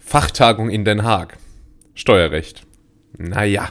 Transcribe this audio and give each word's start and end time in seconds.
Fachtagung 0.00 0.70
in 0.70 0.84
Den 0.84 1.04
Haag. 1.04 1.36
Steuerrecht. 1.94 2.66
Naja. 3.16 3.70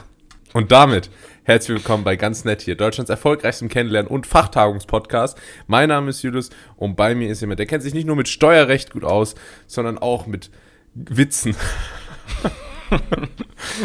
Und 0.52 0.72
damit 0.72 1.10
herzlich 1.44 1.78
willkommen 1.78 2.04
bei 2.04 2.16
Ganz 2.16 2.44
Nett 2.44 2.62
hier, 2.62 2.76
Deutschlands 2.76 3.10
erfolgreichstem 3.10 3.68
Kennenlernen- 3.68 4.08
und 4.08 4.26
Fachtagungspodcast. 4.26 5.38
Mein 5.66 5.88
Name 5.88 6.10
ist 6.10 6.22
Julius 6.22 6.50
und 6.76 6.96
bei 6.96 7.14
mir 7.14 7.30
ist 7.30 7.40
jemand, 7.40 7.58
der 7.58 7.66
kennt 7.66 7.82
sich 7.82 7.94
nicht 7.94 8.06
nur 8.06 8.16
mit 8.16 8.28
Steuerrecht 8.28 8.90
gut 8.90 9.04
aus, 9.04 9.34
sondern 9.66 9.98
auch 9.98 10.26
mit 10.26 10.50
Witzen. 10.94 11.56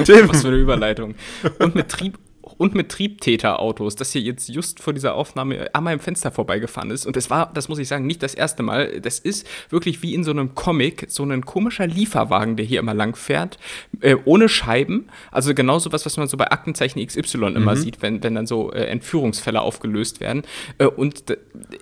Tim. 0.06 0.30
Was 0.30 0.42
für 0.42 0.48
eine 0.48 0.58
Überleitung. 0.58 1.16
Und 1.60 1.76
mit 1.76 1.90
Trieb 1.90 2.18
und 2.58 2.76
mit 2.76 2.90
Triebtäterautos, 2.90 3.96
das 3.96 4.12
hier 4.12 4.22
jetzt 4.22 4.50
just 4.50 4.82
vor 4.82 4.94
dieser 4.94 5.16
Aufnahme 5.16 5.74
an 5.74 5.84
meinem 5.84 6.00
Fenster 6.00 6.32
vorbeigefahren 6.32 6.92
ist. 6.92 7.06
Und 7.06 7.18
es 7.18 7.30
war, 7.30 7.52
das 7.54 7.70
muss 7.70 7.80
ich 7.80 7.88
sagen, 7.88 8.06
nicht 8.06 8.24
das 8.24 8.34
erste 8.34 8.64
Mal. 8.64 9.02
Das 9.02 9.20
ist 9.20 9.48
wirklich 9.70 10.02
wie 10.02 10.14
in 10.14 10.24
so 10.24 10.32
einem 10.32 10.56
Comic, 10.56 11.06
so 11.10 11.24
ein 11.24 11.46
komischer 11.46 11.88
Lieferwagen, 11.88 12.56
der 12.56 12.66
hier 12.66 12.80
immer 12.80 12.94
lang 12.94 13.16
fährt, 13.16 13.58
äh, 14.02 14.16
ohne 14.26 14.50
Scheiben. 14.50 15.10
Also 15.32 15.54
genauso 15.54 15.92
was, 15.92 16.06
was 16.06 16.18
man 16.18 16.28
so 16.28 16.38
bei 16.38 16.50
Aktenzeichen 16.52 17.06
XY 17.06 17.38
mhm. 17.38 17.56
immer 17.56 17.76
sieht, 17.76 18.02
wenn, 18.02 18.24
wenn 18.24 18.36
dann 18.36 18.48
so 18.48 18.72
äh, 18.72 18.86
Entführungsfälle 18.86 19.62
aufgelöst 19.62 20.20
werden. 20.20 20.44
Äh, 20.78 20.86
und 20.86 21.24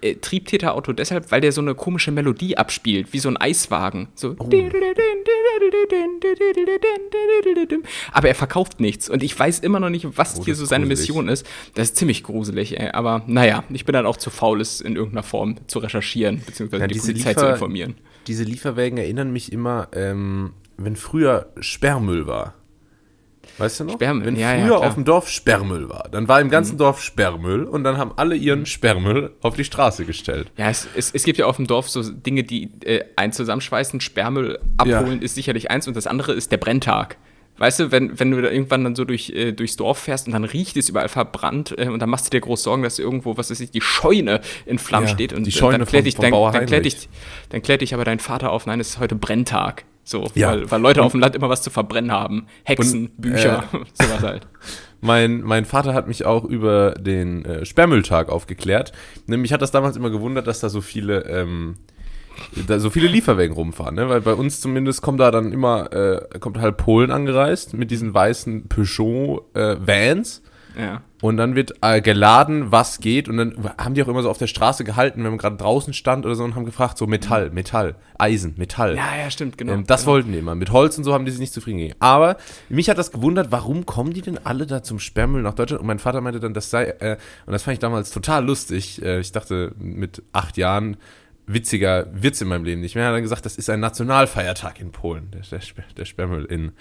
äh, 0.01 0.15
Triebtäterauto 0.15 0.93
deshalb, 0.93 1.31
weil 1.31 1.41
der 1.41 1.51
so 1.51 1.61
eine 1.61 1.75
komische 1.75 2.11
Melodie 2.11 2.57
abspielt, 2.57 3.13
wie 3.13 3.19
so 3.19 3.29
ein 3.29 3.37
Eiswagen. 3.37 4.07
So. 4.15 4.35
Oh. 4.39 4.49
Aber 8.11 8.27
er 8.27 8.35
verkauft 8.35 8.79
nichts. 8.79 9.09
Und 9.09 9.23
ich 9.23 9.37
weiß 9.37 9.59
immer 9.59 9.79
noch 9.79 9.89
nicht, 9.89 10.17
was 10.17 10.39
oh, 10.39 10.45
hier 10.45 10.55
so 10.55 10.62
so 10.63 10.69
seine 10.69 10.85
Mission 10.85 11.27
ist. 11.27 11.45
Das 11.75 11.89
ist 11.89 11.97
ziemlich 11.97 12.23
gruselig, 12.23 12.79
ey. 12.79 12.89
Aber 12.91 13.23
naja, 13.27 13.63
ich 13.69 13.85
bin 13.85 13.93
dann 13.93 14.05
auch 14.05 14.17
zu 14.17 14.29
faul, 14.29 14.61
es 14.61 14.81
in 14.81 14.95
irgendeiner 14.95 15.23
Form 15.23 15.55
zu 15.67 15.79
recherchieren, 15.79 16.41
beziehungsweise 16.45 16.83
ja, 16.83 16.87
die 16.87 16.99
Polizei 16.99 17.29
Liefer, 17.29 17.41
zu 17.41 17.47
informieren. 17.47 17.95
Diese 18.27 18.43
Lieferwägen 18.43 18.97
erinnern 18.97 19.31
mich 19.31 19.51
immer, 19.51 19.89
ähm, 19.93 20.53
wenn 20.77 20.95
früher 20.95 21.47
Sperrmüll 21.59 22.27
war. 22.27 22.55
Weißt 23.57 23.79
du 23.79 23.83
noch? 23.83 23.93
Sperrmüll. 23.93 24.25
Wenn 24.25 24.35
ja, 24.35 24.53
früher 24.53 24.65
ja, 24.65 24.77
auf 24.77 24.95
dem 24.95 25.05
Dorf 25.05 25.29
Sperrmüll 25.29 25.89
war, 25.89 26.07
dann 26.11 26.27
war 26.27 26.41
im 26.41 26.49
ganzen 26.49 26.73
mhm. 26.75 26.79
Dorf 26.79 27.01
Sperrmüll 27.01 27.65
und 27.65 27.83
dann 27.83 27.97
haben 27.97 28.13
alle 28.15 28.35
ihren 28.35 28.61
mhm. 28.61 28.65
Sperrmüll 28.65 29.31
auf 29.41 29.55
die 29.55 29.63
Straße 29.63 30.05
gestellt. 30.05 30.51
Ja, 30.57 30.69
es, 30.69 30.87
es, 30.95 31.11
es 31.11 31.23
gibt 31.23 31.37
ja 31.37 31.45
auf 31.45 31.57
dem 31.57 31.67
Dorf 31.67 31.89
so 31.89 32.01
Dinge, 32.01 32.43
die 32.43 32.71
äh, 32.83 33.03
ein 33.15 33.31
Zusammenschweißen, 33.31 34.01
Sperrmüll 34.01 34.59
abholen 34.77 35.19
ja. 35.19 35.23
ist 35.23 35.35
sicherlich 35.35 35.69
eins 35.69 35.87
und 35.87 35.95
das 35.95 36.07
andere 36.07 36.33
ist 36.33 36.51
der 36.51 36.57
Brenntag. 36.57 37.17
Weißt 37.57 37.79
du, 37.79 37.91
wenn, 37.91 38.19
wenn 38.19 38.31
du 38.31 38.41
da 38.41 38.49
irgendwann 38.49 38.83
dann 38.83 38.95
so 38.95 39.05
durch, 39.05 39.29
äh, 39.29 39.51
durchs 39.51 39.75
Dorf 39.75 39.99
fährst 39.99 40.27
und 40.27 40.33
dann 40.33 40.43
riecht 40.43 40.75
es 40.75 40.89
überall 40.89 41.09
verbrannt 41.09 41.75
äh, 41.77 41.87
und 41.87 41.99
dann 41.99 42.09
machst 42.09 42.25
du 42.25 42.29
dir 42.31 42.41
groß 42.41 42.63
Sorgen, 42.63 42.81
dass 42.81 42.97
irgendwo, 42.97 43.37
was 43.37 43.51
weiß 43.51 43.59
ich, 43.59 43.69
die 43.69 43.81
Scheune 43.81 44.41
in 44.65 44.79
Flammen 44.79 45.07
ja, 45.07 45.13
steht 45.13 45.33
und 45.33 45.45
die 45.45 45.51
Scheune 45.51 45.77
dann 45.77 45.87
klärt 45.87 46.05
dich, 46.05 46.15
dann, 46.15 46.31
dann, 46.31 46.65
klärt 46.65 46.85
dich, 46.85 47.09
dann 47.49 47.61
klärt 47.61 47.81
dich 47.81 47.93
aber 47.93 48.05
dein 48.05 48.19
Vater 48.19 48.51
auf, 48.51 48.65
nein, 48.65 48.79
es 48.79 48.89
ist 48.89 48.99
heute 48.99 49.15
Brenntag. 49.15 49.85
So, 50.03 50.29
ja. 50.35 50.51
weil, 50.51 50.69
weil 50.69 50.81
Leute 50.81 50.99
und, 50.99 51.05
auf 51.05 51.11
dem 51.13 51.21
Land 51.21 51.35
immer 51.35 51.47
was 51.47 51.61
zu 51.61 51.69
verbrennen 51.69 52.11
haben. 52.11 52.47
Hexen, 52.63 53.05
und, 53.05 53.21
Bücher, 53.21 53.63
äh, 53.71 53.77
sowas 54.03 54.21
halt. 54.21 54.47
Mein, 55.01 55.41
mein 55.41 55.65
Vater 55.65 55.93
hat 55.93 56.07
mich 56.07 56.23
auch 56.23 56.45
über 56.45 56.91
den 56.91 57.43
äh, 57.43 57.65
Sperrmülltag 57.65 58.29
aufgeklärt. 58.29 58.93
Nämlich 59.27 59.51
hat 59.51 59.61
das 59.61 59.71
damals 59.71 59.97
immer 59.97 60.09
gewundert, 60.09 60.47
dass 60.47 60.61
da 60.61 60.69
so 60.69 60.79
viele 60.79 61.25
ähm, 61.25 61.75
da 62.67 62.79
so 62.79 62.89
viele 62.89 63.07
Lieferwägen 63.07 63.55
rumfahren, 63.55 63.95
ne? 63.95 64.09
Weil 64.09 64.21
bei 64.21 64.33
uns 64.33 64.61
zumindest 64.61 65.01
kommt 65.01 65.19
da 65.19 65.31
dann 65.31 65.51
immer, 65.51 65.91
äh, 65.93 66.39
kommt 66.39 66.59
halt 66.59 66.77
Polen 66.77 67.11
angereist 67.11 67.73
mit 67.73 67.91
diesen 67.91 68.13
weißen 68.13 68.67
Peugeot-Vans. 68.67 70.41
Äh, 70.75 70.81
ja. 70.81 71.01
Und 71.21 71.37
dann 71.37 71.55
wird 71.55 71.75
äh, 71.81 72.01
geladen, 72.01 72.71
was 72.71 72.99
geht. 72.99 73.29
Und 73.29 73.37
dann 73.37 73.55
haben 73.77 73.93
die 73.93 74.03
auch 74.03 74.07
immer 74.07 74.23
so 74.23 74.29
auf 74.29 74.39
der 74.39 74.47
Straße 74.47 74.83
gehalten, 74.83 75.23
wenn 75.23 75.29
man 75.29 75.37
gerade 75.37 75.55
draußen 75.55 75.93
stand 75.93 76.25
oder 76.25 76.35
so 76.35 76.43
und 76.43 76.55
haben 76.55 76.65
gefragt, 76.65 76.97
so 76.97 77.07
Metall, 77.07 77.49
Metall, 77.51 77.95
Eisen, 78.17 78.55
Metall. 78.57 78.97
Ja, 78.97 79.15
ja, 79.15 79.29
stimmt, 79.29 79.57
genau. 79.57 79.73
Ähm, 79.73 79.85
das 79.85 80.01
genau. 80.01 80.13
wollten 80.13 80.31
die 80.31 80.39
immer. 80.39 80.55
Mit 80.55 80.71
Holz 80.71 80.97
und 80.97 81.03
so 81.03 81.13
haben 81.13 81.25
die 81.25 81.31
sich 81.31 81.39
nicht 81.39 81.53
zufrieden 81.53 81.77
gegeben. 81.77 81.95
Aber 81.99 82.37
mich 82.67 82.89
hat 82.89 82.97
das 82.97 83.11
gewundert, 83.11 83.51
warum 83.51 83.85
kommen 83.85 84.13
die 84.13 84.21
denn 84.21 84.39
alle 84.43 84.65
da 84.65 84.83
zum 84.83 84.99
Sperrmüll 84.99 85.43
nach 85.43 85.53
Deutschland? 85.53 85.79
Und 85.79 85.87
mein 85.87 85.99
Vater 85.99 86.19
meinte 86.19 86.39
dann, 86.39 86.53
das 86.53 86.69
sei, 86.69 86.85
äh, 86.85 87.17
und 87.45 87.53
das 87.53 87.63
fand 87.63 87.73
ich 87.73 87.79
damals 87.79 88.11
total 88.11 88.45
lustig. 88.45 89.01
Äh, 89.01 89.19
ich 89.19 89.31
dachte, 89.31 89.73
mit 89.77 90.23
acht 90.33 90.57
Jahren, 90.57 90.97
witziger 91.45 92.07
Witz 92.13 92.41
in 92.41 92.47
meinem 92.47 92.63
Leben 92.63 92.81
nicht 92.81 92.95
mehr. 92.95 93.03
Er 93.03 93.07
hat 93.09 93.15
dann 93.15 93.23
gesagt, 93.23 93.45
das 93.45 93.57
ist 93.57 93.69
ein 93.69 93.79
Nationalfeiertag 93.79 94.79
in 94.79 94.91
Polen, 94.91 95.29
der, 95.31 95.41
der, 95.41 95.59
der 95.97 96.05
Sperrmüll 96.05 96.45
in, 96.45 96.71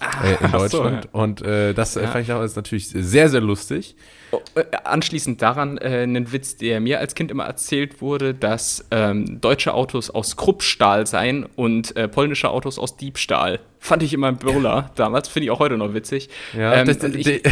ah, 0.00 0.24
äh, 0.24 0.44
in 0.44 0.52
Deutschland. 0.52 0.70
So, 1.04 1.18
ja. 1.18 1.22
Und 1.24 1.42
äh, 1.42 1.74
das 1.74 1.94
ja. 1.96 2.06
fand 2.06 2.24
ich 2.24 2.32
auch 2.32 2.40
als 2.40 2.54
natürlich 2.54 2.88
sehr, 2.88 3.28
sehr 3.28 3.40
lustig. 3.40 3.96
Oh, 4.30 4.40
äh, 4.54 4.64
anschließend 4.84 5.42
daran 5.42 5.78
äh, 5.78 6.02
einen 6.02 6.32
Witz, 6.32 6.56
der 6.56 6.80
mir 6.80 7.00
als 7.00 7.14
Kind 7.14 7.30
immer 7.30 7.44
erzählt 7.44 8.00
wurde, 8.00 8.34
dass 8.34 8.84
ähm, 8.90 9.40
deutsche 9.40 9.74
Autos 9.74 10.10
aus 10.10 10.36
Kruppstahl 10.36 11.06
seien 11.06 11.44
und 11.56 11.96
äh, 11.96 12.08
polnische 12.08 12.50
Autos 12.50 12.78
aus 12.78 12.96
Diebstahl. 12.96 13.60
Fand 13.80 14.02
ich 14.02 14.12
immer 14.12 14.28
ein 14.28 14.36
Brüller 14.36 14.90
damals, 14.96 15.28
finde 15.28 15.44
ich 15.46 15.50
auch 15.50 15.58
heute 15.58 15.76
noch 15.76 15.92
witzig. 15.92 16.30
Ja, 16.56 16.74
ähm, 16.74 16.86
das, 16.86 17.02
ich, 17.02 17.42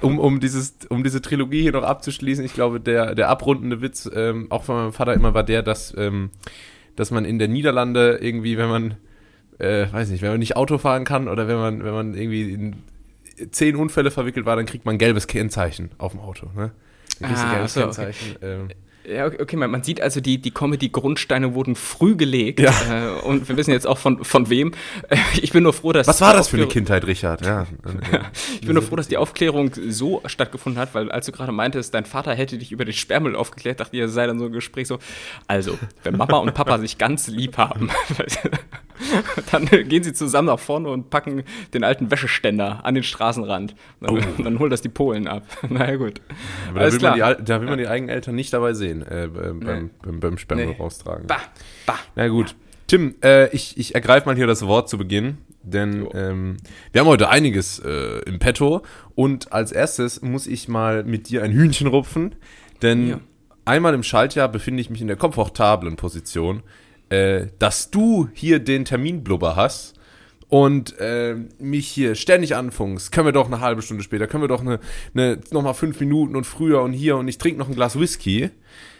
um, 0.00 0.18
um, 0.18 0.40
dieses, 0.40 0.76
um 0.88 1.02
diese 1.02 1.22
Trilogie 1.22 1.62
hier 1.62 1.72
noch 1.72 1.82
abzuschließen, 1.82 2.44
ich 2.44 2.54
glaube, 2.54 2.80
der, 2.80 3.14
der 3.14 3.28
abrundende 3.28 3.80
Witz, 3.80 4.08
ähm, 4.14 4.46
auch 4.50 4.64
von 4.64 4.76
meinem 4.76 4.92
Vater 4.92 5.14
immer, 5.14 5.34
war 5.34 5.44
der, 5.44 5.62
dass, 5.62 5.94
ähm, 5.96 6.30
dass 6.94 7.10
man 7.10 7.24
in 7.24 7.38
der 7.38 7.48
Niederlande 7.48 8.18
irgendwie, 8.20 8.58
wenn 8.58 8.68
man, 8.68 8.94
äh, 9.58 9.86
weiß 9.90 10.10
nicht, 10.10 10.22
wenn 10.22 10.30
man 10.30 10.38
nicht 10.38 10.56
Auto 10.56 10.78
fahren 10.78 11.04
kann 11.04 11.28
oder 11.28 11.48
wenn 11.48 11.56
man, 11.56 11.84
wenn 11.84 11.94
man 11.94 12.14
irgendwie 12.14 12.52
in 12.52 12.76
zehn 13.50 13.76
Unfälle 13.76 14.10
verwickelt 14.10 14.46
war, 14.46 14.56
dann 14.56 14.66
kriegt 14.66 14.84
man 14.84 14.96
ein 14.96 14.98
gelbes 14.98 15.26
Kennzeichen 15.26 15.90
auf 15.98 16.12
dem 16.12 16.20
Auto. 16.20 16.50
Ne? 16.54 16.72
Ein 17.20 17.34
ah, 17.34 17.52
gelbes 17.52 17.74
so, 17.74 17.80
Kennzeichen. 17.80 18.36
Okay. 18.36 18.54
Ähm, 18.54 18.68
ja, 19.08 19.26
okay, 19.26 19.56
man, 19.56 19.70
man 19.70 19.82
sieht 19.82 20.00
also, 20.00 20.20
die, 20.20 20.38
die 20.38 20.50
Comedy-Grundsteine 20.50 21.54
wurden 21.54 21.76
früh 21.76 22.16
gelegt. 22.16 22.60
Ja. 22.60 22.70
Äh, 22.70 23.20
und 23.20 23.48
wir 23.48 23.56
wissen 23.56 23.70
jetzt 23.70 23.86
auch 23.86 23.98
von, 23.98 24.24
von 24.24 24.50
wem. 24.50 24.72
Äh, 25.08 25.16
ich 25.40 25.52
bin 25.52 25.62
nur 25.62 25.72
froh, 25.72 25.92
dass. 25.92 26.06
Was 26.06 26.20
war 26.20 26.32
das 26.32 26.48
für 26.48 26.56
eine 26.56 26.66
Kindheit, 26.66 27.06
Richard? 27.06 27.44
Ja. 27.44 27.66
ich 28.60 28.66
bin 28.66 28.74
nur 28.74 28.82
froh, 28.82 28.96
dass 28.96 29.08
die 29.08 29.16
Aufklärung 29.16 29.70
so 29.88 30.22
stattgefunden 30.26 30.80
hat, 30.80 30.94
weil 30.94 31.10
als 31.10 31.26
du 31.26 31.32
gerade 31.32 31.52
meintest, 31.52 31.94
dein 31.94 32.04
Vater 32.04 32.34
hätte 32.34 32.58
dich 32.58 32.72
über 32.72 32.84
den 32.84 32.94
Sperrmüll 32.94 33.36
aufgeklärt, 33.36 33.80
dachte 33.80 33.96
ich, 33.96 34.02
es 34.02 34.12
sei 34.12 34.26
dann 34.26 34.38
so 34.38 34.46
ein 34.46 34.52
Gespräch 34.52 34.88
so. 34.88 34.98
Also, 35.46 35.78
wenn 36.02 36.16
Mama 36.16 36.38
und 36.38 36.54
Papa 36.54 36.78
sich 36.78 36.98
ganz 36.98 37.28
lieb 37.28 37.58
haben, 37.58 37.90
dann 39.50 39.66
gehen 39.66 40.02
sie 40.02 40.12
zusammen 40.12 40.46
nach 40.46 40.58
vorne 40.58 40.88
und 40.88 41.10
packen 41.10 41.44
den 41.74 41.84
alten 41.84 42.10
Wäscheständer 42.10 42.84
an 42.84 42.94
den 42.94 43.04
Straßenrand. 43.04 43.74
Dann, 44.00 44.10
oh. 44.10 44.42
dann 44.42 44.58
holen 44.58 44.70
das 44.70 44.80
die 44.80 44.88
Polen 44.88 45.28
ab. 45.28 45.44
naja, 45.68 45.96
gut. 45.96 46.20
Aber 46.70 46.80
da 46.80 46.92
will, 46.92 46.98
die, 46.98 47.44
da 47.44 47.60
will, 47.60 47.68
man 47.68 47.78
die, 47.78 47.88
eigenen 47.88 48.08
Eltern 48.08 48.34
nicht 48.34 48.52
dabei 48.52 48.72
sehen, 48.72 48.95
äh, 49.02 49.28
beim, 49.32 49.58
nee. 49.58 49.90
beim, 50.02 50.20
beim 50.20 50.38
Sperrmüll 50.38 50.66
nee. 50.66 50.76
raustragen. 50.78 51.26
Bah, 51.26 51.40
bah. 51.86 51.98
Na 52.14 52.28
gut. 52.28 52.54
Tim, 52.86 53.16
äh, 53.22 53.48
ich, 53.54 53.76
ich 53.78 53.94
ergreife 53.94 54.26
mal 54.26 54.36
hier 54.36 54.46
das 54.46 54.64
Wort 54.66 54.88
zu 54.88 54.96
Beginn, 54.96 55.38
denn 55.62 56.06
ähm, 56.14 56.56
wir 56.92 57.00
haben 57.00 57.08
heute 57.08 57.28
einiges 57.28 57.80
äh, 57.80 58.20
im 58.26 58.38
Petto 58.38 58.82
und 59.16 59.52
als 59.52 59.72
erstes 59.72 60.22
muss 60.22 60.46
ich 60.46 60.68
mal 60.68 61.02
mit 61.02 61.28
dir 61.28 61.42
ein 61.42 61.50
Hühnchen 61.50 61.88
rupfen, 61.88 62.36
denn 62.82 63.08
ja. 63.08 63.20
einmal 63.64 63.92
im 63.94 64.04
Schaltjahr 64.04 64.48
befinde 64.48 64.80
ich 64.80 64.90
mich 64.90 65.00
in 65.00 65.08
der 65.08 65.16
komfortablen 65.16 65.96
Position, 65.96 66.62
äh, 67.08 67.46
dass 67.58 67.90
du 67.90 68.28
hier 68.34 68.60
den 68.60 68.84
Terminblubber 68.84 69.56
hast 69.56 69.95
und 70.48 70.98
äh, 71.00 71.36
mich 71.58 71.88
hier 71.88 72.14
ständig 72.14 72.54
anfunkst, 72.54 73.10
können 73.10 73.26
wir 73.26 73.32
doch 73.32 73.46
eine 73.46 73.60
halbe 73.60 73.82
Stunde 73.82 74.02
später, 74.02 74.26
können 74.26 74.44
wir 74.44 74.48
doch 74.48 74.60
eine, 74.60 74.78
eine 75.14 75.40
nochmal 75.50 75.74
fünf 75.74 75.98
Minuten 75.98 76.36
und 76.36 76.44
früher 76.44 76.82
und 76.82 76.92
hier 76.92 77.16
und 77.16 77.26
ich 77.26 77.38
trinke 77.38 77.58
noch 77.58 77.68
ein 77.68 77.74
Glas 77.74 77.98
Whisky. 77.98 78.50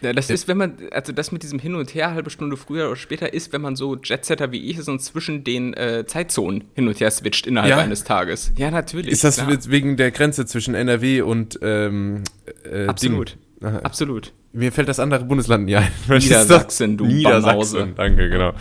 Ja, 0.01 0.13
das 0.13 0.31
ist, 0.31 0.49
wenn 0.49 0.57
man, 0.57 0.77
also 0.91 1.13
das 1.13 1.33
mit 1.33 1.43
diesem 1.43 1.59
Hin 1.59 1.75
und 1.75 1.95
Her, 1.95 2.13
halbe 2.13 2.31
Stunde 2.31 2.57
früher 2.57 2.87
oder 2.87 2.97
später, 2.97 3.33
ist, 3.33 3.53
wenn 3.53 3.61
man 3.61 3.77
so 3.77 3.97
Jetsetter 3.97 4.51
wie 4.51 4.71
ich 4.71 4.79
ist 4.79 4.89
und 4.89 5.01
zwischen 5.01 5.45
den 5.45 5.75
äh, 5.75 6.05
Zeitzonen 6.07 6.65
hin 6.75 6.89
und 6.89 6.99
her 6.99 7.11
switcht 7.11 7.47
innerhalb 7.47 7.71
ja? 7.71 7.79
eines 7.79 8.05
Tages. 8.05 8.53
Ja, 8.57 8.71
natürlich. 8.71 9.13
Ist 9.13 9.25
das 9.25 9.37
klar. 9.37 9.57
wegen 9.69 9.97
der 9.97 10.11
Grenze 10.11 10.47
zwischen 10.47 10.75
NRW 10.75 11.23
und 11.23 11.59
ähm, 11.63 12.23
äh, 12.71 12.87
Absolut. 12.87 13.37
Absolut. 13.61 14.33
Mir 14.57 14.73
fällt 14.73 14.89
das 14.89 14.99
andere 14.99 15.25
Bundesland 15.25 15.67
nie 15.67 15.77
ein. 15.77 15.93
Niedersachsen, 16.09 16.97
du 16.97 17.05
Niedersachsen, 17.05 17.95
danke, 17.95 18.31
genau. 18.31 18.53
Ja. 18.53 18.55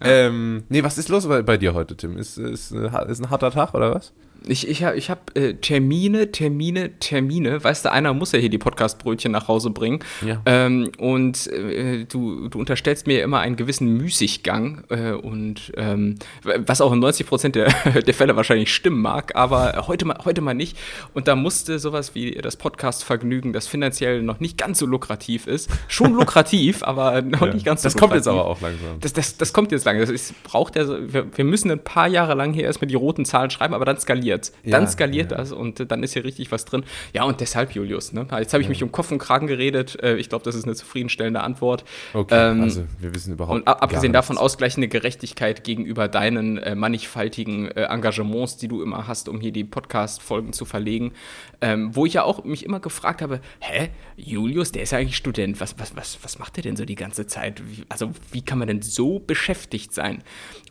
Ähm, 0.00 0.64
nee, 0.70 0.82
was 0.82 0.96
ist 0.96 1.10
los 1.10 1.28
bei, 1.28 1.42
bei 1.42 1.58
dir 1.58 1.74
heute, 1.74 1.94
Tim? 1.94 2.16
Ist, 2.16 2.38
ist, 2.38 2.72
ist 2.72 3.20
ein 3.20 3.30
harter 3.30 3.50
Tag 3.50 3.74
oder 3.74 3.94
was? 3.94 4.14
Ich, 4.46 4.68
ich 4.68 4.82
habe 4.84 4.96
ich 4.96 5.10
hab, 5.10 5.36
äh, 5.36 5.54
Termine, 5.54 6.32
Termine, 6.32 6.98
Termine. 6.98 7.62
Weißt 7.62 7.84
du, 7.84 7.92
einer 7.92 8.12
muss 8.14 8.32
ja 8.32 8.38
hier 8.38 8.48
die 8.48 8.58
Podcastbrötchen 8.58 9.30
nach 9.30 9.48
Hause 9.48 9.70
bringen. 9.70 10.00
Ja. 10.26 10.42
Ähm, 10.46 10.90
und 10.98 11.46
äh, 11.48 12.04
du, 12.04 12.48
du 12.48 12.58
unterstellst 12.58 13.06
mir 13.06 13.22
immer 13.22 13.40
einen 13.40 13.56
gewissen 13.56 13.96
Müßiggang. 13.96 14.84
Äh, 14.88 15.12
und 15.12 15.72
ähm, 15.76 16.18
was 16.42 16.80
auch 16.80 16.92
in 16.92 16.98
90 16.98 17.26
Prozent 17.26 17.54
der, 17.54 17.68
der 18.06 18.14
Fälle 18.14 18.36
wahrscheinlich 18.36 18.72
stimmen 18.72 19.00
mag, 19.00 19.36
aber 19.36 19.84
heute 19.86 20.04
mal, 20.04 20.18
heute 20.24 20.40
mal 20.40 20.54
nicht. 20.54 20.76
Und 21.14 21.28
da 21.28 21.36
musste 21.36 21.78
sowas 21.78 22.14
wie 22.14 22.32
das 22.32 22.56
Podcast-Vergnügen, 22.56 23.52
das 23.52 23.66
finanziell 23.66 24.22
noch 24.22 24.40
nicht 24.40 24.58
ganz 24.58 24.78
so 24.78 24.86
lukrativ 24.86 25.46
ist, 25.46 25.70
schon 25.88 26.14
lukrativ, 26.18 26.82
aber 26.82 27.22
noch 27.22 27.46
ja. 27.46 27.54
nicht 27.54 27.64
ganz 27.64 27.82
so 27.82 27.86
das 27.86 27.94
lukrativ. 27.94 27.94
Das 27.94 28.00
kommt 28.00 28.14
jetzt 28.14 28.28
aber 28.28 28.44
auch 28.46 28.60
langsam. 28.60 29.00
Das, 29.00 29.12
das, 29.12 29.36
das 29.36 29.52
kommt 29.52 29.72
jetzt 29.72 29.84
langsam. 29.84 30.02
Das 30.02 30.10
ist, 30.10 30.42
braucht 30.44 30.76
ja, 30.76 30.86
wir, 30.88 31.26
wir 31.36 31.44
müssen 31.44 31.70
ein 31.70 31.82
paar 31.82 32.08
Jahre 32.08 32.34
lang 32.34 32.52
hier 32.52 32.64
erstmal 32.64 32.88
die 32.88 32.94
roten 32.94 33.24
Zahlen 33.24 33.50
schreiben, 33.50 33.74
aber 33.74 33.84
dann 33.84 33.96
skaliert 34.40 34.62
skaliert. 34.62 34.74
Dann 34.74 34.82
ja, 34.84 34.88
skaliert 34.88 35.30
ja. 35.30 35.36
das 35.38 35.52
und 35.52 35.90
dann 35.90 36.02
ist 36.02 36.12
hier 36.12 36.24
richtig 36.24 36.52
was 36.52 36.64
drin. 36.64 36.84
Ja, 37.12 37.24
und 37.24 37.40
deshalb, 37.40 37.72
Julius, 37.72 38.12
ne? 38.12 38.26
Jetzt 38.38 38.52
habe 38.52 38.62
ich 38.62 38.66
ja. 38.66 38.70
mich 38.70 38.82
um 38.82 38.92
Kopf 38.92 39.10
und 39.10 39.18
Kragen 39.18 39.46
geredet. 39.46 40.00
Äh, 40.02 40.16
ich 40.16 40.28
glaube, 40.28 40.44
das 40.44 40.54
ist 40.54 40.64
eine 40.64 40.74
zufriedenstellende 40.74 41.40
Antwort. 41.40 41.84
Okay, 42.14 42.50
ähm, 42.50 42.62
also 42.62 42.84
wir 43.00 43.14
wissen 43.14 43.34
überhaupt 43.34 43.54
Und 43.54 43.68
abgesehen 43.68 44.12
davon 44.12 44.38
ausgleichende 44.38 44.88
Gerechtigkeit 44.88 45.64
gegenüber 45.64 46.08
deinen 46.08 46.58
äh, 46.58 46.74
mannigfaltigen 46.74 47.70
äh, 47.70 47.84
Engagements, 47.84 48.56
die 48.56 48.68
du 48.68 48.82
immer 48.82 49.06
hast, 49.06 49.28
um 49.28 49.40
hier 49.40 49.52
die 49.52 49.64
Podcast-Folgen 49.64 50.52
zu 50.52 50.64
verlegen. 50.64 51.12
Ähm, 51.60 51.94
wo 51.94 52.06
ich 52.06 52.14
ja 52.14 52.24
auch 52.24 52.44
mich 52.44 52.64
immer 52.64 52.80
gefragt 52.80 53.22
habe, 53.22 53.40
hä, 53.60 53.90
Julius, 54.16 54.72
der 54.72 54.82
ist 54.82 54.92
ja 54.92 54.98
eigentlich 54.98 55.16
Student, 55.16 55.60
was, 55.60 55.78
was, 55.78 55.96
was, 55.96 56.18
was 56.22 56.38
macht 56.38 56.56
der 56.56 56.62
denn 56.62 56.76
so 56.76 56.84
die 56.84 56.94
ganze 56.94 57.26
Zeit? 57.26 57.62
Wie, 57.64 57.84
also 57.88 58.10
wie 58.30 58.42
kann 58.42 58.58
man 58.58 58.68
denn 58.68 58.82
so 58.82 59.18
beschäftigt 59.18 59.92
sein? 59.92 60.22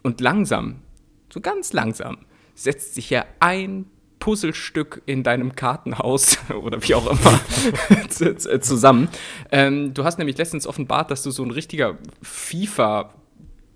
Und 0.02 0.22
langsam, 0.22 0.80
so 1.32 1.40
ganz 1.40 1.74
langsam, 1.74 2.18
setzt 2.64 2.96
sich 2.96 3.10
ja 3.10 3.26
ein 3.40 3.86
Puzzlestück 4.20 5.02
in 5.06 5.24
deinem 5.24 5.56
Kartenhaus 5.56 6.38
oder 6.64 6.82
wie 6.88 6.96
auch 6.96 7.10
immer 7.10 7.40
zusammen. 8.62 9.10
Ähm, 9.52 9.94
du 9.94 10.04
hast 10.04 10.18
nämlich 10.18 10.38
letztens 10.38 10.68
offenbart, 10.68 11.12
dass 11.12 11.24
du 11.24 11.32
so 11.32 11.44
ein 11.44 11.52
richtiger 11.52 11.98
FIFA 12.22 13.14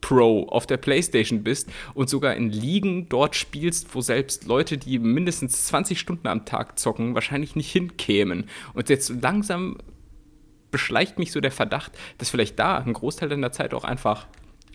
Pro 0.01 0.45
auf 0.49 0.67
der 0.67 0.77
PlayStation 0.77 1.41
bist 1.41 1.71
und 1.95 2.11
sogar 2.11 2.35
in 2.35 2.51
Ligen 2.51 3.09
dort 3.09 3.35
spielst, 3.35 3.95
wo 3.95 4.01
selbst 4.01 4.45
Leute, 4.45 4.77
die 4.77 4.99
mindestens 4.99 5.65
20 5.65 5.99
Stunden 5.99 6.27
am 6.27 6.45
Tag 6.45 6.77
zocken, 6.77 7.15
wahrscheinlich 7.15 7.55
nicht 7.55 7.71
hinkämen. 7.71 8.47
Und 8.75 8.89
jetzt 8.89 9.09
langsam 9.23 9.79
beschleicht 10.69 11.17
mich 11.17 11.31
so 11.31 11.41
der 11.41 11.51
Verdacht, 11.51 11.93
dass 12.19 12.29
vielleicht 12.29 12.59
da 12.59 12.77
ein 12.77 12.93
Großteil 12.93 13.29
deiner 13.29 13.51
Zeit 13.51 13.73
auch 13.73 13.83
einfach 13.83 14.27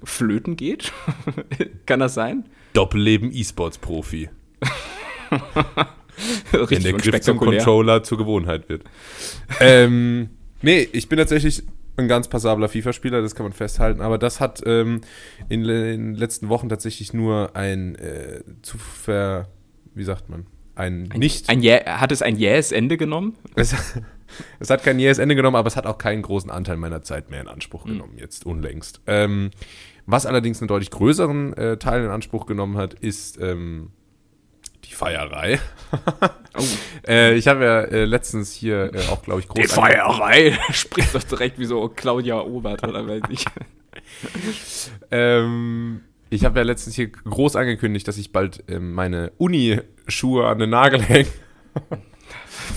flöten 0.02 0.56
geht. 0.56 0.92
Kann 1.86 2.00
das 2.00 2.14
sein? 2.14 2.48
Doppelleben 2.72 3.30
E-Sports-Profi. 3.32 4.28
Wenn 6.52 6.82
der 6.82 6.92
Griff 6.94 7.20
zum 7.22 7.38
Controller 7.38 8.02
zur 8.02 8.18
Gewohnheit 8.18 8.68
wird. 8.68 8.84
ähm, 9.60 10.30
nee, 10.62 10.88
ich 10.92 11.08
bin 11.08 11.18
tatsächlich 11.18 11.62
ein 11.96 12.08
ganz 12.08 12.28
passabler 12.28 12.68
FIFA-Spieler, 12.68 13.22
das 13.22 13.34
kann 13.34 13.44
man 13.44 13.52
festhalten. 13.52 14.00
Aber 14.00 14.18
das 14.18 14.40
hat 14.40 14.62
ähm, 14.66 15.00
in, 15.48 15.64
den 15.64 16.14
letzten 16.14 16.48
Wochen 16.48 16.68
tatsächlich 16.68 17.12
nur 17.12 17.54
ein 17.54 17.94
äh, 17.96 18.42
zu 18.62 18.78
ver, 18.78 19.48
wie 19.94 20.04
sagt 20.04 20.28
man, 20.28 20.46
ein, 20.74 21.10
ein 21.12 21.20
nicht. 21.20 21.48
Ein 21.48 21.62
yeah, 21.62 22.00
hat 22.00 22.12
es 22.12 22.22
ein 22.22 22.36
jähes 22.36 22.72
Ende 22.72 22.96
genommen? 22.96 23.36
Es, 23.56 23.74
es, 24.60 24.70
hat 24.70 24.84
kein 24.84 25.00
jähes 25.00 25.18
Ende 25.18 25.34
genommen, 25.34 25.56
aber 25.56 25.66
es 25.66 25.74
hat 25.74 25.86
auch 25.86 25.98
keinen 25.98 26.22
großen 26.22 26.52
Anteil 26.52 26.76
meiner 26.76 27.02
Zeit 27.02 27.30
mehr 27.30 27.40
in 27.40 27.48
Anspruch 27.48 27.84
mhm. 27.84 27.88
genommen, 27.90 28.12
jetzt 28.16 28.46
unlängst. 28.46 29.00
Ähm, 29.08 29.50
was 30.10 30.26
allerdings 30.26 30.60
einen 30.60 30.68
deutlich 30.68 30.90
größeren 30.90 31.52
äh, 31.54 31.76
Teil 31.76 32.04
in 32.04 32.10
Anspruch 32.10 32.46
genommen 32.46 32.76
hat, 32.76 32.94
ist 32.94 33.40
ähm, 33.40 33.90
die 34.84 34.92
Feierei. 34.92 35.60
oh. 36.58 36.62
äh, 37.06 37.34
ich 37.34 37.48
habe 37.48 37.64
ja 37.64 37.80
äh, 37.80 38.04
letztens 38.04 38.52
hier 38.52 38.94
äh, 38.94 38.98
auch, 39.10 39.22
glaube 39.22 39.40
ich, 39.40 39.48
groß. 39.48 39.62
Die 39.62 39.68
Feierei 39.68 40.58
spricht 40.70 41.14
doch 41.14 41.22
direkt 41.22 41.58
wie 41.58 41.64
so 41.64 41.88
Claudia 41.88 42.40
Obert 42.40 42.82
oder 42.82 43.06
weiß 43.06 43.22
ich. 43.30 43.44
ähm, 45.10 46.00
ich 46.30 46.44
habe 46.44 46.60
ja 46.60 46.64
letztens 46.64 46.94
hier 46.94 47.08
groß 47.08 47.56
angekündigt, 47.56 48.06
dass 48.06 48.16
ich 48.16 48.32
bald 48.32 48.64
ähm, 48.68 48.92
meine 48.92 49.32
Uni-Schuhe 49.38 50.46
an 50.46 50.58
den 50.58 50.70
Nagel 50.70 51.02
hänge. 51.02 51.28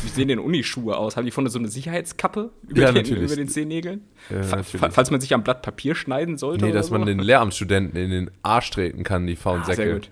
Wie 0.03 0.09
sehen 0.09 0.27
denn 0.27 0.39
Unischuhe 0.39 0.97
aus? 0.97 1.15
Haben 1.15 1.25
die 1.25 1.31
vorne 1.31 1.49
so 1.49 1.59
eine 1.59 1.67
Sicherheitskappe 1.67 2.51
über, 2.67 2.81
ja, 2.81 2.91
den, 2.91 3.05
über 3.05 3.35
den 3.35 3.47
Zehennägeln? 3.47 4.01
Ja, 4.29 4.63
falls 4.63 5.11
man 5.11 5.21
sich 5.21 5.33
am 5.33 5.43
Blatt 5.43 5.61
Papier 5.61 5.95
schneiden 5.95 6.37
sollte? 6.37 6.65
Nee, 6.65 6.71
dass 6.71 6.87
so? 6.87 6.93
man 6.93 7.05
den 7.05 7.19
Lehramtsstudenten 7.19 7.99
in 7.99 8.09
den 8.09 8.31
Arsch 8.41 8.69
treten 8.71 9.03
kann, 9.03 9.27
die 9.27 9.35
faulen 9.35 9.61
ah, 9.63 9.65
Säcke. 9.65 9.83
Sehr 9.83 9.93
gut. 9.93 10.09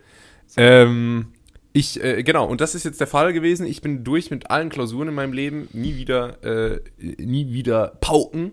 Sehr 0.48 0.84
ähm, 0.84 1.28
ich, 1.74 2.04
äh, 2.04 2.24
genau, 2.24 2.46
und 2.48 2.60
das 2.60 2.76
ist 2.76 2.84
jetzt 2.84 3.00
der 3.00 3.08
Fall 3.08 3.32
gewesen. 3.34 3.66
Ich 3.66 3.82
bin 3.82 4.04
durch 4.04 4.30
mit 4.30 4.52
allen 4.52 4.70
Klausuren 4.70 5.10
in 5.10 5.16
meinem 5.16 5.34
Leben, 5.34 5.70
nie 5.72 5.96
wieder, 5.96 6.44
äh, 6.44 6.82
nie 7.00 7.54
wieder 7.54 7.94
pauken. 8.02 8.52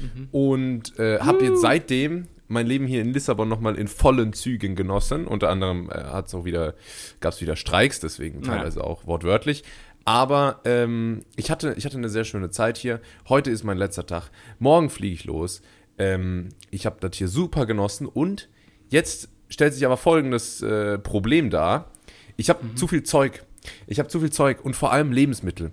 Mhm. 0.00 0.28
Und 0.30 0.98
äh, 0.98 1.20
habe 1.20 1.44
jetzt 1.44 1.60
seitdem 1.60 2.26
mein 2.48 2.66
Leben 2.66 2.86
hier 2.86 3.00
in 3.00 3.12
Lissabon 3.12 3.48
nochmal 3.48 3.76
in 3.76 3.86
vollen 3.86 4.32
Zügen 4.32 4.74
genossen. 4.74 5.26
Unter 5.26 5.48
anderem 5.48 5.88
äh, 5.88 5.94
hat's 5.94 6.34
auch 6.34 6.44
wieder, 6.44 6.74
gab 7.20 7.32
es 7.32 7.40
wieder 7.40 7.56
Streiks, 7.56 8.00
deswegen 8.00 8.42
teilweise 8.42 8.80
ja. 8.80 8.84
auch 8.84 9.06
wortwörtlich. 9.06 9.62
Aber 10.10 10.60
ähm, 10.64 11.22
ich, 11.36 11.52
hatte, 11.52 11.74
ich 11.78 11.84
hatte 11.84 11.96
eine 11.96 12.08
sehr 12.08 12.24
schöne 12.24 12.50
Zeit 12.50 12.76
hier. 12.76 13.00
Heute 13.28 13.52
ist 13.52 13.62
mein 13.62 13.78
letzter 13.78 14.06
Tag. 14.06 14.32
Morgen 14.58 14.90
fliege 14.90 15.14
ich 15.14 15.24
los. 15.24 15.62
Ähm, 15.98 16.48
ich 16.72 16.84
habe 16.84 16.96
das 16.98 17.16
hier 17.16 17.28
super 17.28 17.64
genossen. 17.64 18.08
Und 18.08 18.48
jetzt 18.88 19.28
stellt 19.48 19.72
sich 19.72 19.86
aber 19.86 19.96
folgendes 19.96 20.62
äh, 20.62 20.98
Problem 20.98 21.48
dar. 21.48 21.92
Ich 22.36 22.50
habe 22.50 22.64
mhm. 22.64 22.76
zu 22.76 22.88
viel 22.88 23.04
Zeug. 23.04 23.44
Ich 23.86 24.00
habe 24.00 24.08
zu 24.08 24.18
viel 24.18 24.32
Zeug 24.32 24.64
und 24.64 24.74
vor 24.74 24.90
allem 24.90 25.12
Lebensmittel. 25.12 25.70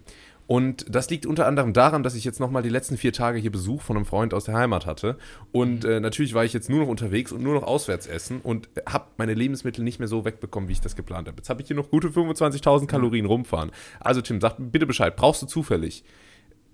Und 0.47 0.85
das 0.89 1.09
liegt 1.09 1.25
unter 1.25 1.45
anderem 1.45 1.73
daran, 1.73 2.03
dass 2.03 2.15
ich 2.15 2.23
jetzt 2.23 2.39
nochmal 2.39 2.63
die 2.63 2.69
letzten 2.69 2.95
vier 2.95 3.11
Tage 3.11 3.37
hier 3.37 3.51
Besuch 3.51 3.81
von 3.81 3.97
einem 3.97 4.05
Freund 4.05 4.33
aus 4.33 4.45
der 4.45 4.55
Heimat 4.55 4.85
hatte. 4.85 5.17
Und 5.51 5.83
mhm. 5.83 5.89
äh, 5.89 5.99
natürlich 5.99 6.33
war 6.33 6.45
ich 6.45 6.53
jetzt 6.53 6.69
nur 6.69 6.79
noch 6.79 6.87
unterwegs 6.87 7.33
und 7.33 7.43
nur 7.43 7.53
noch 7.53 7.63
auswärts 7.63 8.07
essen 8.07 8.39
und 8.41 8.69
habe 8.87 9.07
meine 9.17 9.33
Lebensmittel 9.33 9.83
nicht 9.83 9.99
mehr 9.99 10.07
so 10.07 10.23
wegbekommen, 10.23 10.69
wie 10.69 10.73
ich 10.73 10.81
das 10.81 10.95
geplant 10.95 11.27
habe. 11.27 11.37
Jetzt 11.37 11.49
habe 11.49 11.61
ich 11.61 11.67
hier 11.67 11.75
noch 11.75 11.89
gute 11.89 12.07
25.000 12.07 12.81
mhm. 12.81 12.87
Kalorien 12.87 13.25
rumfahren. 13.25 13.71
Also 13.99 14.21
Tim, 14.21 14.39
sag 14.39 14.55
bitte 14.57 14.87
Bescheid. 14.87 15.17
Brauchst 15.17 15.41
du 15.41 15.47
zufällig 15.47 16.05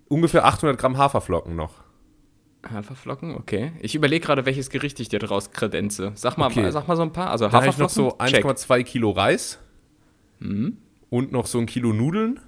ungefähr 0.08 0.44
800 0.44 0.78
Gramm 0.78 0.96
Haferflocken 0.96 1.56
noch? 1.56 1.82
Haferflocken, 2.70 3.34
okay. 3.34 3.72
Ich 3.80 3.94
überlege 3.94 4.24
gerade, 4.24 4.46
welches 4.46 4.70
Gericht 4.70 4.98
ich 5.00 5.08
dir 5.08 5.18
daraus 5.18 5.50
kredenze. 5.50 6.12
Sag 6.14 6.38
mal, 6.38 6.46
okay. 6.46 6.70
sag 6.70 6.86
mal 6.88 6.96
so 6.96 7.02
ein 7.02 7.12
paar. 7.12 7.30
Also 7.30 7.46
Haferflocken. 7.46 7.78
Dann 7.78 8.28
ich 8.28 8.38
noch 8.38 8.50
so 8.50 8.74
1,2 8.76 8.84
Kilo 8.84 9.10
Reis. 9.10 9.58
Mhm. 10.38 10.78
Und 11.10 11.32
noch 11.32 11.46
so 11.46 11.58
ein 11.58 11.66
Kilo 11.66 11.92
Nudeln. 11.92 12.40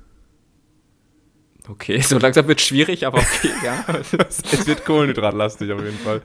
Okay, 1.68 2.00
so 2.02 2.18
langsam 2.18 2.46
wird 2.46 2.60
es 2.60 2.66
schwierig, 2.66 3.06
aber 3.06 3.18
okay, 3.18 3.50
ja. 3.64 3.84
es 4.30 4.66
wird 4.66 4.84
kohlenhydratlastig 4.84 5.72
auf 5.72 5.82
jeden 5.82 5.98
Fall. 5.98 6.22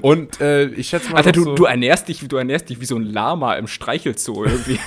Und 0.00 0.40
äh, 0.40 0.66
ich 0.66 0.88
schätze 0.88 1.10
mal. 1.10 1.18
Alter, 1.18 1.32
du, 1.32 1.42
so 1.42 1.54
du, 1.54 1.64
ernährst 1.64 2.08
dich, 2.08 2.26
du 2.26 2.36
ernährst 2.36 2.68
dich 2.70 2.80
wie 2.80 2.84
so 2.84 2.96
ein 2.96 3.02
Lama 3.02 3.54
im 3.54 3.66
Streichelzoo 3.66 4.44
irgendwie. 4.44 4.78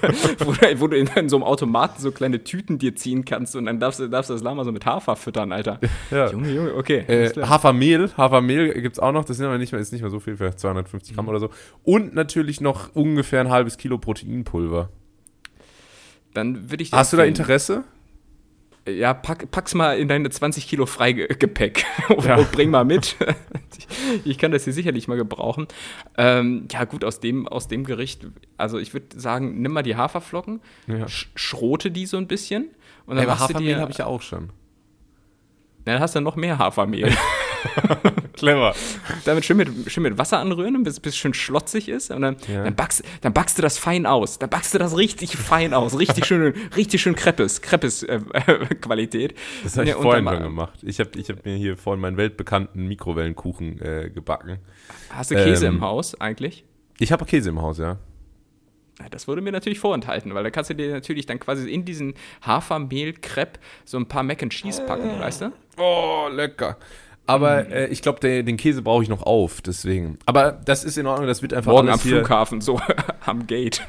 wo, 0.38 0.52
du, 0.52 0.80
wo, 0.80 0.86
du 0.86 0.96
in, 0.96 1.28
so 1.28 1.36
einem 1.36 1.44
Automaten 1.44 2.00
so 2.00 2.12
kleine 2.12 2.44
Tüten 2.44 2.78
dir 2.78 2.94
ziehen 2.94 3.24
kannst 3.24 3.54
und 3.56 3.66
dann 3.66 3.80
darfst 3.80 4.00
du 4.00 4.08
darfst 4.08 4.30
das 4.30 4.42
Lama 4.42 4.64
so 4.64 4.72
mit 4.72 4.86
Hafer 4.86 5.16
füttern, 5.16 5.52
Alter. 5.52 5.80
Ja. 6.10 6.30
Junge, 6.30 6.50
Junge, 6.50 6.74
okay. 6.74 6.98
Äh, 7.08 7.30
Hafermehl, 7.42 8.10
Hafermehl 8.16 8.72
gibt 8.80 8.96
es 8.96 9.00
auch 9.00 9.12
noch, 9.12 9.24
das 9.24 9.36
sind 9.36 9.46
aber 9.46 9.58
nicht 9.58 9.72
mehr, 9.72 9.80
ist 9.80 9.92
nicht 9.92 10.02
mehr 10.02 10.10
so 10.10 10.20
viel, 10.20 10.36
vielleicht 10.36 10.60
250 10.60 11.14
Gramm 11.14 11.26
mhm. 11.26 11.30
oder 11.30 11.40
so. 11.40 11.50
Und 11.82 12.14
natürlich 12.14 12.60
noch 12.60 12.94
ungefähr 12.94 13.40
ein 13.40 13.50
halbes 13.50 13.76
Kilo 13.76 13.98
Proteinpulver. 13.98 14.88
Dann 16.34 16.70
würde 16.70 16.82
ich. 16.82 16.92
Hast 16.92 17.12
du 17.12 17.18
da 17.18 17.24
Interesse? 17.24 17.84
Ja, 18.88 19.14
pack, 19.14 19.50
pack's 19.50 19.74
mal 19.74 19.98
in 19.98 20.08
deine 20.08 20.28
20 20.28 20.66
Kilo 20.66 20.86
Freigepäck 20.86 21.84
ja. 22.24 22.36
und 22.36 22.50
bring 22.50 22.70
mal 22.70 22.84
mit. 22.84 23.16
ich 24.24 24.38
kann 24.38 24.50
das 24.50 24.64
hier 24.64 24.72
sicherlich 24.72 25.06
mal 25.06 25.16
gebrauchen. 25.16 25.68
Ähm, 26.18 26.66
ja, 26.70 26.84
gut, 26.84 27.04
aus 27.04 27.20
dem, 27.20 27.46
aus 27.46 27.68
dem 27.68 27.84
Gericht, 27.84 28.26
also 28.56 28.78
ich 28.78 28.92
würde 28.92 29.20
sagen, 29.20 29.62
nimm 29.62 29.72
mal 29.72 29.82
die 29.82 29.96
Haferflocken, 29.96 30.60
ja. 30.88 31.06
sch 31.06 31.30
schrote 31.36 31.90
die 31.90 32.06
so 32.06 32.16
ein 32.16 32.26
bisschen. 32.26 32.70
Und 33.06 33.16
dann 33.16 33.24
Ey, 33.24 33.30
aber 33.30 33.40
Hafermehl 33.40 33.80
habe 33.80 33.92
ich 33.92 33.98
ja 33.98 34.06
auch 34.06 34.22
schon. 34.22 34.50
Dann 35.84 36.00
hast 36.00 36.14
du 36.14 36.20
noch 36.20 36.36
mehr 36.36 36.58
Hafermehl. 36.58 37.12
Clever. 38.34 38.74
Damit 39.24 39.44
schön 39.44 39.56
mit, 39.56 39.68
schön 39.90 40.02
mit 40.02 40.18
Wasser 40.18 40.38
anrühren, 40.38 40.82
bis 40.82 41.00
es 41.04 41.16
schön 41.16 41.34
schlotzig 41.34 41.88
ist. 41.88 42.10
Und 42.10 42.22
dann, 42.22 42.36
ja. 42.48 42.64
dann, 42.64 42.74
backst, 42.74 43.02
dann 43.20 43.32
backst 43.32 43.58
du 43.58 43.62
das 43.62 43.78
fein 43.78 44.06
aus. 44.06 44.38
Dann 44.38 44.50
backst 44.50 44.74
du 44.74 44.78
das 44.78 44.96
richtig 44.96 45.36
fein 45.36 45.74
aus. 45.74 45.98
Richtig 45.98 46.26
schön, 46.26 46.54
richtig 46.76 47.00
schön 47.00 47.14
Kreppes, 47.14 47.62
Kreppes 47.62 48.02
äh, 48.02 48.20
Qualität. 48.80 49.34
Das 49.62 49.76
habe 49.76 49.84
ich 49.84 49.94
ja, 49.94 50.00
vorhin 50.00 50.26
schon 50.26 50.42
gemacht. 50.42 50.78
Ich 50.82 50.98
habe 51.00 51.10
ich 51.16 51.28
hab 51.28 51.44
mir 51.44 51.56
hier 51.56 51.76
vorhin 51.76 52.00
meinen 52.00 52.16
weltbekannten 52.16 52.86
Mikrowellenkuchen 52.86 53.80
äh, 53.80 54.10
gebacken. 54.10 54.58
Hast 55.10 55.30
du 55.30 55.34
Käse 55.36 55.66
ähm, 55.66 55.76
im 55.76 55.80
Haus 55.82 56.20
eigentlich? 56.20 56.64
Ich 56.98 57.12
habe 57.12 57.24
Käse 57.24 57.50
im 57.50 57.60
Haus, 57.60 57.78
ja. 57.78 57.98
Das 59.10 59.26
wurde 59.26 59.40
mir 59.40 59.52
natürlich 59.52 59.80
vorenthalten, 59.80 60.34
weil 60.34 60.44
da 60.44 60.50
kannst 60.50 60.70
du 60.70 60.74
dir 60.74 60.92
natürlich 60.92 61.26
dann 61.26 61.40
quasi 61.40 61.70
in 61.70 61.84
diesen 61.84 62.14
Hafermehl-Crepe 62.46 63.58
so 63.84 63.96
ein 63.96 64.06
paar 64.06 64.22
Mac 64.22 64.42
and 64.42 64.52
Cheese 64.52 64.84
packen, 64.86 65.10
äh. 65.10 65.20
weißt 65.20 65.42
du? 65.42 65.52
Oh, 65.78 66.28
lecker. 66.30 66.76
Aber 67.26 67.64
mhm. 67.64 67.72
äh, 67.72 67.86
ich 67.86 68.02
glaube, 68.02 68.42
den 68.42 68.56
Käse 68.56 68.82
brauche 68.82 69.02
ich 69.02 69.08
noch 69.08 69.22
auf, 69.22 69.60
deswegen. 69.60 70.18
Aber 70.26 70.52
das 70.52 70.82
ist 70.82 70.98
in 70.98 71.06
Ordnung, 71.06 71.28
das 71.28 71.40
wird 71.40 71.54
einfach 71.54 71.70
Morgen 71.70 71.88
am 71.88 71.98
Flughafen, 71.98 72.60
so 72.60 72.80
am 73.24 73.46
Gate. 73.46 73.80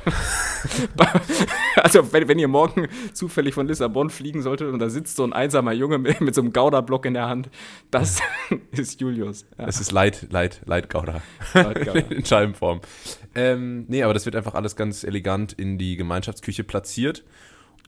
also, 1.76 2.14
wenn, 2.14 2.28
wenn, 2.28 2.38
ihr 2.38 2.48
morgen 2.48 2.88
zufällig 3.14 3.56
von 3.56 3.68
Lissabon 3.68 4.12
fliegen 4.12 4.44
solltet 4.44 4.72
und 4.72 4.78
da 4.78 4.90
sitzt 4.90 5.16
so 5.16 5.24
ein 5.24 5.34
einsamer 5.34 5.74
Junge 5.74 5.98
mit, 5.98 6.22
mit 6.22 6.36
so 6.36 6.42
einem 6.42 6.54
Gouda-Block 6.54 7.08
in 7.08 7.16
der 7.16 7.28
Hand, 7.28 7.50
das 7.90 8.22
ist 8.72 9.02
Julius. 9.02 9.46
Ja. 9.58 9.66
Das 9.66 9.82
ist 9.82 9.92
Light, 9.92 10.28
Light, 10.32 10.62
Light 10.66 10.90
Gouda. 10.90 11.22
Light 11.56 11.86
Gouda. 11.86 12.00
in 12.00 12.26
Scheibenform. 12.26 12.82
Ähm, 13.34 13.86
nee, 13.88 14.04
aber 14.04 14.14
das 14.14 14.26
wird 14.26 14.36
einfach 14.36 14.54
alles 14.54 14.76
ganz 14.76 15.04
elegant 15.04 15.54
in 15.54 15.80
die 15.80 15.98
Gemeinschaftsküche 15.98 16.64
platziert. 16.64 17.24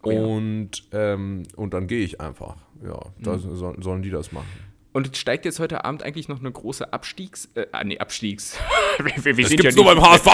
Oh, 0.02 0.12
ja. 0.12 0.22
und, 0.22 0.88
ähm, 0.92 1.44
und 1.56 1.74
dann 1.74 1.88
gehe 1.88 2.04
ich 2.04 2.20
einfach. 2.20 2.58
Ja, 2.84 3.00
da 3.20 3.34
mhm. 3.34 3.56
so, 3.56 3.76
sollen 3.80 4.02
die 4.02 4.12
das 4.12 4.32
machen. 4.32 4.48
Und 4.96 5.18
steigt 5.18 5.44
jetzt 5.44 5.60
heute 5.60 5.84
Abend 5.84 6.04
eigentlich 6.04 6.30
noch 6.30 6.40
eine 6.40 6.50
große 6.50 6.94
Abstiegs... 6.94 7.50
Äh, 7.54 7.66
ah, 7.74 7.84
nee, 7.84 7.98
Abstiegs. 7.98 8.58
wir, 8.98 9.26
wir, 9.26 9.36
wir 9.36 9.44
das 9.44 9.52
gibt's 9.52 9.66
ja 9.76 9.84
nur 9.84 9.94
beim 9.94 10.02
HSV! 10.02 10.26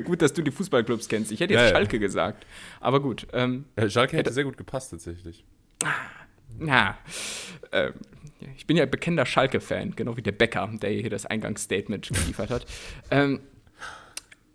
gut, 0.00 0.20
dass 0.20 0.32
du 0.32 0.42
die 0.42 0.50
Fußballclubs 0.50 1.06
kennst. 1.08 1.30
Ich 1.30 1.38
hätte 1.38 1.54
jetzt 1.54 1.62
ja, 1.62 1.68
Schalke 1.68 1.94
ja. 1.94 2.00
gesagt. 2.00 2.44
Aber 2.80 2.98
gut. 2.98 3.28
Ähm, 3.32 3.66
ja, 3.78 3.88
Schalke 3.88 4.16
hätte 4.16 4.32
sehr 4.32 4.42
gut 4.42 4.56
gepasst, 4.56 4.90
tatsächlich. 4.90 5.44
Na, 6.58 6.98
äh, 7.70 7.92
ich 8.56 8.66
bin 8.66 8.76
ja 8.76 8.84
bekennender 8.86 9.24
Schalke-Fan, 9.24 9.94
genau 9.94 10.16
wie 10.16 10.22
der 10.22 10.32
Bäcker, 10.32 10.68
der 10.82 10.90
hier 10.90 11.10
das 11.10 11.24
Eingangsstatement 11.24 12.08
geliefert 12.08 12.50
hat. 12.50 12.66
Ähm, 13.12 13.42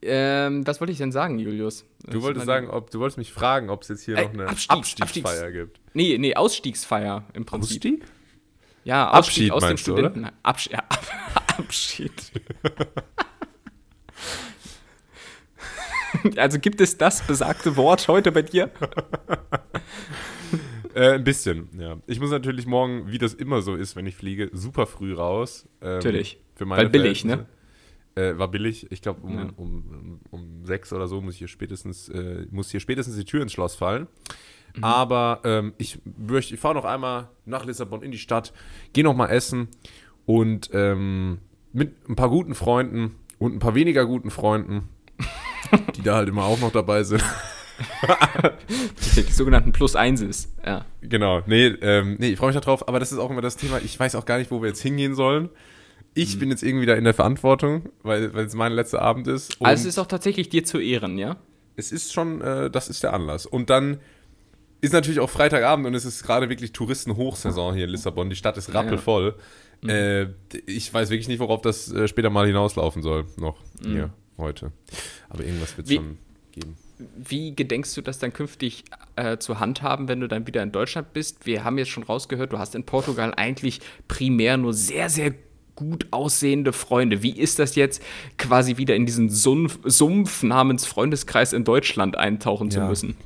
ähm, 0.03 0.65
was 0.65 0.79
wollte 0.79 0.91
ich 0.91 0.97
denn 0.97 1.11
sagen, 1.11 1.37
Julius? 1.37 1.85
Du 2.07 2.21
wolltest 2.21 2.45
sagen, 2.45 2.69
ob 2.69 2.89
du 2.89 2.99
wolltest 2.99 3.17
mich 3.17 3.31
fragen, 3.31 3.69
ob 3.69 3.83
es 3.83 3.89
jetzt 3.89 4.03
hier 4.03 4.17
äh, 4.17 4.23
noch 4.23 4.33
eine 4.33 4.47
Abstieg, 4.47 4.71
Abstiegsfeier 4.71 5.45
Abstiegs 5.45 5.53
gibt. 5.53 5.79
Nee, 5.93 6.17
nee, 6.17 6.35
Ausstiegsfeier 6.35 7.25
im 7.33 7.45
Prinzip. 7.45 7.77
Ausstieg? 7.77 8.05
Ja, 8.83 9.09
Abschied 9.11 9.51
aus 9.51 9.65
dem 9.65 9.77
Studenten. 9.77 10.27
Absch 10.41 10.69
ja, 10.71 10.83
Abschied. 11.57 12.31
also 16.37 16.59
gibt 16.59 16.81
es 16.81 16.97
das 16.97 17.21
besagte 17.21 17.75
Wort 17.75 18.07
heute 18.07 18.31
bei 18.31 18.41
dir? 18.41 18.71
äh, 20.95 21.13
ein 21.13 21.23
bisschen, 21.23 21.69
ja. 21.77 21.97
Ich 22.07 22.19
muss 22.19 22.31
natürlich 22.31 22.65
morgen, 22.65 23.11
wie 23.11 23.19
das 23.19 23.35
immer 23.35 23.61
so 23.61 23.75
ist, 23.75 23.95
wenn 23.95 24.07
ich 24.07 24.15
fliege, 24.15 24.49
super 24.51 24.87
früh 24.87 25.13
raus. 25.13 25.67
Ähm, 25.81 25.93
natürlich. 25.95 26.39
Für 26.55 26.65
meine 26.65 26.83
Weil 26.83 26.89
billig, 26.89 27.23
ne? 27.23 27.45
Äh, 28.15 28.37
war 28.37 28.49
billig. 28.49 28.87
Ich 28.91 29.01
glaube, 29.01 29.21
um, 29.21 29.37
ja. 29.37 29.49
um, 29.55 29.83
um, 29.87 30.19
um, 30.31 30.65
sechs 30.65 30.91
oder 30.91 31.07
so 31.07 31.21
muss 31.21 31.35
hier 31.35 31.47
spätestens, 31.47 32.09
äh, 32.09 32.45
muss 32.51 32.69
hier 32.69 32.81
spätestens 32.81 33.15
die 33.15 33.23
Tür 33.23 33.41
ins 33.41 33.53
Schloss 33.53 33.75
fallen. 33.75 34.07
Mhm. 34.75 34.83
Aber 34.83 35.41
ähm, 35.45 35.73
ich, 35.77 35.99
ich 36.29 36.59
fahre 36.59 36.75
noch 36.75 36.85
einmal 36.85 37.29
nach 37.45 37.65
Lissabon 37.65 38.01
in 38.01 38.11
die 38.11 38.17
Stadt, 38.17 38.53
gehe 38.93 39.03
noch 39.03 39.15
mal 39.15 39.27
essen 39.27 39.69
und 40.25 40.69
ähm, 40.73 41.39
mit 41.73 42.09
ein 42.09 42.15
paar 42.15 42.29
guten 42.29 42.53
Freunden 42.53 43.15
und 43.39 43.55
ein 43.55 43.59
paar 43.59 43.75
weniger 43.75 44.05
guten 44.05 44.29
Freunden, 44.29 44.89
die 45.95 46.03
da 46.03 46.15
halt 46.15 46.29
immer 46.29 46.43
auch 46.43 46.59
noch 46.59 46.71
dabei 46.71 47.03
sind. 47.03 47.23
die, 49.15 49.23
die 49.23 49.31
sogenannten 49.31 49.71
Plus 49.71 49.95
Einses, 49.95 50.53
ja. 50.65 50.85
Genau, 51.01 51.41
nee, 51.47 51.67
ähm, 51.67 52.17
nee 52.19 52.29
ich 52.29 52.37
freue 52.37 52.51
mich 52.51 52.59
darauf, 52.59 52.87
aber 52.87 52.99
das 52.99 53.11
ist 53.11 53.17
auch 53.17 53.31
immer 53.31 53.41
das 53.41 53.57
Thema, 53.57 53.79
ich 53.83 53.99
weiß 53.99 54.15
auch 54.15 54.25
gar 54.25 54.37
nicht, 54.37 54.51
wo 54.51 54.61
wir 54.61 54.69
jetzt 54.69 54.81
hingehen 54.81 55.15
sollen. 55.15 55.49
Ich 56.13 56.35
mhm. 56.35 56.39
bin 56.39 56.49
jetzt 56.49 56.63
irgendwie 56.63 56.85
da 56.85 56.93
in 56.93 57.03
der 57.03 57.13
Verantwortung, 57.13 57.89
weil, 58.03 58.33
weil 58.33 58.45
es 58.45 58.53
mein 58.53 58.73
letzter 58.73 59.01
Abend 59.01 59.27
ist. 59.27 59.61
also 59.61 59.81
es 59.81 59.85
ist 59.87 59.99
auch 59.99 60.07
tatsächlich 60.07 60.49
dir 60.49 60.63
zu 60.63 60.79
Ehren, 60.79 61.17
ja? 61.17 61.37
Es 61.75 61.91
ist 61.91 62.11
schon, 62.11 62.41
äh, 62.41 62.69
das 62.69 62.89
ist 62.89 63.03
der 63.03 63.13
Anlass. 63.13 63.45
Und 63.45 63.69
dann 63.69 63.99
ist 64.81 64.93
natürlich 64.93 65.19
auch 65.19 65.29
Freitagabend 65.29 65.85
und 65.85 65.93
es 65.93 66.05
ist 66.05 66.23
gerade 66.23 66.49
wirklich 66.49 66.73
Touristenhochsaison 66.73 67.75
hier 67.75 67.85
in 67.85 67.91
Lissabon. 67.91 68.29
Die 68.29 68.35
Stadt 68.35 68.57
ist 68.57 68.73
rappelvoll. 68.73 69.35
Ja. 69.83 69.83
Mhm. 69.83 69.89
Äh, 69.89 70.61
ich 70.65 70.93
weiß 70.93 71.09
wirklich 71.09 71.27
nicht, 71.27 71.39
worauf 71.39 71.61
das 71.61 71.91
äh, 71.91 72.07
später 72.07 72.29
mal 72.29 72.45
hinauslaufen 72.45 73.01
soll, 73.01 73.25
noch 73.37 73.57
mhm. 73.81 73.91
hier 73.91 74.13
heute. 74.37 74.71
Aber 75.29 75.43
irgendwas 75.43 75.77
wird 75.77 75.87
es 75.87 75.93
schon 75.93 76.17
geben. 76.51 76.77
Wie 77.17 77.55
gedenkst 77.55 77.95
du 77.97 78.01
das 78.01 78.19
dann 78.19 78.31
künftig 78.33 78.83
äh, 79.15 79.37
zu 79.37 79.59
handhaben, 79.59 80.07
wenn 80.07 80.19
du 80.19 80.27
dann 80.27 80.45
wieder 80.45 80.61
in 80.61 80.71
Deutschland 80.71 81.13
bist? 81.13 81.45
Wir 81.45 81.63
haben 81.63 81.77
jetzt 81.77 81.89
schon 81.89 82.03
rausgehört, 82.03 82.53
du 82.53 82.59
hast 82.59 82.75
in 82.75 82.83
Portugal 82.83 83.33
eigentlich 83.35 83.81
primär 84.07 84.57
nur 84.57 84.73
sehr, 84.73 85.09
sehr 85.09 85.33
gut 85.81 86.07
aussehende 86.11 86.73
Freunde. 86.73 87.23
Wie 87.23 87.37
ist 87.37 87.57
das 87.57 87.75
jetzt, 87.75 88.03
quasi 88.37 88.77
wieder 88.77 88.95
in 88.95 89.07
diesen 89.07 89.29
Sumpf, 89.29 89.79
Sumpf 89.83 90.43
namens 90.43 90.85
Freundeskreis 90.85 91.53
in 91.53 91.63
Deutschland 91.63 92.15
eintauchen 92.17 92.69
ja. 92.69 92.81
zu 92.81 92.81
müssen? 92.81 93.17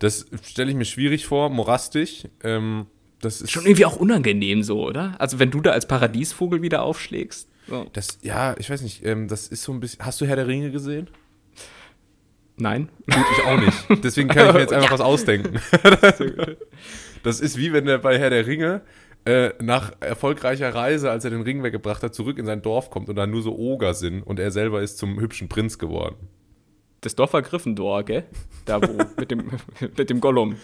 Das 0.00 0.26
stelle 0.42 0.70
ich 0.70 0.76
mir 0.76 0.84
schwierig 0.84 1.26
vor, 1.26 1.48
morastisch. 1.48 2.24
Ähm, 2.42 2.86
das 3.20 3.40
ist 3.40 3.52
schon 3.52 3.64
irgendwie 3.64 3.86
auch 3.86 3.96
unangenehm 3.96 4.64
so, 4.64 4.84
oder? 4.84 5.14
Also 5.20 5.38
wenn 5.38 5.52
du 5.52 5.60
da 5.60 5.70
als 5.70 5.86
Paradiesvogel 5.86 6.60
wieder 6.60 6.82
aufschlägst. 6.82 7.48
So. 7.68 7.86
Das, 7.92 8.18
ja, 8.22 8.56
ich 8.58 8.68
weiß 8.68 8.82
nicht, 8.82 9.06
ähm, 9.06 9.28
das 9.28 9.46
ist 9.46 9.62
so 9.62 9.72
ein 9.72 9.78
bisschen. 9.78 10.04
Hast 10.04 10.20
du 10.20 10.26
Herr 10.26 10.34
der 10.34 10.48
Ringe 10.48 10.72
gesehen? 10.72 11.08
Nein. 12.56 12.88
Gut, 13.06 13.24
ich 13.36 13.44
auch 13.44 13.60
nicht. 13.60 14.04
Deswegen 14.04 14.28
kann 14.28 14.48
ich 14.48 14.54
mir 14.54 14.60
jetzt 14.60 14.72
einfach 14.72 14.88
ja. 14.88 14.92
was 14.92 15.00
ausdenken. 15.00 15.60
das 17.22 17.40
ist 17.40 17.56
wie 17.56 17.72
wenn 17.72 17.86
der 17.86 17.98
bei 17.98 18.18
Herr 18.18 18.30
der 18.30 18.46
Ringe 18.46 18.82
äh, 19.24 19.50
nach 19.62 19.92
erfolgreicher 20.00 20.74
Reise, 20.74 21.10
als 21.10 21.24
er 21.24 21.30
den 21.30 21.42
Ring 21.42 21.62
weggebracht 21.62 22.02
hat, 22.02 22.14
zurück 22.14 22.38
in 22.38 22.46
sein 22.46 22.62
Dorf 22.62 22.90
kommt 22.90 23.08
und 23.08 23.16
da 23.16 23.26
nur 23.26 23.42
so 23.42 23.56
Oger 23.56 23.94
sind 23.94 24.22
und 24.22 24.40
er 24.40 24.50
selber 24.50 24.82
ist 24.82 24.98
zum 24.98 25.20
hübschen 25.20 25.48
Prinz 25.48 25.78
geworden. 25.78 26.28
Das 27.02 27.14
Dorf 27.14 27.32
war 27.32 27.42
Gryffindor, 27.42 28.04
gell? 28.04 28.24
Da 28.64 28.80
wo, 28.80 28.96
mit 29.16 29.30
dem, 29.30 29.50
mit 29.96 30.10
dem 30.10 30.20
Gollum. 30.20 30.56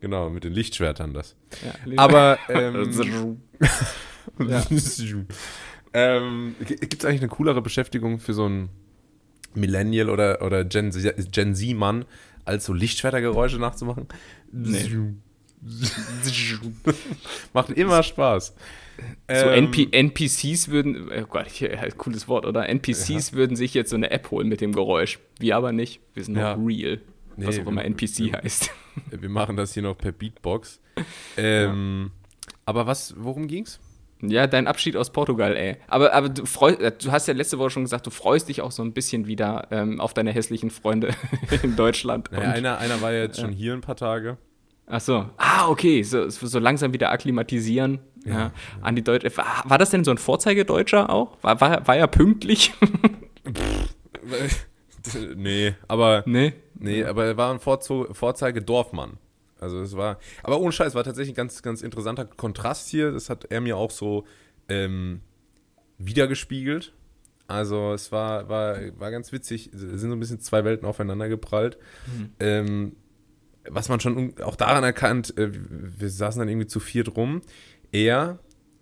Genau, 0.00 0.28
mit 0.28 0.44
den 0.44 0.52
Lichtschwertern 0.52 1.14
das. 1.14 1.36
Ja, 1.64 1.74
Aber, 1.98 2.38
ähm, 2.48 3.38
ähm, 5.94 6.54
gibt 6.58 6.94
es 6.94 7.04
eigentlich 7.04 7.20
eine 7.20 7.28
coolere 7.28 7.62
Beschäftigung 7.62 8.18
für 8.18 8.34
so 8.34 8.44
einen 8.44 8.68
Millennial 9.54 10.10
oder, 10.10 10.42
oder 10.42 10.64
Gen, 10.64 10.90
Gen 11.30 11.54
Z-Mann, 11.54 12.04
als 12.44 12.66
so 12.66 12.72
Lichtschwertergeräusche 12.74 13.58
nachzumachen? 13.58 14.08
Nee. 14.52 15.14
Macht 17.52 17.70
immer 17.70 18.02
Spaß. 18.02 18.54
So 19.28 19.34
ähm, 19.48 19.64
NP 19.64 19.88
NPCs 19.90 20.68
würden, 20.68 21.10
oh 21.10 21.26
Gott, 21.26 21.46
cooles 21.98 22.28
Wort, 22.28 22.46
oder? 22.46 22.68
NPCs 22.68 23.30
ja. 23.30 23.32
würden 23.32 23.56
sich 23.56 23.74
jetzt 23.74 23.90
so 23.90 23.96
eine 23.96 24.10
App 24.10 24.30
holen 24.30 24.48
mit 24.48 24.60
dem 24.60 24.72
Geräusch. 24.72 25.18
Wir 25.38 25.56
aber 25.56 25.72
nicht. 25.72 26.00
Wir 26.14 26.24
sind 26.24 26.36
ja. 26.36 26.56
noch 26.56 26.64
real. 26.64 27.00
Nee, 27.36 27.46
was 27.46 27.58
auch 27.58 27.66
immer 27.66 27.84
NPC 27.84 28.18
wir, 28.18 28.32
heißt. 28.34 28.70
Wir 29.10 29.28
machen 29.28 29.56
das 29.56 29.74
hier 29.74 29.82
noch 29.82 29.96
per 29.96 30.12
Beatbox. 30.12 30.80
Ähm, 31.36 32.12
ja. 32.12 32.50
Aber 32.66 32.86
was, 32.86 33.16
worum 33.18 33.48
ging's? 33.48 33.80
Ja, 34.22 34.46
dein 34.46 34.68
Abschied 34.68 34.96
aus 34.96 35.10
Portugal, 35.10 35.56
ey. 35.56 35.76
Aber, 35.88 36.12
aber 36.14 36.28
du, 36.28 36.46
freu, 36.46 36.70
äh, 36.70 36.92
du 36.92 37.10
hast 37.10 37.26
ja 37.26 37.34
letzte 37.34 37.58
Woche 37.58 37.70
schon 37.70 37.82
gesagt, 37.82 38.06
du 38.06 38.10
freust 38.10 38.48
dich 38.48 38.62
auch 38.62 38.70
so 38.70 38.84
ein 38.84 38.92
bisschen 38.92 39.26
wieder 39.26 39.66
ähm, 39.72 40.00
auf 40.00 40.14
deine 40.14 40.30
hässlichen 40.30 40.70
Freunde 40.70 41.10
in 41.64 41.74
Deutschland. 41.74 42.30
Naja, 42.30 42.52
einer, 42.52 42.78
einer 42.78 43.00
war 43.00 43.12
ja 43.12 43.22
jetzt 43.22 43.40
schon 43.40 43.50
hier 43.50 43.72
ein 43.72 43.80
paar 43.80 43.96
Tage. 43.96 44.38
Ach 44.86 45.00
so. 45.00 45.30
Ah, 45.36 45.68
okay. 45.68 46.02
So, 46.02 46.28
so 46.28 46.58
langsam 46.58 46.92
wieder 46.92 47.10
akklimatisieren. 47.10 48.00
Ja, 48.24 48.32
ja. 48.32 48.52
An 48.80 48.96
die 48.96 49.02
Deutsche. 49.02 49.34
War, 49.36 49.62
war, 49.64 49.78
das 49.78 49.90
denn 49.90 50.04
so 50.04 50.10
ein 50.10 50.18
Vorzeigedeutscher 50.18 51.10
auch? 51.10 51.36
War, 51.42 51.60
war, 51.60 51.86
war 51.86 51.96
er 51.96 52.06
pünktlich? 52.06 52.72
nee, 55.36 55.74
aber. 55.88 56.22
Nee. 56.26 56.54
Nee, 56.74 57.04
aber 57.04 57.24
er 57.24 57.36
war 57.36 57.52
ein 57.52 57.60
Vorzeigedorfmann. 57.60 59.18
Also 59.60 59.80
es 59.80 59.96
war. 59.96 60.18
Aber 60.42 60.60
ohne 60.60 60.72
Scheiß, 60.72 60.94
war 60.94 61.04
tatsächlich 61.04 61.34
ein 61.34 61.36
ganz, 61.36 61.62
ganz 61.62 61.82
interessanter 61.82 62.24
Kontrast 62.24 62.88
hier. 62.88 63.12
Das 63.12 63.30
hat 63.30 63.46
er 63.50 63.60
mir 63.60 63.76
auch 63.76 63.90
so 63.90 64.24
ähm, 64.68 65.20
wiedergespiegelt. 65.98 66.92
Also 67.46 67.92
es 67.92 68.10
war, 68.10 68.48
war, 68.48 68.78
war 68.98 69.10
ganz 69.10 69.32
witzig. 69.32 69.70
Es 69.72 69.80
sind 69.80 69.98
so 69.98 70.12
ein 70.12 70.20
bisschen 70.20 70.40
zwei 70.40 70.64
Welten 70.64 70.86
aufeinander 70.86 71.28
geprallt. 71.28 71.78
Mhm. 72.06 72.30
Ähm, 72.40 72.96
was 73.68 73.88
man 73.88 74.00
schon 74.00 74.34
auch 74.42 74.56
daran 74.56 74.84
erkannt, 74.84 75.36
äh, 75.38 75.50
wir 75.52 76.10
saßen 76.10 76.38
dann 76.38 76.48
irgendwie 76.48 76.66
zu 76.66 76.80
viert 76.80 77.16
rum. 77.16 77.42
Er, 77.92 78.38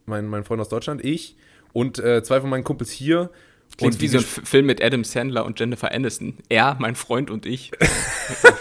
mein, 0.06 0.26
mein 0.26 0.44
Freund 0.44 0.60
aus 0.60 0.68
Deutschland, 0.68 1.04
ich 1.04 1.36
und 1.72 1.98
äh, 1.98 2.22
zwei 2.22 2.40
von 2.40 2.50
meinen 2.50 2.64
Kumpels 2.64 2.90
hier. 2.90 3.30
Klingt 3.78 4.00
wie 4.02 4.08
so 4.08 4.18
ein 4.18 4.24
Film 4.24 4.66
mit 4.66 4.82
Adam 4.82 5.02
Sandler 5.02 5.46
und 5.46 5.58
Jennifer 5.58 5.90
Aniston. 5.92 6.34
Er, 6.50 6.76
mein 6.78 6.94
Freund 6.94 7.30
und 7.30 7.46
ich. 7.46 7.70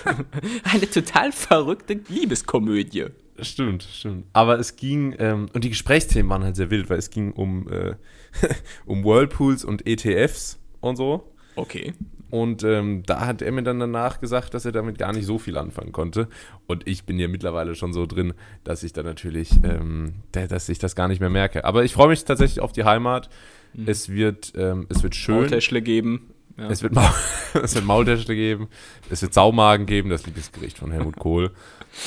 Eine 0.63 0.89
total 0.89 1.33
verrückte 1.33 1.99
Liebeskomödie. 2.07 3.07
Stimmt, 3.41 3.83
stimmt. 3.83 4.25
Aber 4.31 4.57
es 4.57 4.77
ging, 4.77 5.13
ähm, 5.19 5.47
und 5.53 5.65
die 5.65 5.69
Gesprächsthemen 5.69 6.29
waren 6.29 6.43
halt 6.45 6.55
sehr 6.55 6.69
wild, 6.69 6.89
weil 6.89 6.97
es 6.97 7.09
ging 7.09 7.33
um, 7.33 7.67
äh, 7.69 7.95
um 8.85 9.03
Whirlpools 9.03 9.65
und 9.65 9.85
ETFs 9.85 10.59
und 10.79 10.95
so. 10.95 11.33
Okay. 11.55 11.93
Und 12.31 12.63
ähm, 12.63 13.03
da 13.05 13.25
hat 13.25 13.41
er 13.41 13.51
mir 13.51 13.61
dann 13.61 13.79
danach 13.79 14.21
gesagt, 14.21 14.53
dass 14.53 14.65
er 14.65 14.71
damit 14.71 14.97
gar 14.97 15.11
nicht 15.11 15.25
so 15.25 15.38
viel 15.38 15.57
anfangen 15.57 15.91
konnte. 15.91 16.27
Und 16.65 16.88
ich 16.88 17.03
bin 17.03 17.19
ja 17.19 17.27
mittlerweile 17.27 17.75
schon 17.75 17.93
so 17.93 18.05
drin, 18.05 18.33
dass 18.63 18.83
ich 18.83 18.93
da 18.93 19.03
natürlich, 19.03 19.51
ähm, 19.63 20.13
dass 20.31 20.69
ich 20.69 20.79
das 20.79 20.95
gar 20.95 21.09
nicht 21.09 21.19
mehr 21.19 21.29
merke. 21.29 21.65
Aber 21.65 21.83
ich 21.83 21.93
freue 21.93 22.07
mich 22.07 22.23
tatsächlich 22.23 22.61
auf 22.61 22.71
die 22.71 22.85
Heimat. 22.85 23.29
Mhm. 23.73 23.83
Es, 23.88 24.09
wird, 24.09 24.53
ähm, 24.55 24.88
es 24.89 25.03
wird 25.03 25.13
schön. 25.13 25.35
Maultäschle 25.35 25.81
geben. 25.81 26.31
Ja. 26.57 26.69
Es, 26.69 26.83
wird 26.83 26.93
es 27.61 27.75
wird 27.75 27.85
Maultäschle 27.85 28.33
geben. 28.33 28.69
Es 29.09 29.21
wird 29.21 29.33
Saumagen 29.33 29.85
geben, 29.85 30.09
das 30.09 30.25
Lieblingsgericht 30.25 30.77
von 30.77 30.91
Helmut 30.91 31.17
Kohl. 31.17 31.51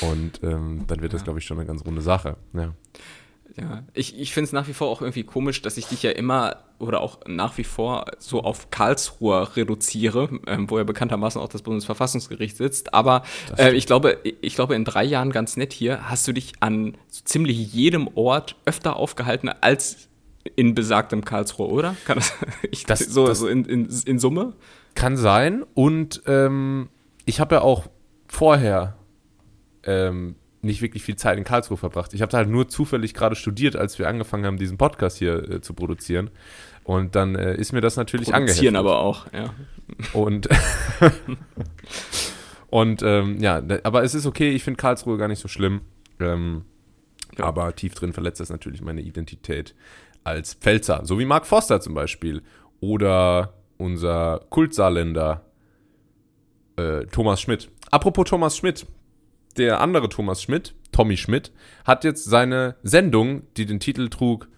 Und 0.01 0.43
ähm, 0.43 0.85
dann 0.87 1.03
wird 1.03 1.13
das, 1.13 1.25
glaube 1.25 1.39
ich, 1.39 1.45
schon 1.45 1.59
eine 1.59 1.67
ganz 1.67 1.85
runde 1.85 2.01
Sache. 2.01 2.37
Ja. 2.55 2.73
Ja, 3.57 3.85
ich, 3.93 4.19
ich 4.19 4.35
finde 4.35 4.47
es 4.47 4.53
nach 4.53 4.67
wie 4.67 4.73
vor 4.73 4.89
auch 4.89 5.01
irgendwie 5.01 5.23
komisch, 5.23 5.63
dass 5.63 5.77
ich 5.77 5.87
dich 5.87 6.03
ja 6.03 6.11
immer 6.11 6.65
oder 6.79 7.01
auch 7.01 7.21
nach 7.27 7.57
wie 7.57 7.65
vor 7.65 8.07
so 8.19 8.43
auf 8.43 8.71
Karlsruhe 8.71 9.57
reduziere, 9.57 10.29
ähm, 10.47 10.69
wo 10.69 10.79
ja 10.79 10.85
bekanntermaßen 10.85 11.41
auch 11.41 11.49
das 11.49 11.63
Bundesverfassungsgericht 11.63 12.57
sitzt. 12.57 12.95
Aber 12.95 13.23
äh, 13.57 13.73
ich, 13.73 13.87
glaube, 13.87 14.19
ich 14.23 14.57
glaube, 14.57 14.75
in 14.75 14.85
drei 14.85 15.05
Jahren 15.05 15.31
ganz 15.31 15.57
nett 15.57 15.73
hier 15.73 16.11
hast 16.11 16.27
du 16.27 16.33
dich 16.33 16.55
an 16.61 16.97
so 17.09 17.23
ziemlich 17.25 17.73
jedem 17.73 18.09
Ort 18.17 18.57
öfter 18.65 18.97
aufgehalten 18.97 19.49
als 19.61 20.09
in 20.57 20.75
besagtem 20.75 21.25
Karlsruhe, 21.25 21.69
oder? 21.69 21.97
Kann 22.07 22.17
das, 22.17 22.35
ich, 22.71 22.85
das 22.85 23.01
so, 23.01 23.29
das 23.29 23.39
so 23.39 23.47
in, 23.47 23.65
in, 23.65 23.89
in 24.05 24.19
Summe? 24.19 24.55
Kann 24.95 25.17
sein. 25.17 25.65
Und 25.75 26.23
ähm, 26.27 26.89
ich 27.25 27.41
habe 27.41 27.57
ja 27.57 27.61
auch 27.63 27.87
vorher 28.27 28.97
ähm, 29.85 30.35
nicht 30.65 30.83
wirklich 30.83 31.03
viel 31.03 31.17
Zeit 31.17 31.39
in 31.39 31.45
Karlsruhe 31.45 31.77
verbracht. 31.77 32.15
Ich 32.15 32.23
habe 32.23 32.31
da 32.31 32.39
halt 32.39 32.49
nur 32.49 32.69
zufällig 32.69 33.15
gerade 33.15 33.37
studiert, 33.37 33.77
als 33.77 33.99
wir 33.99 34.09
angefangen 34.09 34.45
haben, 34.47 34.57
diesen 34.57 34.79
Podcast 34.79 35.19
hier 35.19 35.51
äh, 35.51 35.61
zu 35.61 35.75
produzieren. 35.75 36.31
Und 36.85 37.15
dann 37.15 37.35
äh, 37.35 37.57
ist 37.57 37.73
mir 37.73 37.81
das 37.81 37.97
natürlich 37.97 38.35
angeheftet. 38.35 38.75
aber 38.75 38.99
auch, 38.99 39.27
ja. 39.33 39.55
Und, 40.13 40.49
und 42.71 43.03
ähm, 43.03 43.41
ja, 43.41 43.63
aber 43.85 44.05
es 44.05 44.15
ist 44.15 44.27
okay, 44.27 44.51
ich 44.51 44.63
finde 44.65 44.79
Karlsruhe 44.79 45.17
gar 45.17 45.29
nicht 45.29 45.41
so 45.41 45.49
schlimm. 45.49 45.81
Ähm, 46.21 46.65
ja. 47.39 47.45
Aber 47.45 47.75
tief 47.75 47.95
drin 47.95 48.13
verletzt 48.13 48.41
das 48.41 48.51
natürlich 48.51 48.83
meine 48.83 49.01
Identität 49.01 49.75
als 50.25 50.55
Pfälzer. 50.55 51.03
So 51.05 51.19
wie 51.19 51.25
Mark 51.25 51.47
Foster 51.47 51.81
zum 51.81 51.95
Beispiel. 51.95 52.43
Oder 52.81 53.55
unser 53.79 54.41
Kultsaarländer 54.51 55.45
äh, 56.77 57.07
Thomas 57.07 57.41
Schmidt. 57.41 57.71
Apropos 57.91 58.29
Thomas 58.29 58.57
Schmidt. 58.57 58.87
Der 59.57 59.81
andere 59.81 60.09
Thomas 60.09 60.43
Schmidt, 60.43 60.75
Tommy 60.93 61.17
Schmidt, 61.17 61.53
hat 61.85 62.05
jetzt 62.05 62.25
seine 62.25 62.77
Sendung, 62.83 63.43
die 63.57 63.67
den 63.67 63.81
Titel 63.81 64.09
trug 64.09 64.49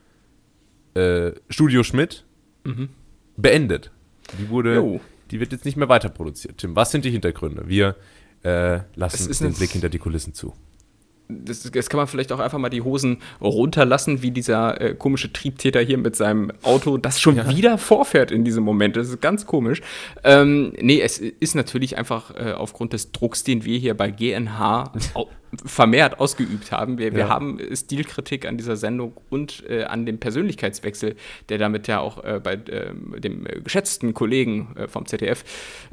äh, 0.94 1.32
Studio 1.48 1.82
Schmidt, 1.82 2.24
mhm. 2.64 2.88
beendet. 3.36 3.90
Die 4.38 4.48
wurde, 4.48 4.74
jo. 4.74 5.00
die 5.30 5.40
wird 5.40 5.52
jetzt 5.52 5.64
nicht 5.64 5.76
mehr 5.76 5.88
weiter 5.88 6.08
produziert. 6.08 6.58
Tim, 6.58 6.74
was 6.74 6.90
sind 6.90 7.04
die 7.04 7.10
Hintergründe? 7.10 7.68
Wir 7.68 7.96
äh, 8.42 8.80
lassen 8.94 9.32
den 9.32 9.54
Blick 9.54 9.70
hinter 9.70 9.88
die 9.88 9.98
Kulissen 9.98 10.34
zu 10.34 10.54
das, 11.28 11.70
das, 11.70 11.90
kann 11.90 11.98
man 11.98 12.06
vielleicht 12.06 12.32
auch 12.32 12.38
einfach 12.38 12.58
mal 12.58 12.68
die 12.68 12.82
Hosen 12.82 13.18
runterlassen, 13.40 14.22
wie 14.22 14.30
dieser 14.30 14.80
äh, 14.80 14.94
komische 14.94 15.32
Triebtäter 15.32 15.80
hier 15.80 15.98
mit 15.98 16.16
seinem 16.16 16.52
Auto, 16.62 16.98
das 16.98 17.20
schon 17.20 17.36
ja. 17.36 17.48
wieder 17.48 17.78
vorfährt 17.78 18.30
in 18.30 18.44
diesem 18.44 18.64
Moment. 18.64 18.96
Das 18.96 19.08
ist 19.08 19.20
ganz 19.20 19.46
komisch. 19.46 19.82
Ähm, 20.24 20.72
nee, 20.80 21.00
es 21.00 21.18
ist 21.18 21.54
natürlich 21.54 21.98
einfach 21.98 22.34
äh, 22.34 22.52
aufgrund 22.52 22.92
des 22.92 23.12
Drucks, 23.12 23.44
den 23.44 23.64
wir 23.64 23.78
hier 23.78 23.94
bei 23.94 24.10
GNH 24.10 24.92
vermehrt 25.64 26.20
ausgeübt 26.20 26.72
haben. 26.72 26.98
Wir, 26.98 27.08
ja. 27.08 27.14
wir 27.14 27.28
haben 27.28 27.60
Stilkritik 27.72 28.46
an 28.46 28.56
dieser 28.56 28.76
Sendung 28.76 29.14
und 29.30 29.64
äh, 29.68 29.84
an 29.84 30.06
dem 30.06 30.18
Persönlichkeitswechsel, 30.18 31.16
der 31.48 31.58
damit 31.58 31.88
ja 31.88 32.00
auch 32.00 32.22
äh, 32.24 32.40
bei 32.42 32.54
äh, 32.54 32.92
dem 33.20 33.46
geschätzten 33.64 34.14
Kollegen 34.14 34.74
äh, 34.76 34.88
vom 34.88 35.06
ZDF 35.06 35.44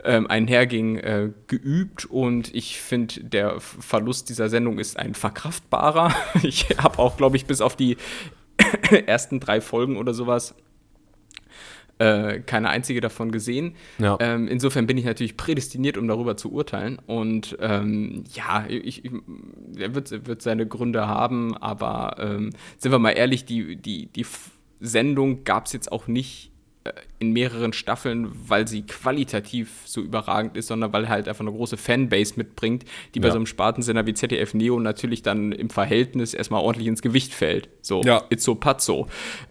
ähm, 0.03 0.27
einherging, 0.27 0.97
äh, 0.97 1.29
geübt. 1.47 2.05
Und 2.05 2.53
ich 2.53 2.79
finde, 2.79 3.23
der 3.23 3.59
Verlust 3.59 4.29
dieser 4.29 4.49
Sendung 4.49 4.79
ist 4.79 4.97
ein 4.97 5.13
verkraftbarer. 5.13 6.13
Ich 6.43 6.65
habe 6.77 6.99
auch, 6.99 7.15
glaube 7.15 7.37
ich, 7.37 7.45
bis 7.45 7.61
auf 7.61 7.75
die 7.75 7.97
ersten 9.05 9.39
drei 9.39 9.61
Folgen 9.61 9.97
oder 9.97 10.13
sowas 10.13 10.55
äh, 12.03 12.39
keine 12.41 12.69
einzige 12.69 12.99
davon 12.99 13.31
gesehen. 13.31 13.75
Ja. 13.97 14.17
Ähm, 14.19 14.47
insofern 14.47 14.87
bin 14.87 14.97
ich 14.97 15.05
natürlich 15.05 15.37
prädestiniert, 15.37 15.97
um 15.97 16.07
darüber 16.07 16.35
zu 16.35 16.51
urteilen. 16.51 16.99
Und 17.05 17.57
ähm, 17.61 18.25
ja, 18.33 18.65
ich, 18.67 19.05
ich, 19.05 19.11
er 19.77 19.95
wird, 19.95 20.27
wird, 20.27 20.41
seine 20.41 20.67
Gründe 20.67 21.07
haben, 21.07 21.55
aber 21.55 22.17
ähm, 22.19 22.49
sind 22.77 22.91
wir 22.91 22.99
mal 22.99 23.11
ehrlich, 23.11 23.45
die, 23.45 23.77
die, 23.77 24.07
die 24.07 24.25
Sendung 24.81 25.45
gab 25.45 25.67
es 25.67 25.73
jetzt 25.73 25.91
auch 25.91 26.07
nicht 26.07 26.52
in 27.19 27.31
mehreren 27.31 27.71
Staffeln, 27.71 28.29
weil 28.47 28.67
sie 28.67 28.81
qualitativ 28.81 29.83
so 29.85 30.01
überragend 30.01 30.57
ist, 30.57 30.67
sondern 30.67 30.91
weil 30.91 31.07
halt 31.07 31.29
einfach 31.29 31.41
eine 31.41 31.51
große 31.51 31.77
Fanbase 31.77 32.33
mitbringt, 32.35 32.83
die 33.15 33.19
ja. 33.19 33.23
bei 33.23 33.29
so 33.29 33.37
einem 33.37 33.45
Spartensender 33.45 34.05
wie 34.05 34.13
ZDF 34.13 34.53
Neo 34.53 34.79
natürlich 34.79 35.21
dann 35.21 35.53
im 35.53 35.69
Verhältnis 35.69 36.33
erstmal 36.33 36.61
ordentlich 36.61 36.87
ins 36.87 37.01
Gewicht 37.01 37.33
fällt. 37.33 37.69
So, 37.81 38.01
ja. 38.03 38.23
it's 38.29 38.43
so 38.43 38.55
pazzo. 38.55 39.07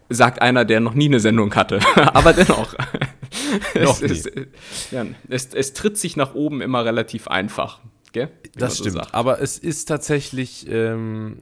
Sagt 0.09 0.41
einer, 0.43 0.63
der 0.63 0.79
noch 0.79 0.93
nie 0.93 1.05
eine 1.05 1.19
Sendung 1.19 1.53
hatte. 1.55 1.79
Aber 1.95 2.33
dennoch. 2.33 2.75
noch 3.75 4.01
es, 4.01 4.25
es, 4.25 4.31
ja, 4.91 5.05
es, 5.29 5.53
es, 5.53 5.73
tritt 5.73 5.97
sich 5.97 6.15
nach 6.15 6.35
oben 6.35 6.61
immer 6.61 6.85
relativ 6.85 7.27
einfach. 7.27 7.79
Gell? 8.11 8.29
Das 8.53 8.77
stimmt. 8.77 8.93
So 8.93 9.01
Aber 9.11 9.41
es 9.41 9.57
ist 9.57 9.85
tatsächlich 9.85 10.67
ähm, 10.69 11.39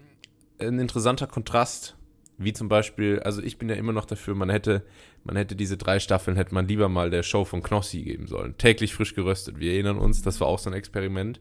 ein 0.57 0.79
interessanter 0.79 1.27
Kontrast 1.27 1.97
wie 2.43 2.53
zum 2.53 2.69
Beispiel, 2.69 3.19
also 3.19 3.41
ich 3.41 3.57
bin 3.57 3.69
ja 3.69 3.75
immer 3.75 3.93
noch 3.93 4.05
dafür, 4.05 4.35
man 4.35 4.49
hätte, 4.49 4.83
man 5.23 5.35
hätte 5.35 5.55
diese 5.55 5.77
drei 5.77 5.99
Staffeln, 5.99 6.37
hätte 6.37 6.53
man 6.53 6.67
lieber 6.67 6.89
mal 6.89 7.09
der 7.09 7.23
Show 7.23 7.45
von 7.45 7.61
Knossi 7.61 8.01
geben 8.01 8.27
sollen. 8.27 8.57
Täglich 8.57 8.93
frisch 8.93 9.13
geröstet. 9.13 9.59
Wir 9.59 9.73
erinnern 9.73 9.97
uns, 9.97 10.21
das 10.21 10.39
war 10.41 10.47
auch 10.47 10.59
so 10.59 10.69
ein 10.69 10.73
Experiment, 10.73 11.39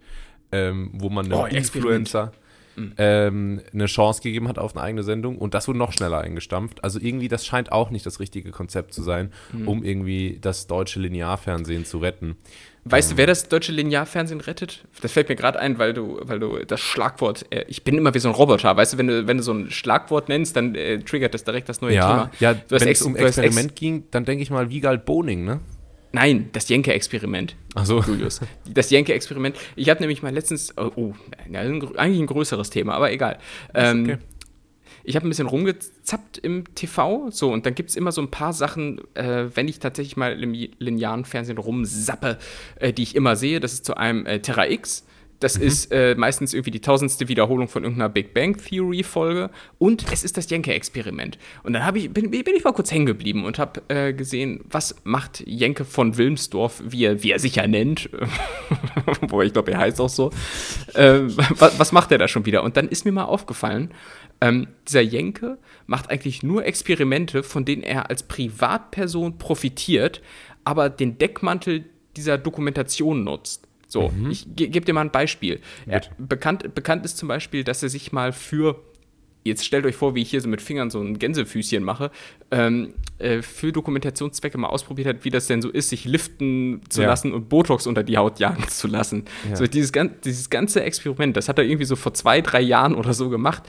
ähm, 0.52 0.90
wo 0.94 1.08
man 1.08 1.26
einem 1.26 1.40
oh, 1.40 1.46
Influencer 1.46 2.32
mhm. 2.76 2.92
ähm, 2.98 3.60
eine 3.72 3.86
Chance 3.86 4.22
gegeben 4.22 4.48
hat 4.48 4.58
auf 4.58 4.76
eine 4.76 4.84
eigene 4.84 5.02
Sendung 5.02 5.38
und 5.38 5.54
das 5.54 5.68
wurde 5.68 5.78
noch 5.78 5.92
schneller 5.92 6.20
eingestampft. 6.20 6.84
Also 6.84 7.00
irgendwie, 7.00 7.28
das 7.28 7.46
scheint 7.46 7.72
auch 7.72 7.90
nicht 7.90 8.04
das 8.04 8.20
richtige 8.20 8.50
Konzept 8.50 8.92
zu 8.92 9.02
sein, 9.02 9.32
mhm. 9.52 9.68
um 9.68 9.84
irgendwie 9.84 10.38
das 10.40 10.66
deutsche 10.66 11.00
Linearfernsehen 11.00 11.84
zu 11.84 11.98
retten. 11.98 12.36
Weißt 12.84 13.12
du, 13.12 13.16
wer 13.16 13.26
das 13.26 13.48
deutsche 13.48 13.72
Linearfernsehen 13.72 14.40
rettet? 14.40 14.84
Das 15.02 15.12
fällt 15.12 15.28
mir 15.28 15.36
gerade 15.36 15.58
ein, 15.58 15.78
weil 15.78 15.92
du, 15.92 16.18
weil 16.22 16.38
du 16.38 16.58
das 16.64 16.80
Schlagwort, 16.80 17.44
äh, 17.50 17.64
ich 17.68 17.84
bin 17.84 17.98
immer 17.98 18.14
wie 18.14 18.18
so 18.18 18.28
ein 18.28 18.34
Roboter, 18.34 18.74
weißt 18.74 18.94
du, 18.94 18.98
wenn 18.98 19.06
du, 19.06 19.26
wenn 19.26 19.36
du 19.36 19.42
so 19.42 19.52
ein 19.52 19.70
Schlagwort 19.70 20.28
nennst, 20.28 20.56
dann 20.56 20.74
äh, 20.74 20.98
triggert 21.00 21.34
das 21.34 21.44
direkt 21.44 21.68
das 21.68 21.82
neue 21.82 21.94
ja, 21.94 22.08
Thema. 22.08 22.30
Ja, 22.40 22.56
wenn 22.68 22.88
es 22.88 23.02
um 23.02 23.16
Experiment 23.16 23.76
ging, 23.76 24.04
dann 24.10 24.24
denke 24.24 24.42
ich 24.42 24.50
mal 24.50 24.70
Wiegald 24.70 25.04
Boning, 25.04 25.44
ne? 25.44 25.60
Nein, 26.12 26.48
das 26.52 26.68
Jenke-Experiment. 26.68 27.54
Ach 27.76 27.86
so. 27.86 28.00
Julius. 28.00 28.40
Das 28.68 28.90
Jenke-Experiment. 28.90 29.56
Ich 29.76 29.88
habe 29.90 30.00
nämlich 30.00 30.22
mal 30.22 30.34
letztens, 30.34 30.74
oh, 30.76 30.90
oh, 30.96 31.12
eigentlich 31.96 32.20
ein 32.20 32.26
größeres 32.26 32.70
Thema, 32.70 32.94
aber 32.94 33.12
egal. 33.12 33.38
Ähm, 33.74 34.02
okay 34.02 34.18
ich 35.04 35.16
habe 35.16 35.26
ein 35.26 35.30
bisschen 35.30 35.46
rumgezappt 35.46 36.38
im 36.38 36.64
TV, 36.74 37.30
so, 37.30 37.52
und 37.52 37.66
dann 37.66 37.74
gibt 37.74 37.90
es 37.90 37.96
immer 37.96 38.12
so 38.12 38.20
ein 38.20 38.30
paar 38.30 38.52
Sachen, 38.52 39.00
äh, 39.14 39.46
wenn 39.54 39.68
ich 39.68 39.78
tatsächlich 39.78 40.16
mal 40.16 40.42
im 40.42 40.52
linearen 40.78 41.24
Fernsehen 41.24 41.58
rumsappe, 41.58 42.38
äh, 42.76 42.92
die 42.92 43.02
ich 43.02 43.16
immer 43.16 43.36
sehe. 43.36 43.60
Das 43.60 43.72
ist 43.72 43.84
zu 43.84 43.96
einem 43.96 44.26
äh, 44.26 44.40
Terra 44.40 44.68
X. 44.68 45.04
Das 45.40 45.58
mhm. 45.58 45.64
ist 45.64 45.92
äh, 45.92 46.14
meistens 46.14 46.54
irgendwie 46.54 46.70
die 46.70 46.80
tausendste 46.80 47.28
Wiederholung 47.28 47.66
von 47.66 47.82
irgendeiner 47.82 48.10
Big 48.10 48.34
Bang 48.34 48.56
Theory 48.56 49.02
Folge 49.02 49.50
und 49.78 50.04
es 50.12 50.22
ist 50.22 50.36
das 50.36 50.48
Jenke-Experiment. 50.48 51.38
Und 51.62 51.72
dann 51.72 51.96
ich, 51.96 52.12
bin, 52.12 52.30
bin, 52.30 52.44
ich 52.54 52.62
mal 52.62 52.72
kurz 52.72 52.92
hängen 52.92 53.06
geblieben 53.06 53.44
und 53.44 53.58
habe 53.58 53.82
äh, 53.88 54.12
gesehen, 54.12 54.60
was 54.70 54.96
macht 55.04 55.42
Jenke 55.46 55.84
von 55.84 56.16
Wilmsdorf, 56.16 56.82
wie 56.86 57.04
er, 57.04 57.22
wie 57.22 57.32
er 57.32 57.38
sich 57.38 57.56
ja 57.56 57.66
nennt, 57.66 58.10
wobei 59.22 59.44
ich 59.44 59.52
glaube, 59.52 59.72
er 59.72 59.78
heißt 59.78 60.00
auch 60.00 60.08
so. 60.08 60.30
Äh, 60.94 61.20
was, 61.56 61.78
was 61.78 61.92
macht 61.92 62.12
er 62.12 62.18
da 62.18 62.28
schon 62.28 62.44
wieder? 62.44 62.62
Und 62.62 62.76
dann 62.76 62.88
ist 62.88 63.04
mir 63.04 63.12
mal 63.12 63.24
aufgefallen, 63.24 63.90
ähm, 64.42 64.68
dieser 64.86 65.02
Jenke 65.02 65.58
macht 65.86 66.10
eigentlich 66.10 66.42
nur 66.42 66.64
Experimente, 66.64 67.42
von 67.42 67.64
denen 67.64 67.82
er 67.82 68.10
als 68.10 68.22
Privatperson 68.22 69.38
profitiert, 69.38 70.22
aber 70.64 70.90
den 70.90 71.18
Deckmantel 71.18 71.84
dieser 72.16 72.38
Dokumentation 72.38 73.24
nutzt. 73.24 73.66
So, 73.90 74.08
mhm. 74.08 74.30
ich 74.30 74.46
ge 74.54 74.68
gebe 74.68 74.86
dir 74.86 74.92
mal 74.92 75.02
ein 75.02 75.10
Beispiel. 75.10 75.60
Er, 75.86 76.02
bekannt, 76.16 76.74
bekannt 76.74 77.04
ist 77.04 77.18
zum 77.18 77.28
Beispiel, 77.28 77.64
dass 77.64 77.82
er 77.82 77.88
sich 77.88 78.12
mal 78.12 78.32
für 78.32 78.80
jetzt 79.44 79.64
stellt 79.64 79.86
euch 79.86 79.96
vor, 79.96 80.14
wie 80.14 80.22
ich 80.22 80.30
hier 80.30 80.40
so 80.40 80.48
mit 80.48 80.60
Fingern 80.60 80.90
so 80.90 81.00
ein 81.00 81.18
Gänsefüßchen 81.18 81.82
mache, 81.82 82.10
ähm, 82.50 82.92
äh, 83.18 83.42
für 83.42 83.72
Dokumentationszwecke 83.72 84.58
mal 84.58 84.68
ausprobiert 84.68 85.08
hat, 85.08 85.24
wie 85.24 85.30
das 85.30 85.46
denn 85.46 85.62
so 85.62 85.70
ist, 85.70 85.88
sich 85.88 86.04
liften 86.04 86.82
zu 86.88 87.02
ja. 87.02 87.08
lassen 87.08 87.32
und 87.32 87.48
Botox 87.48 87.86
unter 87.86 88.02
die 88.02 88.18
Haut 88.18 88.38
jagen 88.38 88.68
zu 88.68 88.86
lassen. 88.86 89.24
Ja. 89.48 89.56
So 89.56 89.66
dieses, 89.66 89.92
dieses 90.24 90.50
ganze 90.50 90.82
Experiment, 90.82 91.36
das 91.36 91.48
hat 91.48 91.58
er 91.58 91.64
irgendwie 91.64 91.86
so 91.86 91.96
vor 91.96 92.14
zwei, 92.14 92.40
drei 92.40 92.60
Jahren 92.60 92.94
oder 92.94 93.14
so 93.14 93.30
gemacht 93.30 93.62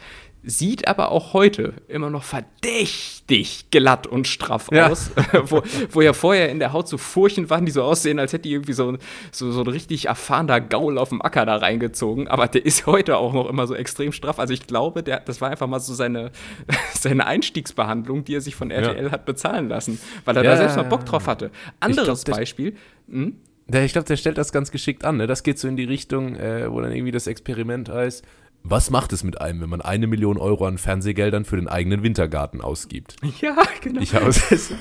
sieht 0.44 0.88
aber 0.88 1.12
auch 1.12 1.34
heute 1.34 1.74
immer 1.88 2.10
noch 2.10 2.24
verdächtig 2.24 3.66
glatt 3.70 4.08
und 4.08 4.28
straff 4.28 4.70
ja. 4.72 4.90
aus. 4.90 5.12
wo, 5.44 5.62
wo 5.92 6.02
ja 6.02 6.14
vorher 6.14 6.50
in 6.50 6.60
der 6.60 6.74
Haut 6.74 6.88
so 6.88 6.98
Furchen 6.98 7.50
waren, 7.50 7.66
die 7.66 7.72
so 7.72 7.84
aussehen, 7.84 8.18
als 8.18 8.34
hätte 8.34 8.44
die 8.44 8.54
irgendwie 8.54 8.74
so, 8.74 8.98
so, 9.32 9.52
so 9.52 9.62
ein 9.62 9.68
richtig 9.68 10.06
erfahrener 10.06 10.60
Gaul 10.60 10.98
auf 10.98 11.10
dem 11.10 11.22
Acker 11.22 11.46
da 11.46 11.58
reingezogen. 11.58 12.28
Aber 12.28 12.48
der 12.48 12.66
ist 12.66 12.88
heute 12.88 13.18
auch 13.18 13.34
noch 13.34 13.48
immer 13.48 13.68
so 13.68 13.76
extrem 13.76 14.12
straff. 14.12 14.40
Also 14.40 14.54
ich 14.54 14.66
glaube, 14.66 15.04
der, 15.04 15.20
das 15.20 15.42
war 15.42 15.52
einfach 15.52 15.68
mal 15.68 15.80
so 15.80 15.94
seine, 15.94 16.32
seine 16.94 17.28
Einstiegsbehandlung, 17.28 18.24
die 18.24 18.36
er 18.36 18.42
sich 18.42 18.56
von 18.56 18.72
RTL 18.72 19.06
ja. 19.06 19.12
hat 19.12 19.26
bezahlen 19.26 19.70
lassen, 19.70 20.00
weil 20.26 20.36
er 20.38 20.44
ja. 20.44 20.52
da 20.52 20.58
selbst 20.58 20.76
mal 20.76 20.84
Bock 20.84 21.06
drauf 21.06 21.28
hatte. 21.28 21.52
Anderes 21.80 22.24
glaub, 22.24 22.38
Beispiel. 22.38 22.76
Hm? 23.10 23.36
ich 23.68 23.94
glaube, 23.94 24.08
der 24.08 24.18
stellt 24.18 24.38
das 24.38 24.52
ganz 24.52 24.72
geschickt 24.72 25.06
an. 25.06 25.18
Ne? 25.18 25.28
Das 25.28 25.44
geht 25.44 25.60
so 25.60 25.68
in 25.68 25.78
die 25.78 25.86
Richtung, 25.86 26.36
äh, 26.36 26.70
wo 26.72 26.82
dann 26.82 26.92
irgendwie 26.92 27.12
das 27.12 27.28
Experiment 27.28 27.90
heißt, 27.90 28.26
was 28.64 28.92
macht 28.92 29.12
es 29.12 29.24
mit 29.24 29.42
einem, 29.42 29.62
wenn 29.62 29.70
man 29.70 29.82
eine 29.82 30.06
Million 30.08 30.38
Euro 30.38 30.66
an 30.66 30.78
Fernsehgeldern 30.78 31.46
für 31.46 31.56
den 31.56 31.68
eigenen 31.68 32.04
Wintergarten 32.04 32.62
ausgibt? 32.62 33.16
Ja, 33.42 33.56
genau. 33.82 34.02
Ich 34.02 34.12
das, 34.12 34.74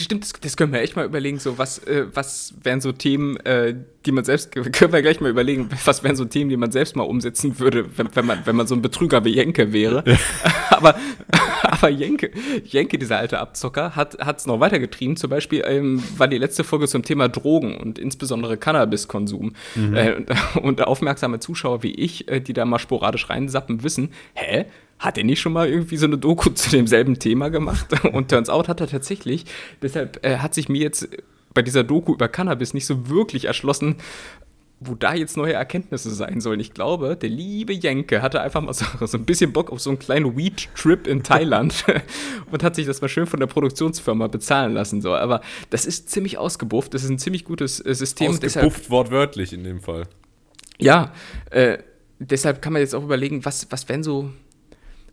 stimmt, 0.00 0.24
das, 0.24 0.32
das, 0.40 0.56
können 0.56 0.72
wir 0.72 0.80
echt 0.80 0.96
mal 0.96 1.04
überlegen. 1.04 1.38
So, 1.38 1.56
was, 1.56 1.78
äh, 1.80 2.06
was 2.12 2.54
wären 2.64 2.80
so 2.80 2.90
Themen, 2.90 3.36
äh, 3.38 3.76
die 4.06 4.12
man 4.12 4.24
selbst, 4.24 4.50
können 4.72 4.92
wir 4.92 5.02
gleich 5.02 5.20
mal 5.20 5.30
überlegen, 5.30 5.68
was 5.84 6.02
wären 6.02 6.16
so 6.16 6.24
Themen, 6.24 6.50
die 6.50 6.56
man 6.56 6.72
selbst 6.72 6.96
mal 6.96 7.04
umsetzen 7.04 7.60
würde, 7.60 7.96
wenn, 7.96 8.08
wenn 8.14 8.26
man, 8.26 8.40
wenn 8.44 8.56
man 8.56 8.66
so 8.66 8.74
ein 8.74 8.82
Betrüger 8.82 9.24
wie 9.24 9.34
Jenke 9.34 9.72
wäre. 9.72 10.02
aber, 10.70 10.96
aber 11.62 11.90
Jenke, 11.90 12.32
Jenke, 12.64 12.98
dieser 12.98 13.18
alte 13.18 13.38
Abzocker, 13.38 13.94
hat 13.94 14.16
es 14.18 14.46
noch 14.46 14.58
weitergetrieben. 14.58 15.16
Zum 15.16 15.30
Beispiel 15.30 15.62
ähm, 15.64 16.02
war 16.16 16.26
die 16.26 16.38
letzte 16.38 16.64
Folge 16.64 16.88
zum 16.88 17.02
Thema 17.04 17.28
Drogen 17.28 17.76
und 17.76 17.98
insbesondere 17.98 18.56
Cannabiskonsum. 18.56 19.52
Mhm. 19.76 19.94
Äh, 19.94 20.14
und, 20.14 20.30
und 20.62 20.82
aufmerksame 20.82 21.38
Zuschauer 21.38 21.84
wie 21.84 21.92
ich, 21.92 22.28
äh, 22.28 22.40
die 22.40 22.52
da 22.52 22.64
mal 22.64 22.79
sporadisch 22.80 23.30
reinsappen, 23.30 23.82
wissen, 23.82 24.10
hä? 24.34 24.66
Hat 24.98 25.16
er 25.16 25.24
nicht 25.24 25.40
schon 25.40 25.54
mal 25.54 25.68
irgendwie 25.68 25.96
so 25.96 26.06
eine 26.06 26.18
Doku 26.18 26.50
zu 26.54 26.70
demselben 26.70 27.18
Thema 27.18 27.48
gemacht? 27.48 27.86
Und 28.12 28.30
turns 28.30 28.50
out 28.50 28.68
hat 28.68 28.80
er 28.80 28.88
tatsächlich. 28.88 29.46
Deshalb 29.82 30.24
äh, 30.24 30.38
hat 30.38 30.54
sich 30.54 30.68
mir 30.68 30.82
jetzt 30.82 31.08
bei 31.54 31.62
dieser 31.62 31.84
Doku 31.84 32.14
über 32.14 32.28
Cannabis 32.28 32.74
nicht 32.74 32.86
so 32.86 33.08
wirklich 33.08 33.46
erschlossen, 33.46 33.96
wo 34.80 34.94
da 34.94 35.14
jetzt 35.14 35.36
neue 35.36 35.52
Erkenntnisse 35.52 36.10
sein 36.10 36.40
sollen. 36.40 36.58
Ich 36.58 36.72
glaube, 36.72 37.14
der 37.14 37.28
liebe 37.28 37.74
Jenke 37.74 38.22
hatte 38.22 38.40
einfach 38.40 38.62
mal 38.62 38.72
so, 38.72 38.86
so 39.06 39.18
ein 39.18 39.26
bisschen 39.26 39.52
Bock 39.52 39.70
auf 39.70 39.80
so 39.80 39.90
einen 39.90 39.98
kleinen 39.98 40.36
Weed-Trip 40.36 41.06
in 41.06 41.22
Thailand 41.22 41.84
und 42.50 42.62
hat 42.62 42.74
sich 42.74 42.86
das 42.86 43.02
mal 43.02 43.08
schön 43.08 43.26
von 43.26 43.40
der 43.40 43.46
Produktionsfirma 43.46 44.26
bezahlen 44.28 44.72
lassen. 44.72 45.02
So. 45.02 45.14
Aber 45.14 45.42
das 45.68 45.84
ist 45.84 46.08
ziemlich 46.08 46.38
ausgebufft, 46.38 46.94
das 46.94 47.04
ist 47.04 47.10
ein 47.10 47.18
ziemlich 47.18 47.44
gutes 47.44 47.84
äh, 47.84 47.94
System. 47.94 48.30
Ausgebufft 48.30 48.56
deshalb, 48.56 48.90
wortwörtlich 48.90 49.52
in 49.52 49.64
dem 49.64 49.80
Fall. 49.80 50.04
Ja, 50.78 51.12
äh, 51.50 51.78
deshalb 52.20 52.62
kann 52.62 52.72
man 52.72 52.82
jetzt 52.82 52.94
auch 52.94 53.02
überlegen, 53.02 53.44
was, 53.44 53.66
was 53.70 53.88
wären 53.88 54.02
so, 54.02 54.30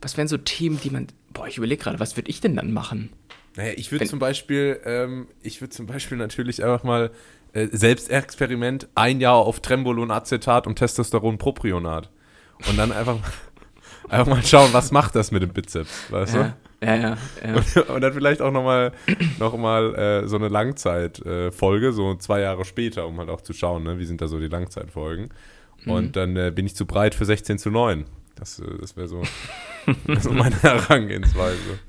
was 0.02 0.17
wären 0.17 0.28
so 0.28 0.38
Themen, 0.38 0.80
die 0.82 0.89
man, 0.89 1.08
boah, 1.34 1.48
ich 1.48 1.58
überlege 1.58 1.82
gerade, 1.82 2.00
was 2.00 2.17
würde 2.17 2.30
ich 2.30 2.41
denn 2.41 2.56
dann 2.56 2.72
machen? 2.72 3.10
Naja, 3.56 3.74
ich 3.76 3.91
würde 3.91 4.06
zum 4.06 4.20
Beispiel, 4.20 4.80
ähm, 4.86 5.28
ich 5.41 5.62
würde 5.62 5.72
zum 5.72 5.88
Beispiel 5.88 6.17
natürlich 6.17 6.63
einfach 6.63 6.84
mal 6.84 7.10
äh, 7.54 7.67
Selbstexperiment, 7.72 8.88
ein 8.93 9.20
Jahr 9.20 9.38
auf 9.38 9.62
Trembolon 9.62 10.12
Acetat 10.12 10.67
und 10.67 10.76
Testosteron 10.76 11.39
Propionat. 11.39 12.12
Und 12.70 12.78
dann 12.78 12.91
einfach, 12.91 13.17
einfach 14.10 14.28
mal 14.28 14.43
schauen, 14.43 14.70
was 14.74 14.91
macht 14.91 15.15
das 15.15 15.32
mit 15.32 15.41
dem 15.41 15.54
Bizeps, 15.54 16.12
weißt 16.12 16.36
ja, 16.36 16.43
du? 16.43 16.86
Ja, 16.86 16.96
ja, 16.96 17.17
ja. 17.43 17.56
Und, 17.56 17.89
und 17.89 18.02
dann 18.02 18.13
vielleicht 18.13 18.41
auch 18.41 18.52
nochmal 18.52 18.91
noch 19.39 19.58
mal, 19.58 19.96
äh, 19.96 20.28
so 20.28 20.36
eine 20.36 20.50
Langzeitfolge, 20.50 21.88
äh, 21.88 21.91
so 21.91 22.13
zwei 22.15 22.41
Jahre 22.41 22.65
später, 22.65 23.08
um 23.08 23.17
halt 23.17 23.30
auch 23.30 23.41
zu 23.41 23.54
schauen, 23.54 23.84
ne, 23.84 23.98
wie 23.98 24.06
sind 24.06 24.22
da 24.22 24.28
so 24.28 24.39
die 24.39 24.48
Langzeitfolgen. 24.48 25.30
Mhm. 25.86 25.92
Und 25.92 26.16
dann 26.16 26.36
äh, 26.36 26.52
bin 26.54 26.66
ich 26.66 26.76
zu 26.76 26.86
breit 26.86 27.16
für 27.16 27.26
16 27.26 27.58
zu 27.58 27.70
9. 27.70 28.06
Das, 28.36 28.60
äh, 28.60 28.66
das 28.80 28.96
wäre 28.96 29.08
so, 29.08 29.24
so 30.20 30.32
meine 30.32 30.62
Herangehensweise. 30.62 31.80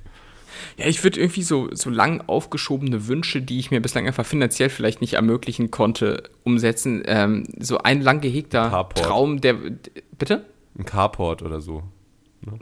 Ja, 0.77 0.87
ich 0.87 1.03
würde 1.03 1.21
irgendwie 1.21 1.43
so, 1.43 1.69
so 1.73 1.91
lang 1.91 2.23
aufgeschobene 2.27 3.07
Wünsche, 3.09 3.43
die 3.43 3.59
ich 3.59 3.71
mir 3.71 3.81
bislang 3.81 4.07
einfach 4.07 4.27
finanziell 4.27 4.71
vielleicht 4.71 5.01
nicht 5.01 5.15
ermöglichen 5.15 5.71
konnte, 5.71 6.25
umsetzen. 6.45 7.03
Ähm, 7.07 7.45
so 7.59 7.79
ein 7.79 8.01
lang 8.01 8.21
gehegter 8.21 8.71
Carport. 8.71 9.05
Traum, 9.05 9.41
der. 9.41 9.57
Bitte? 10.19 10.47
Ein 10.79 10.85
Carport 10.85 11.43
oder 11.43 11.61
so. 11.61 11.83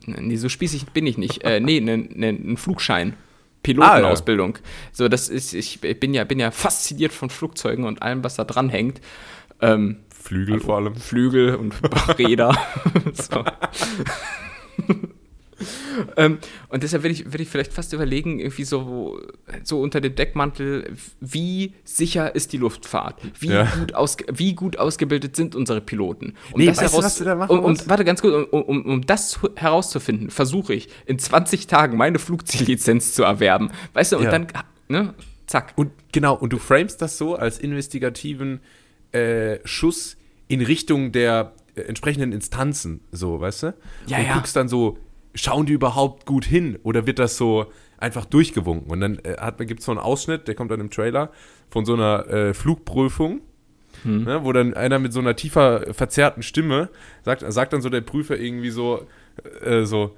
Ne? 0.06 0.16
Nee, 0.20 0.36
so 0.36 0.48
spießig 0.48 0.86
bin 0.86 1.06
ich 1.06 1.18
nicht. 1.18 1.44
äh, 1.44 1.60
nee, 1.60 1.80
ne, 1.80 1.98
ne, 1.98 2.28
ein 2.28 2.56
Flugschein. 2.56 3.14
Pilotenausbildung. 3.62 4.56
Ah, 4.56 4.58
ja. 4.58 4.90
So, 4.92 5.08
das 5.08 5.28
ist, 5.28 5.52
ich 5.52 5.80
bin 5.80 6.14
ja, 6.14 6.24
bin 6.24 6.38
ja 6.38 6.52
fasziniert 6.52 7.12
von 7.12 7.30
Flugzeugen 7.30 7.84
und 7.84 8.00
allem, 8.00 8.22
was 8.22 8.36
da 8.36 8.44
dran 8.44 8.68
hängt. 8.68 9.00
Ähm, 9.60 9.96
Flügel 10.26 10.54
also 10.54 10.66
vor 10.66 10.76
allem. 10.76 10.94
Flügel 10.96 11.54
und 11.54 11.74
Räder. 12.18 12.56
ähm, 16.16 16.38
und 16.68 16.82
deshalb 16.82 17.02
würde 17.02 17.14
ich, 17.14 17.26
würd 17.26 17.40
ich 17.40 17.48
vielleicht 17.48 17.72
fast 17.72 17.92
überlegen, 17.92 18.40
irgendwie 18.40 18.64
so, 18.64 19.20
so 19.62 19.80
unter 19.80 20.00
dem 20.00 20.14
Deckmantel, 20.14 20.92
wie 21.20 21.74
sicher 21.84 22.34
ist 22.34 22.52
die 22.52 22.58
Luftfahrt? 22.58 23.20
Wie, 23.38 23.48
ja. 23.48 23.64
gut, 23.64 23.94
aus, 23.94 24.16
wie 24.32 24.54
gut 24.54 24.78
ausgebildet 24.78 25.36
sind 25.36 25.54
unsere 25.54 25.80
Piloten? 25.80 26.34
Um 26.52 26.60
nee, 26.60 26.66
das 26.66 26.80
heraus, 26.80 26.92
du, 26.92 27.02
was 27.02 27.18
du 27.18 27.24
da 27.24 27.34
machen 27.34 27.58
um, 27.58 27.64
um, 27.64 27.76
Warte, 27.86 28.04
ganz 28.04 28.20
kurz, 28.20 28.48
um, 28.50 28.62
um, 28.62 28.84
um 28.84 29.06
das 29.06 29.38
herauszufinden, 29.56 30.30
versuche 30.30 30.74
ich 30.74 30.88
in 31.06 31.18
20 31.18 31.66
Tagen 31.66 31.96
meine 31.96 32.18
Flugziellizenz 32.18 33.14
zu 33.14 33.22
erwerben. 33.22 33.70
Weißt 33.94 34.12
du, 34.12 34.18
und 34.18 34.24
ja. 34.24 34.30
dann, 34.30 34.48
ne, 34.88 35.14
zack. 35.46 35.72
Und 35.76 35.92
genau, 36.12 36.34
und 36.34 36.52
du 36.52 36.58
framest 36.58 37.00
das 37.00 37.16
so 37.16 37.36
als 37.36 37.58
investigativen 37.58 38.60
äh, 39.16 39.60
Schuss 39.64 40.16
in 40.48 40.60
Richtung 40.60 41.12
der 41.12 41.52
äh, 41.74 41.82
entsprechenden 41.82 42.32
Instanzen, 42.32 43.00
so, 43.12 43.40
weißt 43.40 43.62
du? 43.64 43.74
Ja, 44.06 44.18
und 44.18 44.26
ja. 44.26 44.34
guckst 44.34 44.56
dann 44.56 44.68
so, 44.68 44.98
schauen 45.34 45.66
die 45.66 45.72
überhaupt 45.72 46.26
gut 46.26 46.44
hin 46.44 46.78
oder 46.82 47.06
wird 47.06 47.18
das 47.18 47.36
so 47.36 47.66
einfach 47.98 48.24
durchgewunken? 48.24 48.90
Und 48.90 49.00
dann 49.00 49.18
äh, 49.24 49.64
gibt 49.64 49.80
es 49.80 49.86
so 49.86 49.92
einen 49.92 50.00
Ausschnitt, 50.00 50.48
der 50.48 50.54
kommt 50.54 50.70
dann 50.70 50.80
im 50.80 50.90
Trailer, 50.90 51.30
von 51.68 51.84
so 51.84 51.94
einer 51.94 52.28
äh, 52.28 52.54
Flugprüfung, 52.54 53.40
hm. 54.02 54.24
ne, 54.24 54.44
wo 54.44 54.52
dann 54.52 54.74
einer 54.74 54.98
mit 54.98 55.12
so 55.12 55.20
einer 55.20 55.36
tiefer 55.36 55.92
verzerrten 55.94 56.42
Stimme 56.42 56.90
sagt, 57.24 57.44
sagt 57.52 57.72
dann 57.72 57.80
so 57.80 57.88
der 57.88 58.02
Prüfer 58.02 58.38
irgendwie 58.38 58.70
so, 58.70 59.06
äh, 59.62 59.84
so, 59.84 60.16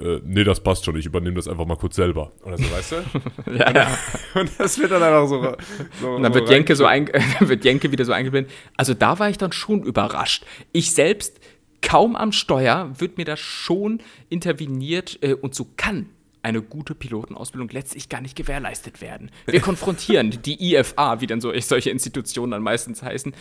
äh, 0.00 0.20
nee, 0.24 0.44
das 0.44 0.60
passt 0.60 0.84
schon, 0.84 0.96
ich 0.96 1.06
übernehme 1.06 1.36
das 1.36 1.48
einfach 1.48 1.66
mal 1.66 1.76
kurz 1.76 1.96
selber. 1.96 2.32
Oder 2.44 2.58
so, 2.58 2.64
weißt 2.70 2.92
du? 2.92 2.96
ja, 3.52 3.68
und, 3.68 3.76
ja. 3.76 3.98
Und 4.40 4.50
das 4.58 4.78
wird 4.78 4.92
dann 4.92 5.02
einfach 5.02 5.26
so. 5.28 5.56
so 6.00 6.10
und 6.10 6.22
dann 6.22 6.34
wird, 6.34 6.48
Jenke 6.48 6.76
so 6.76 6.84
ein, 6.84 7.08
wird 7.40 7.64
Jenke 7.64 7.90
wieder 7.90 8.04
so 8.04 8.12
eingeblendet. 8.12 8.52
Also 8.76 8.94
da 8.94 9.18
war 9.18 9.28
ich 9.28 9.38
dann 9.38 9.52
schon 9.52 9.82
überrascht. 9.82 10.44
Ich 10.72 10.92
selbst 10.92 11.40
kaum 11.82 12.14
am 12.14 12.32
Steuer 12.32 12.92
wird 12.98 13.18
mir 13.18 13.24
da 13.24 13.36
schon 13.36 14.00
interveniert 14.28 15.18
äh, 15.22 15.34
und 15.34 15.54
so 15.54 15.66
kann 15.76 16.06
eine 16.42 16.62
gute 16.62 16.94
Pilotenausbildung 16.94 17.68
letztlich 17.70 18.08
gar 18.08 18.20
nicht 18.20 18.36
gewährleistet 18.36 19.00
werden. 19.00 19.30
Wir 19.46 19.60
konfrontieren 19.60 20.38
die 20.42 20.74
IFA, 20.74 21.20
wie 21.20 21.26
dann 21.26 21.40
so, 21.40 21.52
solche 21.58 21.90
Institutionen 21.90 22.52
dann 22.52 22.62
meistens 22.62 23.02
heißen, 23.02 23.34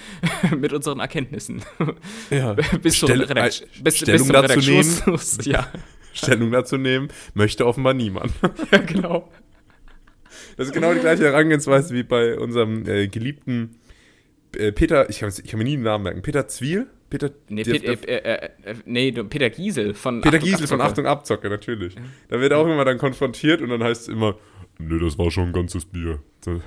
mit 0.57 0.73
unseren 0.73 0.99
Erkenntnissen. 0.99 1.61
Ja. 2.31 2.53
bis 2.81 2.97
Stell, 2.97 3.19
zum, 3.19 3.27
Redakt 3.27 3.67
bis, 3.83 3.97
Stellung 3.97 4.27
bis 4.27 4.27
zum 4.27 4.33
dazu 4.33 4.59
nehmen, 4.59 5.19
ja. 5.43 5.71
Stellung 6.17 6.51
dazu 6.51 6.77
nehmen, 6.77 7.09
möchte 7.33 7.65
offenbar 7.65 7.93
niemand. 7.93 8.31
ja, 8.71 8.79
genau. 8.79 9.29
Das 10.55 10.67
ist 10.67 10.73
genau 10.73 10.93
die 10.93 10.99
gleiche 10.99 11.23
Herangehensweise 11.23 11.93
wie 11.93 12.03
bei 12.03 12.37
unserem 12.37 12.87
äh, 12.87 13.07
geliebten 13.07 13.79
äh, 14.55 14.71
Peter, 14.71 15.09
ich 15.09 15.19
kann, 15.19 15.29
ich 15.29 15.49
kann 15.49 15.57
mir 15.57 15.63
nie 15.63 15.75
den 15.75 15.83
Namen 15.83 16.03
merken, 16.03 16.21
Peter 16.21 16.47
Zwiel? 16.47 16.87
Peter, 17.09 17.29
nee, 17.47 17.63
Pet, 17.63 18.05
äh, 18.07 18.17
äh, 18.17 18.49
äh, 18.63 18.75
nee, 18.85 19.11
Peter 19.11 19.49
Giesel 19.49 19.93
von 19.93 20.19
Peter 20.19 20.37
Achtung, 20.37 20.49
Giesel 20.49 20.63
Abzocke. 20.63 20.67
von 20.67 20.81
Achtung 20.81 21.05
Abzocke, 21.05 21.49
natürlich. 21.49 21.95
Ja. 21.95 22.01
Da 22.27 22.39
wird 22.41 22.51
auch 22.51 22.65
immer 22.65 22.83
dann 22.83 22.97
konfrontiert 22.97 23.61
und 23.61 23.69
dann 23.69 23.81
heißt 23.81 24.03
es 24.03 24.07
immer, 24.09 24.35
nee, 24.77 24.99
das 24.99 25.17
war 25.17 25.31
schon 25.31 25.45
ein 25.45 25.53
ganzes 25.53 25.85
Bier. 25.85 26.19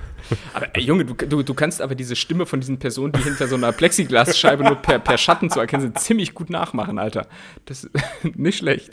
Aber 0.53 0.75
ey, 0.75 0.83
Junge, 0.83 1.05
du, 1.05 1.13
du, 1.13 1.43
du 1.43 1.53
kannst 1.55 1.81
aber 1.81 1.95
diese 1.95 2.15
Stimme 2.15 2.45
von 2.45 2.59
diesen 2.59 2.77
Personen, 2.77 3.13
die 3.13 3.23
hinter 3.23 3.47
so 3.47 3.55
einer 3.55 3.71
Plexiglasscheibe 3.71 4.63
nur 4.63 4.75
per, 4.75 4.99
per 4.99 5.17
Schatten 5.17 5.49
zu 5.49 5.59
erkennen 5.59 5.81
sind, 5.81 5.97
ziemlich 5.97 6.35
gut 6.35 6.51
nachmachen, 6.51 6.99
Alter. 6.99 7.27
Das 7.65 7.85
ist 7.85 7.91
nicht 8.35 8.59
schlecht. 8.59 8.91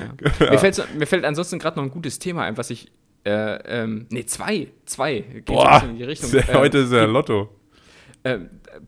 Ja. 0.00 0.50
Mir, 0.50 0.58
fällt, 0.58 0.94
mir 0.96 1.06
fällt 1.06 1.24
ansonsten 1.24 1.58
gerade 1.58 1.78
noch 1.78 1.84
ein 1.84 1.90
gutes 1.90 2.18
Thema 2.18 2.44
ein, 2.44 2.56
was 2.56 2.70
ich 2.70 2.90
äh, 3.24 3.82
ähm, 3.82 4.06
nee, 4.10 4.24
zwei, 4.24 4.68
zwei. 4.86 5.20
Geht 5.20 5.46
Boah, 5.46 5.82
in 5.84 5.96
die 5.96 6.04
Richtung. 6.04 6.30
heute 6.54 6.78
ist 6.78 6.92
ja 6.92 7.04
Lotto. 7.04 7.50
Äh, 8.22 8.38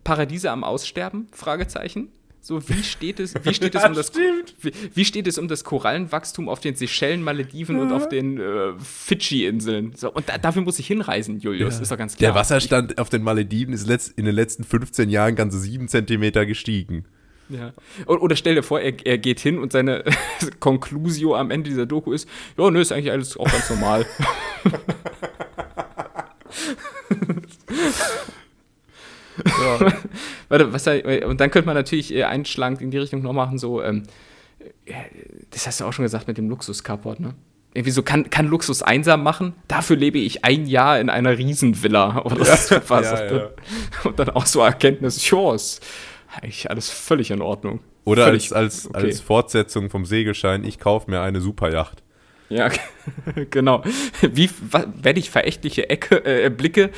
Paradiese 0.05 0.51
am 0.51 0.65
Aussterben? 0.65 1.29
Fragezeichen. 1.33 2.09
So, 2.41 2.67
wie 2.69 2.83
steht 2.83 3.21
es, 3.21 3.35
wie 3.35 3.53
steht 3.53 3.75
es, 3.75 3.85
um, 3.85 3.93
das, 3.93 4.13
wie, 4.15 4.73
wie, 4.95 5.05
steht 5.05 5.27
es 5.27 5.37
um 5.37 5.47
das 5.47 5.63
Korallenwachstum 5.63 6.49
auf 6.49 6.61
den 6.61 6.75
Seychellen, 6.75 7.23
Malediven 7.23 7.77
ja. 7.77 7.83
und 7.83 7.93
auf 7.93 8.09
den 8.09 8.39
äh, 8.41 8.73
Fidschi-Inseln? 8.79 9.93
So, 9.95 10.11
und 10.11 10.29
da, 10.29 10.39
dafür 10.39 10.63
muss 10.63 10.79
ich 10.79 10.87
hinreisen, 10.87 11.39
Julius, 11.41 11.77
ja. 11.77 11.83
ist 11.83 11.93
doch 11.93 11.99
ganz 11.99 12.17
klar. 12.17 12.33
Der 12.33 12.41
Wasserstand 12.41 12.93
ich, 12.93 12.99
auf 12.99 13.11
den 13.11 13.23
Malediven 13.23 13.75
ist 13.75 13.87
letzt, 13.87 14.19
in 14.19 14.25
den 14.25 14.35
letzten 14.35 14.65
15 14.65 15.11
Jahren 15.11 15.35
ganze 15.37 15.59
7 15.59 15.89
Zentimeter 15.89 16.47
gestiegen. 16.47 17.05
Ja. 17.51 17.73
Oder 18.07 18.37
stell 18.37 18.55
dir 18.55 18.63
vor, 18.63 18.81
er, 18.81 18.95
er 19.05 19.19
geht 19.19 19.41
hin 19.41 19.59
und 19.59 19.73
seine 19.73 20.05
Conclusio 20.61 21.35
am 21.35 21.51
Ende 21.51 21.69
dieser 21.71 21.87
Doku 21.87 22.13
ist, 22.13 22.29
ja, 22.57 22.71
nö, 22.71 22.81
ist 22.81 22.93
eigentlich 22.93 23.11
alles 23.11 23.37
auch 23.37 23.51
ganz 23.51 23.69
normal. 23.69 24.07
ja. 29.45 29.79
Warte, 30.49 30.73
was 30.73 30.87
und 30.87 31.41
dann 31.41 31.51
könnte 31.51 31.67
man 31.67 31.75
natürlich 31.75 32.15
äh, 32.15 32.25
einschlankend 32.25 32.83
in 32.83 32.91
die 32.91 32.99
Richtung 32.99 33.23
noch 33.23 33.33
machen, 33.33 33.59
so, 33.59 33.83
ähm, 33.83 34.05
das 35.51 35.67
hast 35.67 35.81
du 35.81 35.85
auch 35.85 35.93
schon 35.93 36.05
gesagt 36.05 36.29
mit 36.29 36.39
dem 36.39 36.49
Luxus-Carport, 36.49 37.21
ne? 37.21 37.35
Irgendwie 37.73 37.93
so, 37.93 38.03
kann, 38.03 38.31
kann 38.31 38.49
Luxus 38.49 38.83
einsam 38.83 39.23
machen? 39.23 39.55
Dafür 39.69 39.95
lebe 39.95 40.19
ich 40.19 40.45
ein 40.45 40.67
Jahr 40.67 40.99
in 40.99 41.09
einer 41.09 41.39
Riesenvilla 41.39 42.23
oder 42.25 42.45
ja, 42.45 42.57
so 42.57 42.77
was. 42.89 43.13
Ja, 43.13 43.33
ja. 43.33 43.51
Und 44.03 44.19
dann 44.19 44.31
auch 44.31 44.45
so 44.47 44.61
Erkenntnis, 44.61 45.31
ja, 45.31 45.55
ist 45.55 45.81
eigentlich 46.33 46.71
alles 46.71 46.91
völlig 46.91 47.31
in 47.31 47.43
Ordnung. 47.43 47.81
Oder 48.05 48.27
völlig, 48.27 48.55
als, 48.55 48.87
als, 48.87 48.89
okay. 48.89 49.07
als 49.07 49.21
Fortsetzung 49.21 49.91
vom 49.91 50.05
Segelschein, 50.05 50.65
ich 50.65 50.79
kaufe 50.79 51.11
mir 51.11 51.21
eine 51.21 51.41
Superjacht. 51.41 52.03
Ja, 52.49 52.69
genau. 53.51 53.85
Wie 54.23 54.51
werde 55.03 55.21
ich 55.21 55.31
verächtliche 55.31 55.89
Ecke, 55.89 56.25
äh, 56.25 56.51
Blicke 56.51 56.91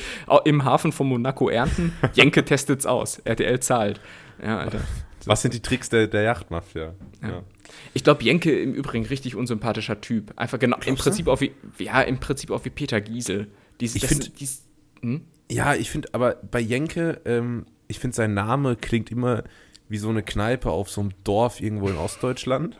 im 0.45 0.65
Hafen 0.65 0.91
von 0.91 1.07
Monaco 1.07 1.47
ernten? 1.47 1.93
Jenke 2.13 2.43
testet's 2.43 2.85
aus. 2.85 3.19
RTL 3.19 3.59
zahlt. 3.59 4.01
Ja, 4.43 4.59
Alter. 4.59 4.81
Was 5.25 5.41
sind 5.41 5.53
die 5.53 5.61
Tricks 5.61 5.89
der, 5.89 6.07
der 6.07 6.23
Yachtmafia? 6.23 6.95
Ja. 7.21 7.29
ja. 7.29 7.43
Ich 7.93 8.03
glaube, 8.03 8.23
Jenke 8.23 8.59
im 8.59 8.73
Übrigen 8.73 9.05
richtig 9.05 9.35
unsympathischer 9.35 10.01
Typ. 10.01 10.33
Einfach 10.35 10.59
genau, 10.59 10.77
im 10.85 10.95
Prinzip 10.95 11.27
auch 11.27 11.39
wie, 11.39 11.51
ja, 11.77 12.01
im 12.01 12.19
Prinzip 12.19 12.51
auch 12.51 12.65
wie 12.65 12.69
Peter 12.69 12.99
Giesel. 12.99 13.47
Dies, 13.79 13.95
ich 13.95 14.05
finde, 14.05 14.27
hm? 15.01 15.21
ja, 15.49 15.75
ich 15.75 15.89
finde, 15.89 16.09
aber 16.13 16.35
bei 16.35 16.59
Jenke, 16.59 17.21
ähm, 17.25 17.65
ich 17.93 17.99
finde, 17.99 18.15
sein 18.15 18.33
Name 18.33 18.75
klingt 18.75 19.11
immer 19.11 19.43
wie 19.87 19.99
so 19.99 20.09
eine 20.09 20.23
Kneipe 20.23 20.71
auf 20.71 20.89
so 20.89 21.01
einem 21.01 21.11
Dorf 21.23 21.61
irgendwo 21.61 21.87
in 21.87 21.95
Ostdeutschland. 21.95 22.79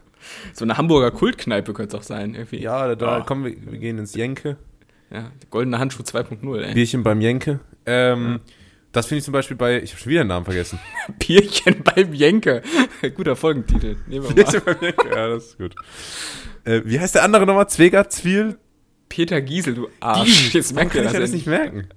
So 0.53 0.65
eine 0.65 0.77
Hamburger 0.77 1.11
Kultkneipe 1.11 1.73
könnte 1.73 1.95
es 1.95 2.01
auch 2.01 2.05
sein. 2.05 2.33
Irgendwie. 2.33 2.59
Ja, 2.59 2.95
da 2.95 3.19
oh. 3.19 3.23
kommen 3.23 3.45
wir, 3.45 3.71
wir 3.71 3.77
gehen 3.77 3.99
ins 3.99 4.15
Jenke. 4.15 4.57
Ja, 5.11 5.31
goldene 5.51 5.77
Handschuh 5.77 6.01
2.0, 6.01 6.73
Bierchen 6.73 7.03
beim 7.03 7.21
Jenke. 7.21 7.59
Ähm, 7.85 8.39
ja. 8.47 8.53
Das 8.93 9.05
finde 9.05 9.19
ich 9.19 9.25
zum 9.25 9.33
Beispiel 9.33 9.55
bei, 9.55 9.79
ich 9.79 9.91
habe 9.91 10.01
schon 10.01 10.11
wieder 10.11 10.23
den 10.23 10.29
Namen 10.29 10.45
vergessen. 10.45 10.79
Bierchen 11.19 11.83
beim 11.83 12.13
Jenke. 12.13 12.63
Guter 13.15 13.35
Folgentitel. 13.35 13.97
Nehmen 14.07 14.27
wir 14.27 14.33
Bierchen 14.33 14.61
beim 14.65 14.77
Jenke, 14.81 15.09
ja, 15.09 15.27
das 15.27 15.45
ist 15.45 15.57
gut. 15.59 15.75
Äh, 16.63 16.81
wie 16.85 16.99
heißt 16.99 17.13
der 17.13 17.23
andere 17.23 17.45
nochmal? 17.45 17.69
Zweger, 17.69 18.09
Zwiel? 18.09 18.57
Peter 19.07 19.39
Giesel, 19.41 19.75
du 19.75 19.89
Arsch. 19.99 20.55
Jetzt 20.55 20.73
merkt 20.73 20.95
ich 20.95 21.03
das 21.03 21.31
nicht 21.31 21.45
merken. 21.45 21.87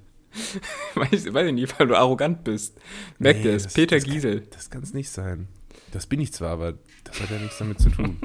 weiß, 0.95 1.33
weiß 1.33 1.49
ich 1.49 1.55
nicht, 1.55 1.79
weil 1.79 1.87
du 1.87 1.97
arrogant 1.97 2.45
bist. 2.45 2.79
Merkt 3.19 3.45
nee, 3.45 3.51
es, 3.51 3.73
Peter 3.73 3.97
das 3.97 4.05
Giesel. 4.05 4.41
Kann, 4.41 4.51
das 4.53 4.71
kann 4.71 4.83
es 4.83 4.95
nicht 4.95 5.11
sein. 5.11 5.49
Das 5.93 6.07
bin 6.07 6.21
ich 6.21 6.33
zwar, 6.33 6.51
aber 6.51 6.75
das 7.05 7.21
hat 7.21 7.31
ja 7.31 7.39
nichts 7.39 7.59
damit 7.59 7.81
zu 7.81 7.91
tun. 7.91 8.19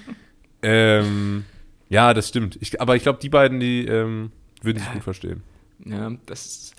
ähm, 0.62 1.44
ja, 1.88 2.14
das 2.14 2.28
stimmt. 2.28 2.58
Ich, 2.60 2.80
aber 2.80 2.96
ich 2.96 3.02
glaube, 3.02 3.18
die 3.20 3.28
beiden, 3.28 3.60
die 3.60 3.86
ähm, 3.86 4.32
würden 4.62 4.78
sich 4.78 4.92
gut 4.92 5.04
verstehen. 5.04 5.42
Ja, 5.84 6.10
das 6.24 6.46
ist, 6.46 6.74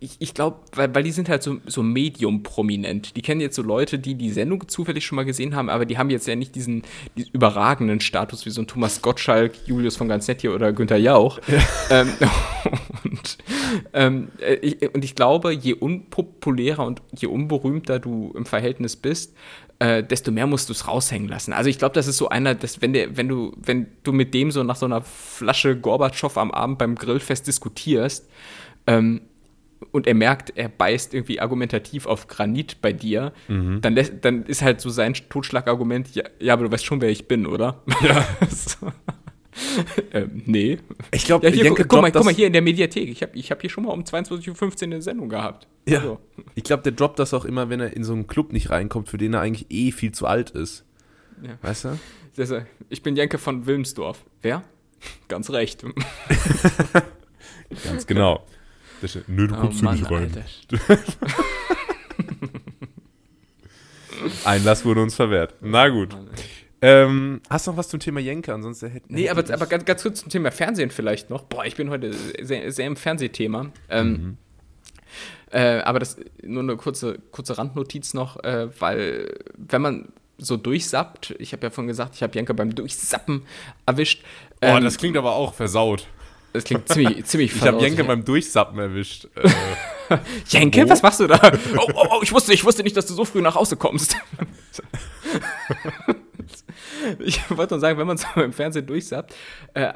ich, 0.00 0.16
ich 0.18 0.34
glaube, 0.34 0.58
weil, 0.74 0.92
weil 0.94 1.02
die 1.02 1.12
sind 1.12 1.28
halt 1.28 1.42
so, 1.42 1.58
so 1.66 1.82
medium-prominent. 1.82 3.16
Die 3.16 3.22
kennen 3.22 3.40
jetzt 3.40 3.54
so 3.54 3.62
Leute, 3.62 3.98
die 3.98 4.16
die 4.16 4.30
Sendung 4.30 4.68
zufällig 4.68 5.06
schon 5.06 5.16
mal 5.16 5.24
gesehen 5.24 5.54
haben, 5.54 5.68
aber 5.70 5.86
die 5.86 5.98
haben 5.98 6.10
jetzt 6.10 6.26
ja 6.26 6.34
nicht 6.34 6.54
diesen, 6.54 6.82
diesen 7.16 7.32
überragenden 7.32 8.00
Status 8.00 8.44
wie 8.44 8.50
so 8.50 8.60
ein 8.60 8.66
Thomas 8.66 9.02
Gottschalk, 9.02 9.52
Julius 9.66 9.96
von 9.96 10.08
Ganzetti 10.08 10.48
oder 10.48 10.72
Günther 10.72 10.96
Jauch. 10.96 11.38
Ja. 11.46 11.62
Ähm, 11.90 12.12
und, 13.04 13.38
ähm, 13.92 14.28
äh, 14.40 14.54
ich, 14.54 14.94
und 14.94 15.04
ich 15.04 15.14
glaube, 15.14 15.52
je 15.52 15.74
unpopulärer 15.74 16.84
und 16.84 17.00
je 17.16 17.28
unberühmter 17.28 18.00
du 18.00 18.32
im 18.36 18.46
Verhältnis 18.46 18.96
bist, 18.96 19.32
äh, 19.78 20.02
desto 20.02 20.30
mehr 20.32 20.46
musst 20.46 20.68
du 20.68 20.72
es 20.72 20.88
raushängen 20.88 21.28
lassen. 21.28 21.52
Also 21.52 21.70
ich 21.70 21.78
glaube, 21.78 21.94
das 21.94 22.06
ist 22.06 22.16
so 22.16 22.28
einer, 22.28 22.54
dass 22.54 22.82
wenn 22.82 22.92
der, 22.92 23.16
wenn 23.16 23.28
du, 23.28 23.52
wenn 23.56 23.86
du 24.02 24.12
mit 24.12 24.34
dem 24.34 24.50
so 24.50 24.62
nach 24.62 24.76
so 24.76 24.86
einer 24.86 25.02
Flasche 25.02 25.76
Gorbatschow 25.76 26.36
am 26.36 26.50
Abend 26.50 26.78
beim 26.78 26.94
Grillfest 26.94 27.46
diskutierst, 27.46 28.28
ähm, 28.86 29.20
und 29.92 30.06
er 30.06 30.14
merkt, 30.14 30.56
er 30.56 30.68
beißt 30.68 31.14
irgendwie 31.14 31.40
argumentativ 31.40 32.06
auf 32.06 32.26
Granit 32.26 32.80
bei 32.82 32.92
dir, 32.92 33.32
mhm. 33.46 33.80
dann, 33.80 33.94
lässt, 33.94 34.24
dann 34.24 34.44
ist 34.44 34.62
halt 34.62 34.80
so 34.80 34.90
sein 34.90 35.14
Totschlagargument, 35.14 36.14
ja, 36.14 36.24
ja, 36.40 36.52
aber 36.52 36.64
du 36.64 36.72
weißt 36.72 36.84
schon, 36.84 37.00
wer 37.00 37.10
ich 37.10 37.28
bin, 37.28 37.46
oder? 37.46 37.82
Ja. 38.02 38.26
so. 38.50 38.92
ähm, 40.12 40.42
nee. 40.46 40.78
Ich 41.12 41.24
glaube, 41.24 41.48
ja, 41.48 41.68
guck, 41.68 41.88
guck, 41.88 42.00
mal, 42.00 42.12
guck 42.12 42.24
mal 42.24 42.34
hier 42.34 42.46
in 42.46 42.52
der 42.52 42.62
Mediathek. 42.62 43.08
Ich 43.08 43.22
habe 43.22 43.36
ich 43.36 43.50
hab 43.50 43.60
hier 43.60 43.70
schon 43.70 43.84
mal 43.84 43.92
um 43.92 44.02
22.15 44.02 44.62
Uhr 44.62 44.82
eine 44.82 45.02
Sendung 45.02 45.28
gehabt. 45.28 45.66
Ja. 45.86 45.98
Also. 46.00 46.20
Ich 46.54 46.64
glaube, 46.64 46.82
der 46.82 46.92
droppt 46.92 47.18
das 47.18 47.34
auch 47.34 47.44
immer, 47.44 47.68
wenn 47.70 47.80
er 47.80 47.94
in 47.94 48.04
so 48.04 48.12
einen 48.12 48.26
Club 48.26 48.52
nicht 48.52 48.70
reinkommt, 48.70 49.08
für 49.08 49.18
den 49.18 49.34
er 49.34 49.40
eigentlich 49.40 49.66
eh 49.70 49.92
viel 49.92 50.12
zu 50.12 50.26
alt 50.26 50.50
ist. 50.50 50.84
Ja. 51.42 51.58
Weißt 51.62 51.84
du? 51.84 51.98
Also, 52.36 52.60
ich 52.88 53.02
bin 53.02 53.16
Jenke 53.16 53.38
von 53.38 53.66
Wilmsdorf. 53.66 54.24
Wer? 54.42 54.62
Ganz 55.28 55.50
recht. 55.50 55.84
Ganz 57.84 58.06
genau. 58.06 58.46
Nö, 59.26 59.46
du 59.46 59.54
oh 59.54 59.60
kommst 59.60 59.84
oh, 59.84 59.92
nicht 59.92 60.10
rein. 60.10 60.32
Einlass 64.44 64.84
wurde 64.84 65.02
uns 65.02 65.14
verwehrt. 65.14 65.54
Na 65.60 65.88
gut. 65.88 66.12
Mann, 66.12 66.28
ähm, 66.80 67.40
hast 67.50 67.66
du 67.66 67.72
noch 67.72 67.78
was 67.78 67.88
zum 67.88 68.00
Thema 68.00 68.20
Jenke? 68.20 68.54
Ansonsten 68.54 68.90
hätten. 68.90 69.12
Nee, 69.12 69.28
aber, 69.28 69.42
aber 69.52 69.66
ganz, 69.66 69.84
ganz 69.84 70.02
kurz 70.02 70.20
zum 70.20 70.30
Thema 70.30 70.50
Fernsehen 70.52 70.90
vielleicht 70.90 71.30
noch. 71.30 71.42
Boah, 71.42 71.64
ich 71.64 71.76
bin 71.76 71.90
heute 71.90 72.12
sehr, 72.40 72.70
sehr 72.70 72.86
im 72.86 72.96
Fernsehthema. 72.96 73.70
Ähm, 73.88 74.10
mhm. 74.10 74.36
äh, 75.50 75.80
aber 75.80 75.98
das 75.98 76.16
nur 76.42 76.62
eine 76.62 76.76
kurze, 76.76 77.18
kurze 77.32 77.58
Randnotiz 77.58 78.14
noch, 78.14 78.42
äh, 78.44 78.68
weil 78.80 79.34
wenn 79.56 79.82
man 79.82 80.08
so 80.38 80.56
durchsappt, 80.56 81.34
ich 81.40 81.52
habe 81.52 81.66
ja 81.66 81.70
vorhin 81.70 81.88
gesagt, 81.88 82.14
ich 82.14 82.22
habe 82.22 82.32
Jenke 82.34 82.54
beim 82.54 82.74
Durchsappen 82.74 83.42
erwischt. 83.86 84.22
Ähm, 84.60 84.76
oh, 84.76 84.80
das 84.80 84.98
klingt 84.98 85.16
aber 85.16 85.34
auch 85.34 85.54
versaut. 85.54 86.06
Das 86.52 86.62
klingt 86.62 86.88
ziemlich, 86.88 87.24
ziemlich 87.26 87.56
Ich 87.56 87.62
habe 87.62 87.80
Jenke 87.80 88.04
beim 88.04 88.24
Durchsappen 88.24 88.78
erwischt. 88.78 89.26
Äh, 89.34 90.18
Jenke, 90.48 90.84
wo? 90.84 90.90
was 90.90 91.02
machst 91.02 91.18
du 91.18 91.26
da? 91.26 91.40
Oh, 91.76 91.90
oh, 91.92 92.06
oh, 92.12 92.20
ich 92.22 92.32
wusste, 92.32 92.54
ich 92.54 92.64
wusste 92.64 92.84
nicht, 92.84 92.96
dass 92.96 93.06
du 93.06 93.14
so 93.14 93.24
früh 93.24 93.42
nach 93.42 93.56
Hause 93.56 93.76
kommst. 93.76 94.16
ich 97.18 97.40
wollte 97.50 97.74
nur 97.74 97.80
sagen, 97.80 97.98
wenn 97.98 98.06
man 98.06 98.16
so 98.16 98.26
im 98.36 98.52
Fernsehen 98.52 98.86
durchsappt, 98.86 99.34
äh, 99.74 99.92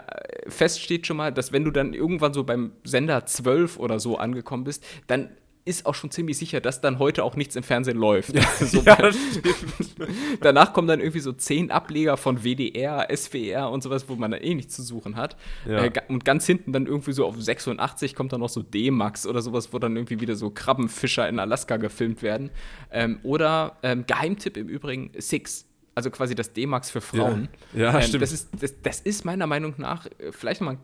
fest 0.49 0.81
steht 0.81 1.07
schon 1.07 1.17
mal, 1.17 1.33
dass 1.33 1.53
wenn 1.53 1.65
du 1.65 1.71
dann 1.71 1.95
irgendwann 1.95 2.33
so 2.33 2.45
beim 2.45 2.73
Sender 2.85 3.27
12 3.27 3.79
oder 3.79 4.01
so 4.01 4.19
angekommen 4.19 4.65
bist, 4.65 4.85
dann 5.07 5.31
ist 5.65 5.87
auch 5.87 5.95
schon 5.95 6.11
ziemlich 6.11 6.39
sicher, 6.39 6.61
dass 6.61 6.81
dann 6.81 6.99
heute 6.99 7.23
auch 7.23 7.37
nichts 7.37 7.55
im 7.55 7.63
Fernsehen 7.63 7.97
läuft. 7.97 8.35
Ja, 8.35 8.43
so 8.61 8.83
ja, 8.83 8.99
danach 10.41 10.73
kommen 10.73 10.89
dann 10.89 11.01
irgendwie 11.01 11.21
so 11.21 11.33
zehn 11.33 11.71
Ableger 11.71 12.17
von 12.17 12.43
WDR, 12.43 13.07
SWR 13.15 13.71
und 13.71 13.83
sowas, 13.83 14.09
wo 14.09 14.17
man 14.17 14.33
dann 14.33 14.41
eh 14.41 14.55
nichts 14.55 14.75
zu 14.75 14.83
suchen 14.83 15.17
hat. 15.17 15.37
Ja. 15.67 15.85
Äh, 15.85 15.93
und 16.09 16.25
ganz 16.25 16.47
hinten 16.47 16.73
dann 16.73 16.87
irgendwie 16.87 17.13
so 17.13 17.25
auf 17.25 17.41
86 17.41 18.15
kommt 18.15 18.33
dann 18.33 18.41
noch 18.41 18.49
so 18.49 18.63
D-Max 18.63 19.27
oder 19.27 19.41
sowas, 19.41 19.73
wo 19.73 19.79
dann 19.79 19.97
irgendwie 19.97 20.21
wieder 20.21 20.35
so 20.35 20.51
Krabbenfischer 20.51 21.29
in 21.29 21.39
Alaska 21.39 21.77
gefilmt 21.77 22.23
werden. 22.23 22.51
Ähm, 22.91 23.21
oder 23.23 23.79
ähm, 23.83 24.05
Geheimtipp 24.07 24.57
im 24.57 24.69
Übrigen, 24.69 25.13
Six 25.17 25.72
also 25.95 26.11
quasi 26.11 26.35
das 26.35 26.53
D-Max 26.53 26.91
für 26.91 27.01
Frauen. 27.01 27.49
Ja, 27.75 27.93
ja 27.93 27.99
ähm, 27.99 28.03
stimmt. 28.03 28.23
Das 28.23 28.33
ist, 28.33 28.49
das, 28.59 28.75
das, 28.83 29.01
ist 29.01 29.25
meiner 29.25 29.47
Meinung 29.47 29.75
nach, 29.79 30.07
äh, 30.07 30.33
vielleicht 30.33 30.61
mal, 30.61 30.79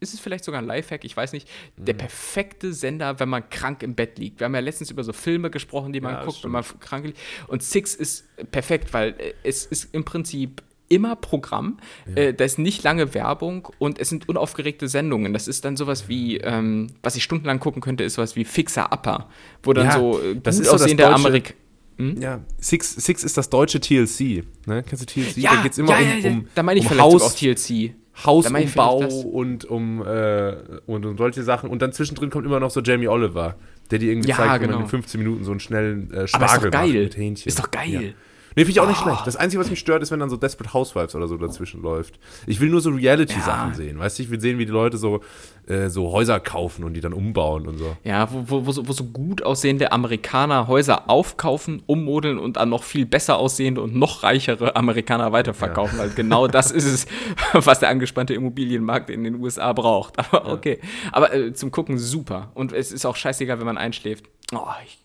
ist 0.00 0.14
es 0.14 0.20
vielleicht 0.20 0.44
sogar 0.44 0.60
ein 0.60 0.66
Lifehack, 0.66 1.04
ich 1.04 1.16
weiß 1.16 1.32
nicht, 1.32 1.48
der 1.76 1.94
mhm. 1.94 1.98
perfekte 1.98 2.72
Sender, 2.72 3.20
wenn 3.20 3.28
man 3.28 3.48
krank 3.50 3.82
im 3.82 3.94
Bett 3.94 4.18
liegt. 4.18 4.40
Wir 4.40 4.46
haben 4.46 4.54
ja 4.54 4.60
letztens 4.60 4.90
über 4.90 5.04
so 5.04 5.12
Filme 5.12 5.50
gesprochen, 5.50 5.92
die 5.92 6.00
man 6.00 6.14
ja, 6.14 6.24
guckt, 6.24 6.38
stimmt. 6.38 6.54
wenn 6.54 6.62
man 6.62 6.80
krank 6.80 7.06
liegt. 7.06 7.18
Und 7.48 7.62
Six 7.62 7.94
ist 7.94 8.28
perfekt, 8.50 8.92
weil 8.92 9.10
äh, 9.18 9.34
es 9.42 9.66
ist 9.66 9.94
im 9.94 10.04
Prinzip 10.04 10.62
immer 10.90 11.14
Programm, 11.14 11.78
ja. 12.06 12.16
äh, 12.16 12.34
da 12.34 12.44
ist 12.44 12.58
nicht 12.58 12.82
lange 12.82 13.14
Werbung 13.14 13.68
und 13.78 13.98
es 13.98 14.08
sind 14.08 14.28
unaufgeregte 14.28 14.88
Sendungen. 14.88 15.32
Das 15.32 15.46
ist 15.46 15.64
dann 15.64 15.76
sowas 15.76 16.08
wie, 16.08 16.38
ähm, 16.38 16.88
was 17.02 17.14
ich 17.14 17.22
stundenlang 17.22 17.60
gucken 17.60 17.80
könnte, 17.80 18.02
ist 18.02 18.14
sowas 18.14 18.34
wie 18.34 18.44
Fixer 18.44 18.92
Upper, 18.92 19.28
wo 19.62 19.72
dann 19.72 19.86
ja, 19.86 19.92
so 19.92 20.20
äh, 20.20 20.36
das 20.42 20.58
ist 20.58 20.68
aussehende 20.68 21.06
Amerik 21.06 21.54
hm? 22.00 22.20
Ja, 22.20 22.40
Six, 22.58 22.94
Six 22.94 23.24
ist 23.24 23.36
das 23.36 23.50
deutsche 23.50 23.80
TLC. 23.80 24.44
Ne? 24.66 24.82
Kennst 24.82 25.02
du 25.02 25.06
TLC? 25.06 25.36
Ja, 25.36 25.56
da 25.56 25.62
geht 25.62 25.72
es 25.72 25.78
immer 25.78 26.00
ja, 26.00 26.28
um, 26.30 26.38
um, 26.38 26.48
Da 26.54 26.62
meine 26.62 26.80
ich 26.80 26.90
um 26.90 26.98
Haus, 26.98 27.36
TLC. 27.36 27.94
Hausumbau 28.24 28.98
und 28.98 29.64
um, 29.64 30.02
äh, 30.06 30.56
und 30.86 31.06
um 31.06 31.16
solche 31.16 31.42
Sachen. 31.42 31.70
Und 31.70 31.80
dann 31.80 31.92
zwischendrin 31.92 32.30
kommt 32.30 32.44
immer 32.44 32.60
noch 32.60 32.70
so 32.70 32.80
Jamie 32.80 33.08
Oliver, 33.08 33.56
der 33.90 33.98
dir 33.98 34.10
irgendwie 34.10 34.28
ja, 34.28 34.36
zeigt, 34.36 34.60
genau. 34.60 34.72
wie 34.72 34.76
man 34.76 34.82
in 34.84 34.88
15 34.90 35.22
Minuten 35.22 35.44
so 35.44 35.50
einen 35.52 35.60
schnellen 35.60 36.12
äh, 36.12 36.26
Spargel 36.26 36.44
Aber 36.44 36.54
ist 36.54 36.64
doch 36.64 36.70
geil. 36.70 37.02
mit 37.04 37.16
Hähnchen. 37.16 37.48
Ist 37.48 37.58
doch 37.58 37.70
geil. 37.70 38.14
Ja. 38.50 38.54
Nee, 38.56 38.64
finde 38.64 38.70
ich 38.72 38.80
auch 38.80 38.88
nicht 38.88 39.00
oh. 39.00 39.04
schlecht. 39.04 39.26
Das 39.26 39.36
Einzige, 39.36 39.60
was 39.60 39.70
mich 39.70 39.78
stört, 39.78 40.02
ist, 40.02 40.10
wenn 40.10 40.20
dann 40.20 40.30
so 40.30 40.36
Desperate 40.36 40.74
Housewives 40.74 41.14
oder 41.14 41.28
so 41.28 41.36
dazwischen 41.36 41.82
läuft. 41.82 42.18
Ich 42.46 42.60
will 42.60 42.68
nur 42.68 42.80
so 42.80 42.90
Reality-Sachen 42.90 43.70
ja. 43.70 43.76
sehen. 43.76 43.98
Weißt 43.98 44.18
du, 44.18 44.22
ich 44.24 44.30
will 44.30 44.40
sehen, 44.40 44.58
wie 44.58 44.66
die 44.66 44.72
Leute 44.72 44.98
so, 44.98 45.20
äh, 45.66 45.88
so 45.88 46.10
Häuser 46.10 46.40
kaufen 46.40 46.84
und 46.84 46.94
die 46.94 47.00
dann 47.00 47.12
umbauen 47.12 47.66
und 47.66 47.78
so. 47.78 47.96
Ja, 48.04 48.30
wo, 48.32 48.44
wo, 48.46 48.66
wo, 48.66 48.72
so, 48.72 48.88
wo 48.88 48.92
so 48.92 49.04
gut 49.04 49.42
aussehende 49.42 49.92
Amerikaner 49.92 50.66
Häuser 50.66 51.08
aufkaufen, 51.08 51.82
ummodeln 51.86 52.38
und 52.38 52.56
dann 52.56 52.68
noch 52.68 52.82
viel 52.82 53.06
besser 53.06 53.38
aussehende 53.38 53.80
und 53.82 53.94
noch 53.94 54.22
reichere 54.22 54.74
Amerikaner 54.76 55.32
weiterverkaufen. 55.32 55.98
Ja. 55.98 56.04
Weil 56.04 56.10
genau 56.10 56.48
das 56.48 56.70
ist 56.70 56.86
es, 56.86 57.06
was 57.52 57.78
der 57.78 57.88
angespannte 57.88 58.34
Immobilienmarkt 58.34 59.10
in 59.10 59.24
den 59.24 59.36
USA 59.36 59.72
braucht. 59.72 60.18
Aber 60.18 60.52
okay. 60.52 60.80
Aber 61.12 61.32
äh, 61.32 61.52
zum 61.52 61.70
Gucken 61.70 61.98
super. 61.98 62.50
Und 62.54 62.72
es 62.72 62.92
ist 62.92 63.06
auch 63.06 63.16
scheißegal, 63.16 63.58
wenn 63.58 63.66
man 63.66 63.78
einschläft. 63.78 64.26
Oh, 64.52 64.66
ich 64.84 64.98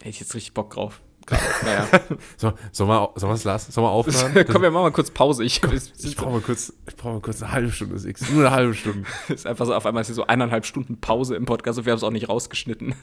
hätte 0.00 0.10
ich 0.10 0.20
jetzt 0.20 0.34
richtig 0.34 0.54
Bock 0.54 0.70
drauf. 0.70 1.00
Naja. 1.30 1.88
so, 2.36 2.52
soll 2.72 2.86
man 2.86 3.08
soll 3.14 3.32
es 3.32 3.44
lassen? 3.44 3.72
Soll 3.72 3.84
man 3.84 3.92
aufhören? 3.92 4.46
Komm, 4.50 4.62
wir 4.62 4.70
machen 4.70 4.84
mal 4.84 4.92
kurz 4.92 5.10
Pause. 5.10 5.44
Ich, 5.44 5.62
ich, 5.62 5.92
ich 6.04 6.16
brauche 6.16 6.30
mal, 6.30 6.40
kurz, 6.40 6.72
brauch 6.96 7.12
mal 7.14 7.20
kurz 7.20 7.42
eine 7.42 7.52
halbe 7.52 7.70
Stunde. 7.70 7.98
Six. 7.98 8.30
Nur 8.30 8.46
eine 8.46 8.54
halbe 8.54 8.74
Stunde. 8.74 9.06
ist 9.28 9.46
einfach 9.46 9.66
so, 9.66 9.74
auf 9.74 9.86
einmal 9.86 10.02
ist 10.02 10.08
hier 10.08 10.14
so 10.14 10.26
eineinhalb 10.26 10.66
Stunden 10.66 11.00
Pause 11.00 11.36
im 11.36 11.46
Podcast 11.46 11.78
und 11.78 11.86
wir 11.86 11.92
haben 11.92 11.98
es 11.98 12.04
auch 12.04 12.10
nicht 12.10 12.28
rausgeschnitten. 12.28 12.94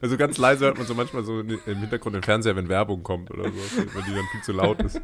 also 0.00 0.16
ganz 0.16 0.38
leise 0.38 0.66
hört 0.66 0.78
man 0.78 0.86
so 0.86 0.94
manchmal 0.94 1.24
so 1.24 1.40
im 1.40 1.58
Hintergrund 1.64 2.14
den 2.14 2.22
Fernseher, 2.22 2.56
wenn 2.56 2.68
Werbung 2.68 3.02
kommt 3.02 3.30
oder 3.30 3.44
so, 3.44 3.50
wenn 3.50 4.04
die 4.04 4.14
dann 4.14 4.24
viel 4.32 4.42
zu 4.42 4.52
laut 4.52 4.82
ist. 4.82 5.00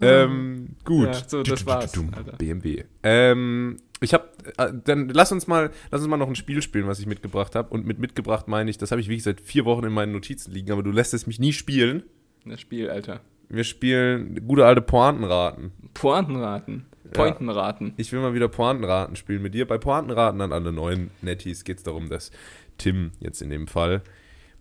Ähm, 0.00 0.76
gut. 0.84 1.06
Ja, 1.06 1.14
so, 1.14 1.42
das 1.42 1.66
war's. 1.66 1.92
BMW. 2.38 2.84
Ähm, 3.02 3.78
ich 4.00 4.12
habe, 4.12 4.28
äh, 4.58 4.72
dann 4.84 5.08
lass 5.08 5.32
uns 5.32 5.46
mal, 5.46 5.70
lass 5.90 6.00
uns 6.00 6.10
mal 6.10 6.16
noch 6.16 6.28
ein 6.28 6.34
Spiel 6.34 6.60
spielen, 6.60 6.86
was 6.86 6.98
ich 6.98 7.06
mitgebracht 7.06 7.54
habe. 7.54 7.70
Und 7.70 7.86
mit 7.86 7.98
mitgebracht 7.98 8.48
meine 8.48 8.70
ich, 8.70 8.78
das 8.78 8.90
habe 8.90 9.00
ich 9.00 9.08
wirklich 9.08 9.22
seit 9.22 9.40
vier 9.40 9.64
Wochen 9.64 9.84
in 9.84 9.92
meinen 9.92 10.12
Notizen 10.12 10.52
liegen, 10.52 10.70
aber 10.72 10.82
du 10.82 10.90
lässt 10.90 11.14
es 11.14 11.26
mich 11.26 11.38
nie 11.38 11.52
spielen. 11.52 12.02
Das 12.44 12.60
Spiel, 12.60 12.90
Alter. 12.90 13.20
Wir 13.48 13.64
spielen 13.64 14.46
gute 14.46 14.66
alte 14.66 14.82
Pointenraten. 14.82 15.72
Pointenraten. 15.94 16.86
Pointenraten. 17.12 17.88
Ja. 17.88 17.94
Ich 17.96 18.12
will 18.12 18.20
mal 18.20 18.34
wieder 18.34 18.48
Pointenraten 18.48 19.16
spielen 19.16 19.42
mit 19.42 19.54
dir. 19.54 19.66
Bei 19.66 19.78
Pointenraten 19.78 20.40
an 20.40 20.52
alle 20.52 20.72
neuen 20.72 21.10
Netties 21.22 21.64
geht 21.64 21.78
es 21.78 21.82
darum, 21.84 22.08
dass 22.08 22.30
Tim 22.78 23.12
jetzt 23.20 23.40
in 23.40 23.50
dem 23.50 23.68
Fall 23.68 24.02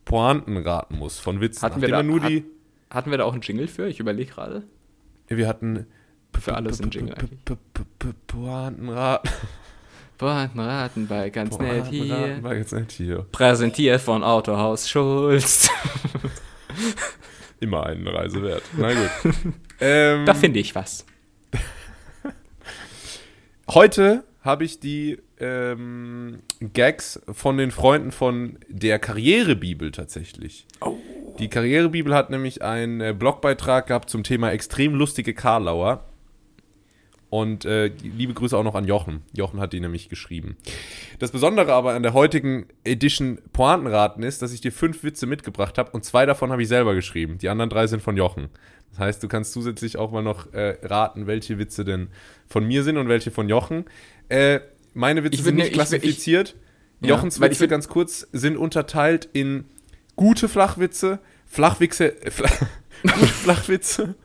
Pointen 0.06 0.58
raten 0.58 0.98
muss 0.98 1.20
von 1.20 1.42
Witzen. 1.42 1.64
Hatten 1.64 1.82
wir, 1.82 1.90
da, 1.90 2.04
nur 2.04 2.22
hat, 2.22 2.30
die 2.30 2.46
hatten 2.90 3.12
wir 3.12 3.18
da 3.18 3.24
auch 3.26 3.34
einen 3.34 3.42
Jingle 3.42 3.68
für? 3.68 3.88
Ich 3.88 4.00
überlege 4.00 4.32
gerade. 4.32 4.64
Wir 5.28 5.48
hatten 5.48 5.88
für 6.40 6.56
alles 6.56 6.82
ein 6.82 6.92
Jingle. 6.92 7.16
Pointenraten. 8.28 9.30
Pointenraten 10.18 11.08
bei 11.08 11.30
ganz 11.30 11.58
nett 11.58 11.88
hier. 11.88 12.40
Bei 12.42 12.56
ganz 12.56 12.72
nett 12.72 12.92
hier. 12.92 13.26
Präsentiert 13.32 14.02
von 14.02 14.24
Autohaus 14.24 14.90
Schulz. 14.90 15.70
Immer 17.60 17.86
eine 17.86 18.14
Reise 18.14 18.42
wert. 18.42 18.64
Na 18.78 18.94
gut. 18.94 19.34
Ähm, 19.82 20.26
da 20.26 20.34
finde 20.34 20.62
ich 20.62 20.74
was. 20.74 21.06
Heute 23.68 24.24
habe 24.40 24.64
ich 24.64 24.80
die 24.80 25.18
ähm, 25.38 26.40
Gags 26.62 27.20
von 27.30 27.58
den 27.58 27.72
Freunden 27.72 28.14
von 28.14 28.58
der 28.70 29.00
Karrierebibel 29.00 29.92
tatsächlich. 29.92 30.66
Oh. 30.80 30.96
Die 31.40 31.50
Karrierebibel 31.50 32.14
hat 32.16 32.30
nämlich 32.30 32.62
einen 32.62 33.02
äh, 33.02 33.14
Blogbeitrag 33.18 33.88
gehabt 33.88 34.10
zum 34.10 34.24
Thema 34.24 34.52
extrem 34.52 34.96
lustige 34.96 35.34
Karlauer. 35.34 36.06
Und 37.30 37.66
äh, 37.66 37.88
liebe 37.88 38.34
Grüße 38.34 38.58
auch 38.58 38.64
noch 38.64 38.76
an 38.76 38.86
Jochen. 38.86 39.24
Jochen 39.34 39.60
hat 39.60 39.74
die 39.74 39.82
nämlich 39.82 40.08
geschrieben. 40.08 40.56
Das 41.20 41.32
Besondere 41.32 41.74
aber 41.74 41.94
an 41.94 42.04
der 42.04 42.14
heutigen 42.14 42.68
Edition 42.86 43.40
Pointenraten 43.52 44.24
ist, 44.24 44.42
dass 44.42 44.54
ich 44.54 44.62
dir 44.62 44.72
fünf 44.72 45.04
Witze 45.04 45.26
mitgebracht 45.26 45.78
habe 45.78 45.92
und 45.92 46.06
zwei 46.06 46.26
davon 46.26 46.52
habe 46.52 46.62
ich 46.62 46.70
selber 46.70 46.96
geschrieben. 46.96 47.38
Die 47.38 47.50
anderen 47.50 47.70
drei 47.70 47.88
sind 47.88 48.02
von 48.02 48.16
Jochen. 48.16 48.48
Das 48.92 49.00
heißt, 49.00 49.24
du 49.24 49.28
kannst 49.28 49.52
zusätzlich 49.52 49.98
auch 49.98 50.12
mal 50.12 50.22
noch 50.22 50.54
äh, 50.54 50.78
raten, 50.84 51.28
welche 51.28 51.60
Witze 51.60 51.84
denn 51.84 52.08
von 52.48 52.66
mir 52.66 52.84
sind 52.84 52.96
und 52.96 53.10
welche 53.10 53.32
von 53.32 53.50
Jochen. 53.50 53.84
Äh, 54.30 54.62
meine 54.94 55.26
Witze 55.26 55.44
sind 55.44 55.56
nicht 55.56 55.74
klassifiziert. 55.74 56.56
Ich, 57.02 57.10
Jochens 57.10 57.38
ja, 57.40 57.50
Witze, 57.50 57.68
ganz 57.68 57.90
kurz, 57.90 58.28
sind 58.32 58.56
unterteilt 58.56 59.28
in 59.34 59.66
gute 60.16 60.48
Flachwitze, 60.50 61.20
Flachwitze, 61.46 62.22
äh, 62.24 62.32
Flach, 62.32 62.52
gute 63.04 63.28
Flachwitze, 63.28 64.16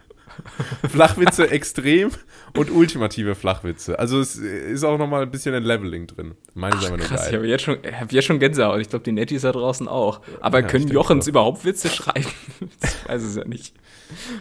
Flachwitze 0.88 1.50
extrem 1.50 2.10
und 2.56 2.70
ultimative 2.70 3.34
Flachwitze. 3.34 3.98
Also 3.98 4.20
es 4.20 4.36
ist 4.36 4.84
auch 4.84 4.98
nochmal 4.98 5.22
ein 5.22 5.30
bisschen 5.30 5.54
ein 5.54 5.62
Leveling 5.62 6.06
drin. 6.06 6.34
Meine 6.54 6.76
Ach, 6.76 6.96
krass. 6.98 7.28
Ich 7.28 7.34
habe 7.34 7.46
jetzt, 7.46 7.62
schon, 7.62 7.78
hab 7.84 8.12
jetzt 8.12 8.24
schon 8.24 8.38
Gänsehaut. 8.38 8.80
Ich 8.80 8.88
glaube, 8.88 9.04
die 9.04 9.12
Netties 9.12 9.42
da 9.42 9.52
draußen 9.52 9.88
auch. 9.88 10.20
Aber 10.40 10.60
ja, 10.60 10.66
können 10.66 10.88
Jochens 10.88 11.26
überhaupt 11.26 11.64
Witze 11.64 11.88
schreiben? 11.88 12.26
ich 12.82 13.08
weiß 13.08 13.22
es 13.22 13.36
ja 13.36 13.44
nicht. 13.44 13.74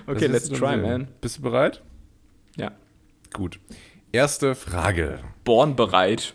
Okay, 0.07 0.27
let's 0.27 0.49
try, 0.49 0.77
man. 0.77 1.07
Bist 1.21 1.37
du 1.37 1.41
bereit? 1.41 1.81
Ja. 2.55 2.71
Gut. 3.33 3.59
Erste 4.11 4.55
Frage. 4.55 5.19
Born 5.43 5.75
bereit. 5.75 6.33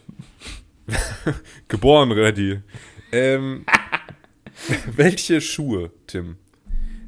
Geboren 1.69 2.13
ready. 2.13 2.61
Ähm, 3.11 3.65
welche 4.97 5.41
Schuhe, 5.41 5.91
Tim, 6.07 6.37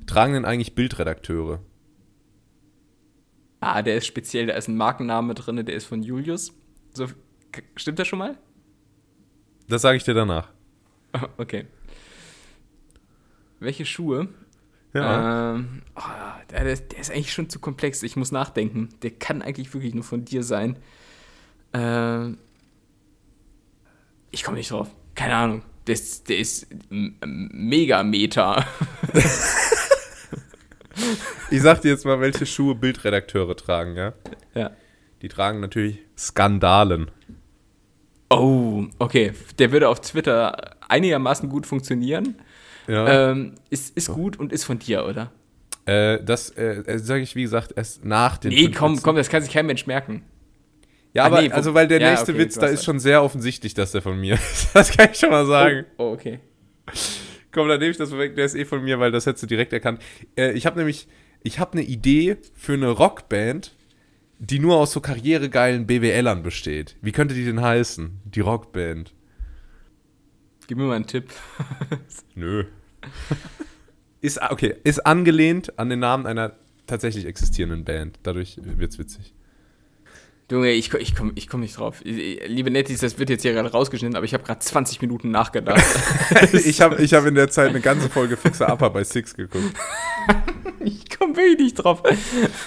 tragen 0.07 0.35
denn 0.35 0.45
eigentlich 0.45 0.75
Bildredakteure? 0.75 1.61
Ah, 3.61 3.83
der 3.83 3.97
ist 3.97 4.07
speziell, 4.07 4.47
da 4.47 4.55
ist 4.55 4.69
ein 4.69 4.77
Markenname 4.77 5.35
drin, 5.35 5.65
der 5.65 5.75
ist 5.75 5.87
von 5.87 6.03
Julius. 6.03 6.53
So, 6.95 7.07
stimmt 7.77 7.99
das 7.99 8.07
schon 8.07 8.19
mal? 8.19 8.37
Das 9.69 9.83
sage 9.83 9.97
ich 9.97 10.05
dir 10.05 10.15
danach. 10.15 10.51
Okay. 11.39 11.67
Welche 13.59 13.87
Schuhe? 13.87 14.29
Ja. 14.93 15.55
Ähm, 15.55 15.83
oh, 15.95 16.01
der, 16.51 16.65
der, 16.65 16.73
ist 16.73 17.11
eigentlich 17.11 17.33
schon 17.33 17.49
zu 17.49 17.59
komplex. 17.59 18.03
Ich 18.03 18.17
muss 18.17 18.33
nachdenken. 18.33 18.91
Der 19.01 19.13
kann 19.13 19.41
eigentlich 19.41 19.73
wirklich 19.73 19.95
nur 19.95 20.05
von 20.05 20.27
dir 20.27 20.43
sein. 20.43 20.77
Ähm, 21.73 22.37
ich 24.31 24.43
komme 24.43 24.59
nicht 24.59 24.71
drauf. 24.71 24.91
Keine 25.15 25.37
Ahnung. 25.37 25.63
Der 25.87 25.95
ist, 25.95 26.29
der 26.29 26.39
ist 26.39 26.67
mega 26.91 28.03
Meta. 28.03 28.67
ich 31.51 31.63
sag 31.63 31.81
dir 31.83 31.91
jetzt 31.91 32.05
mal, 32.05 32.21
welche 32.21 32.45
Schuhe 32.45 32.75
Bildredakteure 32.75 33.57
tragen, 33.57 33.97
ja? 33.97 34.13
Ja. 34.55 34.73
Die 35.23 35.29
tragen 35.29 35.61
natürlich 35.61 35.99
Skandalen. 36.19 37.11
Oh, 38.31 38.87
okay. 38.99 39.33
Der 39.59 39.71
würde 39.71 39.89
auf 39.89 40.01
Twitter 40.01 40.77
einigermaßen 40.89 41.49
gut 41.49 41.67
funktionieren. 41.67 42.37
Ja. 42.89 43.31
Ähm, 43.31 43.55
ist 43.71 43.97
ist 43.97 44.09
gut 44.09 44.39
und 44.39 44.53
ist 44.53 44.65
von 44.65 44.79
dir, 44.79 45.07
oder? 45.07 45.33
Äh, 45.87 46.23
das 46.23 46.51
äh, 46.51 46.83
äh 46.87 46.99
sage 46.99 47.23
ich, 47.23 47.37
wie 47.37 47.43
gesagt, 47.43 47.73
erst 47.77 48.05
nach 48.05 48.39
den. 48.39 48.51
Nee, 48.51 48.71
komm, 48.71 49.01
komm, 49.03 49.17
das 49.17 49.29
kann 49.29 49.43
sich 49.43 49.53
kein 49.53 49.67
Mensch 49.67 49.87
merken. 49.87 50.23
Ja, 51.17 51.25
aber 51.25 51.41
nee, 51.41 51.51
also 51.51 51.73
weil 51.73 51.89
der 51.89 51.99
ja, 51.99 52.11
nächste 52.11 52.33
okay, 52.33 52.43
Witz, 52.43 52.59
da 52.59 52.67
ist 52.67 52.85
schon 52.85 52.99
sehr 52.99 53.23
offensichtlich, 53.23 53.73
dass 53.73 53.93
der 53.93 54.03
von 54.03 54.21
mir 54.21 54.35
ist. 54.35 54.69
Das 54.75 54.95
kann 54.95 55.09
ich 55.11 55.19
schon 55.19 55.31
mal 55.31 55.47
sagen. 55.47 55.87
Oh, 55.97 56.11
oh 56.11 56.13
okay. 56.13 56.41
Komm, 57.53 57.69
dann 57.69 57.79
nehme 57.81 57.91
ich 57.91 57.97
das 57.97 58.15
weg, 58.19 58.37
der 58.37 58.45
ist 58.45 58.55
eh 58.55 58.67
von 58.67 58.85
mir, 58.85 59.01
weil 59.01 59.11
das 59.13 59.25
hättest 59.25 59.45
du 59.45 59.47
direkt 59.47 59.73
erkannt. 59.73 60.03
Äh, 60.37 60.53
ich 60.53 60.67
habe 60.67 60.77
nämlich, 60.77 61.09
ich 61.43 61.59
habe 61.59 61.73
eine 61.73 61.85
Idee 61.85 62.37
für 62.55 62.75
eine 62.75 62.91
Rockband, 62.91 63.75
die 64.39 64.59
nur 64.59 64.77
aus 64.77 64.93
so 64.93 65.01
karrieregeilen 65.01 65.87
BWLern 65.87 66.43
besteht. 66.43 66.97
Wie 67.01 67.13
könnte 67.13 67.35
die 67.35 67.47
denn 67.47 67.63
heißen? 67.63 68.21
Die 68.27 68.41
Rockband. 68.41 69.15
Gib 70.67 70.77
mir 70.77 70.85
mal 70.85 70.97
einen 70.97 71.07
Tipp. 71.07 71.31
Nö. 72.35 72.65
ist, 74.21 74.39
okay, 74.51 74.75
ist 74.85 75.07
angelehnt 75.07 75.79
an 75.79 75.89
den 75.89 76.01
Namen 76.01 76.27
einer 76.27 76.59
tatsächlich 76.87 77.25
existierenden 77.25 77.85
Band. 77.87 78.19
Dadurch 78.23 78.59
wird 78.63 78.93
es 78.93 78.99
witzig. 78.99 79.33
Junge, 80.51 80.71
ich, 80.71 80.95
ich 80.95 81.17
komme 81.17 81.33
ich 81.35 81.49
komm 81.49 81.61
nicht 81.61 81.77
drauf. 81.77 82.01
Liebe 82.05 82.71
Nettis, 82.71 83.01
das 83.01 83.19
wird 83.19 83.31
jetzt 83.31 83.43
hier 83.43 83.53
gerade 83.53 83.71
rausgeschnitten, 83.71 84.17
aber 84.17 84.25
ich 84.25 84.33
habe 84.33 84.45
gerade 84.45 84.61
20 84.61 85.01
Minuten 85.01 85.33
nachgedacht. 85.33 85.83
ich 86.53 86.81
habe 86.81 87.03
ich 87.03 87.15
hab 87.15 87.27
in 87.27 87.35
der 87.35 87.51
Zeit 87.51 87.71
eine 87.71 87.81
ganze 87.81 88.09
Folge 88.09 88.37
Fixer 88.37 88.73
Upper 88.73 88.91
bei 88.91 89.03
Six 89.03 89.35
geguckt. 89.35 89.75
ich 90.81 91.11
komme 91.11 91.37
wirklich 91.37 91.59
nicht 91.59 91.75
drauf. 91.75 92.03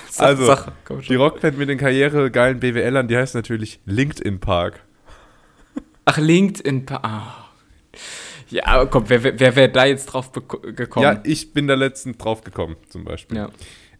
Sag, 0.09 0.27
also, 0.27 0.45
sag, 0.45 0.73
die 1.07 1.15
Rockband 1.15 1.57
mit 1.57 1.69
den 1.69 1.77
karrieregeilen 1.77 2.59
BWLern, 2.59 3.07
die 3.07 3.15
heißt 3.15 3.35
natürlich 3.35 3.79
LinkedIn 3.85 4.41
Park. 4.41 4.81
Ach, 6.03 6.17
LinkedIn 6.17 6.85
Park. 6.85 7.03
Oh. 7.05 7.49
Ja, 8.49 8.65
aber 8.65 8.87
komm, 8.87 9.05
wer, 9.07 9.23
wer 9.23 9.55
wäre 9.55 9.69
da 9.69 9.85
jetzt 9.85 10.07
drauf 10.07 10.31
gekommen? 10.31 11.03
Ja, 11.03 11.21
ich 11.23 11.53
bin 11.53 11.67
da 11.67 11.75
letztens 11.75 12.17
drauf 12.17 12.43
gekommen, 12.43 12.75
zum 12.89 13.03
Beispiel. 13.05 13.37
Ja. 13.37 13.49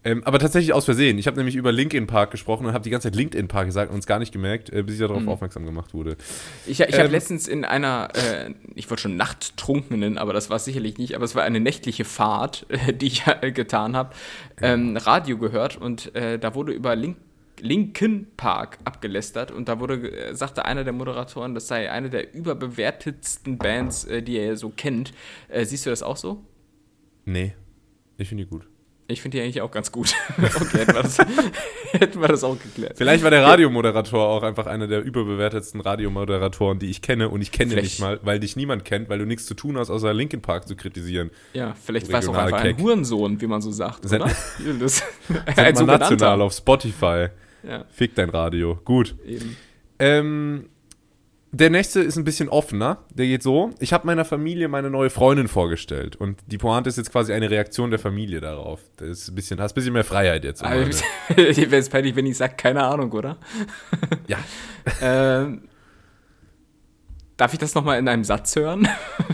Ähm, 0.02 0.22
aber 0.24 0.38
tatsächlich 0.38 0.72
aus 0.72 0.86
Versehen. 0.86 1.18
Ich 1.18 1.26
habe 1.26 1.36
nämlich 1.36 1.56
über 1.56 1.72
LinkedIn 1.72 2.06
Park 2.06 2.30
gesprochen 2.30 2.66
und 2.66 2.72
habe 2.72 2.82
die 2.82 2.90
ganze 2.90 3.08
Zeit 3.08 3.16
LinkedIn 3.16 3.48
Park 3.48 3.66
gesagt 3.66 3.92
und 3.92 3.98
es 3.98 4.06
gar 4.06 4.18
nicht 4.18 4.32
gemerkt, 4.32 4.70
äh, 4.70 4.82
bis 4.82 4.94
ich 4.94 5.00
darauf 5.00 5.20
mhm. 5.20 5.28
aufmerksam 5.28 5.66
gemacht 5.66 5.92
wurde. 5.92 6.16
Ich, 6.66 6.80
ich 6.80 6.94
ähm, 6.94 7.00
habe 7.00 7.08
letztens 7.08 7.46
in 7.46 7.66
einer, 7.66 8.08
äh, 8.14 8.54
ich 8.74 8.88
wollte 8.88 9.02
schon 9.02 9.16
Nachttrunkenen, 9.16 10.16
aber 10.16 10.32
das 10.32 10.48
war 10.48 10.56
es 10.56 10.64
sicherlich 10.64 10.96
nicht, 10.96 11.14
aber 11.14 11.24
es 11.24 11.34
war 11.34 11.42
eine 11.42 11.60
nächtliche 11.60 12.04
Fahrt, 12.04 12.64
äh, 12.70 12.92
die 12.94 13.08
ich 13.08 13.26
äh, 13.26 13.52
getan 13.52 13.94
habe, 13.94 14.14
ähm, 14.62 14.96
Radio 14.96 15.36
gehört 15.36 15.76
und 15.76 16.14
äh, 16.14 16.38
da 16.38 16.54
wurde 16.54 16.72
über 16.72 16.96
LinkedIn 16.96 17.26
Linkin 17.62 18.26
Park 18.38 18.78
abgelästert 18.84 19.50
und 19.50 19.68
da 19.68 19.80
wurde, 19.80 20.10
äh, 20.10 20.34
sagte 20.34 20.64
einer 20.64 20.82
der 20.82 20.94
Moderatoren, 20.94 21.54
das 21.54 21.68
sei 21.68 21.90
eine 21.90 22.08
der 22.08 22.32
überbewertetsten 22.32 23.58
Bands, 23.58 24.08
die 24.08 24.38
er 24.38 24.56
so 24.56 24.70
kennt. 24.70 25.12
siehst 25.64 25.84
du 25.84 25.90
das 25.90 26.02
auch 26.02 26.16
so? 26.16 26.42
Nee, 27.26 27.52
ich 28.16 28.30
finde 28.30 28.44
die 28.44 28.50
gut. 28.50 28.69
Ich 29.10 29.22
finde 29.22 29.38
die 29.38 29.44
eigentlich 29.44 29.60
auch 29.60 29.70
ganz 29.70 29.90
gut. 29.92 30.14
okay, 30.38 30.78
hätten 30.78 30.94
wir, 30.94 31.02
das, 31.02 31.18
hätten 31.92 32.20
wir 32.20 32.28
das 32.28 32.44
auch 32.44 32.56
geklärt. 32.58 32.96
Vielleicht 32.96 33.24
war 33.24 33.30
der 33.30 33.44
Radiomoderator 33.44 34.28
auch 34.28 34.42
einfach 34.42 34.66
einer 34.66 34.86
der 34.86 35.02
überbewertetsten 35.02 35.80
Radiomoderatoren, 35.80 36.78
die 36.78 36.90
ich 36.90 37.02
kenne. 37.02 37.28
Und 37.28 37.40
ich 37.40 37.52
kenne 37.52 37.74
ihn 37.74 37.80
nicht 37.80 38.00
mal, 38.00 38.20
weil 38.22 38.40
dich 38.40 38.56
niemand 38.56 38.84
kennt, 38.84 39.08
weil 39.08 39.18
du 39.18 39.26
nichts 39.26 39.46
zu 39.46 39.54
tun 39.54 39.76
hast, 39.76 39.90
außer 39.90 40.14
Linkin 40.14 40.42
Park 40.42 40.68
zu 40.68 40.76
kritisieren. 40.76 41.30
Ja, 41.52 41.74
vielleicht 41.74 42.10
war 42.12 42.20
es 42.20 42.28
auch 42.28 42.34
einfach 42.34 42.62
Keck. 42.62 42.78
ein 42.78 42.82
Hurensohn, 42.82 43.40
wie 43.40 43.46
man 43.46 43.60
so 43.60 43.70
sagt, 43.70 44.06
oder? 44.06 44.18
das, 44.80 45.02
ein 45.56 45.74
national 45.86 46.40
auf 46.42 46.52
Spotify. 46.52 47.28
Ja. 47.62 47.84
Fick 47.90 48.14
dein 48.14 48.30
Radio. 48.30 48.78
Gut. 48.84 49.16
Eben. 49.26 49.56
Ähm, 49.98 50.66
der 51.52 51.68
nächste 51.68 52.00
ist 52.00 52.16
ein 52.16 52.24
bisschen 52.24 52.48
offener. 52.48 53.04
Der 53.12 53.26
geht 53.26 53.42
so: 53.42 53.70
Ich 53.80 53.92
habe 53.92 54.06
meiner 54.06 54.24
Familie 54.24 54.68
meine 54.68 54.88
neue 54.88 55.10
Freundin 55.10 55.48
vorgestellt. 55.48 56.14
Und 56.16 56.38
die 56.46 56.58
Pointe 56.58 56.88
ist 56.88 56.96
jetzt 56.96 57.10
quasi 57.10 57.32
eine 57.32 57.50
Reaktion 57.50 57.90
der 57.90 57.98
Familie 57.98 58.40
darauf. 58.40 58.80
Das 58.96 59.08
ist 59.08 59.28
ein 59.28 59.34
bisschen, 59.34 59.60
hast 59.60 59.72
ein 59.72 59.74
bisschen 59.74 59.92
mehr 59.92 60.04
Freiheit 60.04 60.44
jetzt. 60.44 60.62
Also, 60.62 61.02
wäre 61.36 61.76
es 61.76 61.88
peinlich, 61.88 62.14
wenn 62.14 62.26
ich 62.26 62.36
sage, 62.36 62.54
keine 62.56 62.84
Ahnung, 62.84 63.10
oder? 63.12 63.36
Ja. 64.28 64.38
ähm, 65.02 65.62
darf 67.36 67.52
ich 67.52 67.58
das 67.58 67.74
nochmal 67.74 67.98
in 67.98 68.06
einem 68.06 68.24
Satz 68.24 68.54
hören? 68.54 68.86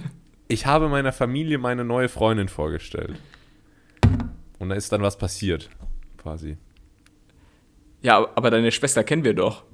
ich 0.48 0.64
habe 0.64 0.88
meiner 0.88 1.12
Familie 1.12 1.58
meine 1.58 1.84
neue 1.84 2.08
Freundin 2.08 2.48
vorgestellt. 2.48 3.16
Und 4.58 4.70
da 4.70 4.74
ist 4.74 4.90
dann 4.90 5.02
was 5.02 5.18
passiert, 5.18 5.68
quasi. 6.16 6.56
Ja, 8.00 8.26
aber 8.34 8.50
deine 8.50 8.72
Schwester 8.72 9.04
kennen 9.04 9.24
wir 9.24 9.34
doch. 9.34 9.64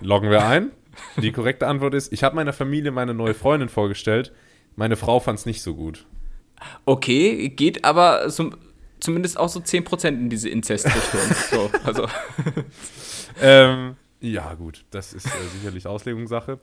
Loggen 0.00 0.30
wir 0.30 0.46
ein. 0.46 0.70
Die 1.16 1.32
korrekte 1.32 1.66
Antwort 1.66 1.94
ist, 1.94 2.12
ich 2.12 2.22
habe 2.22 2.36
meiner 2.36 2.52
Familie 2.52 2.90
meine 2.90 3.14
neue 3.14 3.34
Freundin 3.34 3.68
vorgestellt. 3.68 4.32
Meine 4.76 4.96
Frau 4.96 5.20
fand 5.20 5.38
es 5.38 5.46
nicht 5.46 5.62
so 5.62 5.74
gut. 5.74 6.06
Okay, 6.84 7.48
geht 7.48 7.84
aber 7.84 8.28
so, 8.30 8.50
zumindest 9.00 9.38
auch 9.38 9.48
so 9.48 9.60
10% 9.60 10.08
in 10.08 10.30
diese 10.30 10.48
Inzest-Richtung. 10.48 11.20
so, 11.50 11.70
also. 11.84 12.06
ähm, 13.40 13.96
ja, 14.20 14.54
gut, 14.54 14.84
das 14.90 15.12
ist 15.12 15.26
äh, 15.26 15.48
sicherlich 15.54 15.86
Auslegungssache. 15.86 16.60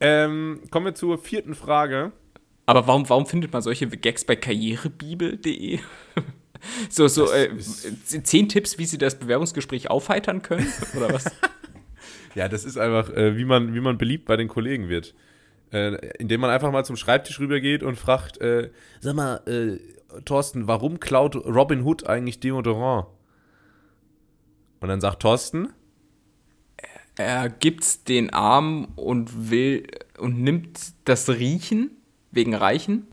Ähm, 0.00 0.60
kommen 0.70 0.86
wir 0.86 0.94
zur 0.94 1.18
vierten 1.18 1.54
Frage. 1.54 2.12
Aber 2.66 2.86
warum, 2.86 3.08
warum 3.08 3.26
findet 3.26 3.52
man 3.52 3.62
solche 3.62 3.86
Gags 3.88 4.24
bei 4.24 4.36
karrierebibel.de? 4.36 5.78
so, 6.90 7.08
so 7.08 7.32
äh, 7.32 7.56
zehn 7.58 8.48
Tipps, 8.48 8.78
wie 8.78 8.84
Sie 8.84 8.98
das 8.98 9.18
Bewerbungsgespräch 9.18 9.90
aufheitern 9.90 10.42
können? 10.42 10.70
Oder 10.96 11.12
was? 11.12 11.24
Ja, 12.38 12.46
das 12.46 12.64
ist 12.64 12.78
einfach, 12.78 13.10
äh, 13.10 13.36
wie, 13.36 13.44
man, 13.44 13.74
wie 13.74 13.80
man 13.80 13.98
beliebt 13.98 14.26
bei 14.26 14.36
den 14.36 14.46
Kollegen 14.46 14.88
wird. 14.88 15.12
Äh, 15.72 15.96
indem 16.18 16.40
man 16.40 16.50
einfach 16.50 16.70
mal 16.70 16.84
zum 16.84 16.94
Schreibtisch 16.94 17.40
rübergeht 17.40 17.82
und 17.82 17.96
fragt, 17.96 18.40
äh, 18.40 18.70
sag 19.00 19.16
mal, 19.16 19.38
äh, 19.48 19.80
Thorsten, 20.24 20.68
warum 20.68 21.00
klaut 21.00 21.34
Robin 21.34 21.82
Hood 21.82 22.06
eigentlich 22.06 22.38
Deodorant? 22.38 23.08
Und 24.78 24.88
dann 24.88 25.00
sagt 25.00 25.20
Thorsten, 25.20 25.72
er 27.16 27.48
gibt's 27.48 28.04
den 28.04 28.30
Arm 28.32 28.92
und 28.94 29.50
will 29.50 29.88
und 30.18 30.40
nimmt 30.40 30.78
das 31.06 31.28
Riechen 31.28 31.90
wegen 32.30 32.54
Reichen. 32.54 33.08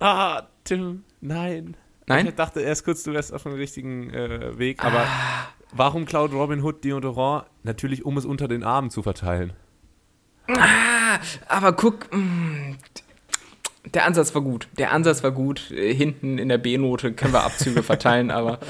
Ah, 0.00 0.48
Tim, 0.64 1.02
nein. 1.22 1.78
Nein? 2.06 2.26
Ich 2.26 2.34
dachte 2.34 2.60
erst 2.60 2.84
kurz, 2.84 3.04
du 3.04 3.14
wärst 3.14 3.32
auf 3.32 3.44
dem 3.44 3.54
richtigen 3.54 4.10
äh, 4.10 4.58
Weg, 4.58 4.84
aber. 4.84 5.06
Ah, 5.06 5.48
warum 5.72 6.06
klaut 6.06 6.32
Robin 6.32 6.62
Hood 6.62 6.84
Deodorant? 6.84 7.46
Natürlich, 7.62 8.04
um 8.04 8.16
es 8.16 8.24
unter 8.24 8.48
den 8.48 8.62
Armen 8.62 8.90
zu 8.90 9.02
verteilen. 9.02 9.52
Ah, 10.48 11.18
aber 11.48 11.72
guck, 11.72 12.12
mm, 12.12 12.76
der 13.94 14.04
Ansatz 14.04 14.34
war 14.34 14.42
gut. 14.42 14.68
Der 14.78 14.92
Ansatz 14.92 15.22
war 15.22 15.32
gut. 15.32 15.70
Äh, 15.70 15.94
hinten 15.94 16.38
in 16.38 16.48
der 16.48 16.58
B-Note 16.58 17.12
können 17.12 17.32
wir 17.32 17.44
Abzüge 17.44 17.82
verteilen, 17.82 18.30
aber. 18.30 18.58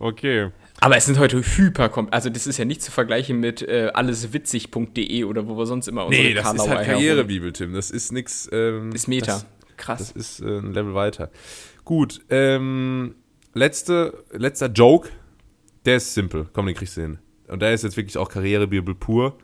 Okay. 0.00 0.50
Aber 0.80 0.96
es 0.96 1.06
sind 1.06 1.18
heute 1.20 1.40
hyper, 1.40 2.08
also 2.10 2.28
das 2.28 2.48
ist 2.48 2.58
ja 2.58 2.64
nicht 2.64 2.82
zu 2.82 2.90
vergleichen 2.90 3.38
mit 3.38 3.62
äh, 3.62 3.90
alleswitzig.de 3.94 5.24
oder 5.24 5.46
wo 5.46 5.56
wir 5.56 5.66
sonst 5.66 5.86
immer 5.86 6.04
unsere 6.04 6.24
Nee, 6.24 6.34
das 6.34 6.44
Karlauer 6.44 6.66
ist 6.66 6.74
halt 6.74 6.86
Karrierebibel, 6.86 7.52
Tim. 7.52 7.72
Das 7.72 7.92
ist 7.92 8.12
nix. 8.12 8.48
Ähm, 8.52 8.92
ist 8.92 9.06
Meta. 9.06 9.32
Das, 9.32 9.46
Krass. 9.76 9.98
Das 9.98 10.10
ist 10.10 10.40
äh, 10.40 10.58
ein 10.58 10.72
Level 10.72 10.94
weiter. 10.94 11.30
Gut, 11.84 12.22
ähm, 12.28 13.14
letzte, 13.54 14.24
letzter 14.32 14.66
Joke. 14.66 15.08
Der 15.84 15.96
ist 15.96 16.14
simpel. 16.14 16.48
Komm, 16.52 16.66
den 16.66 16.74
kriegst 16.74 16.96
du 16.96 17.02
hin. 17.02 17.18
Und 17.48 17.60
der 17.60 17.74
ist 17.74 17.84
jetzt 17.84 17.96
wirklich 17.96 18.16
auch 18.16 18.28
Karrierebibel 18.28 18.94
pur. 18.94 19.36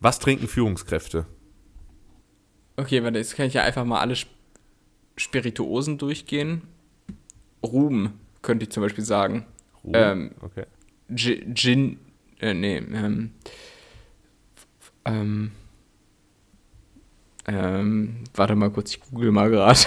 Was 0.00 0.18
trinken 0.18 0.46
Führungskräfte? 0.46 1.26
Okay, 2.76 3.02
warte, 3.02 3.18
jetzt 3.18 3.36
kann 3.36 3.46
ich 3.46 3.54
ja 3.54 3.62
einfach 3.62 3.84
mal 3.84 4.00
alle 4.00 4.16
Spirituosen 5.16 5.98
durchgehen. 5.98 6.62
Ruhm, 7.64 8.12
könnte 8.42 8.64
ich 8.64 8.70
zum 8.70 8.82
Beispiel 8.82 9.04
sagen. 9.04 9.46
Ruhm? 9.82 9.92
Ähm, 9.94 10.30
okay. 10.40 10.66
Gin, 11.14 11.98
äh, 12.40 12.54
nee, 12.54 12.78
ähm, 12.78 13.30
ähm, 15.04 15.52
ähm, 17.46 18.24
warte 18.34 18.54
mal 18.54 18.70
kurz, 18.70 18.90
ich 18.90 19.00
google 19.00 19.30
mal 19.30 19.50
gerade. 19.50 19.78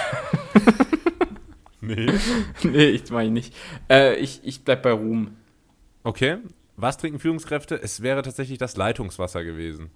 nee. 1.82 2.08
nee, 2.64 2.86
ich 2.86 3.10
meine 3.10 3.32
nicht. 3.32 3.54
Äh, 3.90 4.16
ich, 4.16 4.42
ich 4.44 4.64
bleib 4.64 4.84
bei 4.84 4.92
Ruhm. 4.92 5.37
Okay. 6.08 6.38
Was 6.78 6.98
trinken 6.98 7.20
Führungskräfte? 7.20 7.76
Es 7.84 8.02
wäre 8.02 8.22
tatsächlich 8.22 8.58
das 8.58 8.78
Leitungswasser 8.78 9.44
gewesen. 9.44 9.90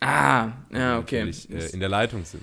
Ah, 0.00 0.48
ja, 0.70 0.98
okay. 0.98 1.30
Äh, 1.50 1.72
in 1.72 1.80
der 1.80 1.88
Leitung 1.88 2.26
sind. 2.26 2.42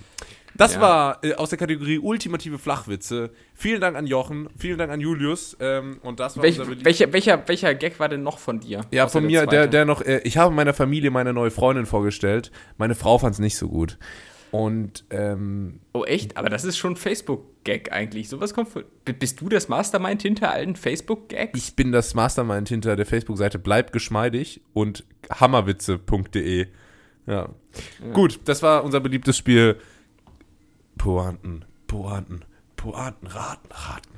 Das 0.56 0.74
ja. 0.74 0.82
war 0.82 1.24
äh, 1.24 1.36
aus 1.36 1.50
der 1.50 1.60
Kategorie 1.60 2.00
ultimative 2.00 2.58
Flachwitze. 2.58 3.30
Vielen 3.54 3.80
Dank 3.80 3.96
an 3.96 4.08
Jochen, 4.08 4.50
vielen 4.58 4.80
Dank 4.80 4.92
an 4.92 5.00
Julius. 5.00 5.56
Ähm, 5.60 6.00
und 6.02 6.20
das 6.20 6.36
war 6.36 6.44
Welch, 6.44 6.58
welcher, 6.84 7.14
welcher, 7.14 7.48
welcher 7.48 7.76
Gag 7.76 8.00
war 8.00 8.10
denn 8.10 8.24
noch 8.24 8.40
von 8.40 8.60
dir? 8.60 8.82
Ja, 8.90 9.08
von 9.08 9.24
mir, 9.24 9.46
der, 9.46 9.68
der 9.68 9.86
noch, 9.86 10.02
äh, 10.02 10.22
ich 10.24 10.38
habe 10.38 10.52
meiner 10.56 10.74
Familie 10.74 11.12
meine 11.12 11.34
neue 11.34 11.52
Freundin 11.52 11.86
vorgestellt. 11.86 12.52
Meine 12.78 12.96
Frau 12.96 13.20
fand 13.20 13.36
es 13.36 13.40
nicht 13.40 13.56
so 13.56 13.68
gut. 13.68 14.00
Und, 14.52 15.06
ähm, 15.10 15.80
Oh, 15.94 16.04
echt? 16.04 16.36
Aber 16.36 16.50
das 16.50 16.66
ist 16.66 16.78
schon 16.78 16.98
Facebook-Gag 16.98 17.92
eigentlich. 17.94 18.28
Sowas 18.28 18.54
kommt 18.54 18.70
von, 18.70 18.84
Bist 19.06 19.40
du 19.40 19.48
das 19.48 19.70
Mastermind 19.70 20.22
hinter 20.22 20.52
allen 20.52 20.76
Facebook-Gags? 20.76 21.58
Ich 21.58 21.76
bin 21.76 21.92
das 21.92 22.14
Mastermind 22.14 22.68
hinter 22.68 22.96
der 22.96 23.06
Facebook-Seite 23.06 23.60
Bleib 23.60 23.94
geschmeidig 23.94 24.62
und 24.74 25.06
hammerwitze.de. 25.30 26.68
Ja. 27.28 27.34
ja. 27.34 27.50
Gut, 28.14 28.42
das 28.46 28.62
war 28.62 28.84
unser 28.84 29.00
beliebtes 29.00 29.38
Spiel. 29.38 29.78
Pointen, 30.98 31.66
Pointen, 31.88 32.44
Pointen, 32.76 33.28
Raten, 33.28 33.70
Raten. 33.72 34.10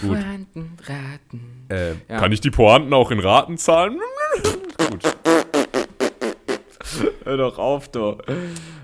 Gut. 0.00 0.18
Pointen, 0.18 0.76
Raten. 0.86 1.66
Äh, 1.68 1.90
ja. 2.08 2.18
Kann 2.18 2.32
ich 2.32 2.40
die 2.40 2.50
Pointen 2.50 2.92
auch 2.94 3.10
in 3.10 3.20
Raten 3.20 3.58
zahlen? 3.58 4.00
Gut. 4.78 5.02
Hör 7.24 7.36
doch 7.36 7.58
auf, 7.58 7.90
du. 7.90 8.18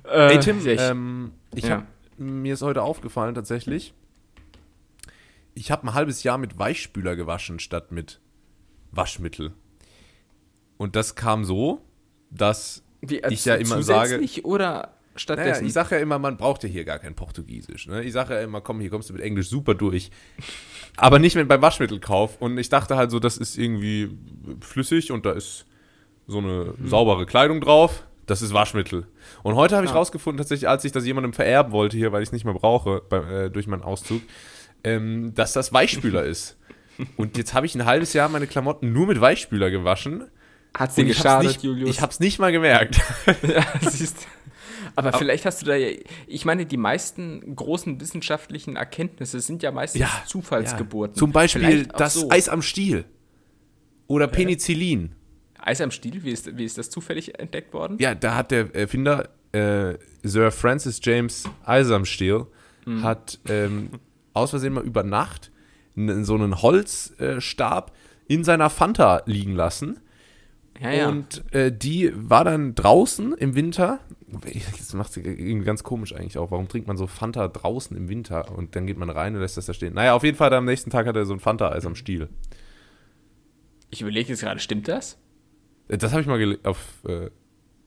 Äh, 0.05 0.35
Ey, 0.35 0.41
Tim, 0.41 0.61
ähm, 0.67 1.33
ich 1.55 1.65
ja. 1.65 1.79
hab, 1.79 1.87
mir 2.19 2.55
ist 2.55 2.63
heute 2.63 2.83
aufgefallen 2.83 3.35
tatsächlich, 3.35 3.95
ich 5.55 5.71
habe 5.71 5.87
ein 5.87 5.95
halbes 5.95 6.23
Jahr 6.23 6.39
mit 6.39 6.59
Weichspüler 6.59 7.17
gewaschen 7.17 7.59
statt 7.59 7.91
mit 7.93 8.21
Waschmittel. 8.93 9.53
Und 10.77 10.95
das 10.95 11.17
kam 11.17 11.45
so, 11.45 11.83
dass 12.31 12.85
wie, 13.01 13.21
ich 13.29 13.45
ja 13.45 13.57
immer 13.57 13.83
sage. 13.83 14.21
oder 14.45 14.95
stattdessen? 15.17 15.51
Naja, 15.51 15.67
ich 15.67 15.73
sage 15.73 15.97
ja 15.97 16.01
immer, 16.01 16.19
man 16.19 16.37
braucht 16.37 16.63
ja 16.63 16.69
hier 16.69 16.85
gar 16.85 16.99
kein 16.99 17.15
Portugiesisch. 17.15 17.89
Ne? 17.89 18.05
Ich 18.05 18.13
sage 18.13 18.35
ja 18.35 18.41
immer, 18.43 18.61
komm, 18.61 18.81
hier 18.81 18.91
kommst 18.91 19.11
du 19.11 19.15
mit 19.15 19.23
Englisch 19.23 19.49
super 19.49 19.75
durch. 19.75 20.11
Aber 20.97 21.19
nicht 21.19 21.35
mit 21.35 21.49
beim 21.49 21.63
Waschmittelkauf. 21.63 22.41
Und 22.41 22.59
ich 22.59 22.69
dachte 22.69 22.97
halt 22.97 23.11
so, 23.11 23.19
das 23.19 23.37
ist 23.37 23.59
irgendwie 23.59 24.17
flüssig 24.61 25.11
und 25.11 25.27
da 25.27 25.33
ist 25.33 25.67
so 26.27 26.39
eine 26.39 26.75
mhm. 26.77 26.89
saubere 26.89 27.27
Kleidung 27.27 27.61
drauf. 27.61 28.07
Das 28.29 28.43
ist 28.43 28.53
Waschmittel. 28.53 29.07
Und 29.43 29.57
heute 29.57 29.75
habe 29.75 29.87
ich 29.87 29.93
ah. 29.93 29.97
rausgefunden, 29.97 30.39
tatsächlich, 30.39 30.69
als 30.69 30.85
ich 30.85 30.93
das 30.93 31.05
jemandem 31.05 31.33
vererben 31.33 31.73
wollte 31.73 31.97
hier, 31.97 32.13
weil 32.13 32.23
ich 32.23 32.29
es 32.29 32.33
nicht 32.33 32.45
mehr 32.45 32.55
brauche 32.55 33.03
bei, 33.09 33.17
äh, 33.17 33.51
durch 33.51 33.67
meinen 33.67 33.83
Auszug, 33.83 34.23
ähm, 34.85 35.35
dass 35.35 35.53
das 35.53 35.73
Weichspüler 35.73 36.25
ist. 36.25 36.57
Und 37.17 37.37
jetzt 37.37 37.55
habe 37.55 37.67
ich 37.67 37.75
ein 37.75 37.85
halbes 37.85 38.13
Jahr 38.13 38.29
meine 38.29 38.47
Klamotten 38.47 38.93
nur 38.93 39.07
mit 39.07 39.21
Weichspüler 39.21 39.71
gewaschen 39.71 40.25
hat 40.75 40.95
sie 40.95 41.05
geschadet, 41.05 41.49
nicht, 41.49 41.63
Julius? 41.63 41.91
Ich 41.91 42.03
hab's 42.03 42.21
nicht 42.21 42.39
mal 42.39 42.53
gemerkt. 42.53 43.01
ja, 43.43 43.65
siehst 43.81 44.27
aber, 44.95 45.09
aber 45.09 45.19
vielleicht 45.19 45.45
hast 45.45 45.63
du 45.63 45.67
da 45.67 45.75
ja, 45.75 45.97
ich 46.27 46.45
meine, 46.45 46.67
die 46.67 46.77
meisten 46.77 47.55
großen 47.55 48.01
wissenschaftlichen 48.01 48.77
Erkenntnisse 48.77 49.41
sind 49.41 49.63
ja 49.63 49.71
meistens 49.71 50.01
ja, 50.01 50.23
Zufallsgeburten. 50.27 51.15
Ja. 51.15 51.19
Zum 51.19 51.33
Beispiel 51.33 51.87
das 51.87 52.15
so. 52.15 52.31
Eis 52.31 52.49
am 52.49 52.63
Stiel 52.63 53.05
oder 54.07 54.27
Penicillin. 54.27 55.15
Eis 55.59 55.81
am 55.81 55.91
Stiel, 55.91 56.23
wie 56.23 56.31
ist, 56.31 56.57
wie 56.57 56.65
ist 56.65 56.79
das 56.79 56.91
zufällig 56.91 57.39
entdeckt 57.39 57.73
worden? 57.73 57.97
Ja, 57.99 58.15
da 58.15 58.35
hat 58.35 58.51
der 58.51 58.75
Erfinder 58.75 59.29
äh, 59.53 59.95
Sir 60.23 60.51
Francis 60.51 61.01
James 61.03 61.45
Eis 61.65 61.91
am 61.91 62.05
Stiel 62.05 62.47
mhm. 62.85 63.03
hat 63.03 63.39
ähm, 63.49 63.91
aus 64.35 64.51
Versehen 64.51 64.75
mal 64.75 64.85
über 64.85 65.03
Nacht 65.03 65.51
so 65.97 66.35
einen 66.35 66.63
Holzstab 66.63 67.93
in 68.29 68.45
seiner 68.45 68.71
Fanta 68.71 69.23
liegen 69.27 69.55
lassen 69.55 70.01
ja, 70.81 70.93
ja. 70.93 71.09
Und 71.09 71.43
äh, 71.53 71.73
die 71.73 72.13
war 72.15 72.45
dann 72.45 72.75
draußen 72.75 73.33
im 73.35 73.55
Winter. 73.55 74.01
Das 74.79 74.93
macht 74.95 75.13
sie 75.13 75.21
irgendwie 75.21 75.65
ganz 75.65 75.83
komisch 75.83 76.15
eigentlich 76.15 76.39
auch. 76.39 76.51
Warum 76.51 76.69
trinkt 76.69 76.87
man 76.87 76.97
so 76.97 77.07
Fanta 77.07 77.49
draußen 77.49 77.97
im 77.97 78.09
Winter 78.09 78.57
und 78.57 78.77
dann 78.77 78.87
geht 78.87 78.99
man 78.99 79.11
rein 79.11 79.35
und 79.35 79.41
lässt 79.41 79.57
das 79.57 79.67
da 79.67 79.75
stehen? 79.75 79.95
Naja, 79.95 80.15
auf 80.15 80.23
jeden 80.23 80.37
Fall, 80.37 80.53
am 80.53 80.67
nächsten 80.67 80.91
Tag 80.91 81.07
hat 81.07 81.17
er 81.17 81.27
so 81.27 81.33
ein 81.33 81.41
Fanta-Eis 81.41 81.87
am 81.87 81.95
Stiel. 81.95 82.29
Ich 83.91 84.03
überlege 84.03 84.29
jetzt 84.29 84.41
gerade, 84.41 84.61
stimmt 84.61 84.87
das? 84.87 85.19
Das 85.89 86.13
habe 86.13 86.21
ich 86.21 86.27
mal 86.27 86.59
auf 86.65 86.79
äh, 87.07 87.31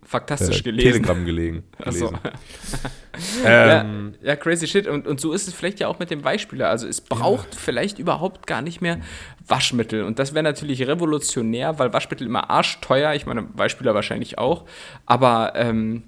Faktastisch 0.03 0.61
äh, 0.61 0.63
gelesen. 0.63 0.91
Telegram 0.91 1.25
gelegen. 1.25 1.63
gelesen. 1.77 2.17
ähm, 3.45 4.15
ja, 4.21 4.29
ja, 4.29 4.35
crazy 4.35 4.67
shit. 4.67 4.87
Und, 4.87 5.07
und 5.07 5.19
so 5.19 5.31
ist 5.31 5.47
es 5.47 5.53
vielleicht 5.53 5.79
ja 5.79 5.87
auch 5.87 5.99
mit 5.99 6.09
dem 6.09 6.23
Weichspüler. 6.23 6.69
Also 6.69 6.87
es 6.87 7.01
braucht 7.01 7.53
ja. 7.53 7.59
vielleicht 7.59 7.99
überhaupt 7.99 8.47
gar 8.47 8.61
nicht 8.61 8.81
mehr 8.81 8.99
Waschmittel. 9.47 10.03
Und 10.03 10.17
das 10.17 10.33
wäre 10.33 10.43
natürlich 10.43 10.87
revolutionär, 10.87 11.77
weil 11.77 11.93
Waschmittel 11.93 12.25
immer 12.25 12.49
arschteuer, 12.49 13.13
ich 13.13 13.25
meine, 13.25 13.47
Weichspüler 13.53 13.93
wahrscheinlich 13.93 14.39
auch. 14.39 14.65
Aber 15.05 15.53
ähm, 15.55 16.03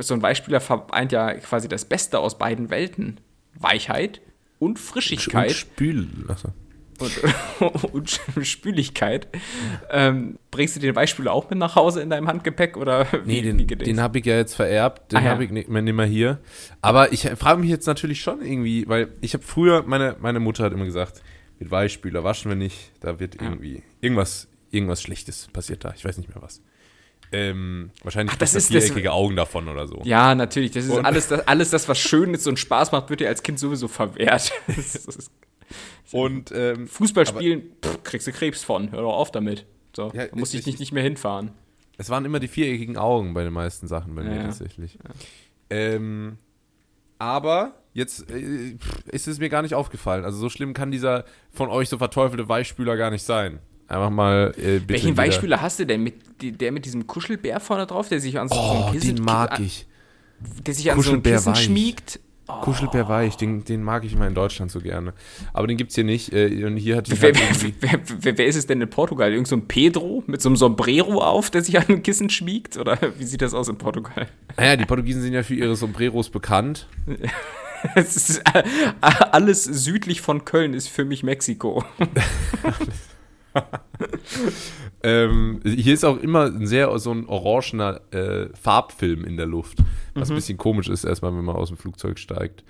so 0.00 0.14
ein 0.14 0.22
Weichspüler 0.22 0.60
vereint 0.60 1.12
ja 1.12 1.34
quasi 1.34 1.68
das 1.68 1.84
Beste 1.84 2.18
aus 2.18 2.36
beiden 2.36 2.70
Welten. 2.70 3.20
Weichheit 3.54 4.20
und 4.58 4.80
Frischigkeit. 4.80 5.48
Und 5.48 5.56
Spül. 5.56 6.08
Achso 6.26 6.52
und, 7.02 7.92
und 7.92 8.46
Spüligkeit. 8.46 9.28
Ähm, 9.90 10.38
bringst 10.50 10.76
du 10.76 10.80
den 10.80 10.94
Beispiel 10.94 11.28
auch 11.28 11.50
mit 11.50 11.58
nach 11.58 11.76
Hause 11.76 12.00
in 12.00 12.10
deinem 12.10 12.28
Handgepäck 12.28 12.76
oder 12.76 13.06
wie, 13.24 13.40
Nee, 13.40 13.42
den, 13.42 13.58
wie 13.58 13.66
den 13.66 14.00
habe 14.00 14.18
ich 14.18 14.26
ja 14.26 14.36
jetzt 14.36 14.54
vererbt, 14.54 15.12
den 15.12 15.18
ah, 15.18 15.24
ja. 15.24 15.30
habe 15.30 15.44
ich 15.44 15.50
nicht 15.50 15.68
mehr, 15.68 15.82
nicht 15.82 15.94
mehr 15.94 16.06
hier. 16.06 16.38
Aber 16.80 17.12
ich 17.12 17.22
frage 17.22 17.60
mich 17.60 17.70
jetzt 17.70 17.86
natürlich 17.86 18.20
schon 18.20 18.42
irgendwie, 18.42 18.88
weil 18.88 19.08
ich 19.20 19.34
habe 19.34 19.44
früher, 19.44 19.82
meine, 19.82 20.16
meine 20.20 20.40
Mutter 20.40 20.64
hat 20.64 20.72
immer 20.72 20.84
gesagt, 20.84 21.22
mit 21.58 21.70
Weichspüler 21.70 22.24
waschen 22.24 22.50
wir 22.50 22.56
nicht, 22.56 22.92
da 23.00 23.20
wird 23.20 23.40
irgendwie 23.40 23.76
ja. 23.76 23.82
irgendwas, 24.00 24.48
irgendwas 24.70 25.02
Schlechtes 25.02 25.48
passiert 25.52 25.84
da, 25.84 25.92
ich 25.96 26.04
weiß 26.04 26.18
nicht 26.18 26.28
mehr 26.28 26.42
was. 26.42 26.60
Ähm, 27.32 27.90
wahrscheinlich 28.02 28.34
Ach, 28.34 28.38
das 28.38 28.54
ist 28.54 28.68
viereckige 28.68 29.04
das, 29.04 29.12
Augen 29.12 29.36
davon 29.36 29.66
oder 29.66 29.86
so. 29.86 30.02
Ja, 30.04 30.34
natürlich. 30.34 30.72
Das 30.72 30.84
ist 30.84 30.92
alles 30.92 31.28
das, 31.28 31.46
alles 31.48 31.70
das, 31.70 31.88
was 31.88 31.98
schön 31.98 32.34
ist 32.34 32.46
und 32.46 32.58
Spaß 32.58 32.92
macht, 32.92 33.08
wird 33.08 33.20
dir 33.20 33.28
als 33.28 33.42
Kind 33.42 33.58
sowieso 33.58 33.88
verwehrt. 33.88 34.52
das, 34.66 34.92
das 35.06 35.16
ist 35.16 35.30
und 36.12 36.52
ähm, 36.52 36.86
Fußball 36.86 37.26
spielen, 37.26 37.62
pff, 37.82 38.02
kriegst 38.02 38.26
du 38.26 38.32
Krebs 38.32 38.62
von. 38.62 38.92
Hör 38.92 39.02
doch 39.02 39.14
auf 39.14 39.30
damit. 39.30 39.66
So, 39.94 40.10
ja, 40.14 40.26
da 40.26 40.36
muss 40.36 40.54
ich 40.54 40.66
nicht, 40.66 40.80
nicht 40.80 40.92
mehr 40.92 41.02
hinfahren. 41.02 41.52
Es 41.98 42.10
waren 42.10 42.24
immer 42.24 42.40
die 42.40 42.48
viereckigen 42.48 42.96
Augen 42.96 43.34
bei 43.34 43.44
den 43.44 43.52
meisten 43.52 43.86
Sachen 43.86 44.14
bei 44.14 44.22
ja, 44.22 44.30
mir 44.30 44.42
tatsächlich. 44.44 44.94
Ja. 44.94 45.10
Ähm, 45.70 46.38
aber 47.18 47.74
jetzt 47.92 48.30
äh, 48.30 48.76
ist 49.06 49.28
es 49.28 49.38
mir 49.38 49.48
gar 49.48 49.62
nicht 49.62 49.74
aufgefallen. 49.74 50.24
Also 50.24 50.38
so 50.38 50.48
schlimm 50.48 50.74
kann 50.74 50.90
dieser 50.90 51.24
von 51.50 51.68
euch 51.68 51.88
so 51.88 51.98
verteufelte 51.98 52.48
Weichspüler 52.48 52.96
gar 52.96 53.10
nicht 53.10 53.22
sein. 53.22 53.60
Einfach 53.88 54.10
mal. 54.10 54.54
Äh, 54.56 54.80
Welchen 54.88 55.16
Weichspüler 55.16 55.60
hast 55.60 55.78
du 55.78 55.86
denn? 55.86 56.02
Mit, 56.02 56.14
der 56.40 56.72
mit 56.72 56.84
diesem 56.86 57.06
Kuschelbär 57.06 57.60
vorne 57.60 57.86
drauf, 57.86 58.08
der 58.08 58.20
sich 58.20 58.38
an 58.38 58.48
so, 58.48 58.54
oh, 58.54 58.58
so 58.58 58.84
ein 58.84 58.92
Kissen. 58.92 59.16
Den 59.16 59.24
mag 59.24 59.60
ich. 59.60 59.86
Der 60.66 60.74
sich 60.74 60.90
an 60.90 61.00
so 61.00 61.12
ein 61.12 61.22
Kissen 61.22 61.52
weich. 61.52 61.64
schmiegt 61.64 62.20
Oh. 62.48 62.60
Kuschelbär 62.62 63.08
weich, 63.08 63.36
den, 63.36 63.64
den 63.64 63.84
mag 63.84 64.04
ich 64.04 64.14
immer 64.14 64.26
in 64.26 64.34
Deutschland 64.34 64.72
so 64.72 64.80
gerne. 64.80 65.12
Aber 65.52 65.68
den 65.68 65.76
gibt 65.76 65.90
es 65.90 65.94
hier 65.94 66.04
nicht. 66.04 66.32
Äh, 66.32 66.64
und 66.64 66.76
hier 66.76 66.96
hat 66.96 67.08
wer, 67.08 67.32
halt 67.32 67.38
wer, 67.80 68.00
wer, 68.20 68.38
wer, 68.38 68.46
ist 68.46 68.56
es 68.56 68.66
denn 68.66 68.80
in 68.80 68.90
Portugal? 68.90 69.30
Irgend 69.30 69.46
so 69.46 69.54
ein 69.54 69.68
Pedro 69.68 70.24
mit 70.26 70.42
so 70.42 70.48
einem 70.48 70.56
Sombrero 70.56 71.22
auf, 71.22 71.50
der 71.50 71.62
sich 71.62 71.78
an 71.78 71.84
ein 71.88 72.02
Kissen 72.02 72.30
schmiegt? 72.30 72.76
Oder 72.76 72.98
wie 73.18 73.24
sieht 73.24 73.42
das 73.42 73.54
aus 73.54 73.68
in 73.68 73.78
Portugal? 73.78 74.26
Naja, 74.56 74.76
die 74.76 74.86
Portugiesen 74.86 75.22
sind 75.22 75.34
ja 75.34 75.44
für 75.44 75.54
ihre 75.54 75.76
Sombreros 75.76 76.30
bekannt. 76.30 76.88
ist, 77.94 78.42
äh, 78.52 78.64
alles 79.00 79.62
südlich 79.62 80.20
von 80.20 80.44
Köln 80.44 80.74
ist 80.74 80.88
für 80.88 81.04
mich 81.04 81.22
Mexiko. 81.22 81.84
ähm, 85.02 85.60
hier 85.64 85.94
ist 85.94 86.04
auch 86.04 86.18
immer 86.18 86.46
ein 86.46 86.66
sehr 86.66 86.96
so 86.98 87.12
ein 87.12 87.26
orangener 87.26 88.00
äh, 88.12 88.48
Farbfilm 88.54 89.24
in 89.24 89.36
der 89.36 89.46
Luft, 89.46 89.78
was 90.14 90.28
mhm. 90.28 90.34
ein 90.34 90.36
bisschen 90.36 90.58
komisch 90.58 90.88
ist, 90.88 91.04
erstmal, 91.04 91.34
wenn 91.34 91.44
man 91.44 91.56
aus 91.56 91.68
dem 91.68 91.76
Flugzeug 91.76 92.18
steigt. 92.18 92.64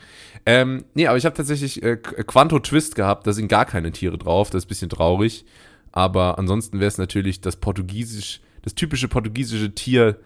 Ähm, 0.46 0.84
nee, 0.94 1.06
aber 1.06 1.18
ich 1.18 1.24
habe 1.24 1.36
tatsächlich 1.36 1.82
äh, 1.82 1.96
Quanto 1.96 2.58
Twist 2.58 2.94
gehabt, 2.94 3.26
da 3.26 3.32
sind 3.32 3.48
gar 3.48 3.64
keine 3.64 3.92
Tiere 3.92 4.18
drauf, 4.18 4.50
das 4.50 4.60
ist 4.60 4.66
ein 4.66 4.68
bisschen 4.68 4.90
traurig. 4.90 5.44
Aber 5.92 6.38
ansonsten 6.38 6.80
wäre 6.80 6.88
es 6.88 6.98
natürlich 6.98 7.42
das 7.42 7.56
portugiesisch, 7.56 8.40
das 8.62 8.74
typische 8.74 9.08
portugiesische 9.08 9.74
Tier, 9.74 10.18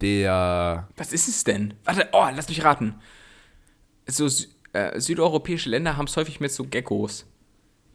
der. 0.00 0.88
Was 0.96 1.12
ist 1.12 1.28
es 1.28 1.44
denn? 1.44 1.74
Warte, 1.84 2.08
oh, 2.12 2.26
lass 2.34 2.48
mich 2.48 2.64
raten. 2.64 2.96
So 4.06 4.28
äh, 4.72 5.00
südeuropäische 5.00 5.70
Länder 5.70 5.96
haben 5.96 6.06
es 6.06 6.16
häufig 6.16 6.40
mit 6.40 6.50
so 6.50 6.64
Geckos. 6.64 7.26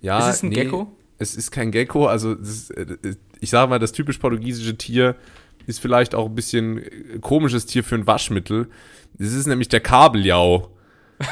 Ja, 0.02 0.20
ist 0.20 0.36
es 0.36 0.44
ein 0.44 0.50
nee, 0.50 0.64
Gecko? 0.64 0.96
Es 1.20 1.36
ist 1.36 1.52
kein 1.52 1.72
Gecko, 1.72 2.08
also 2.08 2.34
ist, 2.34 2.72
äh, 2.72 3.16
ich 3.40 3.50
sage 3.50 3.70
mal, 3.70 3.80
das 3.80 3.92
typisch 3.92 4.18
portugiesische 4.18 4.78
Tier 4.78 5.16
ist 5.68 5.80
vielleicht 5.80 6.16
auch 6.16 6.28
ein 6.28 6.36
bisschen 6.36 6.80
äh, 6.80 7.20
komisches 7.22 7.66
Tier 7.66 7.84
für 7.84 7.96
ein 7.96 8.08
Waschmittel. 8.08 8.70
Das 9.18 9.34
ist 9.34 9.46
nämlich 9.46 9.68
der 9.68 9.82
Kabeljau. 9.82 10.72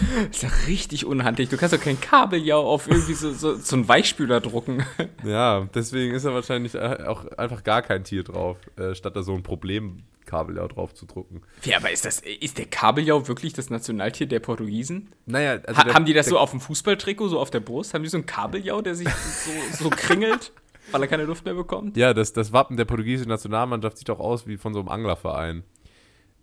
Das 0.00 0.28
ist 0.36 0.42
ja 0.42 0.50
richtig 0.66 1.04
unhandlich. 1.04 1.48
Du 1.48 1.56
kannst 1.56 1.74
doch 1.74 1.80
kein 1.80 2.00
Kabeljau 2.00 2.60
auf 2.60 2.88
irgendwie 2.88 3.14
so, 3.14 3.32
so, 3.32 3.54
so 3.54 3.76
einen 3.76 3.88
Weichspüler 3.88 4.40
drucken. 4.40 4.84
Ja, 5.24 5.68
deswegen 5.74 6.14
ist 6.14 6.24
da 6.24 6.32
wahrscheinlich 6.32 6.78
auch 6.78 7.26
einfach 7.36 7.62
gar 7.62 7.82
kein 7.82 8.04
Tier 8.04 8.24
drauf, 8.24 8.56
äh, 8.76 8.94
statt 8.94 9.14
da 9.16 9.22
so 9.22 9.34
ein 9.34 9.42
Problemkabeljau 9.42 10.68
drauf 10.68 10.94
zu 10.94 11.04
drucken. 11.04 11.42
Ja, 11.64 11.76
aber 11.76 11.90
ist, 11.90 12.04
das, 12.04 12.20
ist 12.20 12.58
der 12.58 12.66
Kabeljau 12.66 13.28
wirklich 13.28 13.52
das 13.52 13.68
Nationaltier 13.68 14.26
der 14.26 14.40
Portugiesen? 14.40 15.12
Naja, 15.26 15.60
also 15.66 15.80
ha, 15.80 15.84
der, 15.84 15.94
haben 15.94 16.06
die 16.06 16.14
das 16.14 16.26
so 16.26 16.38
auf 16.38 16.50
dem 16.50 16.60
Fußballtrikot, 16.60 17.28
so 17.28 17.38
auf 17.38 17.50
der 17.50 17.60
Brust? 17.60 17.92
Haben 17.92 18.02
die 18.02 18.08
so 18.08 18.16
einen 18.16 18.26
Kabeljau, 18.26 18.80
der 18.80 18.94
sich 18.94 19.08
so, 19.08 19.84
so 19.84 19.90
kringelt? 19.90 20.52
weil 20.92 21.02
er 21.02 21.08
keine 21.08 21.24
Luft 21.24 21.44
mehr 21.44 21.54
bekommt? 21.54 21.96
Ja, 21.96 22.14
das, 22.14 22.32
das 22.32 22.52
Wappen 22.52 22.76
der 22.76 22.84
portugiesischen 22.84 23.28
Nationalmannschaft 23.28 23.98
sieht 23.98 24.08
doch 24.08 24.20
aus 24.20 24.46
wie 24.46 24.56
von 24.56 24.72
so 24.72 24.80
einem 24.80 24.88
Anglerverein. 24.88 25.64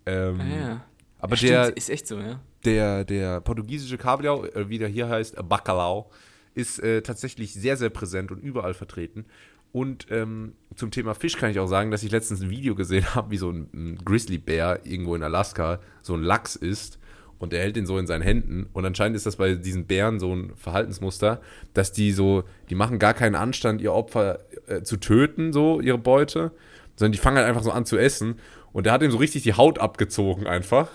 Ähm, 0.06 0.40
ah, 0.40 0.68
ja. 0.68 0.80
Aber 1.18 1.36
ja, 1.36 1.48
der 1.48 1.62
stimmt, 1.64 1.78
ist 1.78 1.90
echt 1.90 2.06
so, 2.06 2.18
ja 2.18 2.40
der, 2.64 3.04
der 3.04 3.40
portugiesische 3.40 3.98
Kabeljau, 3.98 4.44
äh, 4.44 4.68
wie 4.68 4.78
der 4.78 4.88
hier 4.88 5.08
heißt, 5.08 5.36
Bacalhau, 5.48 6.10
ist 6.54 6.80
äh, 6.80 7.02
tatsächlich 7.02 7.54
sehr, 7.54 7.76
sehr 7.76 7.90
präsent 7.90 8.30
und 8.30 8.38
überall 8.38 8.74
vertreten. 8.74 9.26
Und 9.70 10.06
ähm, 10.10 10.54
zum 10.74 10.90
Thema 10.90 11.14
Fisch 11.14 11.36
kann 11.36 11.50
ich 11.50 11.60
auch 11.60 11.66
sagen, 11.66 11.90
dass 11.90 12.02
ich 12.02 12.10
letztens 12.10 12.40
ein 12.40 12.50
Video 12.50 12.74
gesehen 12.74 13.04
habe, 13.14 13.30
wie 13.30 13.36
so 13.36 13.50
ein, 13.50 13.68
ein 13.72 13.98
Grizzlybär 14.04 14.80
irgendwo 14.84 15.14
in 15.14 15.22
Alaska 15.22 15.80
so 16.02 16.14
ein 16.14 16.22
Lachs 16.22 16.56
isst 16.56 16.98
und 17.38 17.52
er 17.52 17.60
hält 17.60 17.76
den 17.76 17.86
so 17.86 17.98
in 17.98 18.06
seinen 18.06 18.22
Händen. 18.22 18.68
Und 18.72 18.84
anscheinend 18.84 19.16
ist 19.16 19.26
das 19.26 19.36
bei 19.36 19.54
diesen 19.54 19.86
Bären 19.86 20.18
so 20.18 20.34
ein 20.34 20.52
Verhaltensmuster, 20.56 21.40
dass 21.74 21.92
die 21.92 22.12
so, 22.12 22.44
die 22.70 22.74
machen 22.74 22.98
gar 22.98 23.14
keinen 23.14 23.36
Anstand, 23.36 23.80
ihr 23.80 23.92
Opfer 23.92 24.40
äh, 24.66 24.82
zu 24.82 24.96
töten, 24.96 25.52
so 25.52 25.80
ihre 25.80 25.98
Beute, 25.98 26.50
sondern 26.96 27.12
die 27.12 27.18
fangen 27.18 27.36
halt 27.36 27.46
einfach 27.46 27.62
so 27.62 27.70
an 27.70 27.86
zu 27.86 27.96
essen. 27.98 28.40
Und 28.72 28.86
der 28.86 28.92
hat 28.92 29.02
ihm 29.02 29.10
so 29.10 29.18
richtig 29.18 29.44
die 29.44 29.54
Haut 29.54 29.78
abgezogen 29.78 30.46
einfach. 30.46 30.88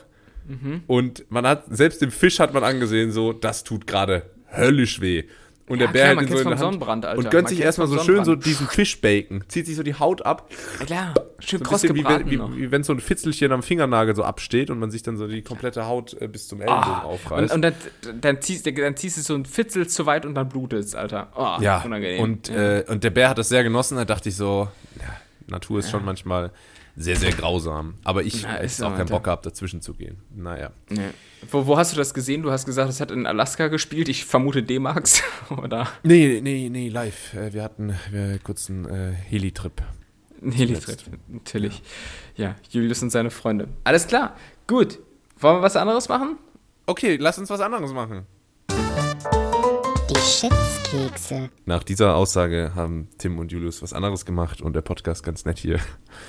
Mhm. 0.48 0.84
Und 0.88 1.26
man 1.30 1.46
hat, 1.46 1.66
selbst 1.70 2.02
dem 2.02 2.12
Fisch 2.12 2.40
hat 2.40 2.54
man 2.54 2.64
angesehen, 2.64 3.12
so, 3.12 3.34
das 3.34 3.64
tut 3.64 3.88
gerade 3.88 4.24
höllisch 4.56 5.02
weh. 5.02 5.24
Und 5.66 5.80
ja, 5.80 5.86
der 5.86 5.94
Bär 5.94 6.04
klar, 6.04 6.18
hält 6.18 6.30
ihn 6.30 6.38
so 6.38 6.50
in 6.50 6.80
der 6.80 6.88
Hand 6.88 7.06
Alter. 7.06 7.18
und 7.18 7.32
gönnt 7.32 7.46
man 7.46 7.50
sich 7.50 7.62
erstmal 7.62 7.88
so 7.88 7.98
schön 8.00 8.26
so 8.26 8.36
diesen 8.36 8.68
Fischbacon, 8.68 9.46
zieht 9.48 9.66
sich 9.66 9.78
so 9.78 9.84
die 9.84 9.94
Haut 9.96 10.26
ab. 10.26 10.52
Ja, 10.80 10.86
klar, 10.86 11.14
schön 11.40 11.60
so 11.60 11.66
kross 11.66 11.84
wie, 11.84 12.04
wenn, 12.04 12.30
wie, 12.30 12.40
wie 12.58 12.72
wenn 12.72 12.84
so 12.84 12.92
ein 12.92 13.00
Fitzelchen 13.00 13.54
am 13.54 13.64
Fingernagel 13.64 14.14
so 14.14 14.24
absteht 14.24 14.70
und 14.70 14.80
man 14.80 14.92
sich 14.92 15.04
dann 15.04 15.16
so 15.16 15.26
die 15.26 15.42
komplette 15.42 15.86
Haut 15.86 16.20
äh, 16.22 16.28
bis 16.28 16.50
zum 16.50 16.60
Ellenbogen 16.60 17.02
oh, 17.06 17.08
aufreißt. 17.08 17.54
Und, 17.54 17.56
und 17.56 17.62
dann, 17.62 18.20
dann, 18.20 18.42
ziehst, 18.42 18.68
dann 18.68 18.98
ziehst 18.98 19.18
du 19.18 19.22
so 19.22 19.36
ein 19.36 19.46
Fitzel 19.46 19.88
zu 19.88 20.06
weit 20.06 20.26
und 20.26 20.36
dann 20.36 20.50
blutet 20.50 20.84
es, 20.84 20.96
Alter. 20.96 21.32
Oh, 21.34 21.62
ja, 21.62 21.82
unangenehm. 21.82 22.22
Und, 22.22 22.50
ja. 22.50 22.80
Äh, 22.80 22.86
und 22.90 23.06
der 23.06 23.12
Bär 23.12 23.30
hat 23.30 23.38
das 23.38 23.48
sehr 23.48 23.64
genossen, 23.64 23.96
da 23.96 24.04
dachte 24.04 24.28
ich 24.28 24.36
so, 24.36 24.68
ja, 25.00 25.16
Natur 25.48 25.80
ist 25.80 25.90
schon 25.90 26.04
manchmal 26.04 26.52
sehr, 26.96 27.16
sehr 27.16 27.32
grausam. 27.32 27.96
Aber 28.04 28.24
ich 28.24 28.46
hätte 28.46 28.70
so, 28.70 28.86
auch 28.86 28.96
keinen 28.96 29.08
Bock 29.08 29.24
gehabt, 29.24 29.46
dazwischen 29.46 29.82
zu 29.82 29.94
gehen. 29.94 30.18
Naja. 30.36 30.72
Nee. 30.90 31.10
Wo, 31.50 31.66
wo, 31.66 31.78
hast 31.78 31.94
du 31.94 31.98
das 31.98 32.14
gesehen? 32.14 32.44
Du 32.44 32.52
hast 32.52 32.66
gesagt, 32.66 32.90
es 32.90 33.02
hat 33.02 33.12
in 33.12 33.26
Alaska 33.26 33.68
gespielt. 33.68 34.10
Ich 34.10 34.26
vermute 34.26 34.64
D-Max, 34.64 35.24
oder? 35.50 35.88
Nee, 36.04 36.40
nee, 36.42 36.70
nee, 36.70 36.90
live. 36.90 37.34
Äh, 37.34 37.54
wir 37.54 37.64
hatten 37.64 37.96
wir 38.12 38.40
kurz 38.40 38.70
einen 38.70 38.86
äh, 38.86 39.12
Heli-Trip. 39.12 39.82
Ein 40.42 40.52
Heli-Trip, 40.52 41.00
natürlich. 41.30 41.82
Ja. 42.36 42.50
ja, 42.50 42.56
Julius 42.70 43.02
und 43.02 43.10
seine 43.10 43.32
Freunde. 43.32 43.70
Alles 43.84 44.08
klar, 44.08 44.36
gut. 44.68 45.00
Wollen 45.40 45.58
wir 45.58 45.62
was 45.62 45.76
anderes 45.76 46.10
machen? 46.10 46.38
Okay, 46.86 47.18
lass 47.18 47.38
uns 47.40 47.50
was 47.50 47.60
anderes 47.60 47.92
machen. 47.92 48.26
Die 50.14 50.20
Schätzkekse. 50.20 51.50
Nach 51.66 51.82
dieser 51.82 52.16
Aussage 52.16 52.74
haben 52.76 53.08
Tim 53.18 53.40
und 53.40 53.52
Julius 53.52 53.82
was 53.82 53.94
anderes 53.94 54.26
gemacht 54.26 54.62
und 54.62 54.74
der 54.74 54.82
Podcast 54.82 55.24
ganz 55.24 55.44
nett 55.46 55.58
hier. 55.58 55.80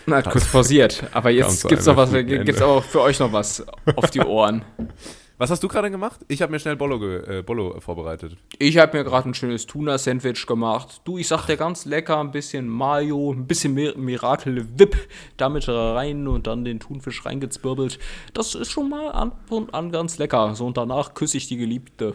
Na, 0.07 0.17
hat 0.17 0.31
kurz 0.31 0.51
pausiert. 0.51 1.05
Aber 1.13 1.29
jetzt 1.31 1.69
gibt's 1.69 1.85
noch 1.85 1.97
was, 1.97 2.11
gibt's 2.13 2.63
auch 2.63 2.83
für 2.83 3.03
euch 3.03 3.19
noch 3.19 3.33
was 3.33 3.63
auf 3.97 4.11
die 4.11 4.21
Ohren. 4.21 4.65
Was 5.37 5.51
hast 5.51 5.65
du 5.65 5.69
gerade 5.69 5.91
gemacht? 5.91 6.21
Ich 6.29 6.43
habe 6.43 6.53
mir 6.53 6.61
schnell 6.61 6.77
Bollo, 6.77 7.05
äh, 7.05 7.43
Bollo 7.43 7.81
vorbereitet. 7.81 8.37
Ich 8.61 8.79
habe 8.79 8.97
mir 8.97 9.03
gerade 9.03 9.29
ein 9.29 9.35
schönes 9.35 9.67
Tuna-Sandwich 9.67 10.47
gemacht. 10.47 11.01
Du, 11.05 11.19
ich 11.19 11.27
sag 11.27 11.47
dir 11.47 11.57
ganz 11.57 11.87
lecker, 11.87 12.21
ein 12.21 12.31
bisschen 12.31 12.69
Mayo, 12.69 13.33
ein 13.33 13.49
bisschen 13.49 13.75
Mir 13.75 13.99
Miracle 13.99 14.65
Whip 14.79 14.97
damit 15.37 15.69
rein 15.69 16.29
und 16.29 16.47
dann 16.47 16.65
den 16.65 16.79
Thunfisch 16.79 17.27
reingezwirbelt. 17.27 17.99
Das 18.33 18.55
ist 18.55 18.71
schon 18.71 18.89
mal 18.89 19.11
an 19.11 19.33
und 19.51 19.75
an 19.75 19.91
ganz 19.91 20.19
lecker. 20.19 20.55
So 20.55 20.67
und 20.67 20.77
danach 20.77 21.15
küsse 21.15 21.37
ich 21.37 21.49
die 21.49 21.57
Geliebte. 21.57 22.15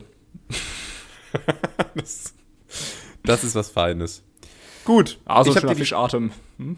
das, 1.95 2.33
das, 3.23 3.43
ist 3.43 3.55
was 3.55 3.69
Feines. 3.69 4.23
Gut. 4.85 5.19
Also 5.25 5.51
ich 5.51 5.63
habe 5.63 5.75
Fischatem. 5.75 6.31
Hm? 6.57 6.77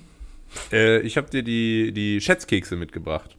Äh, 0.72 0.99
ich 0.99 1.18
habe 1.18 1.30
dir 1.30 1.43
die, 1.43 1.91
die 1.91 2.22
Schätzkekse 2.22 2.76
mitgebracht. 2.76 3.36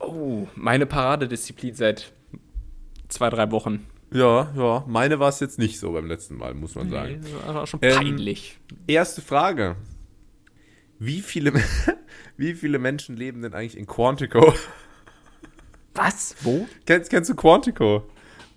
Oh, 0.00 0.48
meine 0.54 0.86
Paradedisziplin 0.86 1.74
seit 1.74 2.12
zwei, 3.08 3.30
drei 3.30 3.50
Wochen. 3.50 3.86
Ja, 4.12 4.52
ja. 4.56 4.84
Meine 4.86 5.18
war 5.18 5.28
es 5.28 5.40
jetzt 5.40 5.58
nicht 5.58 5.78
so 5.78 5.92
beim 5.92 6.06
letzten 6.06 6.36
Mal, 6.36 6.54
muss 6.54 6.74
man 6.74 6.90
sagen. 6.90 7.20
Nee, 7.20 7.30
das 7.46 7.54
war 7.54 7.66
schon 7.66 7.80
peinlich. 7.80 8.58
Ähm, 8.70 8.76
erste 8.86 9.22
Frage. 9.22 9.76
Wie 10.98 11.20
viele, 11.20 11.52
wie 12.36 12.54
viele 12.54 12.78
Menschen 12.78 13.16
leben 13.16 13.42
denn 13.42 13.54
eigentlich 13.54 13.76
in 13.76 13.86
Quantico? 13.86 14.54
Was? 15.94 16.36
Wo? 16.42 16.66
Kennst, 16.86 17.10
kennst 17.10 17.30
du 17.30 17.34
Quantico? 17.34 18.04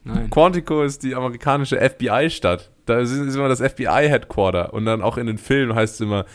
Nein. 0.07 0.29
Quantico 0.29 0.83
ist 0.83 1.03
die 1.03 1.15
amerikanische 1.15 1.77
FBI-Stadt. 1.77 2.71
Da 2.85 2.99
ist, 2.99 3.11
ist, 3.11 3.35
immer 3.35 3.49
das 3.49 3.59
FBI-Headquarter. 3.59 4.73
Und 4.73 4.85
dann 4.85 5.01
auch 5.01 5.17
in 5.17 5.27
den 5.27 5.37
Filmen 5.37 5.75
heißt 5.75 5.95
es 5.95 6.01
immer, 6.01 6.25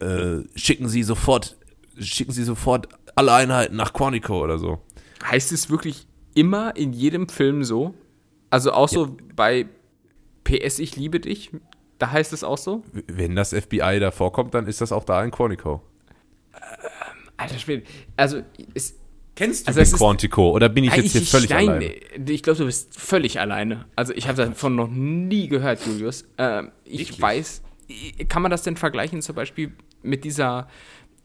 äh, 0.00 0.38
schicken 0.56 0.88
Sie 0.88 1.02
sofort, 1.04 1.56
schicken 1.98 2.32
Sie 2.32 2.42
sofort 2.42 2.88
alle 3.14 3.32
Einheiten 3.32 3.76
nach 3.76 3.92
Quantico 3.92 4.42
oder 4.42 4.58
so. 4.58 4.80
Heißt 5.24 5.52
es 5.52 5.70
wirklich 5.70 6.08
immer 6.34 6.74
in 6.76 6.92
jedem 6.92 7.28
Film 7.28 7.62
so? 7.62 7.94
Also 8.50 8.72
auch 8.72 8.88
so 8.88 9.16
bei 9.36 9.66
PS 10.42 10.80
Ich 10.80 10.96
liebe 10.96 11.20
dich? 11.20 11.52
Da 11.98 12.10
heißt 12.10 12.32
es 12.32 12.42
auch 12.42 12.58
so? 12.58 12.82
Wenn 13.06 13.36
das 13.36 13.54
FBI 13.54 14.00
da 14.00 14.10
vorkommt, 14.10 14.54
dann 14.54 14.66
ist 14.66 14.80
das 14.80 14.90
auch 14.90 15.04
da 15.04 15.22
in 15.22 15.30
Quantico. 15.30 15.82
Ähm, 16.54 17.30
Alter 17.36 17.58
Schwede. 17.58 17.84
Also, 18.16 18.42
es, 18.74 18.99
Kennst 19.40 19.66
du 19.66 19.74
also 19.74 19.96
Quantico 19.96 20.50
oder 20.50 20.68
bin 20.68 20.84
ich 20.84 20.94
jetzt 20.94 21.12
hier 21.12 21.22
völlig 21.22 21.48
nein, 21.48 21.70
alleine? 21.70 21.94
Ich 22.28 22.42
glaube, 22.42 22.58
du 22.58 22.66
bist 22.66 23.00
völlig 23.00 23.40
alleine. 23.40 23.86
Also 23.96 24.12
ich 24.12 24.28
habe 24.28 24.36
davon 24.36 24.76
noch 24.76 24.88
nie 24.88 25.48
gehört, 25.48 25.80
Julius. 25.86 26.26
Ähm, 26.36 26.72
ich 26.84 27.08
Wirklich? 27.08 27.22
weiß, 27.22 27.62
kann 28.28 28.42
man 28.42 28.50
das 28.50 28.64
denn 28.64 28.76
vergleichen 28.76 29.22
zum 29.22 29.34
Beispiel 29.34 29.72
mit 30.02 30.24
dieser 30.24 30.68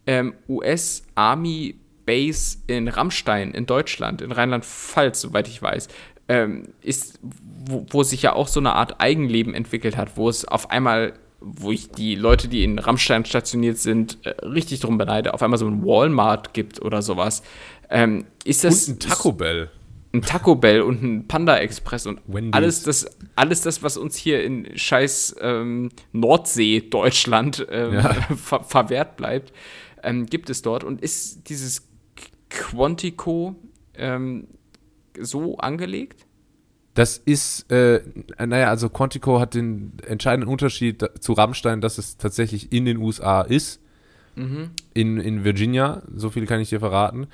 ähm, 0.07 0.33
US-Army 0.47 1.75
Base 2.05 2.59
in 2.67 2.87
Rammstein 2.87 3.51
in 3.51 3.65
Deutschland, 3.65 4.21
in 4.21 4.31
Rheinland-Pfalz, 4.31 5.19
soweit 5.19 5.49
ich 5.49 5.61
weiß, 5.61 5.89
ähm, 6.29 6.69
ist, 6.81 7.19
wo, 7.21 7.85
wo 7.89 8.03
sich 8.03 8.21
ja 8.21 8.31
auch 8.31 8.47
so 8.47 8.61
eine 8.61 8.75
Art 8.75 9.01
Eigenleben 9.01 9.53
entwickelt 9.53 9.97
hat, 9.97 10.15
wo 10.15 10.29
es 10.29 10.45
auf 10.45 10.71
einmal 10.71 11.19
wo 11.45 11.71
ich 11.71 11.91
die 11.91 12.15
Leute, 12.15 12.47
die 12.47 12.63
in 12.63 12.79
Rammstein 12.79 13.23
stationiert 13.23 13.77
sind, 13.77 14.17
äh, 14.25 14.29
richtig 14.45 14.79
drum 14.79 14.97
beneide, 14.97 15.33
auf 15.33 15.43
einmal 15.43 15.59
so 15.59 15.67
ein 15.67 15.85
Walmart 15.85 16.53
gibt 16.53 16.81
oder 16.81 17.03
sowas. 17.03 17.43
Ähm, 17.89 18.25
ist 18.43 18.63
das. 18.63 18.87
Und 18.87 18.95
ein 18.95 19.09
Taco 19.09 19.31
Bell. 19.31 19.69
Ein 20.11 20.21
Taco 20.23 20.55
Bell 20.55 20.81
und 20.81 21.03
ein 21.03 21.27
Panda 21.27 21.57
Express 21.57 22.07
und 22.07 22.19
alles 22.51 22.83
das, 22.83 23.05
alles 23.35 23.61
das, 23.61 23.83
was 23.83 23.97
uns 23.97 24.15
hier 24.15 24.43
in 24.43 24.75
scheiß 24.75 25.35
ähm, 25.41 25.89
Nordsee, 26.13 26.81
Deutschland 26.81 27.67
ähm, 27.69 27.95
ja. 27.95 28.13
ver 28.35 28.63
verwehrt 28.63 29.17
bleibt, 29.17 29.53
ähm, 30.03 30.25
gibt 30.25 30.49
es 30.49 30.61
dort. 30.61 30.83
Und 30.83 31.01
ist 31.01 31.49
dieses 31.49 31.87
Quantico 32.49 33.55
ähm, 33.93 34.47
so 35.19 35.57
angelegt? 35.57 36.24
Das 36.95 37.17
ist, 37.17 37.71
äh, 37.71 38.01
naja, 38.43 38.69
also 38.69 38.89
Quantico 38.89 39.39
hat 39.39 39.53
den 39.53 39.93
entscheidenden 40.07 40.49
Unterschied 40.49 41.07
zu 41.19 41.33
Rammstein, 41.33 41.81
dass 41.81 41.99
es 41.99 42.17
tatsächlich 42.17 42.71
in 42.71 42.85
den 42.85 42.97
USA 42.97 43.41
ist. 43.41 43.79
Mhm. 44.35 44.71
In, 44.93 45.17
in 45.17 45.43
Virginia, 45.43 46.01
so 46.15 46.29
viel 46.31 46.47
kann 46.47 46.59
ich 46.59 46.69
dir 46.69 46.79
verraten. 46.79 47.27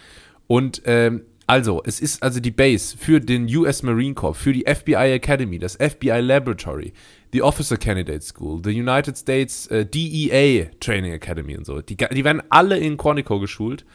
Und 0.47 0.81
ähm, 0.85 1.21
Also, 1.47 1.81
es 1.83 1.99
ist 1.99 2.23
also 2.23 2.39
die 2.39 2.51
Base 2.51 2.95
für 2.97 3.19
den 3.19 3.45
US 3.55 3.83
Marine 3.83 4.13
Corps, 4.13 4.35
für 4.37 4.53
die 4.53 4.63
FBI 4.65 5.11
Academy, 5.13 5.59
das 5.59 5.75
FBI 5.75 6.21
Laboratory, 6.21 6.93
die 7.33 7.41
Officer 7.41 7.77
Candidate 7.77 8.21
School, 8.21 8.61
the 8.63 8.71
United 8.71 9.17
States 9.17 9.67
äh, 9.67 9.85
DEA 9.85 10.69
Training 10.79 11.11
Academy 11.11 11.57
und 11.57 11.65
so. 11.65 11.81
Die, 11.81 11.97
die 11.97 12.23
werden 12.23 12.41
alle 12.49 12.77
in 12.77 12.97
Quantico 12.97 13.39
geschult. 13.39 13.85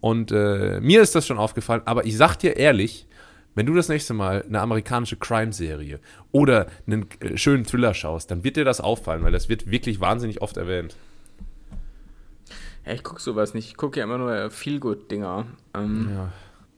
Und 0.00 0.32
äh, 0.32 0.80
mir 0.80 1.00
ist 1.02 1.14
das 1.14 1.26
schon 1.26 1.38
aufgefallen, 1.38 1.82
aber 1.84 2.04
ich 2.04 2.16
sag 2.16 2.36
dir 2.36 2.56
ehrlich, 2.56 3.06
wenn 3.54 3.66
du 3.66 3.74
das 3.74 3.88
nächste 3.88 4.14
Mal 4.14 4.42
eine 4.42 4.60
amerikanische 4.60 5.16
Crime-Serie 5.16 6.00
oder 6.32 6.66
einen 6.86 7.06
äh, 7.20 7.36
schönen 7.36 7.64
Thriller 7.64 7.94
schaust, 7.94 8.30
dann 8.30 8.44
wird 8.44 8.56
dir 8.56 8.64
das 8.64 8.80
auffallen, 8.80 9.22
weil 9.22 9.32
das 9.32 9.48
wird 9.48 9.70
wirklich 9.70 10.00
wahnsinnig 10.00 10.42
oft 10.42 10.56
erwähnt. 10.56 10.96
Ja, 12.84 12.92
ich 12.92 13.02
gucke 13.02 13.20
sowas 13.20 13.54
nicht. 13.54 13.68
Ich 13.68 13.76
gucke 13.76 13.98
ja 13.98 14.04
immer 14.04 14.18
nur 14.18 14.50
Feel-Good-Dinger. 14.50 15.46
Ähm, 15.74 16.10
ja. 16.12 16.32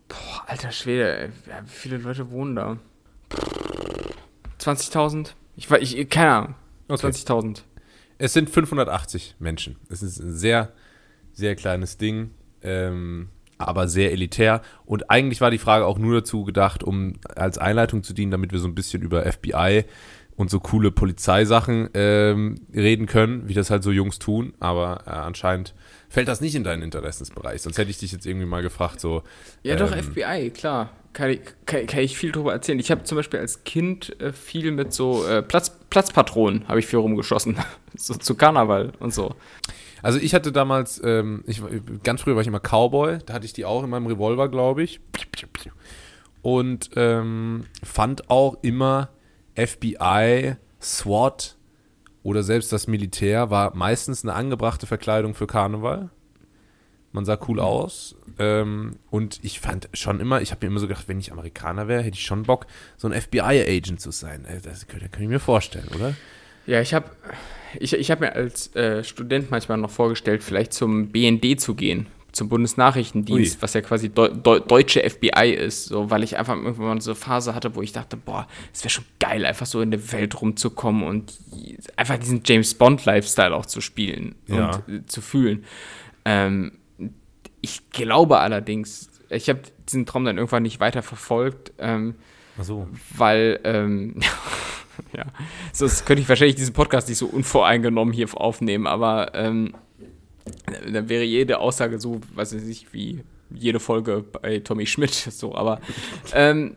Boah, 0.08 0.44
alter 0.46 0.70
Schwede, 0.70 1.32
ja, 1.48 1.62
wie 1.64 1.68
viele 1.68 1.96
Leute 1.96 2.30
wohnen 2.30 2.54
da? 2.54 2.78
20.000? 4.60 5.30
Ich 5.56 5.70
weiß, 5.70 5.80
ich, 5.82 6.08
keine 6.08 6.30
Ahnung. 6.30 6.54
Okay. 6.88 7.08
20.000. 7.08 7.62
Es 8.18 8.32
sind 8.32 8.48
580 8.48 9.36
Menschen. 9.38 9.76
Es 9.88 10.02
ist 10.02 10.20
ein 10.20 10.32
sehr, 10.32 10.72
sehr 11.32 11.56
kleines 11.56 11.98
Ding. 11.98 12.30
Ähm, 12.62 13.30
aber 13.58 13.88
sehr 13.88 14.12
elitär. 14.12 14.62
Und 14.84 15.10
eigentlich 15.10 15.40
war 15.40 15.50
die 15.50 15.58
Frage 15.58 15.86
auch 15.86 15.98
nur 15.98 16.14
dazu 16.14 16.44
gedacht, 16.44 16.82
um 16.82 17.14
als 17.34 17.58
Einleitung 17.58 18.02
zu 18.02 18.12
dienen, 18.12 18.30
damit 18.30 18.52
wir 18.52 18.58
so 18.58 18.68
ein 18.68 18.74
bisschen 18.74 19.02
über 19.02 19.30
FBI 19.30 19.84
und 20.36 20.50
so 20.50 20.60
coole 20.60 20.90
Polizeisachen 20.90 21.88
ähm, 21.94 22.60
reden 22.74 23.06
können, 23.06 23.48
wie 23.48 23.54
das 23.54 23.70
halt 23.70 23.82
so 23.82 23.90
Jungs 23.90 24.18
tun. 24.18 24.52
Aber 24.60 25.02
äh, 25.06 25.10
anscheinend 25.10 25.74
fällt 26.08 26.28
das 26.28 26.40
nicht 26.40 26.54
in 26.54 26.64
deinen 26.64 26.82
Interessensbereich. 26.82 27.62
Sonst 27.62 27.78
hätte 27.78 27.90
ich 27.90 27.98
dich 27.98 28.12
jetzt 28.12 28.26
irgendwie 28.26 28.46
mal 28.46 28.62
gefragt, 28.62 29.00
so. 29.00 29.22
Ja, 29.62 29.72
ähm, 29.72 29.78
doch, 29.78 29.96
FBI, 29.96 30.50
klar. 30.50 30.90
Kann 31.14 31.30
ich, 31.30 31.40
kann, 31.64 31.86
kann 31.86 32.00
ich 32.00 32.18
viel 32.18 32.30
drüber 32.30 32.52
erzählen. 32.52 32.78
Ich 32.78 32.90
habe 32.90 33.04
zum 33.04 33.16
Beispiel 33.16 33.40
als 33.40 33.64
Kind 33.64 34.20
äh, 34.20 34.34
viel 34.34 34.70
mit 34.70 34.92
so 34.92 35.26
äh, 35.26 35.42
Platz, 35.42 35.74
Platzpatronen, 35.88 36.68
habe 36.68 36.78
ich 36.78 36.86
viel 36.86 36.98
rumgeschossen. 36.98 37.56
so 37.96 38.14
zu 38.14 38.34
Karneval 38.34 38.92
und 38.98 39.14
so. 39.14 39.34
Also 40.06 40.20
ich 40.20 40.34
hatte 40.34 40.52
damals, 40.52 41.02
ähm, 41.02 41.42
ich, 41.48 41.60
ganz 42.04 42.20
früher 42.20 42.36
war 42.36 42.40
ich 42.40 42.46
immer 42.46 42.60
Cowboy, 42.60 43.18
da 43.26 43.34
hatte 43.34 43.44
ich 43.44 43.54
die 43.54 43.64
auch 43.64 43.82
in 43.82 43.90
meinem 43.90 44.06
Revolver, 44.06 44.48
glaube 44.48 44.84
ich. 44.84 45.00
Und 46.42 46.90
ähm, 46.94 47.64
fand 47.82 48.30
auch 48.30 48.56
immer 48.62 49.08
FBI, 49.56 50.54
SWAT 50.80 51.56
oder 52.22 52.44
selbst 52.44 52.72
das 52.72 52.86
Militär 52.86 53.50
war 53.50 53.74
meistens 53.74 54.22
eine 54.22 54.34
angebrachte 54.34 54.86
Verkleidung 54.86 55.34
für 55.34 55.48
Karneval. 55.48 56.10
Man 57.10 57.24
sah 57.24 57.36
cool 57.48 57.56
mhm. 57.56 57.62
aus. 57.62 58.14
Ähm, 58.38 59.00
und 59.10 59.40
ich 59.42 59.58
fand 59.58 59.88
schon 59.92 60.20
immer, 60.20 60.40
ich 60.40 60.52
habe 60.52 60.64
mir 60.64 60.70
immer 60.70 60.78
so 60.78 60.86
gedacht, 60.86 61.08
wenn 61.08 61.18
ich 61.18 61.32
Amerikaner 61.32 61.88
wäre, 61.88 62.02
hätte 62.02 62.16
ich 62.16 62.24
schon 62.24 62.44
Bock, 62.44 62.68
so 62.96 63.08
ein 63.08 63.20
FBI-Agent 63.20 64.00
zu 64.00 64.12
sein. 64.12 64.44
Äh, 64.44 64.60
das 64.60 64.86
könnte, 64.86 65.08
könnte 65.08 65.24
ich 65.24 65.30
mir 65.30 65.40
vorstellen, 65.40 65.88
oder? 65.92 66.14
Ja, 66.64 66.80
ich 66.80 66.94
habe 66.94 67.10
ich, 67.78 67.92
ich 67.92 68.10
hab 68.10 68.20
mir 68.20 68.34
als 68.34 68.74
äh, 68.74 69.02
Student 69.04 69.50
manchmal 69.50 69.78
noch 69.78 69.90
vorgestellt, 69.90 70.42
vielleicht 70.42 70.72
zum 70.72 71.08
BND 71.08 71.60
zu 71.60 71.74
gehen, 71.74 72.06
zum 72.32 72.48
Bundesnachrichtendienst, 72.48 73.56
Ui. 73.56 73.62
was 73.62 73.74
ja 73.74 73.80
quasi 73.80 74.10
Deu 74.10 74.28
Deu 74.28 74.60
deutsche 74.60 75.08
FBI 75.08 75.50
ist, 75.52 75.86
so, 75.86 76.10
weil 76.10 76.22
ich 76.22 76.36
einfach 76.36 76.54
irgendwann 76.54 76.86
mal 76.86 77.00
so 77.00 77.12
eine 77.12 77.16
Phase 77.16 77.54
hatte, 77.54 77.74
wo 77.74 77.82
ich 77.82 77.92
dachte, 77.92 78.16
boah, 78.16 78.46
es 78.72 78.82
wäre 78.82 78.90
schon 78.90 79.04
geil, 79.18 79.44
einfach 79.44 79.66
so 79.66 79.80
in 79.80 79.90
der 79.90 80.12
Welt 80.12 80.40
rumzukommen 80.40 81.02
und 81.02 81.32
einfach 81.96 82.18
diesen 82.18 82.42
James 82.44 82.74
Bond-Lifestyle 82.74 83.54
auch 83.54 83.66
zu 83.66 83.80
spielen 83.80 84.34
ja. 84.46 84.76
und 84.86 84.94
äh, 84.94 85.06
zu 85.06 85.20
fühlen. 85.20 85.64
Ähm, 86.24 86.72
ich 87.60 87.90
glaube 87.90 88.38
allerdings, 88.38 89.08
ich 89.30 89.48
habe 89.48 89.60
diesen 89.88 90.06
Traum 90.06 90.24
dann 90.24 90.36
irgendwann 90.36 90.62
nicht 90.62 90.80
weiter 90.80 91.02
verfolgt, 91.02 91.72
ähm, 91.78 92.14
so. 92.60 92.86
weil 93.16 93.60
ähm, 93.64 94.20
ja. 95.16 95.26
Sonst 95.72 96.06
könnte 96.06 96.22
ich 96.22 96.28
wahrscheinlich 96.28 96.56
diesen 96.56 96.74
Podcast 96.74 97.08
nicht 97.08 97.18
so 97.18 97.26
unvoreingenommen 97.26 98.12
hier 98.14 98.28
aufnehmen, 98.34 98.86
aber 98.86 99.34
ähm, 99.34 99.74
dann 100.90 101.08
wäre 101.08 101.24
jede 101.24 101.58
Aussage 101.58 102.00
so, 102.00 102.20
weiß 102.34 102.52
ich 102.54 102.62
nicht, 102.62 102.92
wie 102.92 103.22
jede 103.50 103.80
Folge 103.80 104.24
bei 104.42 104.58
Tommy 104.58 104.86
Schmidt, 104.86 105.14
so, 105.30 105.54
aber 105.54 105.80
ähm, 106.34 106.76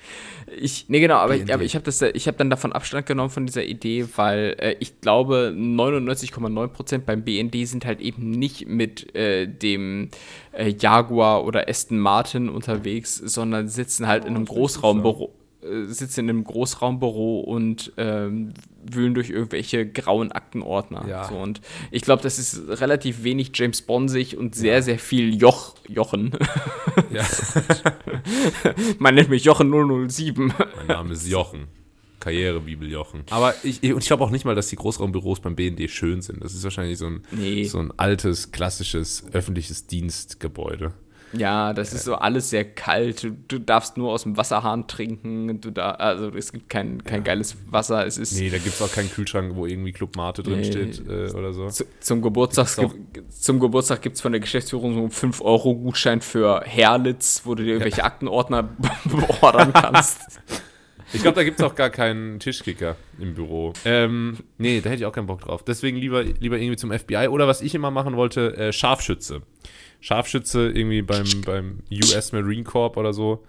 ich, 0.60 0.86
nee, 0.88 1.00
genau, 1.00 1.16
aber, 1.16 1.34
aber 1.34 1.62
ich 1.62 1.74
habe 1.74 1.84
das, 1.84 2.02
ich 2.02 2.26
habe 2.26 2.36
dann 2.36 2.50
davon 2.50 2.72
Abstand 2.72 3.06
genommen 3.06 3.30
von 3.30 3.46
dieser 3.46 3.64
Idee, 3.64 4.06
weil 4.16 4.56
äh, 4.58 4.76
ich 4.80 5.00
glaube, 5.00 5.54
99,9% 5.56 6.98
beim 6.98 7.22
BND 7.22 7.66
sind 7.66 7.86
halt 7.86 8.00
eben 8.00 8.30
nicht 8.30 8.68
mit 8.68 9.14
äh, 9.14 9.46
dem 9.46 10.10
äh, 10.52 10.74
Jaguar 10.78 11.44
oder 11.44 11.68
Aston 11.68 11.98
Martin 11.98 12.48
unterwegs, 12.48 13.16
sondern 13.16 13.68
sitzen 13.68 14.06
halt 14.06 14.24
oh, 14.24 14.28
in 14.28 14.36
einem 14.36 14.44
Großraumbüro 14.44 15.32
äh, 15.62 15.86
sitzen 15.86 16.20
in 16.20 16.30
einem 16.30 16.44
Großraumbüro 16.44 17.40
und 17.40 17.92
ähm, 17.96 18.52
wühlen 18.84 19.14
durch 19.14 19.30
irgendwelche 19.30 19.86
grauen 19.86 20.32
Aktenordner. 20.32 21.06
Ja. 21.08 21.24
So, 21.28 21.36
und 21.36 21.60
ich 21.90 22.02
glaube, 22.02 22.22
das 22.22 22.38
ist 22.38 22.62
relativ 22.80 23.22
wenig 23.22 23.52
James 23.54 23.82
Bonsig 23.82 24.36
und 24.36 24.54
sehr, 24.54 24.74
ja. 24.74 24.82
sehr 24.82 24.98
viel 24.98 25.34
Joch, 25.40 25.74
Jochen. 25.88 26.32
Ja. 27.10 27.24
Man 28.98 29.14
nennt 29.14 29.28
mich 29.28 29.44
Jochen 29.44 29.70
007. 30.08 30.52
Mein 30.76 30.86
Name 30.86 31.12
ist 31.12 31.28
Jochen. 31.28 31.68
Karrierebibel 32.22 32.88
Jochen. 32.88 33.24
Aber 33.30 33.54
ich, 33.64 33.82
ich 33.82 34.06
glaube 34.06 34.24
auch 34.24 34.30
nicht 34.30 34.44
mal, 34.44 34.54
dass 34.54 34.68
die 34.68 34.76
Großraumbüros 34.76 35.40
beim 35.40 35.56
BND 35.56 35.90
schön 35.90 36.22
sind. 36.22 36.42
Das 36.42 36.54
ist 36.54 36.62
wahrscheinlich 36.62 36.98
so 36.98 37.06
ein, 37.06 37.24
nee. 37.32 37.64
so 37.64 37.78
ein 37.78 37.92
altes, 37.96 38.52
klassisches 38.52 39.24
öffentliches 39.32 39.88
Dienstgebäude. 39.88 40.92
Ja, 41.32 41.72
das 41.72 41.92
ist 41.92 42.04
so 42.04 42.14
alles 42.16 42.50
sehr 42.50 42.64
kalt. 42.64 43.22
Du, 43.22 43.30
du, 43.30 43.58
darfst 43.58 43.96
nur 43.96 44.12
aus 44.12 44.24
dem 44.24 44.36
Wasserhahn 44.36 44.86
trinken. 44.86 45.60
Du 45.60 45.70
da, 45.70 45.92
also 45.92 46.28
es 46.30 46.52
gibt 46.52 46.68
kein, 46.68 47.02
kein 47.04 47.20
ja. 47.20 47.24
geiles 47.24 47.56
Wasser. 47.70 48.06
Es 48.06 48.18
ist 48.18 48.38
nee, 48.38 48.50
da 48.50 48.58
gibt 48.58 48.74
es 48.74 48.82
auch 48.82 48.92
keinen 48.92 49.10
Kühlschrank, 49.10 49.54
wo 49.56 49.66
irgendwie 49.66 49.92
Club 49.92 50.16
Mate 50.16 50.42
drin 50.42 50.64
steht 50.64 51.02
äh, 51.08 51.30
oder 51.32 51.52
so. 51.52 51.68
Zu, 51.68 51.84
zum 52.00 52.22
Geburtstag, 52.22 52.68
zum 53.30 53.60
Geburtstag 53.60 54.02
gibt 54.02 54.16
es 54.16 54.22
von 54.22 54.32
der 54.32 54.40
Geschäftsführung 54.40 54.94
so 54.94 55.00
einen 55.00 55.32
5-Euro-Gutschein 55.32 56.20
für 56.20 56.62
Herlitz, 56.64 57.42
wo 57.44 57.54
du 57.54 57.62
dir 57.62 57.70
irgendwelche 57.72 57.98
ja. 57.98 58.04
Aktenordner 58.04 58.62
beordern 59.04 59.72
kannst. 59.72 60.20
Ich 61.14 61.20
glaube, 61.20 61.34
da 61.34 61.44
gibt 61.44 61.60
es 61.60 61.64
auch 61.64 61.74
gar 61.74 61.90
keinen 61.90 62.40
Tischkicker 62.40 62.96
im 63.18 63.34
Büro. 63.34 63.74
Ähm, 63.84 64.38
nee, 64.56 64.80
da 64.80 64.88
hätte 64.88 65.02
ich 65.02 65.06
auch 65.06 65.12
keinen 65.12 65.26
Bock 65.26 65.42
drauf. 65.42 65.62
Deswegen 65.62 65.98
lieber, 65.98 66.22
lieber 66.22 66.56
irgendwie 66.56 66.76
zum 66.76 66.90
FBI. 66.90 67.28
Oder 67.28 67.46
was 67.46 67.60
ich 67.60 67.74
immer 67.74 67.90
machen 67.90 68.16
wollte, 68.16 68.56
äh, 68.56 68.72
Scharfschütze. 68.72 69.42
Scharfschütze 70.02 70.68
irgendwie 70.68 71.00
beim, 71.00 71.24
beim 71.46 71.78
US 71.90 72.32
Marine 72.32 72.64
Corps 72.64 72.96
oder 72.96 73.14
so. 73.14 73.44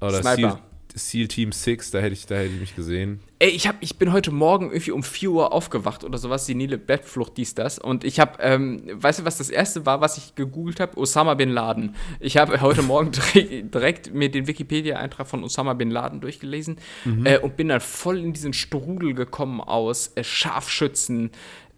Oder 0.00 0.22
Seal, 0.22 0.58
Seal, 0.94 1.28
Team 1.28 1.52
6, 1.52 1.92
da 1.92 2.00
hätte 2.00 2.14
ich, 2.14 2.26
da 2.26 2.34
hätte 2.34 2.52
ich 2.52 2.60
mich 2.60 2.74
gesehen. 2.74 3.20
Ey, 3.38 3.50
ich, 3.50 3.68
hab, 3.68 3.76
ich 3.80 3.96
bin 3.96 4.12
heute 4.12 4.32
Morgen 4.32 4.72
irgendwie 4.72 4.90
um 4.90 5.04
4 5.04 5.30
Uhr 5.30 5.52
aufgewacht 5.52 6.02
oder 6.02 6.18
sowas, 6.18 6.46
die 6.46 6.56
Nile 6.56 6.78
Bettflucht, 6.78 7.36
dies, 7.36 7.54
das. 7.54 7.78
Und 7.78 8.02
ich 8.02 8.18
habe, 8.18 8.42
ähm, 8.42 8.82
weißt 8.92 9.20
du, 9.20 9.24
was 9.24 9.38
das 9.38 9.50
erste 9.50 9.86
war, 9.86 10.00
was 10.00 10.18
ich 10.18 10.34
gegoogelt 10.34 10.80
habe? 10.80 10.98
Osama 10.98 11.34
Bin 11.34 11.50
Laden. 11.50 11.94
Ich 12.18 12.36
habe 12.36 12.60
heute 12.60 12.82
Morgen 12.82 13.12
direkt, 13.12 13.72
direkt, 13.72 14.14
mir 14.14 14.32
den 14.32 14.48
Wikipedia-Eintrag 14.48 15.28
von 15.28 15.44
Osama 15.44 15.74
Bin 15.74 15.92
Laden 15.92 16.20
durchgelesen 16.20 16.78
mhm. 17.04 17.24
äh, 17.24 17.38
und 17.38 17.56
bin 17.56 17.68
dann 17.68 17.80
voll 17.80 18.18
in 18.18 18.32
diesen 18.32 18.52
Strudel 18.52 19.14
gekommen 19.14 19.60
aus 19.60 20.10
äh, 20.16 20.24
Scharfschützen, 20.24 21.30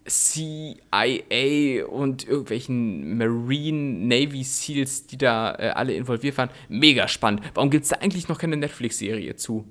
CIA 0.05 1.85
und 1.85 2.27
irgendwelchen 2.27 3.17
Marine 3.17 4.07
Navy 4.07 4.43
Seals, 4.43 5.07
die 5.07 5.17
da 5.17 5.55
äh, 5.55 5.69
alle 5.69 5.93
involviert 5.93 6.37
waren. 6.37 6.49
Mega 6.69 7.07
spannend. 7.07 7.41
Warum 7.53 7.69
gibt 7.69 7.83
es 7.83 7.89
da 7.89 7.97
eigentlich 7.97 8.27
noch 8.27 8.37
keine 8.37 8.57
Netflix-Serie 8.57 9.35
zu? 9.35 9.65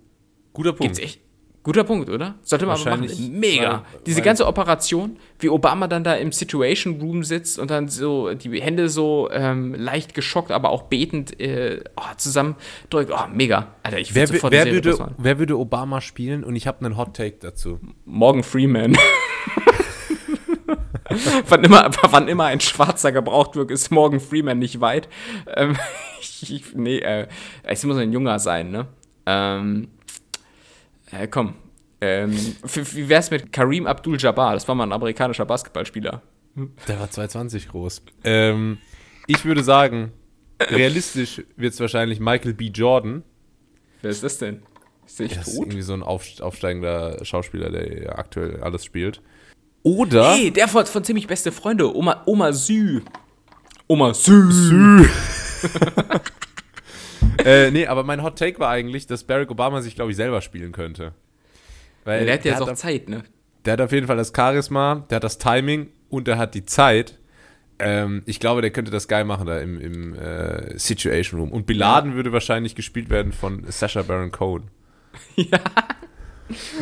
Guter 0.53 0.73
Punkt. 0.73 0.97
Gibt's 0.97 0.99
echt? 0.99 1.21
Guter 1.65 1.85
Punkt, 1.85 2.11
oder? 2.11 2.35
Sollte 2.43 2.67
man 2.67 2.81
aber 2.81 2.97
machen. 2.97 3.39
Mega. 3.39 3.85
Weil, 3.93 4.01
Diese 4.05 4.19
weil 4.19 4.25
ganze 4.25 4.47
Operation, 4.49 5.17
wie 5.39 5.49
Obama 5.49 5.87
dann 5.87 6.03
da 6.03 6.15
im 6.15 6.33
Situation 6.33 7.01
Room 7.01 7.23
sitzt 7.23 7.59
und 7.59 7.71
dann 7.71 7.89
so 7.89 8.35
die 8.35 8.61
Hände 8.61 8.89
so 8.89 9.29
ähm, 9.31 9.75
leicht 9.75 10.15
geschockt, 10.15 10.51
aber 10.51 10.71
auch 10.71 10.85
betend 10.85 11.39
äh, 11.41 11.85
oh, 11.97 12.15
zusammendrückt. 12.17 13.13
Oh, 13.13 13.29
mega. 13.33 13.69
Alter, 13.85 13.99
ich 14.01 14.13
wer, 14.13 14.27
sofort 14.27 14.53
wer, 14.53 14.67
würde, 14.73 15.15
wer 15.19 15.39
würde 15.39 15.57
Obama 15.57 16.01
spielen? 16.01 16.43
Und 16.43 16.57
ich 16.57 16.67
habe 16.67 16.85
einen 16.85 16.97
Hot 16.97 17.15
Take 17.15 17.37
dazu. 17.39 17.79
Morgan 18.05 18.43
Freeman. 18.43 18.97
wann, 21.49 21.65
immer, 21.65 21.91
wann 22.11 22.29
immer 22.29 22.47
ein 22.47 22.61
Schwarzer 22.61 23.13
gebraucht 23.13 23.57
wird, 23.57 23.71
ist 23.71 23.91
Morgan 23.91 24.21
Freeman 24.21 24.59
nicht 24.59 24.81
weit. 24.81 25.09
Ähm, 25.55 25.77
ich, 26.21 26.75
nee, 26.75 26.99
äh, 26.99 27.29
es 27.63 27.85
muss 27.85 27.97
ein 27.97 28.13
Junger 28.13 28.39
sein, 28.39 28.71
ne? 28.71 28.87
Ähm, 29.27 29.89
äh, 31.11 31.27
komm. 31.29 31.55
Ähm, 32.01 32.37
wie 32.63 33.09
wär's 33.09 33.31
mit 33.31 33.53
Kareem 33.53 33.87
Abdul-Jabbar? 33.87 34.55
Das 34.55 34.67
war 34.67 34.75
mal 34.75 34.85
ein 34.85 34.93
amerikanischer 34.93 35.45
Basketballspieler. 35.45 36.21
Der 36.89 37.01
war 37.01 37.09
220 37.09 37.69
groß. 37.69 38.03
Ähm, 38.25 38.79
ich 39.29 39.45
würde 39.45 39.63
sagen, 39.63 40.13
realistisch 40.61 41.43
wird 41.57 41.75
es 41.75 41.81
wahrscheinlich 41.81 42.19
Michael 42.19 42.55
B. 42.55 42.67
Jordan. 42.67 43.23
Wer 44.03 44.11
ist 44.11 44.25
das 44.25 44.39
denn? 44.39 44.63
Ist 45.07 45.21
der 45.21 45.29
tot? 45.29 45.47
Ist 45.47 45.59
irgendwie 45.59 45.83
so 45.83 45.95
ein 45.95 46.03
aufsteigender 46.03 47.25
Schauspieler, 47.25 47.71
der 47.71 48.19
aktuell 48.19 48.61
alles 48.61 48.85
spielt. 48.85 49.23
Oder. 49.83 50.37
Nee, 50.37 50.51
der 50.51 50.69
von, 50.69 50.87
von 50.87 51.05
ziemlich 51.05 51.27
beste 51.27 51.53
Freunde, 51.53 51.95
Oma, 51.95 52.23
Oma 52.27 52.53
Sü. 52.53 53.03
Oma 53.89 54.15
Sü. 54.15 54.51
Sü. 54.53 55.09
äh, 57.45 57.71
nee, 57.71 57.87
aber 57.87 58.05
mein 58.05 58.23
Hot 58.23 58.39
Take 58.39 58.59
war 58.59 58.71
eigentlich, 58.71 59.07
dass 59.07 59.25
Barack 59.25 59.51
Obama 59.51 59.81
sich, 59.81 59.95
glaube 59.95 60.11
ich, 60.11 60.17
selber 60.17 60.41
spielen 60.41 60.73
könnte. 60.73 61.15
Weil 62.05 62.21
ja, 62.21 62.25
der 62.25 62.35
hat 62.35 62.45
ja 62.45 62.53
jetzt 62.53 62.63
auch 62.63 62.75
Zeit, 62.75 63.09
ne? 63.09 63.25
Der 63.65 63.75
hat 63.75 63.81
auf 63.81 63.93
jeden 63.93 64.07
Fall 64.07 64.17
das 64.17 64.33
Charisma, 64.35 65.07
der 65.09 65.17
hat 65.17 65.25
das 65.25 65.39
Timing 65.39 65.89
und 66.09 66.27
der 66.27 66.37
hat 66.39 66.55
die 66.55 66.65
Zeit. 66.65 67.19
Ähm, 67.79 68.23
ich 68.27 68.41
glaube, 68.41 68.61
der 68.61 68.71
könnte 68.71 68.91
das 68.91 69.09
geil 69.09 69.25
machen 69.25 69.47
da 69.47 69.59
im, 69.59 69.81
im 69.81 70.15
äh, 70.15 70.77
Situation 70.79 71.41
Room. 71.41 71.53
Und 71.53 71.67
Biladen 71.67 72.11
ja. 72.11 72.17
würde 72.17 72.33
wahrscheinlich 72.33 72.75
gespielt 72.75 73.09
werden 73.09 73.33
von 73.33 73.65
Sasha 73.69 74.03
Baron 74.03 74.33
Cohen. 74.33 74.71
ja. 75.37 75.61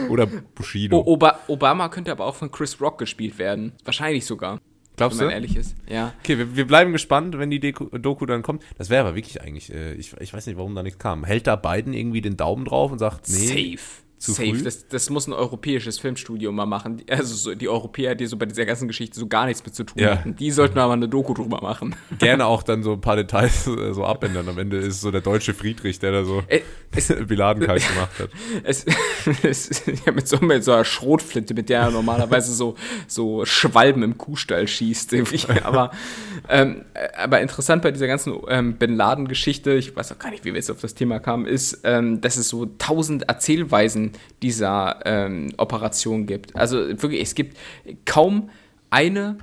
Oder 0.09 0.27
Bushido. 0.27 0.99
O 0.99 1.19
Obama 1.49 1.89
könnte 1.89 2.11
aber 2.13 2.27
auch 2.27 2.35
von 2.35 2.51
Chris 2.51 2.81
Rock 2.81 2.99
gespielt 2.99 3.39
werden. 3.39 3.73
Wahrscheinlich 3.85 4.27
sogar. 4.27 4.61
Glaubst 4.97 5.19
wenn 5.19 5.27
man 5.27 5.31
du? 5.31 5.35
ehrlich 5.35 5.57
ist. 5.57 5.77
Ja. 5.89 6.13
Okay, 6.21 6.37
wir, 6.37 6.57
wir, 6.57 6.67
bleiben 6.67 6.93
gespannt, 6.93 7.39
wenn 7.39 7.51
die 7.51 7.61
Deku, 7.61 7.87
Doku 7.97 8.27
dann 8.27 8.43
kommt. 8.43 8.63
Das 8.77 8.91
wäre 8.91 9.07
aber 9.07 9.17
wirklich 9.17 9.41
eigentlich, 9.41 9.73
äh, 9.73 9.95
ich, 9.95 10.15
ich 10.21 10.35
weiß 10.35 10.47
nicht, 10.47 10.59
warum 10.59 10.75
da 10.75 10.83
nichts 10.83 10.99
kam. 10.99 11.25
Hält 11.25 11.47
da 11.47 11.57
Biden 11.57 11.95
irgendwie 11.95 12.21
den 12.21 12.37
Daumen 12.37 12.67
drauf 12.67 12.93
und 12.93 12.99
sagt, 12.99 13.29
nee. 13.29 13.77
Safe. 13.77 14.03
Zu 14.21 14.33
Safe. 14.33 14.51
Früh? 14.51 14.63
Das, 14.63 14.87
das 14.87 15.09
muss 15.09 15.27
ein 15.27 15.33
europäisches 15.33 15.99
Filmstudio 15.99 16.53
mal 16.53 16.67
machen. 16.67 17.03
Also 17.09 17.35
so 17.35 17.55
die 17.55 17.71
Europäer, 17.71 18.15
die 18.15 18.27
so 18.27 18.37
bei 18.37 18.45
dieser 18.45 18.67
ganzen 18.67 18.87
Geschichte 18.87 19.19
so 19.19 19.27
gar 19.27 19.47
nichts 19.47 19.65
mit 19.65 19.75
zu 19.75 19.85
tun 19.85 20.03
ja. 20.03 20.11
hatten, 20.11 20.37
die 20.37 20.51
sollten 20.51 20.79
aber 20.79 20.93
eine 20.93 21.09
Doku 21.09 21.33
drüber 21.33 21.63
machen. 21.63 21.97
Gerne 22.19 22.45
auch 22.45 22.63
dann 22.63 22.83
so 22.83 22.93
ein 22.93 23.01
paar 23.01 23.17
Details 23.17 23.67
äh, 23.67 23.95
so 23.95 24.05
abändern. 24.05 24.47
Am 24.47 24.59
Ende 24.59 24.77
ist 24.77 25.01
so 25.01 25.11
der 25.11 25.23
deutsche 25.23 25.55
Friedrich, 25.55 26.01
der 26.01 26.13
da 26.13 26.25
so 26.25 26.43
äh, 26.49 26.61
Biladenkalt 27.25 27.83
gemacht 27.89 28.19
hat. 28.19 28.31
Es, 28.63 28.85
es, 29.43 29.83
ja, 30.05 30.13
mit, 30.13 30.29
so, 30.29 30.37
mit 30.39 30.65
so 30.65 30.73
einer 30.73 30.85
Schrotflinte, 30.85 31.55
mit 31.55 31.71
der 31.71 31.81
er 31.81 31.91
normalerweise 31.91 32.53
so, 32.53 32.75
so 33.07 33.47
Schwalben 33.47 34.03
im 34.03 34.19
Kuhstall 34.19 34.69
schießt. 34.69 35.15
Aber, 35.65 35.93
ähm, 36.51 36.85
aber 37.17 37.41
interessant 37.41 37.83
bei 37.83 37.91
dieser 37.91 38.07
ganzen 38.07 38.35
ähm, 38.49 38.75
Bin 38.75 38.97
Laden-Geschichte, 38.97 39.73
ich 39.73 39.97
weiß 39.97 40.13
auch 40.13 40.19
gar 40.19 40.31
nicht, 40.31 40.45
wie 40.45 40.51
wir 40.51 40.57
jetzt 40.57 40.71
auf 40.71 40.81
das 40.81 40.95
Thema 40.95 41.21
kamen, 41.21 41.47
ist, 41.47 41.81
ähm, 41.85 42.21
dass 42.21 42.37
es 42.37 42.49
so 42.49 42.67
tausend 42.67 43.23
Erzählweisen 43.23 44.10
dieser 44.43 45.01
ähm, 45.05 45.53
Operation 45.57 46.27
gibt. 46.27 46.57
Also 46.57 46.77
wirklich, 47.03 47.23
es 47.23 47.35
gibt 47.35 47.57
kaum 48.05 48.51
eine 48.91 49.39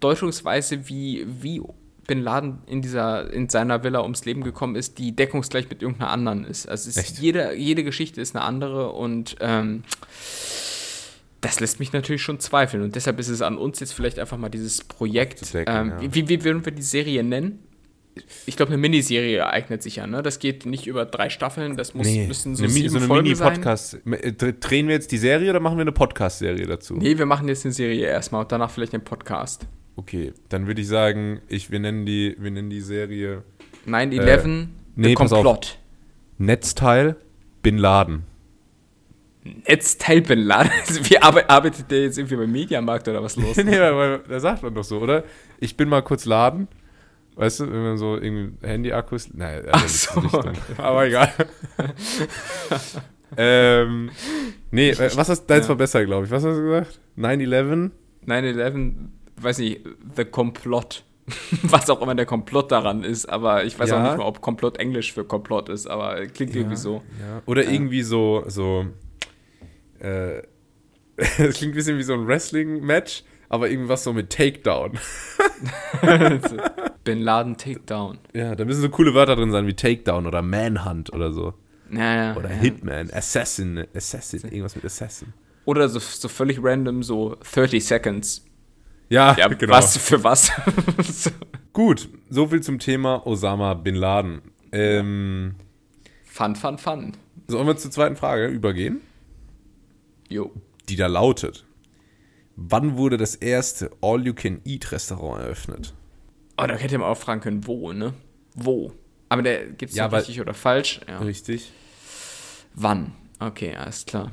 Deutungsweise, 0.00 0.88
wie, 0.88 1.26
wie 1.26 1.62
Bin 2.06 2.22
Laden 2.22 2.58
in, 2.66 2.82
dieser, 2.82 3.32
in 3.32 3.48
seiner 3.48 3.82
Villa 3.82 4.02
ums 4.02 4.24
Leben 4.24 4.44
gekommen 4.44 4.76
ist, 4.76 4.98
die 4.98 5.16
deckungsgleich 5.16 5.68
mit 5.70 5.82
irgendeiner 5.82 6.10
anderen 6.10 6.44
ist. 6.44 6.68
Also 6.68 6.88
ist 6.88 7.18
jede, 7.18 7.54
jede 7.54 7.82
Geschichte 7.82 8.20
ist 8.20 8.36
eine 8.36 8.44
andere 8.44 8.92
und 8.92 9.36
ähm, 9.40 9.84
das 11.40 11.60
lässt 11.60 11.80
mich 11.80 11.92
natürlich 11.92 12.22
schon 12.22 12.40
zweifeln. 12.40 12.82
Und 12.82 12.94
deshalb 12.94 13.18
ist 13.18 13.28
es 13.28 13.42
an 13.42 13.56
uns 13.56 13.80
jetzt 13.80 13.92
vielleicht 13.92 14.18
einfach 14.18 14.36
mal 14.36 14.48
dieses 14.48 14.84
Projekt. 14.84 15.54
Decken, 15.54 15.74
ähm, 15.74 15.92
ja. 16.02 16.14
wie, 16.14 16.28
wie 16.28 16.44
würden 16.44 16.64
wir 16.64 16.72
die 16.72 16.82
Serie 16.82 17.22
nennen? 17.22 17.65
Ich 18.46 18.56
glaube, 18.56 18.72
eine 18.72 18.78
Miniserie 18.80 19.46
eignet 19.46 19.82
sich 19.82 19.96
ja, 19.96 20.06
ne? 20.06 20.22
Das 20.22 20.38
geht 20.38 20.66
nicht 20.66 20.86
über 20.86 21.04
drei 21.04 21.28
Staffeln, 21.28 21.76
das 21.76 21.94
muss, 21.94 22.06
nee, 22.06 22.26
müssen 22.26 22.56
so 22.56 22.64
eine, 22.64 22.72
sieben 22.72 22.88
so 22.88 22.98
eine 22.98 23.08
Mini-Podcast. 23.08 23.98
Äh, 24.06 24.32
drehen 24.32 24.88
wir 24.88 24.94
jetzt 24.94 25.12
die 25.12 25.18
Serie 25.18 25.50
oder 25.50 25.60
machen 25.60 25.76
wir 25.76 25.82
eine 25.82 25.92
Podcast-Serie 25.92 26.66
dazu? 26.66 26.94
Nee, 26.94 27.18
wir 27.18 27.26
machen 27.26 27.48
jetzt 27.48 27.64
eine 27.64 27.72
Serie 27.72 28.06
erstmal 28.06 28.42
und 28.42 28.52
danach 28.52 28.70
vielleicht 28.70 28.94
einen 28.94 29.04
Podcast. 29.04 29.66
Okay, 29.96 30.32
dann 30.48 30.66
würde 30.66 30.80
ich 30.80 30.88
sagen, 30.88 31.40
ich, 31.48 31.70
wir, 31.70 31.78
nennen 31.78 32.06
die, 32.06 32.36
wir 32.38 32.50
nennen 32.50 32.70
die 32.70 32.80
Serie 32.80 33.42
9-11, 33.86 34.62
äh, 34.62 34.66
nee, 34.96 35.14
Komplott. 35.14 35.78
Netzteil 36.38 37.16
Bin 37.62 37.78
Laden. 37.78 38.24
Netzteil 39.66 40.22
Bin 40.22 40.40
Laden? 40.40 40.70
Wie 41.02 41.18
arbeitet 41.18 41.90
der 41.90 42.02
jetzt 42.02 42.18
irgendwie 42.18 42.36
beim 42.36 42.52
Mediamarkt 42.52 43.08
oder 43.08 43.22
was 43.22 43.36
los? 43.36 43.56
nee, 43.64 43.76
da 43.76 44.40
sagt 44.40 44.62
man 44.62 44.74
doch 44.74 44.84
so, 44.84 45.00
oder? 45.00 45.24
Ich 45.60 45.76
bin 45.76 45.88
mal 45.88 46.02
kurz 46.02 46.24
Laden 46.24 46.68
Weißt 47.36 47.60
du, 47.60 47.70
wenn 47.70 47.82
man 47.82 47.98
so 47.98 48.16
irgendwie 48.16 48.66
Handy-Akkus. 48.66 49.34
Nein, 49.34 49.64
Ach 49.70 49.86
so. 49.86 50.22
aber 50.78 51.06
egal. 51.06 51.32
ähm, 53.36 54.10
nee, 54.70 54.96
was 54.96 55.28
hast 55.28 55.46
deins 55.46 55.66
ja. 55.66 55.68
war 55.68 55.76
besser, 55.76 56.04
glaube 56.06 56.24
ich. 56.24 56.30
Was 56.30 56.44
hast 56.44 56.56
du 56.56 56.62
gesagt? 56.62 56.98
9-11? 57.18 57.90
9-11, 58.26 58.94
weiß 59.40 59.58
nicht, 59.58 59.82
The 60.16 60.24
Komplott. 60.24 61.04
was 61.62 61.90
auch 61.90 62.00
immer 62.00 62.14
der 62.14 62.24
Komplott 62.24 62.70
daran 62.70 63.02
ist, 63.02 63.26
aber 63.26 63.64
ich 63.64 63.76
weiß 63.78 63.90
ja. 63.90 63.98
auch 63.98 64.02
nicht 64.08 64.18
mal, 64.18 64.24
ob 64.24 64.40
Komplott 64.40 64.78
Englisch 64.78 65.12
für 65.12 65.24
Komplott 65.24 65.68
ist, 65.68 65.88
aber 65.88 66.24
klingt 66.28 66.54
ja, 66.54 66.60
irgendwie 66.60 66.76
so. 66.76 67.02
Ja. 67.20 67.42
Oder 67.46 67.64
irgendwie 67.64 68.02
so, 68.02 68.44
so, 68.46 68.86
äh, 69.98 70.38
es 71.16 71.56
klingt 71.56 71.72
ein 71.72 71.74
bisschen 71.74 71.98
wie 71.98 72.04
so 72.04 72.14
ein 72.14 72.26
Wrestling-Match, 72.28 73.24
aber 73.48 73.68
irgendwas 73.68 74.04
so 74.04 74.12
mit 74.12 74.30
Takedown. 74.30 74.98
Bin 77.06 77.20
Laden 77.20 77.56
Takedown. 77.56 78.18
Ja, 78.34 78.56
da 78.56 78.64
müssen 78.64 78.82
so 78.82 78.88
coole 78.88 79.14
Wörter 79.14 79.36
drin 79.36 79.52
sein 79.52 79.68
wie 79.68 79.74
Takedown 79.74 80.26
oder 80.26 80.42
Manhunt 80.42 81.12
oder 81.12 81.32
so. 81.32 81.54
Ja, 81.90 82.14
ja, 82.16 82.36
oder 82.36 82.50
ja. 82.50 82.56
Hitman, 82.56 83.10
Assassin, 83.12 83.86
Assassin, 83.94 84.40
irgendwas 84.42 84.74
mit 84.74 84.84
Assassin. 84.84 85.32
Oder 85.66 85.88
so, 85.88 86.00
so 86.00 86.26
völlig 86.26 86.58
random, 86.60 87.04
so 87.04 87.36
30 87.54 87.84
Seconds. 87.84 88.44
Ja, 89.08 89.36
ja 89.38 89.46
genau. 89.54 89.72
Was 89.72 89.96
für 89.96 90.22
was? 90.24 90.50
Gut, 91.72 92.08
soviel 92.28 92.60
zum 92.60 92.80
Thema 92.80 93.24
Osama 93.24 93.74
Bin 93.74 93.94
Laden. 93.94 94.42
Ähm, 94.72 95.54
fun, 96.24 96.56
fun, 96.56 96.76
fun. 96.76 97.12
Sollen 97.46 97.68
wir 97.68 97.76
zur 97.76 97.92
zweiten 97.92 98.16
Frage 98.16 98.48
übergehen? 98.48 99.00
Jo. 100.28 100.50
Die 100.88 100.96
da 100.96 101.06
lautet: 101.06 101.64
Wann 102.56 102.96
wurde 102.96 103.16
das 103.16 103.36
erste 103.36 103.90
All-You-Can-Eat-Restaurant 104.00 105.40
eröffnet? 105.40 105.94
Oh, 106.58 106.66
da 106.66 106.74
hätte 106.74 106.98
man 106.98 107.08
auch 107.08 107.18
fragen 107.18 107.40
können, 107.40 107.66
wo, 107.66 107.92
ne? 107.92 108.14
Wo? 108.54 108.92
Aber 109.28 109.42
der 109.42 109.66
gibt 109.66 109.90
es 109.90 109.96
ja, 109.96 110.06
richtig 110.06 110.40
oder 110.40 110.54
falsch? 110.54 111.00
Ja. 111.06 111.18
Richtig. 111.18 111.72
Wann? 112.74 113.12
Okay, 113.38 113.74
alles 113.74 114.06
klar. 114.06 114.32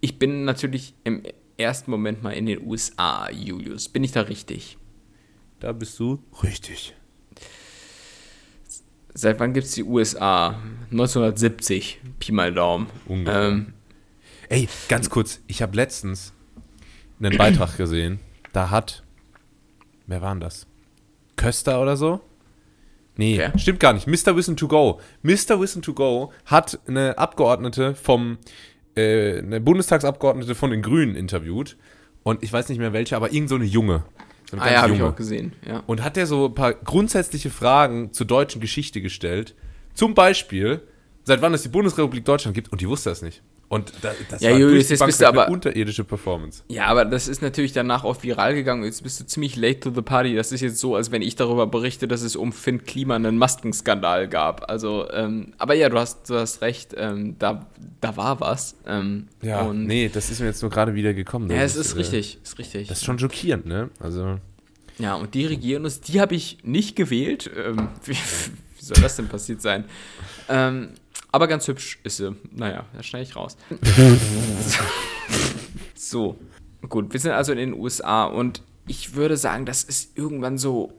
Ich 0.00 0.18
bin 0.18 0.44
natürlich 0.44 0.94
im 1.04 1.22
ersten 1.58 1.90
Moment 1.90 2.22
mal 2.22 2.30
in 2.30 2.46
den 2.46 2.66
USA, 2.66 3.30
Julius. 3.30 3.88
Bin 3.88 4.02
ich 4.02 4.12
da 4.12 4.22
richtig? 4.22 4.78
Da 5.58 5.72
bist 5.72 5.98
du 5.98 6.22
richtig. 6.42 6.94
Seit 9.12 9.40
wann 9.40 9.52
gibt 9.52 9.66
es 9.66 9.72
die 9.72 9.84
USA? 9.84 10.58
1970, 10.90 12.00
Pi 12.18 12.32
mal 12.32 12.54
Daumen. 12.54 12.86
Ähm, 13.08 13.74
Ey, 14.48 14.68
ganz 14.88 15.10
kurz, 15.10 15.40
ich 15.46 15.62
habe 15.62 15.76
letztens 15.76 16.32
einen 17.18 17.36
Beitrag 17.36 17.76
gesehen. 17.76 18.20
Da 18.52 18.70
hat, 18.70 19.04
wer 20.06 20.22
war 20.22 20.32
denn 20.34 20.40
das? 20.40 20.66
Köster 21.40 21.80
oder 21.80 21.96
so? 21.96 22.20
Nee, 23.16 23.42
okay. 23.42 23.58
stimmt 23.58 23.80
gar 23.80 23.92
nicht. 23.92 24.06
Mr. 24.06 24.36
Wissen 24.36 24.56
to 24.56 24.68
Go. 24.68 25.00
Mr. 25.22 25.60
Wissen 25.60 25.82
to 25.82 25.94
Go 25.94 26.32
hat 26.46 26.78
eine 26.86 27.18
Abgeordnete 27.18 27.94
vom, 27.94 28.38
äh, 28.94 29.38
eine 29.38 29.60
Bundestagsabgeordnete 29.60 30.54
von 30.54 30.70
den 30.70 30.82
Grünen 30.82 31.16
interviewt. 31.16 31.76
Und 32.22 32.42
ich 32.42 32.52
weiß 32.52 32.68
nicht 32.68 32.78
mehr 32.78 32.92
welche, 32.92 33.16
aber 33.16 33.32
irgend 33.32 33.48
so 33.48 33.56
eine 33.56 33.64
Junge. 33.64 34.04
So 34.50 34.56
eine 34.56 34.64
ah 34.64 34.72
ja, 34.72 34.82
habe 34.82 34.94
ich 34.94 35.02
auch 35.02 35.16
gesehen. 35.16 35.52
Ja. 35.66 35.82
Und 35.86 36.02
hat 36.02 36.16
der 36.16 36.26
so 36.26 36.46
ein 36.46 36.54
paar 36.54 36.74
grundsätzliche 36.74 37.50
Fragen 37.50 38.12
zur 38.12 38.26
deutschen 38.26 38.60
Geschichte 38.60 39.00
gestellt. 39.00 39.54
Zum 39.94 40.14
Beispiel, 40.14 40.82
seit 41.24 41.40
wann 41.40 41.54
es 41.54 41.62
die 41.62 41.68
Bundesrepublik 41.68 42.24
Deutschland 42.24 42.54
gibt. 42.54 42.70
Und 42.70 42.80
die 42.80 42.88
wusste 42.88 43.10
das 43.10 43.22
nicht. 43.22 43.42
Und 43.70 43.92
da, 44.02 44.10
das 44.28 44.40
ja, 44.40 44.50
war 44.50 44.58
Julius, 44.58 44.88
jetzt 44.88 45.06
bist 45.06 45.20
du 45.20 45.28
aber 45.28 45.44
eine 45.44 45.52
unterirdische 45.52 46.02
Performance. 46.02 46.64
Ja, 46.66 46.86
aber 46.86 47.04
das 47.04 47.28
ist 47.28 47.40
natürlich 47.40 47.72
danach 47.72 48.02
auch 48.02 48.20
viral 48.20 48.56
gegangen. 48.56 48.82
Jetzt 48.82 49.04
bist 49.04 49.20
du 49.20 49.26
ziemlich 49.26 49.54
late 49.54 49.78
to 49.78 49.92
the 49.94 50.02
party. 50.02 50.34
Das 50.34 50.50
ist 50.50 50.60
jetzt 50.60 50.80
so, 50.80 50.96
als 50.96 51.12
wenn 51.12 51.22
ich 51.22 51.36
darüber 51.36 51.68
berichte, 51.68 52.08
dass 52.08 52.22
es 52.22 52.34
um 52.34 52.52
Finn 52.52 52.82
Klima 52.82 53.14
einen 53.14 53.38
Maskenskandal 53.38 54.26
gab. 54.26 54.68
Also, 54.68 55.08
ähm, 55.12 55.52
aber 55.56 55.74
ja, 55.74 55.88
du 55.88 56.00
hast, 56.00 56.28
du 56.28 56.34
hast 56.34 56.62
recht. 56.62 56.96
Ähm, 56.96 57.36
da, 57.38 57.64
da 58.00 58.16
war 58.16 58.40
was. 58.40 58.74
Ähm, 58.88 59.28
ja, 59.40 59.72
nee, 59.72 60.10
das 60.12 60.32
ist 60.32 60.40
mir 60.40 60.46
jetzt 60.46 60.62
nur 60.62 60.70
gerade 60.72 60.94
wieder 60.96 61.14
gekommen. 61.14 61.48
Ja, 61.48 61.62
es 61.62 61.76
ist, 61.76 61.92
ist 61.92 61.96
richtig, 61.96 62.40
ist 62.42 62.58
richtig. 62.58 62.88
Das 62.88 62.98
ist 62.98 63.04
schon 63.04 63.20
schockierend, 63.20 63.66
ne? 63.66 63.88
Also. 64.00 64.40
Ja, 64.98 65.14
und 65.14 65.34
die 65.34 65.46
regieren 65.46 65.84
uns, 65.84 66.00
die 66.00 66.20
habe 66.20 66.34
ich 66.34 66.58
nicht 66.64 66.96
gewählt. 66.96 67.48
Ähm, 67.56 67.86
wie, 68.04 68.14
wie, 68.78 68.84
soll 68.84 69.00
das 69.00 69.14
denn 69.14 69.28
passiert 69.28 69.62
sein? 69.62 69.84
Ähm, 70.48 70.88
aber 71.32 71.46
ganz 71.46 71.68
hübsch 71.68 72.00
ist 72.02 72.16
sie. 72.16 72.34
Naja, 72.50 72.86
da 72.94 73.02
schneide 73.02 73.24
ich 73.24 73.36
raus. 73.36 73.56
so, 75.94 76.36
gut, 76.88 77.12
wir 77.12 77.20
sind 77.20 77.32
also 77.32 77.52
in 77.52 77.58
den 77.58 77.74
USA 77.74 78.24
und 78.24 78.62
ich 78.86 79.14
würde 79.14 79.36
sagen, 79.36 79.66
das 79.66 79.84
ist 79.84 80.16
irgendwann 80.16 80.58
so. 80.58 80.92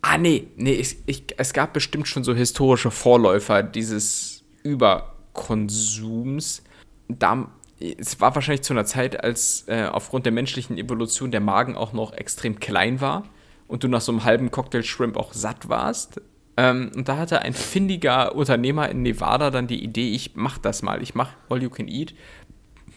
Ah, 0.00 0.18
nee, 0.18 0.48
nee, 0.56 0.74
ich, 0.74 0.96
ich, 1.06 1.24
es 1.36 1.52
gab 1.52 1.72
bestimmt 1.72 2.06
schon 2.06 2.24
so 2.24 2.34
historische 2.34 2.90
Vorläufer 2.90 3.62
dieses 3.62 4.44
Überkonsums. 4.62 6.62
Da, 7.08 7.50
es 7.80 8.20
war 8.20 8.34
wahrscheinlich 8.34 8.62
zu 8.62 8.72
einer 8.72 8.84
Zeit, 8.84 9.22
als 9.22 9.64
äh, 9.66 9.86
aufgrund 9.86 10.24
der 10.24 10.32
menschlichen 10.32 10.78
Evolution 10.78 11.32
der 11.32 11.40
Magen 11.40 11.76
auch 11.76 11.92
noch 11.92 12.12
extrem 12.12 12.60
klein 12.60 13.00
war 13.00 13.24
und 13.66 13.82
du 13.82 13.88
nach 13.88 14.00
so 14.00 14.12
einem 14.12 14.24
halben 14.24 14.50
Cocktail 14.50 14.84
Shrimp 14.84 15.16
auch 15.16 15.32
satt 15.32 15.68
warst. 15.68 16.20
Ähm, 16.56 16.90
und 16.94 17.08
da 17.08 17.18
hatte 17.18 17.42
ein 17.42 17.52
findiger 17.52 18.34
Unternehmer 18.34 18.88
in 18.88 19.02
Nevada 19.02 19.50
dann 19.50 19.66
die 19.66 19.82
Idee, 19.82 20.10
ich 20.10 20.34
mach 20.34 20.58
das 20.58 20.82
mal, 20.82 21.02
ich 21.02 21.14
mach 21.14 21.32
All 21.50 21.62
You 21.62 21.70
Can 21.70 21.88
Eat. 21.88 22.14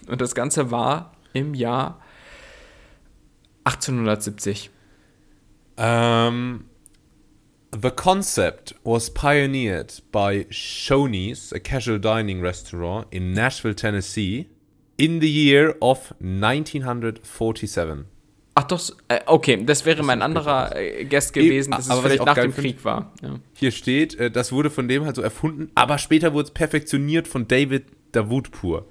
Und 0.07 0.22
das 0.22 0.34
Ganze 0.34 0.72
war 0.72 1.14
im 1.34 1.53
Jahr 1.53 2.01
1870. 3.66 4.70
Ähm, 5.78 6.66
The 7.72 7.91
concept 7.91 8.74
was 8.84 9.12
pioneered 9.12 10.01
by 10.12 10.47
Shoney's, 10.49 11.53
a 11.53 11.60
casual 11.60 11.99
dining 11.99 12.41
restaurant 12.41 13.05
in 13.12 13.32
Nashville, 13.36 13.76
Tennessee, 13.76 14.49
in 14.97 15.20
the 15.20 15.30
year 15.30 15.76
of 15.80 16.12
1947. 16.20 18.07
Doch, 18.70 18.82
äh, 19.07 19.20
okay, 19.26 19.63
das 19.65 19.86
wäre 19.86 19.97
das 19.97 20.05
mein 20.05 20.22
anderer 20.22 20.76
äh, 20.76 21.05
Guest 21.05 21.34
gewesen, 21.34 21.72
dass 21.72 21.89
es 21.89 21.99
vielleicht 21.99 22.26
nach 22.26 22.36
dem 22.36 22.53
Krieg 22.53 22.84
war. 22.86 23.11
Ja. 23.22 23.36
Hier 23.53 23.72
steht, 23.72 24.15
äh, 24.15 24.32
das 24.32 24.51
wurde 24.51 24.70
von 24.70 24.88
dem 24.88 25.05
halt 25.05 25.15
so 25.15 25.22
erfunden, 25.22 25.70
aber 25.76 25.97
später 25.97 26.34
wurde 26.34 26.47
es 26.47 26.51
perfektioniert 26.51 27.28
von 27.28 27.47
David 27.47 27.86
Davutpur. 28.11 28.86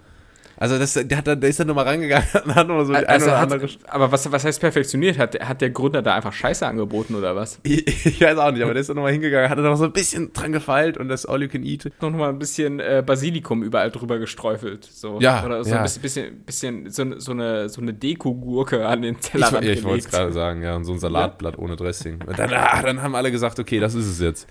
Also 0.60 0.76
das, 0.76 0.94
der, 0.94 1.18
hat, 1.18 1.26
der 1.26 1.42
ist 1.42 1.60
dann 1.60 1.68
nochmal 1.68 1.84
reingegangen 1.84 2.26
und 2.44 2.54
hat 2.54 2.66
nochmal 2.66 2.84
so 2.84 2.92
die 2.92 3.06
also 3.06 3.30
eine 3.30 3.46
oder 3.46 3.54
andere. 3.54 3.68
Aber 3.86 4.10
was, 4.10 4.30
was 4.30 4.44
heißt 4.44 4.60
perfektioniert? 4.60 5.16
Hat, 5.16 5.38
hat 5.40 5.60
der 5.60 5.70
Gründer 5.70 6.02
da 6.02 6.16
einfach 6.16 6.32
Scheiße 6.32 6.66
angeboten 6.66 7.14
oder 7.14 7.36
was? 7.36 7.60
Ich, 7.68 8.06
ich 8.06 8.20
weiß 8.20 8.38
auch 8.38 8.50
nicht, 8.50 8.62
aber 8.62 8.72
der 8.72 8.80
ist 8.80 8.88
dann 8.88 8.96
nochmal 8.96 9.12
hingegangen, 9.12 9.50
hat 9.50 9.58
da 9.58 9.62
noch 9.62 9.76
so 9.76 9.84
ein 9.84 9.92
bisschen 9.92 10.32
dran 10.32 10.52
gefeilt 10.52 10.96
und 10.96 11.08
das 11.08 11.26
All 11.26 11.42
You 11.42 11.48
Can 11.48 11.62
Eat. 11.62 11.90
Noch 12.00 12.10
mal 12.10 12.30
ein 12.30 12.38
bisschen 12.38 12.80
äh, 12.80 13.02
Basilikum 13.04 13.62
überall 13.62 13.90
drüber 13.90 14.18
gestreufelt. 14.18 14.84
So. 14.84 15.20
Ja. 15.20 15.44
Oder 15.44 15.62
so 15.64 15.70
ja. 15.70 15.76
ein 15.78 15.82
bisschen, 15.84 16.44
bisschen, 16.44 16.84
bisschen 16.84 16.90
so, 16.90 17.18
so 17.20 17.32
eine, 17.32 17.68
so 17.68 17.80
eine 17.80 17.94
Deko-Gurke 17.94 18.86
an 18.86 19.02
den 19.02 19.20
Teller. 19.20 19.62
Ich, 19.62 19.78
ich 19.78 19.84
wollte 19.84 20.06
es 20.06 20.10
gerade 20.10 20.32
sagen, 20.32 20.62
ja, 20.62 20.74
und 20.76 20.84
so 20.84 20.92
ein 20.92 20.98
Salatblatt 20.98 21.54
ja? 21.56 21.62
ohne 21.62 21.76
Dressing. 21.76 22.20
Und 22.26 22.38
dann, 22.38 22.52
ah, 22.52 22.82
dann 22.82 23.02
haben 23.02 23.14
alle 23.14 23.30
gesagt, 23.30 23.58
okay, 23.60 23.78
das 23.80 23.94
ist 23.94 24.06
es 24.06 24.20
jetzt. 24.20 24.48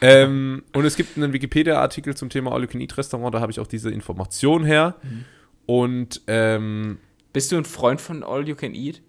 ähm, 0.00 0.64
und 0.74 0.84
es 0.84 0.96
gibt 0.96 1.16
einen 1.16 1.32
Wikipedia-Artikel 1.32 2.16
zum 2.16 2.30
Thema 2.30 2.52
All 2.52 2.62
You 2.62 2.68
Can 2.68 2.80
Eat 2.80 2.96
Restaurant, 2.96 3.34
da 3.34 3.40
habe 3.40 3.52
ich 3.52 3.60
auch 3.60 3.66
diese 3.66 3.90
Information 3.90 4.64
her. 4.64 4.96
Mhm. 5.02 5.24
Und 5.66 6.22
ähm, 6.26 6.98
bist 7.32 7.52
du 7.52 7.56
ein 7.56 7.64
Freund 7.64 8.00
von 8.00 8.22
All 8.22 8.48
You 8.48 8.54
Can 8.54 8.74
Eat? 8.74 9.02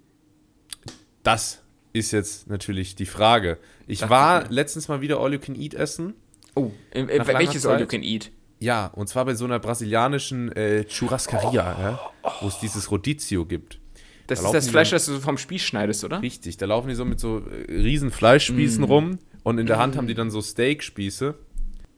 Das 1.23 1.63
ist 1.93 2.11
jetzt 2.11 2.49
natürlich 2.49 2.95
die 2.95 3.05
Frage. 3.05 3.57
Ich 3.87 3.99
Dacht 3.99 4.09
war 4.09 4.43
ich 4.43 4.49
letztens 4.49 4.87
mal 4.87 5.01
wieder 5.01 5.19
All 5.19 5.33
You 5.33 5.39
Can 5.39 5.55
Eat 5.55 5.73
essen. 5.73 6.15
Oh, 6.55 6.71
in, 6.91 7.09
in, 7.09 7.27
welches 7.27 7.65
All 7.65 7.79
You 7.79 7.85
Can 7.85 8.03
Eat? 8.03 8.31
Ja, 8.59 8.87
und 8.87 9.07
zwar 9.07 9.25
bei 9.25 9.35
so 9.35 9.45
einer 9.45 9.59
brasilianischen 9.59 10.51
äh, 10.53 10.83
Churrascaria, 10.85 11.75
oh, 11.77 11.81
ja, 11.81 11.99
wo 12.41 12.47
es 12.47 12.59
dieses 12.59 12.89
Rodizio 12.89 13.45
gibt. 13.45 13.79
Das 14.25 14.41
da 14.41 14.47
ist 14.47 14.53
das 14.53 14.69
Fleisch, 14.69 14.89
das 14.89 15.05
du 15.05 15.13
so 15.13 15.19
vom 15.19 15.37
Spieß 15.37 15.61
schneidest, 15.61 16.03
oder? 16.03 16.21
Richtig, 16.21 16.57
da 16.57 16.65
laufen 16.65 16.89
die 16.89 16.95
so 16.95 17.05
mit 17.05 17.19
so 17.19 17.37
äh, 17.47 17.71
riesen 17.71 18.11
Fleischspießen 18.11 18.81
mm. 18.81 18.85
rum 18.85 19.19
und 19.43 19.57
in 19.59 19.67
der 19.67 19.77
Hand 19.77 19.95
mm. 19.95 19.97
haben 19.99 20.07
die 20.07 20.15
dann 20.15 20.31
so 20.31 20.41
Steakspieße. 20.41 21.35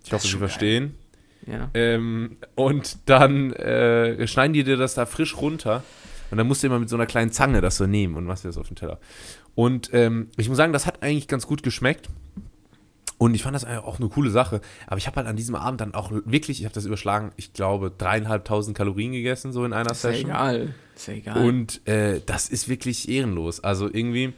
Ich 0.05 0.13
hoffe, 0.13 0.27
Sie 0.27 0.37
verstehen. 0.37 0.95
Ja. 1.45 1.69
Ähm, 1.73 2.37
und 2.55 2.97
dann 3.05 3.53
äh, 3.53 4.27
schneiden 4.27 4.53
die 4.53 4.63
dir 4.63 4.77
das 4.77 4.93
da 4.93 5.05
frisch 5.05 5.37
runter. 5.37 5.83
Und 6.31 6.37
dann 6.37 6.47
musst 6.47 6.61
du 6.61 6.67
immer 6.67 6.79
mit 6.79 6.89
so 6.89 6.95
einer 6.95 7.07
kleinen 7.07 7.31
Zange 7.31 7.59
das 7.61 7.77
so 7.77 7.87
nehmen 7.87 8.15
und 8.15 8.25
machst 8.25 8.43
dir 8.43 8.49
das 8.49 8.57
auf 8.57 8.67
den 8.67 8.75
Teller. 8.75 8.99
Und 9.55 9.89
ähm, 9.93 10.29
ich 10.37 10.47
muss 10.47 10.57
sagen, 10.57 10.73
das 10.73 10.85
hat 10.85 11.01
eigentlich 11.01 11.27
ganz 11.27 11.47
gut 11.47 11.63
geschmeckt. 11.63 12.07
Und 13.17 13.33
ich 13.33 13.43
fand 13.43 13.53
das 13.53 13.65
auch 13.65 13.99
eine 13.99 14.07
coole 14.07 14.29
Sache. 14.29 14.61
Aber 14.87 14.97
ich 14.97 15.05
habe 15.05 15.17
halt 15.17 15.27
an 15.27 15.35
diesem 15.35 15.55
Abend 15.55 15.81
dann 15.81 15.93
auch 15.93 16.11
wirklich, 16.11 16.59
ich 16.59 16.65
habe 16.65 16.73
das 16.73 16.85
überschlagen, 16.85 17.31
ich 17.35 17.51
glaube, 17.51 17.91
dreieinhalbtausend 17.95 18.77
Kalorien 18.77 19.11
gegessen, 19.11 19.51
so 19.51 19.65
in 19.65 19.73
einer 19.73 19.91
ist 19.91 20.01
Session. 20.01 20.29
Ist 20.29 20.37
ja 20.37 20.51
egal. 20.51 20.73
Ist 20.95 21.07
ja 21.07 21.13
egal. 21.15 21.45
Und 21.45 21.87
äh, 21.87 22.21
das 22.25 22.47
ist 22.47 22.69
wirklich 22.69 23.09
ehrenlos. 23.09 23.59
Also 23.59 23.87
irgendwie 23.91 24.33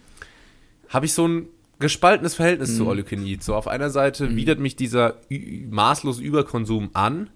habe 0.89 1.05
ich 1.05 1.13
so 1.13 1.27
ein 1.27 1.47
gespaltenes 1.81 2.35
Verhältnis 2.35 2.71
mhm. 2.71 2.77
zu 2.77 2.89
All 2.89 2.97
You 2.97 3.03
Can 3.03 3.25
Eat. 3.25 3.43
So 3.43 3.55
auf 3.55 3.67
einer 3.67 3.89
Seite 3.89 4.29
mhm. 4.29 4.35
widert 4.37 4.59
mich 4.59 4.77
dieser 4.77 5.15
maßlose 5.69 6.23
Überkonsum 6.23 6.91
an, 6.93 7.29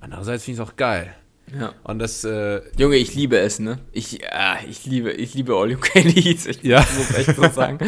andererseits 0.00 0.44
finde 0.44 0.62
ich 0.62 0.62
es 0.62 0.70
auch 0.70 0.76
geil. 0.76 1.14
Ja. 1.58 1.72
Und 1.84 1.98
das. 1.98 2.24
Äh, 2.24 2.60
Junge, 2.76 2.96
ich 2.96 3.14
liebe 3.14 3.38
es, 3.38 3.58
ne? 3.58 3.78
Ich, 3.92 4.22
äh, 4.22 4.66
ich 4.68 4.84
liebe, 4.86 5.12
ich 5.12 5.34
liebe 5.34 5.54
All 5.54 5.70
You 5.70 5.78
Can 5.80 6.06
Eat. 6.06 6.46
Ich 6.46 6.62
ja. 6.62 6.78
muss 6.96 7.14
echt 7.14 7.36
so 7.36 7.48
sagen. 7.48 7.78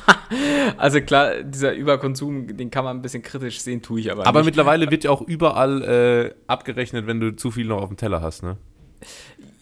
also 0.76 1.00
klar, 1.00 1.42
dieser 1.42 1.72
Überkonsum, 1.72 2.56
den 2.56 2.70
kann 2.70 2.84
man 2.84 2.98
ein 2.98 3.02
bisschen 3.02 3.22
kritisch 3.22 3.60
sehen, 3.60 3.82
tue 3.82 4.00
ich 4.00 4.10
aber. 4.10 4.26
Aber 4.26 4.40
nicht. 4.40 4.46
mittlerweile 4.46 4.90
wird 4.90 5.04
ja 5.04 5.10
auch 5.10 5.22
überall 5.22 5.82
äh, 5.82 6.34
abgerechnet, 6.46 7.06
wenn 7.06 7.20
du 7.20 7.36
zu 7.36 7.50
viel 7.50 7.66
noch 7.66 7.82
auf 7.82 7.88
dem 7.88 7.96
Teller 7.96 8.22
hast, 8.22 8.42
ne? 8.42 8.56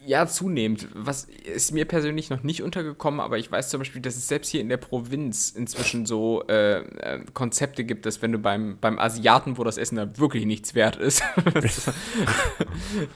Ja, 0.09 0.26
zunehmend. 0.26 0.88
Was 0.94 1.24
ist 1.24 1.72
mir 1.72 1.84
persönlich 1.84 2.30
noch 2.30 2.42
nicht 2.42 2.62
untergekommen, 2.62 3.20
aber 3.20 3.36
ich 3.36 3.52
weiß 3.52 3.68
zum 3.68 3.80
Beispiel, 3.80 4.00
dass 4.00 4.16
es 4.16 4.26
selbst 4.26 4.48
hier 4.48 4.62
in 4.62 4.70
der 4.70 4.78
Provinz 4.78 5.50
inzwischen 5.50 6.06
so 6.06 6.42
äh, 6.48 6.78
äh, 6.78 7.20
Konzepte 7.34 7.84
gibt, 7.84 8.06
dass 8.06 8.22
wenn 8.22 8.32
du 8.32 8.38
beim, 8.38 8.78
beim 8.80 8.98
Asiaten, 8.98 9.59
wo 9.59 9.64
das 9.64 9.76
Essen 9.76 9.96
da 9.96 10.16
wirklich 10.16 10.46
nichts 10.46 10.74
wert 10.74 10.96
ist, 10.96 11.22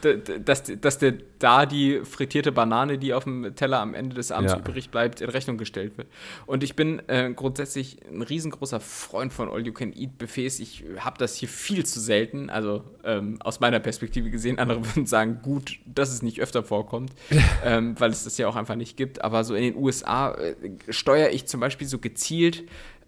dass, 0.44 0.64
dass 0.64 0.98
der 0.98 1.14
da 1.38 1.64
die 1.64 2.02
frittierte 2.04 2.52
Banane, 2.52 2.98
die 2.98 3.14
auf 3.14 3.24
dem 3.24 3.56
Teller 3.56 3.80
am 3.80 3.94
Ende 3.94 4.14
des 4.14 4.30
Abends 4.30 4.52
ja. 4.52 4.58
übrig 4.58 4.90
bleibt, 4.90 5.22
in 5.22 5.30
Rechnung 5.30 5.56
gestellt 5.56 5.96
wird. 5.96 6.08
Und 6.44 6.62
ich 6.62 6.76
bin 6.76 7.00
äh, 7.08 7.32
grundsätzlich 7.34 8.00
ein 8.06 8.20
riesengroßer 8.20 8.80
Freund 8.80 9.32
von 9.32 9.48
All-You-Can-Eat-Buffets. 9.48 10.60
Ich 10.60 10.84
habe 10.98 11.16
das 11.16 11.36
hier 11.36 11.48
viel 11.48 11.86
zu 11.86 12.00
selten, 12.00 12.50
also 12.50 12.84
ähm, 13.02 13.38
aus 13.40 13.60
meiner 13.60 13.80
Perspektive 13.80 14.28
gesehen. 14.28 14.58
Andere 14.58 14.84
würden 14.84 15.06
sagen, 15.06 15.40
gut, 15.40 15.78
dass 15.86 16.12
es 16.12 16.20
nicht 16.20 16.42
öfter 16.42 16.62
vorkommt 16.62 16.81
vorkommt, 16.82 17.12
ähm, 17.64 17.94
weil 17.98 18.10
es 18.10 18.24
das 18.24 18.38
ja 18.38 18.48
auch 18.48 18.56
einfach 18.56 18.76
nicht 18.76 18.96
gibt. 18.96 19.22
Aber 19.22 19.44
so 19.44 19.54
in 19.54 19.62
den 19.62 19.76
USA 19.76 20.32
äh, 20.32 20.54
steuere 20.88 21.30
ich 21.30 21.46
zum 21.46 21.60
Beispiel 21.60 21.86
so 21.86 21.98
gezielt 21.98 22.64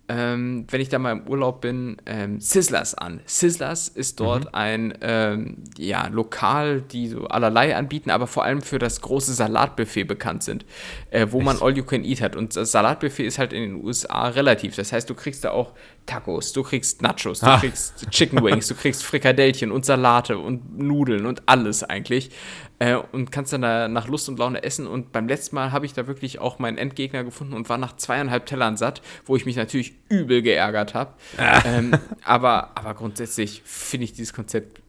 ähm, 0.09 0.67
wenn 0.69 0.81
ich 0.81 0.91
da 0.91 0.99
mal 0.99 1.13
im 1.13 1.27
Urlaub 1.29 1.63
bin, 1.63 1.97
ähm, 2.05 2.39
Sizzlers 2.39 2.95
an. 2.95 3.21
Sizzlers 3.25 3.89
ist 3.89 4.21
dort 4.21 4.45
mhm. 4.45 4.51
ein 4.53 4.99
ähm, 5.01 5.65
ja, 5.79 6.09
Lokal, 6.09 6.83
die 6.83 7.09
so 7.09 7.27
allerlei 7.27 7.75
anbieten, 7.75 8.11
aber 8.11 8.27
vor 8.27 8.45
allem 8.45 8.61
für 8.61 8.79
das 8.79 9.01
große 9.01 9.33
Salatbuffet 9.33 10.05
bekannt 10.05 10.43
sind, 10.43 10.67
äh, 11.11 11.29
wo 11.31 11.39
Echt? 11.39 11.47
man 11.47 11.63
All 11.63 11.77
You 11.77 11.85
Can 11.85 12.05
Eat 12.05 12.21
hat. 12.21 12.37
Und 12.37 12.55
das 12.55 12.73
Salatbuffet 12.73 13.25
ist 13.25 13.39
halt 13.39 13.55
in 13.55 13.63
den 13.63 13.85
USA 13.85 14.29
relativ. 14.29 14.77
Das 14.77 14.93
heißt, 14.93 15.09
du 15.09 15.15
kriegst 15.15 15.45
da 15.45 15.53
auch 15.53 15.73
Tacos, 16.07 16.53
du 16.53 16.63
kriegst 16.63 17.03
Nachos, 17.03 17.41
du 17.41 17.47
ah. 17.47 17.59
kriegst 17.59 18.11
Chicken 18.11 18.43
Wings, 18.45 18.69
du 18.69 18.75
kriegst 18.75 19.05
Frikadellchen 19.05 19.73
und 19.73 19.85
Salate 19.85 20.39
und 20.39 20.79
Nudeln 20.79 21.27
und 21.27 21.43
alles 21.47 21.83
eigentlich. 21.83 22.31
Äh, 22.79 22.97
und 22.97 23.31
kannst 23.31 23.53
dann 23.53 23.63
da 23.63 23.89
nach 23.89 24.09
Lust 24.09 24.29
und 24.29 24.39
Laune 24.39 24.63
essen. 24.63 24.87
Und 24.87 25.13
beim 25.13 25.29
letzten 25.29 25.55
Mal 25.55 25.73
habe 25.73 25.87
ich 25.87 25.93
da 25.93 26.07
wirklich 26.07 26.41
auch 26.41 26.59
meinen 26.59 26.77
Endgegner 26.77 27.25
gefunden 27.25 27.55
und 27.55 27.69
war 27.69 27.79
nach 27.79 27.97
zweieinhalb 27.97 28.47
Tellern 28.47 28.77
satt, 28.77 29.01
wo 29.25 29.37
ich 29.37 29.47
mich 29.47 29.57
natürlich 29.57 29.95
übel 30.09 30.43
geärgert 30.43 30.95
habe. 30.95 31.15
Ah. 31.37 31.63
Ähm, 31.65 31.93
aber, 32.25 32.77
aber 32.77 32.95
grundsätzlich 32.95 33.63
finde 33.65 34.05
ich 34.05 34.13
dieses 34.13 34.33
Konzept 34.33 34.83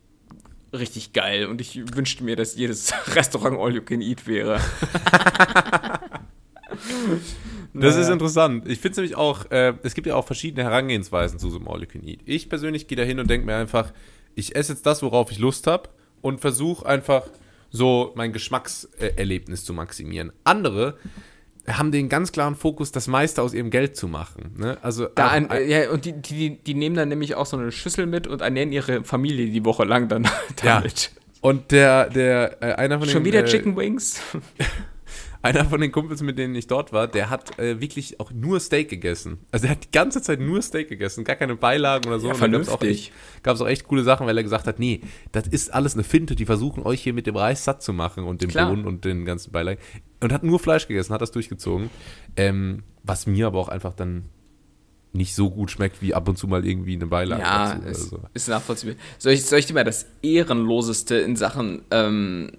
richtig 0.74 1.14
geil 1.14 1.46
und 1.46 1.62
ich 1.62 1.96
wünschte 1.96 2.24
mir, 2.24 2.36
dass 2.36 2.56
jedes 2.56 2.94
Restaurant 3.16 3.58
All 3.58 3.74
You 3.74 3.82
Can 3.82 4.02
Eat 4.02 4.28
wäre. 4.28 4.60
Das 7.82 7.96
ist 7.96 8.10
interessant. 8.10 8.68
Ich 8.68 8.80
finde 8.80 8.92
es 8.92 8.98
nämlich 8.98 9.16
auch, 9.16 9.52
äh, 9.52 9.74
es 9.84 9.94
gibt 9.94 10.08
ja 10.08 10.16
auch 10.16 10.26
verschiedene 10.26 10.64
Herangehensweisen 10.64 11.40
zu 11.40 11.50
so 11.50 11.58
einem 11.58 11.68
All 11.68 11.82
You 11.82 11.88
Can 11.88 12.08
Eat. 12.08 12.20
Ich 12.26 12.50
persönlich 12.50 12.88
gehe 12.88 12.98
da 12.98 13.04
hin 13.04 13.20
und 13.20 13.30
denke 13.30 13.46
mir 13.46 13.56
einfach, 13.56 13.92
ich 14.36 14.56
esse 14.56 14.74
jetzt 14.74 14.86
das, 14.86 15.02
worauf 15.02 15.32
ich 15.32 15.40
Lust 15.40 15.68
habe 15.68 15.90
und 16.22 16.42
versuche 16.42 16.86
einfach 16.86 17.24
so 17.70 18.14
mein 18.16 18.34
Geschmackserlebnis 18.34 19.66
zu 19.66 19.74
maximieren. 19.74 20.32
Andere 20.44 20.98
haben 21.68 21.92
den 21.92 22.10
ganz 22.10 22.32
klaren 22.32 22.56
Fokus, 22.56 22.92
das 22.92 23.08
meiste 23.08 23.42
aus 23.42 23.54
ihrem 23.54 23.72
Geld 23.72 23.98
zu 23.98 24.08
machen. 24.08 24.54
Ne? 24.58 24.78
Also 24.82 25.08
da 25.14 25.30
ein, 25.30 25.50
ja, 25.68 25.90
und 25.90 26.06
die, 26.06 26.14
die, 26.14 26.58
die 26.64 26.74
nehmen 26.76 26.96
dann 26.96 27.10
nämlich 27.10 27.36
auch 27.36 27.46
so 27.46 27.58
eine 27.58 27.72
Schüssel 27.72 28.06
mit 28.06 28.28
und 28.28 28.42
ernähren 28.42 28.72
ihre 28.72 29.04
Familie 29.04 29.48
die 29.50 29.66
Woche 29.66 29.84
lang 29.84 30.08
dann 30.08 30.28
damit. 30.64 31.12
Ja. 31.14 31.22
Und 31.42 31.72
der, 31.72 32.10
der, 32.10 32.62
äh, 32.62 32.74
einer 32.74 33.00
von 33.00 33.08
Schon 33.08 33.24
den. 33.24 33.26
wieder 33.26 33.40
äh, 33.42 33.46
Chicken 33.46 33.76
Wings? 33.76 34.22
einer 35.46 35.66
von 35.66 35.80
den 35.80 35.92
Kumpels, 35.92 36.24
mit 36.24 36.40
denen 36.40 36.56
ich 36.56 36.66
dort 36.66 36.92
war, 36.92 37.08
der 37.08 37.30
hat 37.30 37.60
äh, 37.60 37.80
wirklich 37.80 38.20
auch 38.20 38.32
nur 38.32 38.60
Steak 38.60 38.90
gegessen. 38.90 39.38
Also 39.52 39.68
er 39.68 39.72
hat 39.72 39.84
die 39.84 39.92
ganze 39.92 40.22
Zeit 40.22 40.40
nur 40.40 40.62
Steak 40.62 40.90
gegessen, 40.90 41.24
gar 41.24 41.36
keine 41.36 41.56
Beilagen 41.56 42.08
oder 42.08 42.20
so. 42.20 42.30
Ja, 42.30 42.34
vernünftig. 42.34 43.12
Gab 43.44 43.54
es 43.54 43.62
auch, 43.62 43.66
auch, 43.66 43.70
echt 43.70 43.88
coole 43.88 44.04
Sachen, 44.04 44.26
weil 44.26 44.36
er 44.36 44.44
gesagt 44.44 44.66
hat, 44.66 44.80
nee, 44.80 45.02
das 45.32 45.48
ist 45.48 45.72
alles 45.72 45.94
eine 45.94 46.04
Finte, 46.04 46.36
die 46.36 46.46
versuchen 46.46 46.84
euch 46.84 47.04
hier 47.04 47.14
mit 47.14 47.28
dem 47.28 47.36
Reis 47.36 47.64
satt 47.64 47.84
zu 47.84 47.94
machen 47.94 48.24
und 48.24 48.42
dem 48.42 48.50
Bohnen 48.50 48.86
und 48.86 49.06
den 49.06 49.24
ganzen 49.24 49.52
Beilagen. 49.52 49.80
Und 50.20 50.34
hat 50.34 50.44
nur 50.44 50.60
Fleisch 50.60 50.88
gegessen, 50.88 51.14
hat 51.14 51.22
das 51.22 51.32
durchgezogen. 51.32 51.92
Ähm, 52.36 52.84
was 53.04 53.28
mir 53.28 53.46
aber 53.46 53.60
auch 53.60 53.70
einfach 53.70 53.94
dann 53.94 54.26
nicht 55.14 55.36
so 55.36 55.52
gut 55.52 55.70
schmeckt, 55.70 56.02
wie 56.02 56.14
ab 56.16 56.28
und 56.28 56.38
zu 56.38 56.48
mal 56.48 56.66
irgendwie 56.66 56.96
eine 56.96 57.08
Beilage. 57.08 57.42
Ja, 57.42 57.74
ist, 57.74 58.10
so. 58.10 58.20
ist 58.34 58.50
nachvollziehbar. 58.50 58.96
Soll 59.20 59.34
ich, 59.34 59.46
soll 59.46 59.60
ich 59.60 59.68
dir 59.68 59.74
mal 59.74 59.84
das 59.84 60.08
Ehrenloseste 60.24 61.16
in 61.16 61.36
Sachen 61.36 61.84
ähm, 61.92 62.52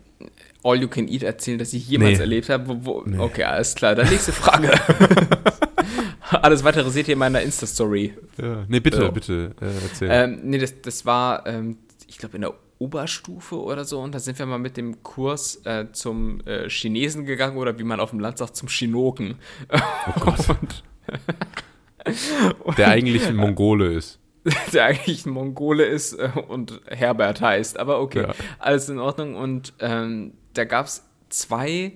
All 0.66 0.80
You 0.80 0.88
Can 0.88 1.08
Eat 1.08 1.22
erzählen, 1.22 1.58
das 1.58 1.72
ich 1.72 1.88
jemals 1.88 2.18
nee. 2.18 2.24
erlebt 2.24 2.48
habe? 2.48 2.78
Nee. 3.06 3.18
Okay, 3.18 3.44
alles 3.44 3.74
klar. 3.74 3.94
Dann 3.94 4.08
nächste 4.08 4.32
Frage. 4.32 4.70
alles 6.42 6.64
weitere 6.64 6.90
seht 6.90 7.08
ihr 7.08 7.12
in 7.12 7.18
meiner 7.18 7.40
Insta-Story. 7.40 8.14
Ja. 8.40 8.64
Nee, 8.68 8.80
bitte, 8.80 8.98
so. 8.98 9.12
bitte 9.12 9.54
äh, 9.60 9.84
erzähl. 9.84 10.08
Ähm, 10.10 10.40
nee, 10.42 10.58
das, 10.58 10.80
das 10.82 11.06
war, 11.06 11.46
ähm, 11.46 11.78
ich 12.08 12.18
glaube, 12.18 12.36
in 12.36 12.42
der 12.42 12.54
Oberstufe 12.78 13.60
oder 13.60 13.84
so. 13.84 14.00
Und 14.00 14.14
da 14.14 14.18
sind 14.18 14.38
wir 14.38 14.46
mal 14.46 14.58
mit 14.58 14.76
dem 14.76 15.02
Kurs 15.02 15.62
äh, 15.64 15.86
zum 15.92 16.40
äh, 16.46 16.68
Chinesen 16.68 17.24
gegangen 17.24 17.56
oder 17.56 17.78
wie 17.78 17.84
man 17.84 18.00
auf 18.00 18.10
dem 18.10 18.20
Land 18.20 18.38
sagt, 18.38 18.56
zum 18.56 18.68
Chinoken. 18.68 19.36
Oh 19.72 20.20
Gott. 20.20 20.48
und, 22.64 22.78
der 22.78 22.88
eigentlich 22.88 23.26
ein 23.26 23.36
Mongole 23.36 23.92
ist. 23.92 24.20
der 24.72 24.84
eigentlich 24.84 25.26
ein 25.26 25.30
Mongole 25.30 25.84
ist 25.84 26.14
äh, 26.14 26.30
und 26.48 26.80
Herbert 26.86 27.40
heißt. 27.40 27.78
Aber 27.78 28.00
okay, 28.00 28.22
ja. 28.22 28.34
alles 28.58 28.88
in 28.88 28.98
Ordnung. 28.98 29.34
Und 29.34 29.72
ähm, 29.80 30.32
da 30.56 30.64
gab 30.64 30.86
es 30.86 31.04
zwei 31.28 31.92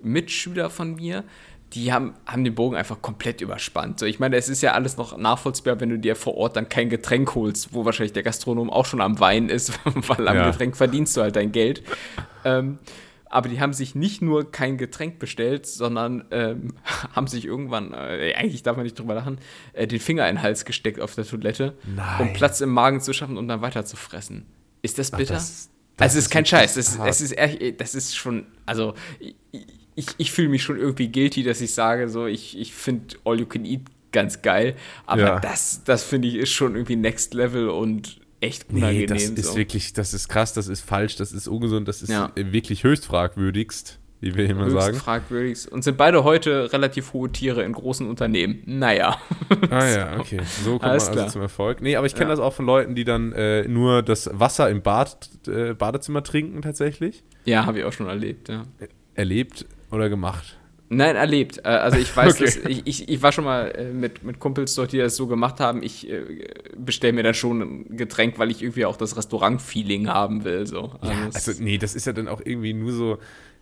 Mitschüler 0.00 0.70
von 0.70 0.94
mir, 0.94 1.24
die 1.72 1.92
haben, 1.92 2.14
haben 2.26 2.42
den 2.42 2.54
Bogen 2.54 2.76
einfach 2.76 3.00
komplett 3.00 3.40
überspannt. 3.40 4.00
So, 4.00 4.06
ich 4.06 4.18
meine, 4.18 4.36
es 4.36 4.48
ist 4.48 4.60
ja 4.60 4.72
alles 4.72 4.96
noch 4.96 5.16
nachvollziehbar, 5.16 5.80
wenn 5.80 5.90
du 5.90 5.98
dir 5.98 6.16
vor 6.16 6.34
Ort 6.36 6.56
dann 6.56 6.68
kein 6.68 6.90
Getränk 6.90 7.34
holst, 7.34 7.72
wo 7.72 7.84
wahrscheinlich 7.84 8.12
der 8.12 8.24
Gastronom 8.24 8.70
auch 8.70 8.86
schon 8.86 9.00
am 9.00 9.20
Wein 9.20 9.48
ist, 9.48 9.78
weil 10.08 10.26
am 10.26 10.36
ja. 10.36 10.50
Getränk 10.50 10.76
verdienst 10.76 11.16
du 11.16 11.22
halt 11.22 11.36
dein 11.36 11.52
Geld. 11.52 11.82
Ähm, 12.44 12.78
aber 13.26 13.48
die 13.48 13.60
haben 13.60 13.72
sich 13.72 13.94
nicht 13.94 14.22
nur 14.22 14.50
kein 14.50 14.76
Getränk 14.76 15.20
bestellt, 15.20 15.64
sondern 15.64 16.24
ähm, 16.32 16.74
haben 17.14 17.28
sich 17.28 17.44
irgendwann, 17.44 17.92
äh, 17.92 18.34
eigentlich 18.36 18.64
darf 18.64 18.76
man 18.76 18.82
nicht 18.82 18.98
drüber 18.98 19.14
lachen, 19.14 19.38
äh, 19.72 19.86
den 19.86 20.00
Finger 20.00 20.28
in 20.28 20.36
den 20.36 20.42
Hals 20.42 20.64
gesteckt 20.64 21.00
auf 21.00 21.14
der 21.14 21.24
Toilette, 21.24 21.74
Nein. 21.86 22.20
um 22.20 22.32
Platz 22.32 22.60
im 22.60 22.70
Magen 22.70 23.00
zu 23.00 23.12
schaffen 23.12 23.38
und 23.38 23.46
dann 23.46 23.62
weiter 23.62 23.84
zu 23.84 23.96
fressen. 23.96 24.46
Ist 24.82 24.98
das 24.98 25.12
bitter? 25.12 25.34
Ach, 25.34 25.38
das, 25.38 25.70
das 26.00 26.08
also 26.08 26.18
es 26.18 26.24
ist 26.24 26.30
kein 26.30 26.46
Scheiß, 26.46 26.74
das, 26.74 26.98
das, 26.98 27.20
ist 27.20 27.36
das 27.78 27.94
ist 27.94 28.16
schon, 28.16 28.46
also 28.66 28.94
ich, 29.94 30.06
ich 30.16 30.32
fühle 30.32 30.48
mich 30.48 30.62
schon 30.62 30.78
irgendwie 30.78 31.08
guilty, 31.08 31.42
dass 31.42 31.60
ich 31.60 31.74
sage, 31.74 32.08
so, 32.08 32.26
ich, 32.26 32.58
ich 32.58 32.74
finde 32.74 33.16
All 33.24 33.38
You 33.38 33.46
Can 33.46 33.64
Eat 33.64 33.82
ganz 34.12 34.42
geil, 34.42 34.76
aber 35.06 35.20
ja. 35.20 35.40
das, 35.40 35.82
das 35.84 36.02
finde 36.02 36.28
ich 36.28 36.36
ist 36.36 36.50
schon 36.50 36.74
irgendwie 36.74 36.96
Next 36.96 37.34
Level 37.34 37.68
und 37.68 38.20
echt 38.40 38.70
unangenehm. 38.70 39.00
Nee, 39.00 39.06
das 39.06 39.24
ist 39.24 39.44
so. 39.44 39.56
wirklich, 39.56 39.92
das 39.92 40.14
ist 40.14 40.28
krass, 40.28 40.52
das 40.52 40.68
ist 40.68 40.80
falsch, 40.80 41.16
das 41.16 41.32
ist 41.32 41.46
ungesund, 41.46 41.86
das 41.86 42.02
ist 42.02 42.10
ja. 42.10 42.32
wirklich 42.34 42.82
höchst 42.82 43.06
fragwürdigst, 43.06 43.98
wie 44.20 44.34
wir 44.34 44.48
immer 44.48 44.70
sagen. 44.70 44.96
fragwürdigst. 44.96 45.70
Und 45.70 45.82
sind 45.82 45.96
beide 45.96 46.24
heute 46.24 46.72
relativ 46.72 47.12
hohe 47.12 47.30
Tiere 47.30 47.62
in 47.62 47.72
großen 47.72 48.06
Unternehmen. 48.06 48.62
Naja. 48.66 49.16
Ah 49.70 49.88
ja, 49.88 50.16
okay. 50.18 50.40
So 50.62 50.72
kommt 50.72 50.84
Alles 50.84 51.08
man 51.08 51.18
also 51.18 51.32
zum 51.32 51.42
Erfolg. 51.42 51.80
Nee, 51.80 51.96
aber 51.96 52.06
ich 52.06 52.14
kenne 52.14 52.26
ja. 52.26 52.36
das 52.36 52.40
auch 52.40 52.52
von 52.52 52.66
Leuten, 52.66 52.94
die 52.94 53.04
dann 53.04 53.32
äh, 53.32 53.66
nur 53.66 54.02
das 54.02 54.30
Wasser 54.32 54.68
im 54.68 54.82
Bad, 54.82 55.30
äh, 55.48 55.74
Badezimmer 55.74 56.22
trinken 56.22 56.60
tatsächlich. 56.62 57.24
Ja, 57.44 57.64
habe 57.64 57.78
ich 57.78 57.84
auch 57.84 57.92
schon 57.92 58.06
erlebt, 58.06 58.48
ja. 58.50 58.62
Erlebt 59.14 59.64
oder 59.90 60.08
gemacht? 60.08 60.56
Nein, 60.92 61.14
erlebt. 61.14 61.58
Äh, 61.58 61.68
also 61.68 61.98
ich 61.98 62.14
weiß, 62.14 62.34
okay. 62.34 62.44
dass, 62.44 62.56
ich, 62.56 62.82
ich, 62.84 63.08
ich 63.08 63.22
war 63.22 63.30
schon 63.30 63.44
mal 63.44 63.68
äh, 63.68 63.92
mit, 63.92 64.24
mit 64.24 64.40
Kumpels 64.40 64.74
dort, 64.74 64.92
die 64.92 64.98
das 64.98 65.14
so 65.14 65.28
gemacht 65.28 65.60
haben. 65.60 65.84
Ich 65.84 66.10
äh, 66.10 66.24
bestelle 66.76 67.12
mir 67.12 67.22
dann 67.22 67.34
schon 67.34 67.60
ein 67.60 67.96
Getränk, 67.96 68.40
weil 68.40 68.50
ich 68.50 68.60
irgendwie 68.60 68.84
auch 68.84 68.96
das 68.96 69.16
Restaurant-Feeling 69.16 70.08
haben 70.08 70.42
will. 70.42 70.66
So. 70.66 70.96
Also, 71.00 71.12
ja, 71.12 71.30
also 71.32 71.52
nee, 71.62 71.78
das 71.78 71.94
ist 71.94 72.06
ja 72.06 72.12
dann 72.12 72.26
auch 72.26 72.40
irgendwie 72.44 72.74
nur 72.74 72.92
so 72.92 73.18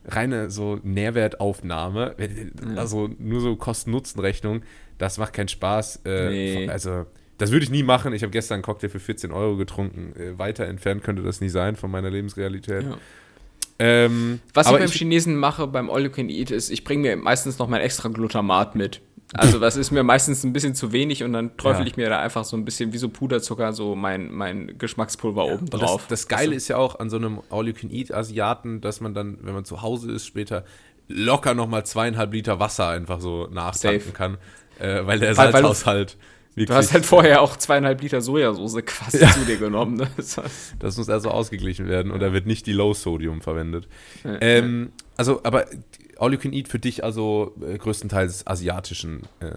reine 0.09 0.51
so 0.51 0.79
Nährwertaufnahme, 0.83 2.17
also 2.77 3.09
nur 3.19 3.41
so 3.41 3.57
Kosten-Nutzen-Rechnung. 3.57 4.63
Das 4.99 5.19
macht 5.19 5.33
keinen 5.33 5.49
Spaß. 5.49 6.01
Äh, 6.05 6.29
nee. 6.31 6.69
Also 6.69 7.07
das 7.39 7.53
würde 7.53 7.65
ich 7.65 7.71
nie 7.71 7.85
machen. 7.85 8.13
Ich 8.13 8.23
habe 8.23 8.33
gestern 8.33 8.57
einen 8.57 8.63
Cocktail 8.63 8.89
für 8.89 8.99
14 8.99 9.31
Euro 9.31 9.57
getrunken. 9.57 10.13
Äh, 10.19 10.39
weiter 10.39 10.67
entfernt 10.67 11.05
könnte 11.05 11.23
das 11.23 11.41
nie 11.41 11.49
sein 11.49 11.77
von 11.77 11.91
meiner 11.91 12.11
Lebensrealität. 12.11 12.85
Ja. 12.85 12.99
Ähm, 13.79 14.41
Was 14.55 14.67
ich 14.67 14.73
beim 14.73 14.85
ich, 14.85 14.95
Chinesen 14.95 15.37
mache, 15.37 15.69
beim 15.69 15.89
All 15.89 16.03
You 16.03 16.11
Can 16.11 16.29
Eat, 16.29 16.51
ist, 16.51 16.71
ich 16.71 16.83
bringe 16.83 17.03
mir 17.03 17.17
meistens 17.17 17.59
noch 17.59 17.69
mein 17.69 17.81
extra 17.81 18.09
Glutamat 18.09 18.75
mit. 18.75 19.01
Also 19.35 19.59
das 19.59 19.77
ist 19.77 19.91
mir 19.91 20.03
meistens 20.03 20.43
ein 20.45 20.53
bisschen 20.53 20.75
zu 20.75 20.93
wenig 20.93 21.23
und 21.23 21.35
dann 21.35 21.57
träufel 21.57 21.83
ja. 21.83 21.89
ich 21.89 21.97
mir 21.97 22.09
da 22.09 22.19
einfach 22.21 22.45
so 22.45 22.57
ein 22.57 22.65
bisschen 22.65 22.93
wie 22.93 22.99
so 22.99 23.11
Puderzucker 23.11 23.73
so 23.73 23.95
mein, 23.95 24.33
mein 24.33 24.79
Geschmackspulver 24.79 25.47
ja. 25.47 25.55
oben 25.55 25.69
drauf. 25.69 26.07
Das, 26.09 26.21
das 26.21 26.29
Geile 26.29 26.43
also, 26.43 26.55
ist 26.55 26.69
ja 26.69 26.77
auch 26.79 26.99
an 26.99 27.11
so 27.11 27.17
einem 27.17 27.41
All-You-Can-Eat-Asiaten, 27.51 28.81
dass 28.81 29.01
man 29.01 29.13
dann, 29.13 29.39
wenn 29.43 29.53
man 29.53 29.65
zu 29.65 29.83
Hause 29.83 30.11
ist, 30.13 30.27
später 30.27 30.65
locker 31.09 31.55
nochmal 31.55 31.85
zweieinhalb 31.85 32.33
Liter 32.33 32.59
Wasser 32.59 32.89
einfach 32.89 33.21
so 33.21 33.49
nachtanken 33.51 34.13
kann, 34.15 34.39
äh, 34.79 35.05
weil 35.05 35.19
der 35.19 35.35
Salzhaushalt 35.35 36.17
Wirklich. 36.59 36.75
Du 36.75 36.75
hast 36.75 36.93
halt 36.93 37.07
vorher 37.07 37.41
auch 37.41 37.57
zweieinhalb 37.57 38.03
Liter 38.03 38.21
Sojasauce 38.21 38.85
quasi 38.85 39.19
ja. 39.21 39.31
zu 39.31 39.45
dir 39.45 39.59
genommen. 39.59 39.97
Ne? 39.97 40.09
Das, 40.17 40.97
muss 40.97 41.09
also 41.09 41.31
ausgeglichen 41.31 41.87
werden 41.89 42.11
und 42.11 42.19
da 42.19 42.33
wird 42.33 42.47
nicht 42.47 42.67
die 42.67 42.73
Low 42.73 42.95
Sodium 42.95 43.43
verwendet. 43.43 43.87
Ja, 44.25 44.39
ähm, 44.41 44.91
also, 45.17 45.41
aber 45.45 45.67
All 46.19 46.33
You 46.33 46.39
Can 46.39 46.53
Eat 46.53 46.67
für 46.69 46.81
dich 46.81 47.05
also 47.05 47.55
äh, 47.61 47.79
größtenteils 47.79 48.47
asiatischen. 48.47 49.23
Äh, 49.39 49.51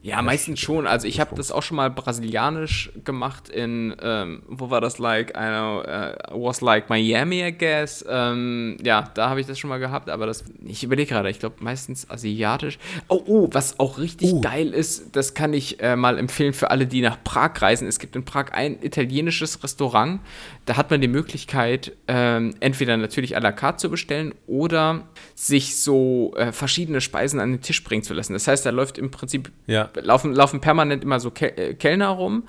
ja, 0.00 0.22
meistens 0.22 0.60
schon. 0.60 0.86
Also 0.86 1.08
ich 1.08 1.18
habe 1.18 1.34
das 1.34 1.50
auch 1.50 1.62
schon 1.62 1.76
mal 1.76 1.90
brasilianisch 1.90 2.92
gemacht 3.04 3.48
in, 3.48 3.96
ähm, 4.00 4.42
wo 4.46 4.70
war 4.70 4.80
das 4.80 4.98
like? 4.98 5.30
I 5.30 5.48
know, 5.48 5.80
uh, 5.80 6.44
was 6.46 6.60
like 6.60 6.88
Miami, 6.88 7.44
I 7.44 7.52
guess. 7.52 8.04
Ähm, 8.08 8.76
ja, 8.82 9.10
da 9.14 9.28
habe 9.28 9.40
ich 9.40 9.46
das 9.46 9.58
schon 9.58 9.70
mal 9.70 9.78
gehabt, 9.78 10.08
aber 10.08 10.26
das, 10.26 10.44
ich 10.64 10.84
überlege 10.84 11.08
gerade, 11.08 11.30
ich 11.30 11.40
glaube 11.40 11.56
meistens 11.60 12.08
asiatisch. 12.08 12.78
Oh, 13.08 13.22
oh, 13.26 13.48
was 13.50 13.80
auch 13.80 13.98
richtig 13.98 14.34
uh. 14.34 14.40
geil 14.40 14.68
ist, 14.68 15.16
das 15.16 15.34
kann 15.34 15.52
ich 15.52 15.80
äh, 15.80 15.96
mal 15.96 16.16
empfehlen 16.16 16.52
für 16.52 16.70
alle, 16.70 16.86
die 16.86 17.00
nach 17.00 17.22
Prag 17.24 17.60
reisen. 17.60 17.88
Es 17.88 17.98
gibt 17.98 18.14
in 18.14 18.24
Prag 18.24 18.52
ein 18.52 18.80
italienisches 18.82 19.64
Restaurant, 19.64 20.20
da 20.64 20.76
hat 20.76 20.92
man 20.92 21.00
die 21.00 21.08
Möglichkeit, 21.08 21.96
ähm, 22.06 22.54
entweder 22.60 22.96
natürlich 22.96 23.36
à 23.36 23.40
la 23.40 23.50
carte 23.50 23.78
zu 23.78 23.90
bestellen 23.90 24.32
oder 24.46 25.08
sich 25.34 25.76
so 25.80 25.87
äh, 26.36 26.52
verschiedene 26.52 27.00
Speisen 27.00 27.40
an 27.40 27.52
den 27.52 27.60
Tisch 27.60 27.82
bringen 27.84 28.02
zu 28.02 28.14
lassen. 28.14 28.32
Das 28.32 28.46
heißt, 28.46 28.64
da 28.64 28.70
läuft 28.70 28.98
im 28.98 29.10
Prinzip, 29.10 29.50
ja. 29.66 29.90
laufen, 29.94 30.34
laufen 30.34 30.60
permanent 30.60 31.04
immer 31.04 31.20
so 31.20 31.30
Ke 31.30 31.56
äh, 31.56 31.74
Kellner 31.74 32.08
rum 32.08 32.44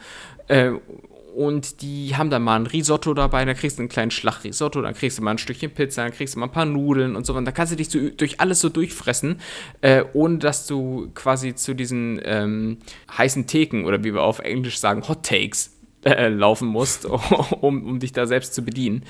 äh, 0.47 0.71
und 1.35 1.81
die 1.81 2.15
haben 2.17 2.29
dann 2.29 2.43
mal 2.43 2.57
ein 2.57 2.65
Risotto 2.65 3.13
dabei, 3.13 3.45
dann 3.45 3.55
kriegst 3.55 3.77
du 3.77 3.83
einen 3.83 3.89
kleinen 3.89 4.11
Schlag 4.11 4.43
Risotto, 4.43 4.81
dann 4.81 4.93
kriegst 4.93 5.17
du 5.17 5.21
mal 5.21 5.31
ein 5.31 5.37
Stückchen 5.37 5.71
Pizza, 5.71 6.03
dann 6.03 6.11
kriegst 6.11 6.35
du 6.35 6.39
mal 6.39 6.47
ein 6.47 6.51
paar 6.51 6.65
Nudeln 6.65 7.15
und 7.15 7.25
so 7.25 7.33
und 7.33 7.45
dann 7.45 7.53
kannst 7.53 7.71
du 7.71 7.77
dich 7.77 7.89
so 7.89 7.99
durch 8.09 8.39
alles 8.41 8.59
so 8.59 8.69
durchfressen, 8.69 9.39
äh, 9.81 10.03
ohne 10.13 10.39
dass 10.39 10.67
du 10.67 11.11
quasi 11.13 11.55
zu 11.55 11.75
diesen 11.75 12.19
ähm, 12.23 12.77
heißen 13.17 13.47
Theken 13.47 13.85
oder 13.85 14.03
wie 14.03 14.13
wir 14.13 14.21
auf 14.21 14.39
Englisch 14.39 14.79
sagen, 14.79 15.07
Hot 15.07 15.23
Takes 15.23 15.78
äh, 16.17 16.29
laufen 16.29 16.67
musst, 16.67 17.05
um, 17.61 17.85
um 17.85 17.99
dich 17.99 18.11
da 18.11 18.27
selbst 18.27 18.53
zu 18.53 18.63
bedienen. 18.63 19.03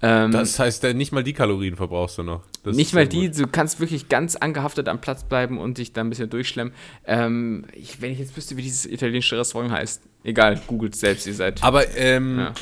Ähm, 0.00 0.30
das 0.30 0.58
heißt, 0.58 0.84
äh, 0.84 0.94
nicht 0.94 1.12
mal 1.12 1.24
die 1.24 1.32
Kalorien 1.32 1.76
verbrauchst 1.76 2.18
du 2.18 2.22
noch. 2.22 2.42
Das 2.62 2.76
nicht 2.76 2.94
mal 2.94 3.06
die, 3.06 3.28
gut. 3.28 3.38
du 3.38 3.46
kannst 3.48 3.80
wirklich 3.80 4.08
ganz 4.08 4.36
angehaftet 4.36 4.88
am 4.88 5.00
Platz 5.00 5.24
bleiben 5.24 5.58
und 5.58 5.78
dich 5.78 5.92
da 5.92 6.02
ein 6.02 6.10
bisschen 6.10 6.30
durchschlemmen. 6.30 6.72
Ähm, 7.04 7.64
ich, 7.72 8.00
wenn 8.00 8.12
ich 8.12 8.18
jetzt 8.18 8.36
wüsste, 8.36 8.56
wie 8.56 8.62
dieses 8.62 8.86
italienische 8.86 9.36
Restaurant 9.38 9.72
heißt, 9.72 10.02
egal, 10.22 10.60
googelt 10.66 10.94
selbst, 10.94 11.26
ihr 11.26 11.34
seid. 11.34 11.64
Aber 11.64 11.96
ähm, 11.96 12.38
ja. 12.38 12.54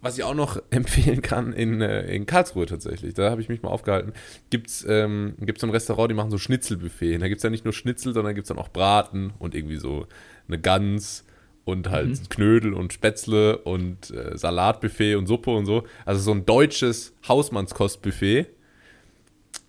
was 0.00 0.16
ich 0.16 0.24
auch 0.24 0.34
noch 0.34 0.62
empfehlen 0.70 1.20
kann, 1.20 1.52
in, 1.52 1.82
äh, 1.82 2.14
in 2.14 2.24
Karlsruhe 2.24 2.64
tatsächlich, 2.64 3.12
da 3.12 3.30
habe 3.30 3.42
ich 3.42 3.50
mich 3.50 3.60
mal 3.60 3.68
aufgehalten, 3.68 4.14
gibt 4.48 4.68
es 4.68 4.86
ähm, 4.88 5.34
gibt's 5.40 5.62
ein 5.62 5.70
Restaurant, 5.70 6.10
die 6.10 6.14
machen 6.14 6.30
so 6.30 6.38
Schnitzelbuffet. 6.38 7.18
Da 7.18 7.28
gibt 7.28 7.38
es 7.38 7.42
ja 7.42 7.50
nicht 7.50 7.66
nur 7.66 7.74
Schnitzel, 7.74 8.14
sondern 8.14 8.34
gibt 8.34 8.46
es 8.46 8.48
dann 8.48 8.58
auch 8.58 8.68
Braten 8.68 9.34
und 9.38 9.54
irgendwie 9.54 9.76
so 9.76 10.06
eine 10.48 10.58
Gans 10.58 11.24
und 11.64 11.90
halt 11.90 12.08
mhm. 12.08 12.28
Knödel 12.28 12.74
und 12.74 12.92
Spätzle 12.92 13.58
und 13.58 14.10
äh, 14.10 14.36
Salatbuffet 14.36 15.16
und 15.16 15.26
Suppe 15.26 15.50
und 15.50 15.66
so. 15.66 15.84
Also 16.04 16.20
so 16.20 16.32
ein 16.32 16.44
deutsches 16.44 17.14
Hausmannskostbuffet. 17.28 18.46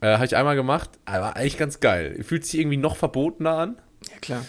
Äh, 0.01 0.13
Habe 0.13 0.25
ich 0.25 0.35
einmal 0.35 0.55
gemacht, 0.55 0.89
aber 1.05 1.35
eigentlich 1.35 1.57
ganz 1.57 1.79
geil. 1.79 2.21
Fühlt 2.23 2.45
sich 2.45 2.59
irgendwie 2.59 2.77
noch 2.77 2.95
verbotener 2.95 3.57
an. 3.57 3.81
Ja, 4.11 4.17
klar. 4.19 4.45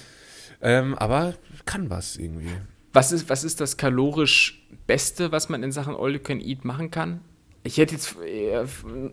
Ähm, 0.60 0.94
aber 0.94 1.34
kann 1.66 1.90
was 1.90 2.16
irgendwie. 2.16 2.50
Was 2.92 3.12
ist, 3.12 3.28
was 3.28 3.44
ist 3.44 3.60
das 3.60 3.76
kalorisch 3.76 4.66
Beste, 4.86 5.32
was 5.32 5.48
man 5.48 5.62
in 5.62 5.72
Sachen 5.72 5.94
All 5.94 6.12
You 6.12 6.20
Can 6.20 6.40
Eat 6.40 6.64
machen 6.64 6.90
kann? 6.90 7.20
Ich 7.66 7.78
hätte 7.78 7.94
jetzt, 7.94 8.16
äh, 8.20 8.62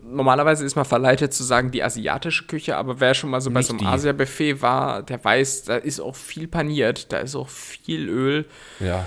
normalerweise 0.04 0.64
ist 0.66 0.76
man 0.76 0.84
verleitet 0.84 1.32
zu 1.32 1.42
sagen, 1.42 1.70
die 1.70 1.82
asiatische 1.82 2.46
Küche, 2.46 2.76
aber 2.76 3.00
wer 3.00 3.14
schon 3.14 3.30
mal 3.30 3.40
so 3.40 3.50
bei 3.50 3.62
so 3.62 3.72
einem 3.72 3.86
Asia-Buffet 3.86 4.60
war, 4.60 5.02
der 5.02 5.24
weiß, 5.24 5.64
da 5.64 5.76
ist 5.76 6.00
auch 6.00 6.14
viel 6.14 6.48
paniert, 6.48 7.12
da 7.12 7.18
ist 7.18 7.34
auch 7.34 7.48
viel 7.48 8.10
Öl. 8.10 8.44
Ja. 8.78 9.06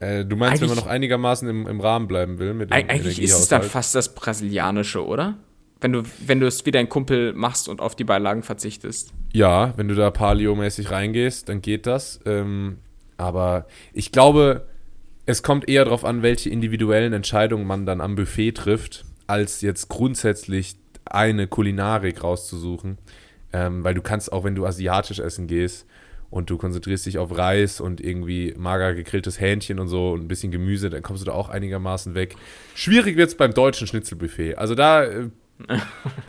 Äh, 0.00 0.24
du 0.24 0.34
meinst, 0.34 0.54
eigentlich, 0.54 0.62
wenn 0.62 0.76
man 0.76 0.84
noch 0.84 0.90
einigermaßen 0.90 1.48
im, 1.48 1.68
im 1.68 1.80
Rahmen 1.80 2.08
bleiben 2.08 2.40
will? 2.40 2.52
Mit 2.52 2.70
dem 2.70 2.74
eigentlich 2.74 3.22
ist 3.22 3.38
es 3.38 3.46
dann 3.46 3.62
fast 3.62 3.94
das 3.94 4.12
Brasilianische, 4.14 5.06
oder? 5.06 5.36
Wenn 5.80 5.92
du, 5.92 6.02
wenn 6.26 6.40
du 6.40 6.48
es 6.48 6.66
wie 6.66 6.72
dein 6.72 6.88
Kumpel 6.88 7.34
machst 7.34 7.68
und 7.68 7.80
auf 7.80 7.94
die 7.94 8.02
Beilagen 8.02 8.42
verzichtest. 8.42 9.12
Ja, 9.32 9.72
wenn 9.76 9.86
du 9.86 9.94
da 9.94 10.10
Paleo-mäßig 10.10 10.90
reingehst, 10.90 11.48
dann 11.48 11.62
geht 11.62 11.86
das. 11.86 12.18
Ähm, 12.26 12.78
aber 13.16 13.66
ich 13.92 14.10
glaube, 14.10 14.66
es 15.28 15.42
kommt 15.42 15.68
eher 15.68 15.84
darauf 15.84 16.06
an, 16.06 16.22
welche 16.22 16.48
individuellen 16.48 17.12
Entscheidungen 17.12 17.66
man 17.66 17.84
dann 17.84 18.00
am 18.00 18.14
Buffet 18.14 18.52
trifft, 18.52 19.04
als 19.26 19.60
jetzt 19.60 19.90
grundsätzlich 19.90 20.76
eine 21.04 21.46
Kulinarik 21.46 22.24
rauszusuchen. 22.24 22.96
Ähm, 23.52 23.84
weil 23.84 23.92
du 23.92 24.00
kannst 24.00 24.32
auch, 24.32 24.44
wenn 24.44 24.54
du 24.54 24.64
asiatisch 24.64 25.18
essen 25.18 25.46
gehst 25.46 25.86
und 26.30 26.48
du 26.48 26.56
konzentrierst 26.56 27.04
dich 27.04 27.18
auf 27.18 27.36
Reis 27.36 27.78
und 27.78 28.00
irgendwie 28.00 28.54
mager 28.56 28.94
gegrilltes 28.94 29.38
Hähnchen 29.38 29.78
und 29.78 29.88
so 29.88 30.12
und 30.12 30.24
ein 30.24 30.28
bisschen 30.28 30.50
Gemüse, 30.50 30.88
dann 30.88 31.02
kommst 31.02 31.20
du 31.20 31.26
da 31.26 31.32
auch 31.32 31.50
einigermaßen 31.50 32.14
weg. 32.14 32.36
Schwierig 32.74 33.18
wird 33.18 33.28
es 33.28 33.36
beim 33.36 33.52
deutschen 33.52 33.86
Schnitzelbuffet. 33.86 34.54
Also 34.54 34.74
da 34.74 35.04
äh, 35.04 35.28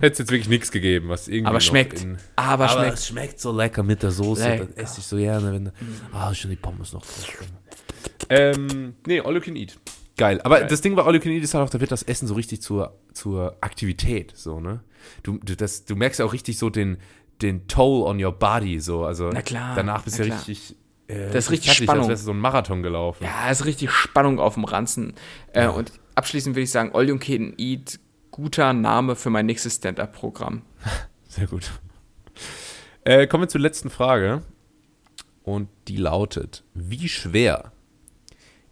hätte 0.02 0.12
es 0.12 0.18
jetzt 0.20 0.32
wirklich 0.32 0.50
nichts 0.50 0.72
gegeben, 0.72 1.08
was 1.08 1.30
irgendwie. 1.30 1.50
Aber 1.50 1.62
schmeckt. 1.62 2.02
In, 2.02 2.18
aber, 2.36 2.66
aber 2.66 2.82
schmeckt. 2.82 2.98
es 2.98 3.08
schmeckt 3.08 3.40
so 3.40 3.56
lecker 3.56 3.84
mit 3.84 4.04
der 4.04 4.12
Soße. 4.12 4.50
Lecker. 4.50 4.66
Das 4.66 4.76
esse 4.76 5.00
ich 5.00 5.06
so 5.06 5.16
gerne, 5.16 5.54
wenn. 5.54 5.72
Ah, 6.12 6.34
schon 6.34 6.50
die 6.50 6.58
Pommes 6.58 6.92
noch 6.92 7.06
drauf. 7.06 7.46
Ähm, 8.30 8.96
nee, 9.06 9.20
All 9.22 9.34
You 9.36 9.42
Can 9.42 9.56
Eat. 9.56 9.78
Geil. 10.18 10.42
Aber 10.44 10.60
Geil. 10.60 10.68
das 10.68 10.82
Ding 10.82 10.96
bei 10.96 11.04
All 11.04 11.16
You 11.16 11.22
Can 11.22 11.32
Eat 11.32 11.44
ist 11.44 11.54
halt 11.54 11.66
auch, 11.66 11.70
da 11.70 11.80
wird 11.80 11.92
das 11.92 12.04
Essen 12.04 12.28
so 12.28 12.34
richtig 12.34 12.62
zur, 12.62 12.98
zur 13.14 13.58
Aktivität, 13.62 14.34
so, 14.36 14.60
ne? 14.60 14.82
Du, 15.24 15.38
du, 15.38 15.56
das, 15.56 15.86
du 15.86 15.96
merkst 15.96 16.20
ja 16.20 16.26
auch 16.26 16.34
richtig 16.34 16.58
so 16.58 16.70
den, 16.70 16.98
den 17.42 17.68
Toll 17.68 18.04
on 18.04 18.22
your 18.24 18.34
body, 18.34 18.80
so. 18.80 19.06
Also 19.06 19.30
na 19.30 19.42
klar, 19.42 19.76
danach 19.76 20.04
bist 20.04 20.20
du 20.20 20.26
ja 20.26 20.36
richtig. 20.36 20.76
Äh, 21.08 21.32
das 21.32 21.46
ist 21.46 21.52
richtig 21.52 21.72
fertig, 21.72 21.86
Spannung. 21.86 22.04
Als 22.04 22.10
wärst 22.10 22.24
du 22.24 22.26
so 22.28 22.32
ein 22.32 22.40
Marathon 22.40 22.84
gelaufen. 22.84 23.24
Ja, 23.24 23.50
es 23.50 23.62
ist 23.62 23.66
richtig 23.66 23.92
Spannung 23.92 24.40
auf 24.40 24.56
dem 24.56 24.66
Ranzen. 24.66 25.14
Äh, 25.54 25.64
ja. 25.64 25.70
Und 25.70 25.94
abschließend 26.16 26.56
würde 26.56 26.64
ich 26.64 26.72
sagen, 26.72 26.92
All 26.94 27.08
You 27.08 27.18
Can 27.18 27.54
Eat, 27.58 28.00
guter 28.32 28.74
Name 28.74 29.16
für 29.16 29.30
mein 29.30 29.46
nächstes 29.46 29.76
Stand-Up-Programm. 29.76 30.64
Sehr 31.28 31.48
gut. 31.48 31.72
Äh, 33.06 33.28
kommen 33.28 33.44
wir 33.44 33.48
zur 33.48 33.62
letzten 33.62 33.90
Frage. 33.90 34.44
Und 35.44 35.70
die 35.88 35.98
lautet: 35.98 36.64
Wie 36.74 37.08
schwer 37.08 37.72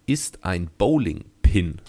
ist 0.08 0.44
ein 0.44 0.70
Bowling-Pin? 0.78 1.80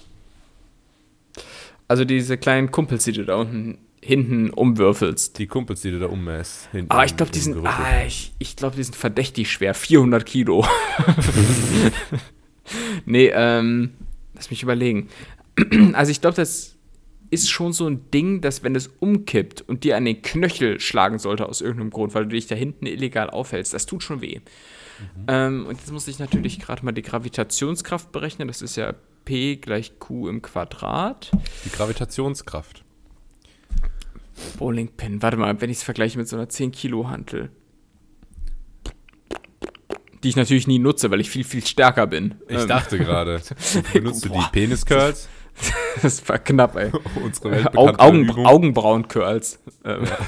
Also 1.88 2.04
diese 2.04 2.36
kleinen 2.36 2.70
Kumpels, 2.70 3.04
die 3.04 3.12
du 3.12 3.24
da 3.24 3.36
unten 3.36 3.78
hinten 4.00 4.50
umwürfelst. 4.50 5.38
Die 5.38 5.46
Kumpels, 5.46 5.82
die 5.82 5.90
du 5.90 5.98
da 5.98 6.06
ummäßt. 6.06 6.70
Ah, 6.88 7.04
ich 7.04 7.16
glaube, 7.16 7.32
die 7.32 7.40
sind, 7.40 7.64
ah, 7.66 8.04
ich, 8.06 8.32
ich 8.38 8.56
glaube, 8.56 8.76
die 8.76 8.82
sind 8.82 8.94
verdächtig 8.94 9.50
schwer. 9.50 9.74
400 9.74 10.24
Kilo. 10.24 10.64
nee, 13.04 13.30
ähm, 13.34 13.90
lass 14.34 14.50
mich 14.50 14.62
überlegen. 14.62 15.08
Also 15.94 16.12
ich 16.12 16.20
glaube, 16.20 16.36
das 16.36 16.76
ist 17.30 17.50
schon 17.50 17.72
so 17.72 17.86
ein 17.86 18.10
Ding, 18.10 18.40
dass 18.40 18.62
wenn 18.62 18.74
es 18.74 18.88
umkippt 19.00 19.62
und 19.62 19.84
dir 19.84 19.96
an 19.96 20.04
den 20.04 20.22
Knöchel 20.22 20.80
schlagen 20.80 21.18
sollte 21.18 21.46
aus 21.46 21.60
irgendeinem 21.60 21.90
Grund, 21.90 22.14
weil 22.14 22.24
du 22.24 22.30
dich 22.30 22.46
da 22.46 22.54
hinten 22.54 22.86
illegal 22.86 23.28
aufhältst, 23.28 23.74
das 23.74 23.86
tut 23.86 24.02
schon 24.02 24.22
weh. 24.22 24.40
Mhm. 24.98 25.24
Ähm, 25.28 25.66
und 25.66 25.78
jetzt 25.78 25.92
muss 25.92 26.08
ich 26.08 26.18
natürlich 26.18 26.58
gerade 26.58 26.84
mal 26.84 26.92
die 26.92 27.02
Gravitationskraft 27.02 28.12
berechnen. 28.12 28.48
Das 28.48 28.62
ist 28.62 28.76
ja 28.76 28.94
P 29.24 29.56
gleich 29.56 29.98
Q 29.98 30.28
im 30.28 30.42
Quadrat. 30.42 31.30
Die 31.64 31.70
Gravitationskraft. 31.70 32.84
Bowlingpin. 34.58 35.22
Warte 35.22 35.36
mal, 35.36 35.60
wenn 35.60 35.70
ich 35.70 35.78
es 35.78 35.82
vergleiche 35.82 36.18
mit 36.18 36.28
so 36.28 36.36
einer 36.36 36.48
10 36.48 36.72
Kilo 36.72 37.08
Hantel. 37.08 37.50
Die 40.22 40.30
ich 40.30 40.36
natürlich 40.36 40.66
nie 40.66 40.78
nutze, 40.78 41.10
weil 41.10 41.20
ich 41.20 41.30
viel, 41.30 41.44
viel 41.44 41.64
stärker 41.64 42.06
bin. 42.06 42.36
Ich 42.48 42.62
ähm. 42.62 42.68
dachte 42.68 42.98
gerade. 42.98 43.40
Benutzt 43.92 44.24
du 44.24 44.30
die 44.30 44.44
Penis-Curls? 44.52 45.28
Das 46.02 46.28
war 46.28 46.38
knapp, 46.38 46.76
ey. 46.76 46.92
Unsere 47.24 47.76
Aug 47.76 47.98
Augen, 47.98 48.30
Augenbrauen-Curls. 48.30 49.58
Ähm. 49.84 50.04
Ja. 50.04 50.18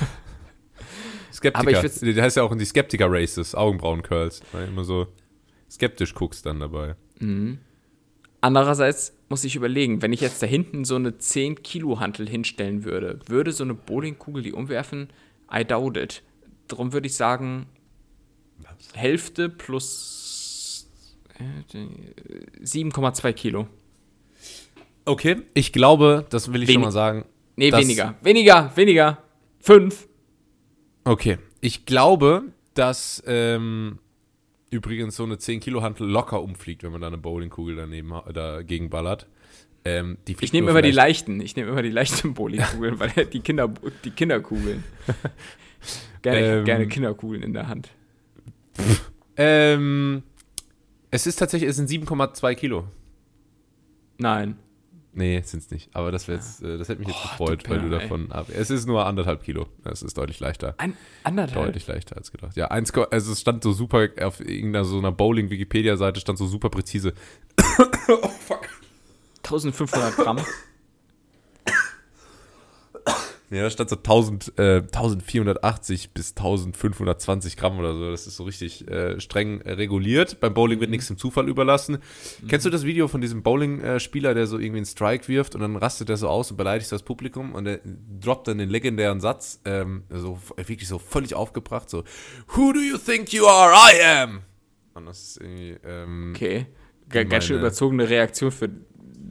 Skeptiker. 1.41 1.78
Aber 1.78 1.86
ich 1.86 2.14
der 2.14 2.22
heißt 2.22 2.36
ja 2.36 2.43
auch 2.43 2.53
in 2.53 2.59
die 2.59 2.66
Skeptiker-Races, 2.66 3.55
Augenbrauen-Curls. 3.55 4.43
Weil 4.53 4.68
immer 4.68 4.84
so 4.84 5.07
skeptisch 5.70 6.14
guckst 6.14 6.45
dann 6.45 6.61
dabei. 6.61 6.97
Mhm. 7.18 7.59
Andererseits 8.43 9.14
muss 9.28 9.45
ich 9.45 9.57
überlegen, 9.57 10.03
wenn 10.03 10.12
ich 10.12 10.20
jetzt 10.20 10.43
da 10.43 10.47
hinten 10.47 10.84
so 10.84 10.97
eine 10.97 11.16
10 11.16 11.62
Kilo 11.62 11.99
Hantel 12.01 12.28
hinstellen 12.28 12.84
würde, 12.84 13.20
würde 13.26 13.53
so 13.53 13.64
eine 13.64 13.74
Bowlingkugel 13.74 14.43
die 14.43 14.53
umwerfen? 14.53 15.09
I 15.53 15.64
doubt 15.64 15.97
it. 15.97 16.22
Darum 16.68 16.93
würde 16.93 17.07
ich 17.07 17.14
sagen? 17.14 17.66
Hälfte 18.95 19.49
plus 19.49 20.86
7,2 21.38 23.28
äh, 23.28 23.32
Kilo. 23.32 23.66
Okay, 25.07 25.43
ich 25.55 25.72
glaube, 25.72 26.26
das 26.28 26.53
will 26.53 26.62
ich 26.62 26.68
Wen 26.68 26.74
schon 26.74 26.82
mal 26.82 26.93
sagen. 26.93 27.24
Nee, 27.57 27.72
weniger. 27.72 28.14
Weniger, 28.20 28.70
weniger. 28.74 29.18
Fünf. 29.61 30.07
Okay, 31.11 31.39
ich 31.61 31.87
glaube, 31.87 32.45
dass 32.75 33.21
ähm, 33.27 33.99
übrigens 34.71 35.17
so 35.17 35.25
eine 35.25 35.39
10 35.39 35.59
Kilo 35.59 35.83
Hantel 35.83 36.07
locker 36.07 36.41
umfliegt, 36.41 36.85
wenn 36.85 36.93
man 36.93 37.01
da 37.01 37.09
eine 37.09 37.19
Bowlingkugel 37.19 37.75
daneben 37.75 38.13
dagegen 38.33 38.91
ballert. 38.91 39.27
Ähm, 39.85 40.19
ich 40.29 40.53
nehme 40.53 40.71
immer 40.71 40.83
die 40.83 40.93
leichten. 40.93 41.41
Ich 41.41 41.57
nehme 41.57 41.71
immer 41.71 41.83
die 41.83 41.91
leichten 41.91 42.33
Bowlingkugeln, 42.35 43.01
weil 43.01 43.27
die 43.27 43.41
Kinder 43.41 43.75
die 44.05 44.13
Kinderkugeln. 44.13 44.85
gerne, 46.23 46.59
ähm, 46.59 46.65
gerne 46.65 46.87
Kinderkugeln 46.87 47.43
in 47.43 47.55
der 47.55 47.67
Hand. 47.67 47.91
ähm, 49.37 50.23
es 51.11 51.27
ist 51.27 51.41
tatsächlich, 51.41 51.71
es 51.71 51.75
sind 51.75 51.91
7,2 51.91 52.55
Kilo. 52.55 52.85
Nein. 54.19 54.59
Nee, 55.13 55.43
sind 55.45 55.61
es 55.61 55.71
nicht. 55.71 55.91
Aber 55.95 56.13
das, 56.13 56.27
jetzt, 56.29 56.63
äh, 56.63 56.79
das 56.79 56.89
hätte 56.89 57.01
mich 57.01 57.09
jetzt 57.09 57.19
oh, 57.25 57.29
gefreut, 57.29 57.69
weil 57.69 57.81
du 57.81 57.91
davon 57.91 58.31
ab. 58.31 58.47
Es 58.49 58.71
ist 58.71 58.87
nur 58.87 59.07
anderthalb 59.07 59.43
Kilo. 59.43 59.67
Es 59.85 60.03
ist 60.03 60.17
deutlich 60.17 60.39
leichter. 60.39 60.75
Ein, 60.79 60.97
anderthalb? 61.25 61.67
Deutlich 61.67 61.87
leichter 61.89 62.17
als 62.17 62.31
gedacht. 62.31 62.57
Ja, 62.57 62.69
eins, 62.69 62.93
also 62.95 63.33
es 63.33 63.41
stand 63.41 63.65
so 63.65 63.73
super, 63.73 64.09
auf 64.23 64.41
irgendeiner 64.41 64.85
so 64.85 64.99
einer 64.99 65.11
Bowling-Wikipedia-Seite 65.13 66.21
stand 66.21 66.39
so 66.39 66.47
super 66.47 66.71
präzise. 66.71 67.15
oh 68.09 68.29
fuck. 68.29 68.69
1500 69.43 70.17
Gramm. 70.17 70.39
Ja, 73.51 73.63
da 73.63 73.71
stand 73.71 73.91
so 73.91 73.97
1000, 73.97 74.59
äh, 74.59 74.77
1480 74.77 76.15
bis 76.15 76.31
1520 76.31 77.57
Gramm 77.57 77.81
oder 77.81 77.95
so. 77.95 78.09
Das 78.09 78.29
ist 78.29 78.37
so 78.37 78.45
richtig 78.45 78.87
äh, 78.89 79.21
streng 79.21 79.61
äh, 79.63 79.73
reguliert. 79.73 80.39
Beim 80.39 80.55
Bowling 80.55 80.79
wird 80.79 80.89
mhm. 80.89 80.93
nichts 80.93 81.09
dem 81.09 81.19
Zufall 81.19 81.49
überlassen. 81.49 81.99
Mhm. 82.43 82.47
Kennst 82.47 82.65
du 82.65 82.71
das 82.71 82.85
Video 82.85 83.09
von 83.09 83.21
diesem 83.21 83.43
Bowling-Spieler, 83.43 84.35
der 84.35 84.47
so 84.47 84.59
irgendwie 84.59 84.79
einen 84.79 84.87
Strike 84.87 85.27
wirft 85.27 85.57
und 85.57 85.63
dann 85.63 85.75
rastet 85.75 86.09
er 86.11 86.17
so 86.17 86.29
aus 86.29 86.53
und 86.53 86.59
beleidigt 86.59 86.93
das 86.93 87.03
Publikum 87.03 87.53
und 87.57 87.67
er 87.67 87.81
droppt 88.21 88.47
dann 88.47 88.59
den 88.59 88.71
legendären 88.71 89.21
Satz, 89.21 89.61
ähm, 89.65 90.05
so 90.11 90.39
wirklich 90.57 90.87
so 90.87 91.01
völlig 91.01 91.35
aufgebracht, 91.35 91.91
so 91.91 92.05
Who 92.55 92.73
do 92.73 92.81
you 92.81 92.99
think 92.99 93.33
you 93.33 93.47
are? 93.47 93.73
I 93.73 94.01
am! 94.03 94.41
Und 94.95 95.07
das 95.07 95.23
ist 95.23 95.41
irgendwie. 95.41 95.77
Ähm, 95.85 96.33
okay. 96.37 96.67
Ganz 97.09 97.47
schön 97.47 97.59
überzogene 97.59 98.09
Reaktion 98.09 98.53
für 98.53 98.71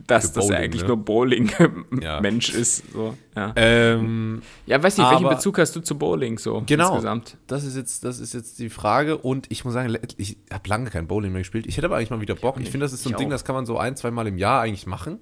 dass 0.09 0.33
das 0.33 0.47
Bowling, 0.47 0.61
eigentlich 0.61 0.81
ne? 0.81 0.87
nur 0.87 0.97
Bowling-Mensch 0.97 2.49
ja. 2.53 2.59
ist. 2.59 2.91
So. 2.91 3.15
Ja. 3.35 3.53
Ähm, 3.55 4.41
ja, 4.65 4.81
weiß 4.81 4.97
nicht, 4.97 5.09
welchen 5.09 5.29
Bezug 5.29 5.57
hast 5.59 5.75
du 5.75 5.81
zu 5.81 5.97
Bowling 5.97 6.37
so 6.37 6.63
genau, 6.65 6.89
insgesamt? 6.89 7.37
Das 7.47 7.63
ist, 7.63 7.75
jetzt, 7.75 8.03
das 8.03 8.19
ist 8.19 8.33
jetzt 8.33 8.59
die 8.59 8.69
Frage 8.69 9.17
und 9.17 9.47
ich 9.51 9.65
muss 9.65 9.73
sagen, 9.73 9.97
ich 10.17 10.37
habe 10.51 10.67
lange 10.67 10.89
kein 10.89 11.07
Bowling 11.07 11.31
mehr 11.31 11.41
gespielt. 11.41 11.67
Ich 11.67 11.77
hätte 11.77 11.87
aber 11.87 11.97
eigentlich 11.97 12.09
mal 12.09 12.21
wieder 12.21 12.35
Bock. 12.35 12.59
Ich 12.59 12.69
finde, 12.69 12.85
das 12.85 12.93
ist 12.93 13.03
so 13.03 13.09
ein 13.09 13.17
Ding, 13.17 13.29
das 13.29 13.45
kann 13.45 13.55
man 13.55 13.65
so 13.65 13.77
ein, 13.77 13.95
zwei 13.95 14.11
Mal 14.11 14.27
im 14.27 14.37
Jahr 14.37 14.61
eigentlich 14.61 14.87
machen 14.87 15.19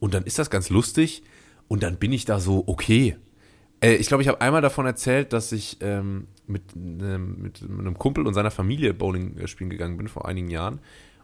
und 0.00 0.14
dann 0.14 0.24
ist 0.24 0.38
das 0.38 0.50
ganz 0.50 0.70
lustig 0.70 1.22
und 1.68 1.82
dann 1.82 1.96
bin 1.96 2.12
ich 2.12 2.24
da 2.24 2.40
so, 2.40 2.64
okay. 2.66 3.16
Äh, 3.80 3.94
ich 3.94 4.08
glaube, 4.08 4.22
ich 4.22 4.28
habe 4.28 4.40
einmal 4.40 4.62
davon 4.62 4.86
erzählt, 4.86 5.32
dass 5.32 5.52
ich 5.52 5.78
ähm, 5.80 6.26
mit, 6.46 6.62
ähm, 6.74 7.42
mit 7.42 7.62
einem 7.62 7.98
Kumpel 7.98 8.26
und 8.26 8.34
seiner 8.34 8.50
Familie 8.50 8.94
Bowling 8.94 9.36
äh, 9.38 9.46
spielen 9.46 9.70
gegangen 9.70 9.96
bin 9.96 10.08
vor 10.08 10.26
einigen 10.26 10.50
Jahren 10.50 10.80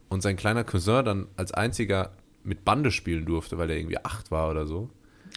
und 0.09 0.23
sein 0.23 0.37
kleiner 0.37 0.65
Cousin 0.65 1.05
dann 1.05 1.27
als 1.37 1.53
einziger 1.53 2.13
mit 2.45 2.65
Bande 2.65 2.91
spielen 2.91 3.25
durfte, 3.25 3.59
weil 3.59 3.71
er 3.71 3.77
irgendwie 3.77 3.99
acht 3.99 4.31
war 4.31 4.51
oder 4.51 4.67
so. 4.67 4.91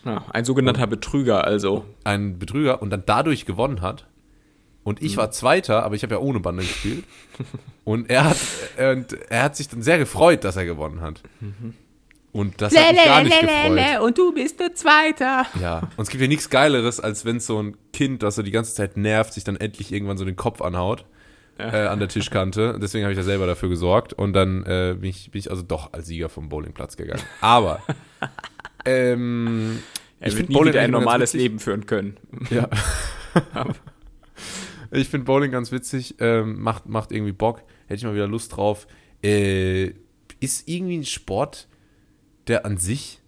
Ja, 0.06 0.26
ein 0.32 0.46
sogenannter 0.46 0.84
und 0.84 0.90
Betrüger 0.90 1.44
also. 1.44 1.86
Ein 2.04 2.38
Betrüger 2.38 2.82
und 2.82 2.90
dann 2.90 3.04
dadurch 3.06 3.46
gewonnen 3.46 3.82
hat. 3.82 4.08
Und 4.84 5.02
ich 5.02 5.16
mhm. 5.16 5.22
war 5.22 5.32
Zweiter, 5.32 5.84
aber 5.84 5.96
ich 5.96 6.04
habe 6.04 6.16
ja 6.16 6.22
ohne 6.22 6.40
Bande 6.40 6.64
gespielt. 6.64 7.04
und 7.84 8.10
er 8.10 8.26
hat, 8.26 8.38
und 8.78 9.14
er 9.30 9.44
hat 9.44 9.56
sich 9.56 9.68
dann 9.68 9.82
sehr 9.82 9.98
gefreut, 9.98 10.44
dass 10.44 10.56
er 10.56 10.66
gewonnen 10.66 11.02
hat. 11.02 11.24
Mhm. 11.40 11.74
Und 12.32 12.62
das 12.62 12.76
hat 12.76 12.94
mich 12.94 13.04
gar 13.04 13.24
nicht 13.24 13.40
gefreut. 13.40 14.02
Und 14.02 14.18
du 14.18 14.34
bist 14.34 14.60
der 14.60 14.76
Zweiter. 14.76 15.46
Ja, 15.60 15.80
und 15.98 16.04
es 16.04 16.10
gibt 16.10 16.22
ja 16.22 16.28
nichts 16.28 16.50
Geileres, 16.50 17.00
als 17.00 17.26
wenn 17.26 17.40
so 17.40 17.62
ein 17.62 17.76
Kind, 17.94 18.22
das 18.22 18.36
so 18.36 18.44
die 18.44 18.52
ganze 18.52 18.76
Zeit 18.76 18.96
nervt, 18.96 19.34
sich 19.34 19.44
dann 19.44 19.56
endlich 19.56 19.92
irgendwann 19.92 20.18
so 20.18 20.26
den 20.26 20.36
Kopf 20.36 20.62
anhaut 20.62 21.06
äh, 21.58 21.88
an 21.88 22.00
der 22.00 22.08
Tischkante. 22.08 22.78
Deswegen 22.82 23.04
habe 23.04 23.14
ich 23.14 23.18
da 23.18 23.24
selber 23.24 23.48
dafür 23.48 23.70
gesorgt. 23.70 24.14
Und 24.14 24.34
dann 24.34 24.64
äh, 24.64 24.96
bin, 25.00 25.10
ich, 25.10 25.32
bin 25.32 25.40
ich 25.40 25.50
also 25.50 25.64
doch 25.64 25.94
als 25.94 26.08
Sieger 26.08 26.30
vom 26.30 26.50
Bowlingplatz 26.50 26.98
gegangen. 26.98 27.24
Aber 27.42 27.82
ähm, 28.86 29.80
er 30.20 30.28
ich 30.30 30.38
wird 30.38 30.50
nie 30.50 30.56
Bowling 30.56 30.74
wieder 30.74 30.82
ein 30.82 30.92
normales 30.92 31.34
Leben 31.34 31.60
führen 31.60 31.86
können. 31.86 32.18
Ja. 32.50 32.70
ich 34.92 35.10
finde 35.10 35.26
Bowling 35.26 35.52
ganz 35.52 35.72
witzig. 35.72 36.16
Ähm, 36.20 36.62
macht, 36.62 36.88
macht 36.88 37.12
irgendwie 37.12 37.34
Bock. 37.34 37.64
Hätte 37.88 37.96
ich 37.96 38.04
mal 38.04 38.16
wieder 38.16 38.28
Lust 38.28 38.56
drauf. 38.56 38.88
Äh, 39.24 39.94
ist 40.40 40.68
irgendwie 40.68 40.98
ein 40.98 41.06
Sport, 41.06 41.68
der 42.48 42.66
an 42.66 42.78
sich 42.78 43.22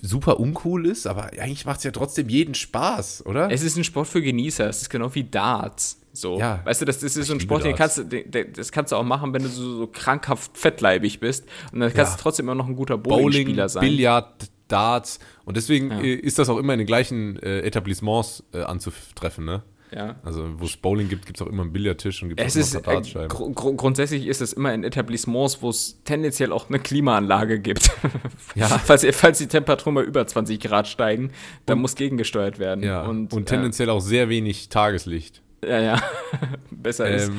super 0.00 0.40
uncool 0.40 0.86
ist, 0.86 1.06
aber 1.06 1.26
eigentlich 1.38 1.64
macht 1.64 1.78
es 1.78 1.84
ja 1.84 1.90
trotzdem 1.90 2.28
jeden 2.28 2.54
Spaß, 2.54 3.26
oder? 3.26 3.50
Es 3.50 3.62
ist 3.62 3.76
ein 3.76 3.84
Sport 3.84 4.08
für 4.08 4.22
Genießer. 4.22 4.68
Es 4.68 4.82
ist 4.82 4.90
genau 4.90 5.14
wie 5.14 5.24
Darts. 5.24 6.01
So, 6.12 6.38
ja, 6.38 6.60
weißt 6.64 6.82
du, 6.82 6.84
das, 6.84 6.98
das 6.98 7.16
ist 7.16 7.26
so 7.26 7.34
ein 7.34 7.40
Sport, 7.40 7.64
den 7.64 7.74
kannst 7.74 7.98
du, 7.98 8.04
den, 8.04 8.52
das 8.52 8.70
kannst 8.70 8.92
du 8.92 8.96
auch 8.96 9.02
machen, 9.02 9.32
wenn 9.32 9.42
du 9.42 9.48
so, 9.48 9.78
so 9.78 9.86
krankhaft 9.86 10.58
fettleibig 10.58 11.20
bist. 11.20 11.46
Und 11.72 11.80
dann 11.80 11.92
kannst 11.92 12.12
ja. 12.12 12.16
du 12.16 12.22
trotzdem 12.22 12.46
immer 12.46 12.54
noch 12.54 12.66
ein 12.66 12.76
guter 12.76 12.98
Bowling-Spieler 12.98 13.68
sein. 13.68 13.80
Billard, 13.80 14.50
Darts. 14.68 15.20
Und 15.44 15.56
deswegen 15.56 15.90
ja. 15.90 16.00
Äh, 16.00 16.14
ist 16.14 16.38
das 16.38 16.48
auch 16.48 16.58
immer 16.58 16.72
in 16.74 16.78
den 16.78 16.86
gleichen 16.86 17.38
äh, 17.42 17.60
Etablissements 17.60 18.44
äh, 18.52 18.62
anzutreffen, 18.62 19.44
ne? 19.44 19.62
Ja. 19.94 20.16
Also, 20.22 20.58
wo 20.58 20.64
es 20.64 20.76
Bowling 20.76 21.08
gibt, 21.08 21.26
gibt 21.26 21.38
es 21.38 21.46
auch 21.46 21.50
immer 21.50 21.62
einen 21.62 21.72
Billardtisch 21.72 22.22
und 22.22 22.30
gibt 22.30 22.40
es 22.40 22.74
auch 22.74 22.84
immer 22.86 23.00
ist, 23.00 23.14
äh, 23.14 23.28
gr 23.28 23.50
gr 23.50 23.72
Grundsätzlich 23.74 24.26
ist 24.26 24.40
es 24.40 24.54
immer 24.54 24.72
in 24.72 24.84
Etablissements, 24.84 25.60
wo 25.60 25.68
es 25.68 26.02
tendenziell 26.04 26.50
auch 26.50 26.70
eine 26.70 26.78
Klimaanlage 26.78 27.60
gibt. 27.60 27.90
ja. 28.54 28.66
falls, 28.84 29.06
falls 29.12 29.36
die 29.36 29.48
Temperaturen 29.48 29.94
mal 29.94 30.04
über 30.04 30.26
20 30.26 30.60
Grad 30.60 30.88
steigen, 30.88 31.30
dann 31.66 31.78
und, 31.78 31.82
muss 31.82 31.94
gegengesteuert 31.94 32.58
werden. 32.58 32.82
Ja. 32.82 33.02
Und, 33.02 33.34
und 33.34 33.46
tendenziell 33.46 33.90
auch 33.90 34.00
sehr 34.00 34.30
wenig 34.30 34.70
Tageslicht. 34.70 35.42
Ja, 35.64 35.80
ja. 35.80 36.02
Besser 36.70 37.08
ähm, 37.08 37.36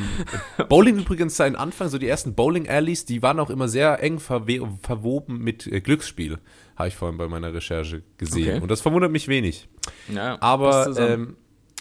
ist. 0.57 0.69
Bowling 0.69 0.99
übrigens 0.99 1.35
sein 1.35 1.55
Anfang, 1.55 1.89
so 1.89 1.97
die 1.97 2.07
ersten 2.07 2.35
Bowling-Alleys, 2.35 3.05
die 3.05 3.21
waren 3.21 3.39
auch 3.39 3.49
immer 3.49 3.67
sehr 3.67 4.01
eng 4.01 4.19
verwoben 4.19 5.39
mit 5.39 5.67
äh, 5.67 5.81
Glücksspiel. 5.81 6.39
Habe 6.77 6.87
ich 6.87 6.95
vorhin 6.95 7.17
bei 7.17 7.27
meiner 7.27 7.53
Recherche 7.53 8.03
gesehen. 8.17 8.55
Okay. 8.55 8.61
Und 8.61 8.71
das 8.71 8.81
verwundert 8.81 9.11
mich 9.11 9.27
wenig. 9.27 9.67
Ja, 10.13 10.37
Aber 10.41 10.95
ähm, 10.97 11.35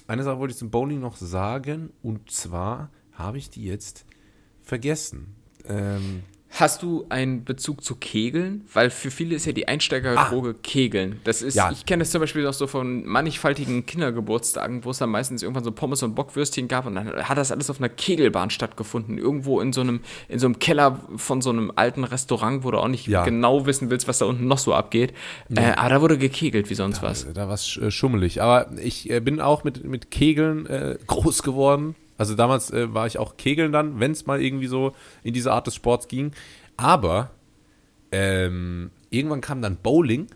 eine 0.09 0.25
Sache 0.25 0.39
wollte 0.39 0.53
ich 0.53 0.59
zum 0.59 0.71
Bowling 0.71 1.01
noch 1.01 1.17
sagen. 1.17 1.91
Und 2.03 2.31
zwar 2.31 2.91
habe 3.13 3.39
ich 3.39 3.49
die 3.49 3.65
jetzt 3.65 4.05
vergessen. 4.61 5.37
Ähm, 5.65 6.25
Hast 6.55 6.83
du 6.83 7.07
einen 7.09 7.45
Bezug 7.45 7.83
zu 7.83 7.97
Kegeln? 7.97 8.67
Weil 8.71 8.91
für 8.91 9.11
viele 9.11 9.35
ist 9.35 9.47
ja 9.47 9.53
die 9.53 9.69
Einsteigerdroge 9.69 10.51
ah. 10.51 10.61
Kegeln. 10.63 11.19
Das 11.25 11.41
ist, 11.41 11.55
ja. 11.55 11.71
ich 11.73 11.87
kenne 11.87 12.03
das 12.03 12.11
zum 12.11 12.21
Beispiel 12.21 12.47
auch 12.47 12.53
so 12.53 12.67
von 12.67 13.07
mannigfaltigen 13.07 13.87
Kindergeburtstagen, 13.87 14.85
wo 14.85 14.91
es 14.91 14.99
dann 14.99 15.09
meistens 15.09 15.43
irgendwann 15.43 15.65
so 15.65 15.73
Pommes 15.73 16.03
und 16.03 16.15
Bockwürstchen 16.15 16.69
gab 16.69 16.85
und 16.85 16.97
dann 16.97 17.11
hat 17.11 17.39
das 17.39 17.53
alles 17.53 17.71
auf 17.71 17.79
einer 17.79 17.89
Kegelbahn 17.89 18.51
stattgefunden. 18.51 19.17
Irgendwo 19.17 19.63
in 19.63 19.73
so 19.73 19.81
einem, 19.81 20.01
in 20.29 20.39
so 20.39 20.47
einem 20.47 20.59
Keller 20.59 21.01
von 21.17 21.41
so 21.41 21.49
einem 21.49 21.73
alten 21.75 22.05
Restaurant, 22.05 22.65
wo 22.65 22.71
du 22.71 22.79
auch 22.79 22.89
nicht 22.89 23.07
ja. 23.07 23.25
genau 23.25 23.65
wissen 23.65 23.89
willst, 23.89 24.07
was 24.07 24.19
da 24.19 24.27
unten 24.27 24.47
noch 24.47 24.59
so 24.59 24.75
abgeht. 24.75 25.15
Ja. 25.49 25.71
Äh, 25.71 25.73
aber 25.77 25.89
da 25.89 26.01
wurde 26.03 26.19
gekegelt 26.19 26.69
wie 26.69 26.75
sonst 26.75 26.99
da, 26.99 27.09
was. 27.09 27.33
Da 27.33 27.49
war 27.49 27.55
es 27.55 27.79
äh, 27.79 27.91
schummelig. 27.91 28.43
Aber 28.43 28.71
ich 28.77 29.09
äh, 29.09 29.21
bin 29.21 29.41
auch 29.41 29.65
mit, 29.65 29.85
mit 29.85 30.11
Kegeln 30.11 30.67
äh, 30.67 30.99
groß 31.07 31.43
geworden. 31.43 31.95
Also 32.19 32.35
damals 32.35 32.71
äh, 32.71 32.93
war 32.95 33.07
ich 33.07 33.19
auch 33.19 33.37
Kegeln 33.37 33.73
dann, 33.73 34.01
wenn 34.01 34.13
es 34.13 34.27
mal 34.27 34.43
irgendwie 34.43 34.67
so 34.67 34.95
in 35.23 35.35
diese 35.35 35.53
Art 35.53 35.67
des 35.67 35.75
Sports 35.75 36.09
ging. 36.09 36.33
Aber 36.77 37.31
ähm, 38.11 38.91
irgendwann 39.11 39.41
kam 39.41 39.63
dann 39.63 39.77
Bowling 39.77 40.29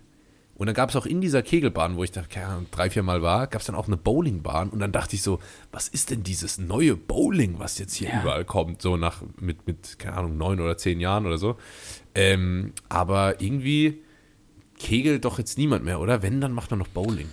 und 0.56 0.66
dann 0.66 0.74
gab 0.74 0.88
es 0.88 0.96
auch 0.96 1.04
in 1.04 1.20
dieser 1.20 1.42
Kegelbahn, 1.42 1.96
wo 1.96 2.04
ich 2.04 2.12
da 2.12 2.22
keine 2.22 2.46
Ahnung, 2.46 2.66
drei, 2.70 2.88
vier 2.88 3.02
Mal 3.02 3.20
war, 3.20 3.46
gab 3.46 3.60
es 3.60 3.66
dann 3.66 3.76
auch 3.76 3.88
eine 3.88 3.98
Bowlingbahn 3.98 4.70
und 4.70 4.78
dann 4.78 4.90
dachte 4.90 5.14
ich 5.14 5.22
so, 5.22 5.38
was 5.70 5.86
ist 5.86 6.10
denn 6.10 6.22
dieses 6.22 6.56
neue 6.56 6.96
Bowling, 6.96 7.58
was 7.58 7.78
jetzt 7.78 7.94
hier 7.94 8.08
ja. 8.08 8.22
überall 8.22 8.46
kommt, 8.46 8.80
so 8.80 8.96
nach 8.96 9.22
mit, 9.38 9.66
mit, 9.66 9.98
keine 9.98 10.16
Ahnung, 10.16 10.38
neun 10.38 10.60
oder 10.60 10.78
zehn 10.78 10.98
Jahren 10.98 11.26
oder 11.26 11.36
so. 11.36 11.56
Ähm, 12.14 12.72
aber 12.88 13.42
irgendwie 13.42 14.02
kegelt 14.78 15.26
doch 15.26 15.38
jetzt 15.38 15.58
niemand 15.58 15.84
mehr, 15.84 16.00
oder? 16.00 16.22
Wenn, 16.22 16.40
dann 16.40 16.52
macht 16.52 16.70
man 16.70 16.78
noch 16.78 16.88
Bowling. 16.88 17.28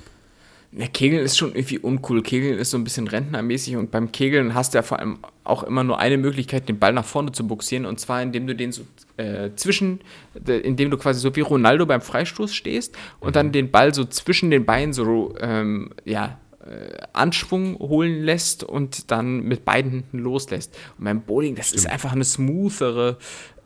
Ja, 0.75 0.87
Kegeln 0.87 1.23
ist 1.23 1.37
schon 1.37 1.53
irgendwie 1.53 1.77
uncool. 1.77 2.23
Kegeln 2.23 2.57
ist 2.57 2.71
so 2.71 2.77
ein 2.77 2.83
bisschen 2.83 3.07
rentnermäßig 3.07 3.75
und 3.75 3.91
beim 3.91 4.11
Kegeln 4.11 4.55
hast 4.55 4.73
du 4.73 4.79
ja 4.79 4.81
vor 4.81 4.99
allem 4.99 5.19
auch 5.43 5.63
immer 5.63 5.83
nur 5.83 5.99
eine 5.99 6.17
Möglichkeit, 6.17 6.67
den 6.67 6.79
Ball 6.79 6.93
nach 6.93 7.05
vorne 7.05 7.31
zu 7.31 7.45
buxieren 7.45 7.85
und 7.85 7.99
zwar 7.99 8.21
indem 8.23 8.47
du 8.47 8.55
den 8.55 8.71
so 8.71 8.83
äh, 9.17 9.51
zwischen, 9.55 9.99
indem 10.45 10.89
du 10.89 10.97
quasi 10.97 11.19
so 11.19 11.35
wie 11.35 11.41
Ronaldo 11.41 11.85
beim 11.85 12.01
Freistoß 12.01 12.55
stehst 12.55 12.95
und 13.19 13.29
mhm. 13.29 13.33
dann 13.33 13.51
den 13.51 13.71
Ball 13.71 13.93
so 13.93 14.05
zwischen 14.05 14.49
den 14.49 14.65
Beinen 14.65 14.93
so, 14.93 15.35
ähm, 15.39 15.91
ja, 16.05 16.39
äh, 16.65 16.97
Anschwung 17.11 17.77
holen 17.77 18.23
lässt 18.23 18.63
und 18.63 19.11
dann 19.11 19.41
mit 19.43 19.65
beiden 19.65 19.91
hinten 19.91 20.19
loslässt. 20.19 20.75
Und 20.97 21.05
beim 21.05 21.21
Bowling, 21.21 21.55
das 21.55 21.67
Stimmt. 21.67 21.81
ist 21.81 21.91
einfach 21.91 22.13
eine 22.13 22.23
smoothere 22.23 23.17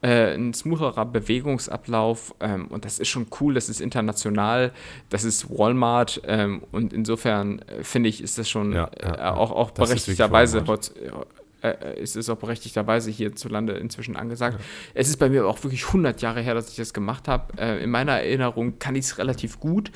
äh, 0.01 0.35
ein 0.35 0.53
smootherer 0.53 1.05
Bewegungsablauf 1.05 2.35
ähm, 2.39 2.67
und 2.67 2.85
das 2.85 2.99
ist 2.99 3.07
schon 3.07 3.27
cool, 3.39 3.53
das 3.53 3.69
ist 3.69 3.81
international, 3.81 4.71
das 5.09 5.23
ist 5.23 5.49
Walmart 5.49 6.21
ähm, 6.25 6.63
und 6.71 6.93
insofern 6.93 7.59
äh, 7.59 7.83
finde 7.83 8.09
ich, 8.09 8.21
ist 8.21 8.37
das 8.37 8.49
schon 8.49 8.73
ja, 8.73 8.89
ja, 9.01 9.15
äh, 9.15 9.35
auch, 9.35 9.51
auch 9.51 9.71
berechtigterweise 9.71 10.63
äh, 11.61 11.69
äh, 11.69 11.99
ist 11.99 12.15
es 12.15 12.29
auch 12.29 12.37
berechtigterweise 12.37 13.09
hierzulande 13.09 13.73
inzwischen 13.73 14.15
angesagt. 14.15 14.59
Ja. 14.59 14.65
Es 14.93 15.09
ist 15.09 15.17
bei 15.17 15.29
mir 15.29 15.47
auch 15.47 15.63
wirklich 15.63 15.87
100 15.87 16.21
Jahre 16.21 16.41
her, 16.41 16.53
dass 16.53 16.69
ich 16.69 16.75
das 16.75 16.93
gemacht 16.93 17.27
habe. 17.27 17.59
Äh, 17.59 17.83
in 17.83 17.89
meiner 17.89 18.13
Erinnerung 18.13 18.77
kann 18.79 18.95
ich 18.95 19.05
es 19.05 19.17
relativ 19.17 19.59
gut. 19.59 19.91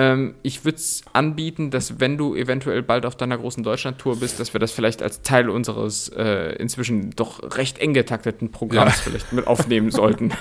Ähm, 0.00 0.34
ich 0.42 0.64
würde 0.64 0.76
es 0.76 1.02
anbieten, 1.12 1.70
dass 1.70 2.00
wenn 2.00 2.16
du 2.16 2.34
eventuell 2.34 2.82
bald 2.82 3.04
auf 3.04 3.16
deiner 3.16 3.36
großen 3.36 3.62
Deutschland-Tour 3.62 4.18
bist, 4.18 4.40
dass 4.40 4.54
wir 4.54 4.58
das 4.58 4.72
vielleicht 4.72 5.02
als 5.02 5.20
Teil 5.20 5.50
unseres 5.50 6.08
äh, 6.08 6.54
inzwischen 6.54 7.10
doch 7.10 7.58
recht 7.58 7.76
eng 7.78 7.92
getakteten 7.92 8.50
Programms 8.50 8.96
ja. 8.96 9.02
vielleicht 9.02 9.34
mit 9.34 9.46
aufnehmen 9.46 9.90
sollten. 9.90 10.32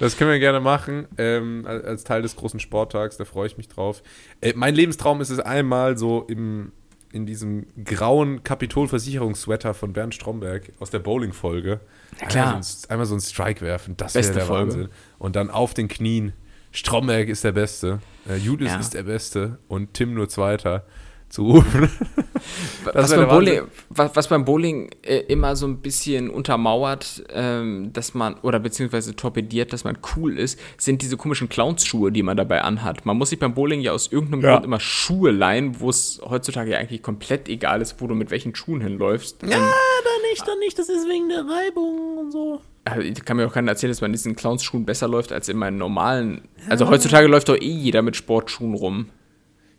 Das 0.00 0.16
können 0.16 0.32
wir 0.32 0.40
gerne 0.40 0.58
machen, 0.58 1.06
ähm, 1.16 1.64
als 1.64 2.02
Teil 2.02 2.22
des 2.22 2.34
großen 2.34 2.58
Sporttags, 2.58 3.16
da 3.18 3.24
freue 3.24 3.46
ich 3.46 3.56
mich 3.56 3.68
drauf. 3.68 4.02
Äh, 4.40 4.54
mein 4.56 4.74
Lebenstraum 4.74 5.20
ist 5.20 5.30
es 5.30 5.38
einmal 5.38 5.96
so 5.96 6.24
im, 6.28 6.72
in 7.12 7.26
diesem 7.26 7.68
grauen 7.84 8.42
Kapitolversicherungssweater 8.42 9.74
von 9.74 9.92
Bernd 9.92 10.12
Stromberg 10.12 10.72
aus 10.80 10.90
der 10.90 10.98
Bowling-Folge. 10.98 11.78
Ja, 12.20 12.26
klar. 12.26 12.46
Einmal 12.48 12.62
so, 12.64 12.86
ein, 12.88 12.90
einmal 12.90 13.06
so 13.06 13.14
einen 13.14 13.20
Strike 13.20 13.60
werfen, 13.60 13.96
das 13.96 14.16
wäre 14.16 14.32
der 14.32 14.44
Folge. 14.44 14.72
Wahnsinn. 14.72 14.88
Und 15.20 15.36
dann 15.36 15.50
auf 15.50 15.72
den 15.72 15.86
Knien 15.86 16.32
Stromberg 16.72 17.28
ist 17.28 17.42
der 17.42 17.52
Beste, 17.52 17.98
äh, 18.30 18.36
Julius 18.36 18.72
ja. 18.72 18.78
ist 18.78 18.94
der 18.94 19.02
Beste 19.02 19.58
und 19.68 19.94
Tim 19.94 20.14
nur 20.14 20.28
Zweiter 20.28 20.84
zu 21.30 21.44
rufen. 21.44 21.88
was, 22.92 23.14
beim 23.14 23.28
Bowling, 23.28 23.62
was, 23.88 24.16
was, 24.16 24.28
beim 24.28 24.44
Bowling, 24.44 24.90
äh, 25.02 25.18
immer 25.28 25.54
so 25.54 25.66
ein 25.66 25.80
bisschen 25.80 26.28
untermauert, 26.28 27.22
ähm, 27.32 27.92
dass 27.92 28.14
man, 28.14 28.34
oder 28.42 28.58
beziehungsweise 28.58 29.14
torpediert, 29.14 29.72
dass 29.72 29.84
man 29.84 29.98
cool 30.16 30.38
ist, 30.38 30.58
sind 30.76 31.02
diese 31.02 31.16
komischen 31.16 31.48
Clownsschuhe, 31.48 32.10
die 32.10 32.24
man 32.24 32.36
dabei 32.36 32.62
anhat. 32.62 33.06
Man 33.06 33.16
muss 33.16 33.30
sich 33.30 33.38
beim 33.38 33.54
Bowling 33.54 33.80
ja 33.80 33.92
aus 33.92 34.10
irgendeinem 34.10 34.42
ja. 34.42 34.52
Grund 34.54 34.64
immer 34.64 34.80
Schuhe 34.80 35.30
leihen, 35.30 35.80
wo 35.80 35.88
es 35.88 36.20
heutzutage 36.28 36.72
ja 36.72 36.78
eigentlich 36.78 37.02
komplett 37.02 37.48
egal 37.48 37.80
ist, 37.80 38.00
wo 38.00 38.08
du 38.08 38.14
mit 38.14 38.30
welchen 38.32 38.54
Schuhen 38.56 38.80
hinläufst. 38.80 39.42
Ja, 39.42 39.48
ähm, 39.48 39.52
dann 39.52 40.30
nicht, 40.30 40.48
dann 40.48 40.58
nicht, 40.58 40.78
das 40.78 40.88
ist 40.88 41.08
wegen 41.08 41.28
der 41.28 41.44
Reibung 41.46 42.18
und 42.18 42.32
so. 42.32 42.60
Ich 43.02 43.24
kann 43.24 43.36
mir 43.36 43.46
auch 43.46 43.52
keiner 43.52 43.72
erzählen, 43.72 43.90
dass 43.90 44.00
man 44.00 44.10
in 44.10 44.14
diesen 44.14 44.36
Clownsschuhen 44.36 44.86
besser 44.86 45.06
läuft 45.06 45.32
als 45.32 45.48
in 45.48 45.58
meinen 45.58 45.76
normalen. 45.76 46.48
Also 46.68 46.88
heutzutage 46.88 47.26
läuft 47.26 47.48
doch 47.48 47.56
eh 47.56 47.70
jeder 47.70 48.02
mit 48.02 48.16
Sportschuhen 48.16 48.74
rum. 48.74 49.10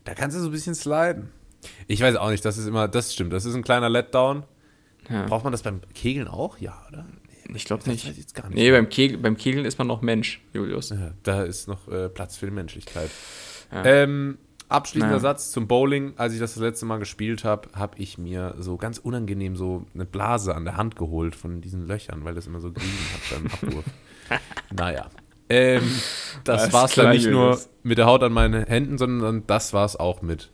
Da 0.04 0.14
kannst 0.14 0.38
du 0.38 0.42
so 0.42 0.50
ein 0.50 0.52
bisschen 0.52 0.76
sliden. 0.76 1.30
Ich 1.88 2.02
weiß 2.02 2.16
auch 2.16 2.30
nicht, 2.30 2.46
das 2.46 2.58
ist 2.58 2.68
immer, 2.68 2.88
das 2.88 3.14
stimmt, 3.14 3.34
das 3.34 3.46
ist 3.46 3.56
ein 3.56 3.64
kleiner 3.64 3.90
Letdown. 3.90 4.44
Ja. 5.10 5.26
Braucht 5.26 5.44
man 5.44 5.52
das 5.52 5.64
beim 5.64 5.82
Kegeln 5.94 6.28
auch? 6.28 6.60
Ja, 6.60 6.86
oder? 6.90 7.06
Nee, 7.48 7.58
ich 7.58 7.66
glaube 7.66 7.90
nicht. 7.90 8.06
Jetzt 8.06 8.36
gar 8.36 8.48
nicht. 8.48 8.56
Nee, 8.56 8.72
beim, 8.72 8.88
Kegel, 8.90 9.18
beim 9.18 9.36
Kegeln 9.36 9.66
ist 9.66 9.78
man 9.78 9.88
noch 9.88 10.02
Mensch, 10.02 10.42
Julius. 10.54 10.92
Ja, 10.92 11.12
da 11.24 11.44
ist 11.44 11.68
noch 11.68 11.88
äh, 11.88 12.08
Platz 12.10 12.38
für 12.38 12.46
die 12.46 12.52
Menschlichkeit. 12.52 13.10
Ja. 13.72 13.84
Ähm, 13.84 14.38
abschließender 14.72 15.18
naja. 15.18 15.22
Satz 15.22 15.52
zum 15.52 15.68
Bowling. 15.68 16.14
Als 16.18 16.34
ich 16.34 16.40
das 16.40 16.54
das 16.54 16.62
letzte 16.62 16.86
Mal 16.86 16.98
gespielt 16.98 17.44
habe, 17.44 17.70
habe 17.74 17.98
ich 17.98 18.18
mir 18.18 18.56
so 18.58 18.78
ganz 18.78 18.98
unangenehm 18.98 19.56
so 19.56 19.86
eine 19.94 20.06
Blase 20.06 20.56
an 20.56 20.66
der 20.66 20.78
Hand 20.78 20.96
geholt 20.96 21.36
von 21.36 21.62
diesen 21.62 21.88
Löchern, 21.88 22.24
weil 22.24 22.34
das 22.34 22.48
immer 22.48 22.60
so 22.60 22.72
gerieben 22.72 22.98
hat 23.14 23.38
beim 23.38 23.48
Abwurf. 23.52 23.86
naja. 24.76 25.10
Ähm, 25.50 25.84
das 26.46 26.72
war 26.72 26.86
es 26.86 26.96
dann 26.96 27.12
nicht 27.12 27.30
nur 27.30 27.60
mit 27.84 27.98
der 27.98 28.06
Haut 28.06 28.24
an 28.24 28.32
meinen 28.32 28.66
Händen, 28.66 28.98
sondern 28.98 29.46
das 29.48 29.74
war 29.74 29.86
es 29.86 29.98
auch 29.98 30.22
mit 30.22 30.50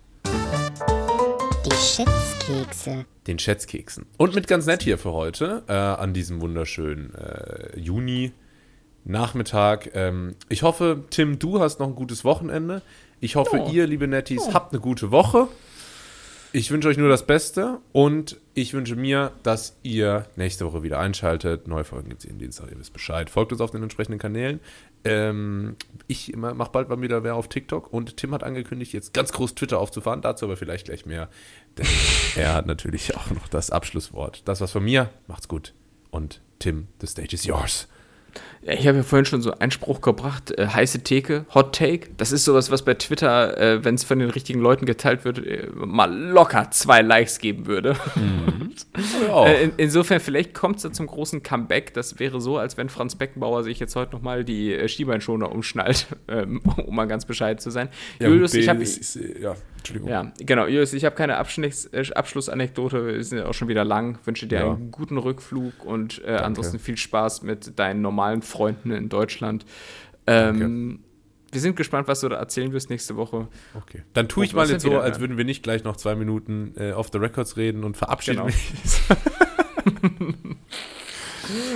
die 1.68 1.76
Schätzkekse. 1.76 3.06
Den 3.27 3.38
Schätzkeksen. 3.39 4.06
Und 4.18 4.35
mit 4.35 4.48
ganz 4.48 4.65
nett 4.65 4.84
hier 4.84 4.98
für 4.98 5.11
heute, 5.11 5.64
äh, 5.68 5.73
an 5.73 6.14
diesem 6.14 6.39
wunderschönen 6.41 7.14
äh, 7.14 7.77
Juni-Nachmittag. 7.80 9.91
Ähm, 9.94 10.35
ich 10.49 10.64
hoffe, 10.64 11.03
Tim, 11.10 11.39
du 11.39 11.60
hast 11.60 11.80
noch 11.80 11.88
ein 11.88 11.95
gutes 11.95 12.23
Wochenende. 12.23 12.81
Ich 13.19 13.35
hoffe, 13.35 13.60
oh. 13.60 13.72
ihr, 13.72 13.88
liebe 13.88 14.07
Netties, 14.07 14.44
oh. 14.48 14.53
habt 14.53 14.73
eine 14.73 14.81
gute 14.81 15.11
Woche. 15.11 15.48
Ich 16.53 16.72
wünsche 16.72 16.88
euch 16.88 16.98
nur 16.98 17.10
das 17.10 17.26
Beste 17.27 17.80
und 17.91 18.38
ich 18.53 18.73
wünsche 18.73 18.95
mir, 18.95 19.31
dass 19.44 19.77
ihr 19.84 20.26
nächste 20.38 20.65
Woche 20.65 20.81
wieder 20.81 20.98
einschaltet. 20.98 21.68
Neue 21.68 21.84
Folgen 21.84 22.10
gibt 22.10 22.22
es 22.22 22.26
jeden 22.26 22.39
Dienstag, 22.39 22.72
ihr 22.72 22.80
wisst 22.80 22.94
Bescheid. 22.94 23.30
Folgt 23.30 23.52
uns 23.52 23.60
auf 23.60 23.72
den 23.72 23.84
entsprechenden 23.84 24.18
Kanälen. 24.18 24.61
Ähm, 25.03 25.76
ich 26.07 26.35
mache 26.35 26.72
bald 26.72 26.89
mal 26.89 27.02
wieder 27.02 27.23
wer 27.23 27.35
auf 27.35 27.49
TikTok 27.49 27.91
und 27.91 28.18
Tim 28.18 28.34
hat 28.34 28.44
angekündigt, 28.44 28.94
jetzt 28.94 29.14
ganz 29.14 29.34
groß 29.34 29.56
Twitter 29.56 29.77
aufzufahren. 29.80 30.22
Dazu 30.22 30.45
aber 30.45 30.57
vielleicht 30.57 30.85
gleich 30.85 31.06
mehr, 31.06 31.30
denn 31.77 31.85
er 32.35 32.53
hat 32.53 32.65
natürlich 32.65 33.15
auch 33.15 33.30
noch 33.31 33.48
das 33.49 33.69
Abschlusswort. 33.69 34.44
Das 34.45 34.61
war's 34.61 34.72
von 34.72 34.85
mir. 34.85 35.10
Macht's 35.27 35.48
gut 35.48 35.73
und 36.11 36.41
Tim, 36.60 36.88
the 37.02 37.07
stage 37.07 37.34
is 37.35 37.45
yours. 37.45 37.88
Ich 38.69 38.85
habe 38.85 38.98
ja 38.98 39.03
vorhin 39.03 39.26
schon 39.26 39.41
so 39.41 39.52
einen 39.53 39.72
Spruch 39.72 40.02
gebracht, 40.02 40.52
äh, 40.57 40.68
heiße 40.68 41.03
Theke, 41.03 41.45
Hot 41.53 41.73
Take. 41.73 42.10
Das 42.18 42.34
ist 42.34 42.44
sowas, 42.44 42.69
was 42.69 42.84
bei 42.84 42.95
Twitter, 42.95 43.57
äh, 43.57 43.85
wenn 43.85 43.95
es 43.95 44.03
von 44.03 44.19
den 44.19 44.30
richtigen 44.30 44.60
Leuten 44.60 44.85
geteilt 44.85 45.23
wird, 45.23 45.39
äh, 45.39 45.68
mal 45.73 46.14
locker 46.14 46.69
zwei 46.72 47.02
Likes 47.02 47.39
geben 47.39 47.65
würde. 47.68 47.95
Mhm. 48.15 48.72
Äh, 49.27 49.65
in, 49.65 49.72
insofern, 49.77 50.19
vielleicht 50.19 50.53
kommt 50.53 50.77
es 50.77 50.84
da 50.84 50.91
zum 50.91 51.07
großen 51.07 51.44
Comeback. 51.44 51.94
Das 51.94 52.19
wäre 52.19 52.41
so, 52.41 52.57
als 52.57 52.77
wenn 52.77 52.89
Franz 52.89 53.15
Beckenbauer 53.15 53.64
sich 53.64 53.80
jetzt 53.80 53.95
heute 53.95 54.14
nochmal 54.14 54.44
die 54.44 54.73
äh, 54.73 54.88
Schiebeinschoner 54.88 55.52
umschnallt, 55.52 56.07
ähm, 56.27 56.61
um 56.61 56.95
mal 56.95 57.06
ganz 57.06 57.26
bescheid 57.26 57.61
zu 57.61 57.69
sein. 57.69 57.89
Ja, 58.19 58.27
Julius, 58.27 58.53
ich 58.53 58.68
habe... 58.69 58.84
Ja, 58.84 59.56
Entschuldigung. 59.77 60.10
Ja, 60.10 60.31
genau. 60.39 60.65
Julius, 60.65 60.94
ich 60.94 61.06
habe 61.06 61.15
keine 61.15 61.34
äh, 61.34 62.11
Abschlussanekdote. 62.14 63.06
Wir 63.06 63.23
sind 63.23 63.39
ja 63.39 63.45
auch 63.45 63.53
schon 63.53 63.68
wieder 63.68 63.85
lang. 63.85 64.19
Wünsche 64.26 64.48
dir 64.48 64.60
ja. 64.60 64.73
einen 64.73 64.91
guten 64.91 65.18
Rückflug 65.18 65.85
und 65.85 66.23
ansonsten 66.26 66.80
viel 66.80 66.98
Spaß 66.98 67.44
mit 67.44 67.77
deinen 67.80 68.02
normalen 68.02 68.41
Freunden 68.41 68.56
Freunden 68.57 68.91
in 68.91 69.09
Deutschland. 69.09 69.65
Ähm, 70.25 70.99
wir 71.51 71.61
sind 71.61 71.75
gespannt, 71.75 72.07
was 72.07 72.21
du 72.21 72.29
da 72.29 72.38
erzählen 72.38 72.73
wirst 72.73 72.89
nächste 72.89 73.15
Woche. 73.15 73.47
Okay. 73.73 74.03
Dann 74.13 74.27
tue 74.27 74.45
ich 74.45 74.53
mal 74.53 74.69
jetzt 74.69 74.84
so, 74.84 74.99
als 74.99 75.19
würden 75.19 75.38
wir 75.38 75.45
nicht 75.45 75.63
gleich 75.63 75.84
noch 75.84 75.95
zwei 75.95 76.15
Minuten 76.15 76.73
äh, 76.77 76.91
off 76.91 77.09
the 77.11 77.19
records 77.19 77.55
reden 77.55 77.84
und 77.84 77.95
verabschieden 77.95 78.38
genau. 78.38 78.47
mich. 78.47 78.73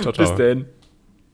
ciao, 0.02 0.12
ciao. 0.12 0.28
Bis 0.28 0.34
dann. 0.36 0.66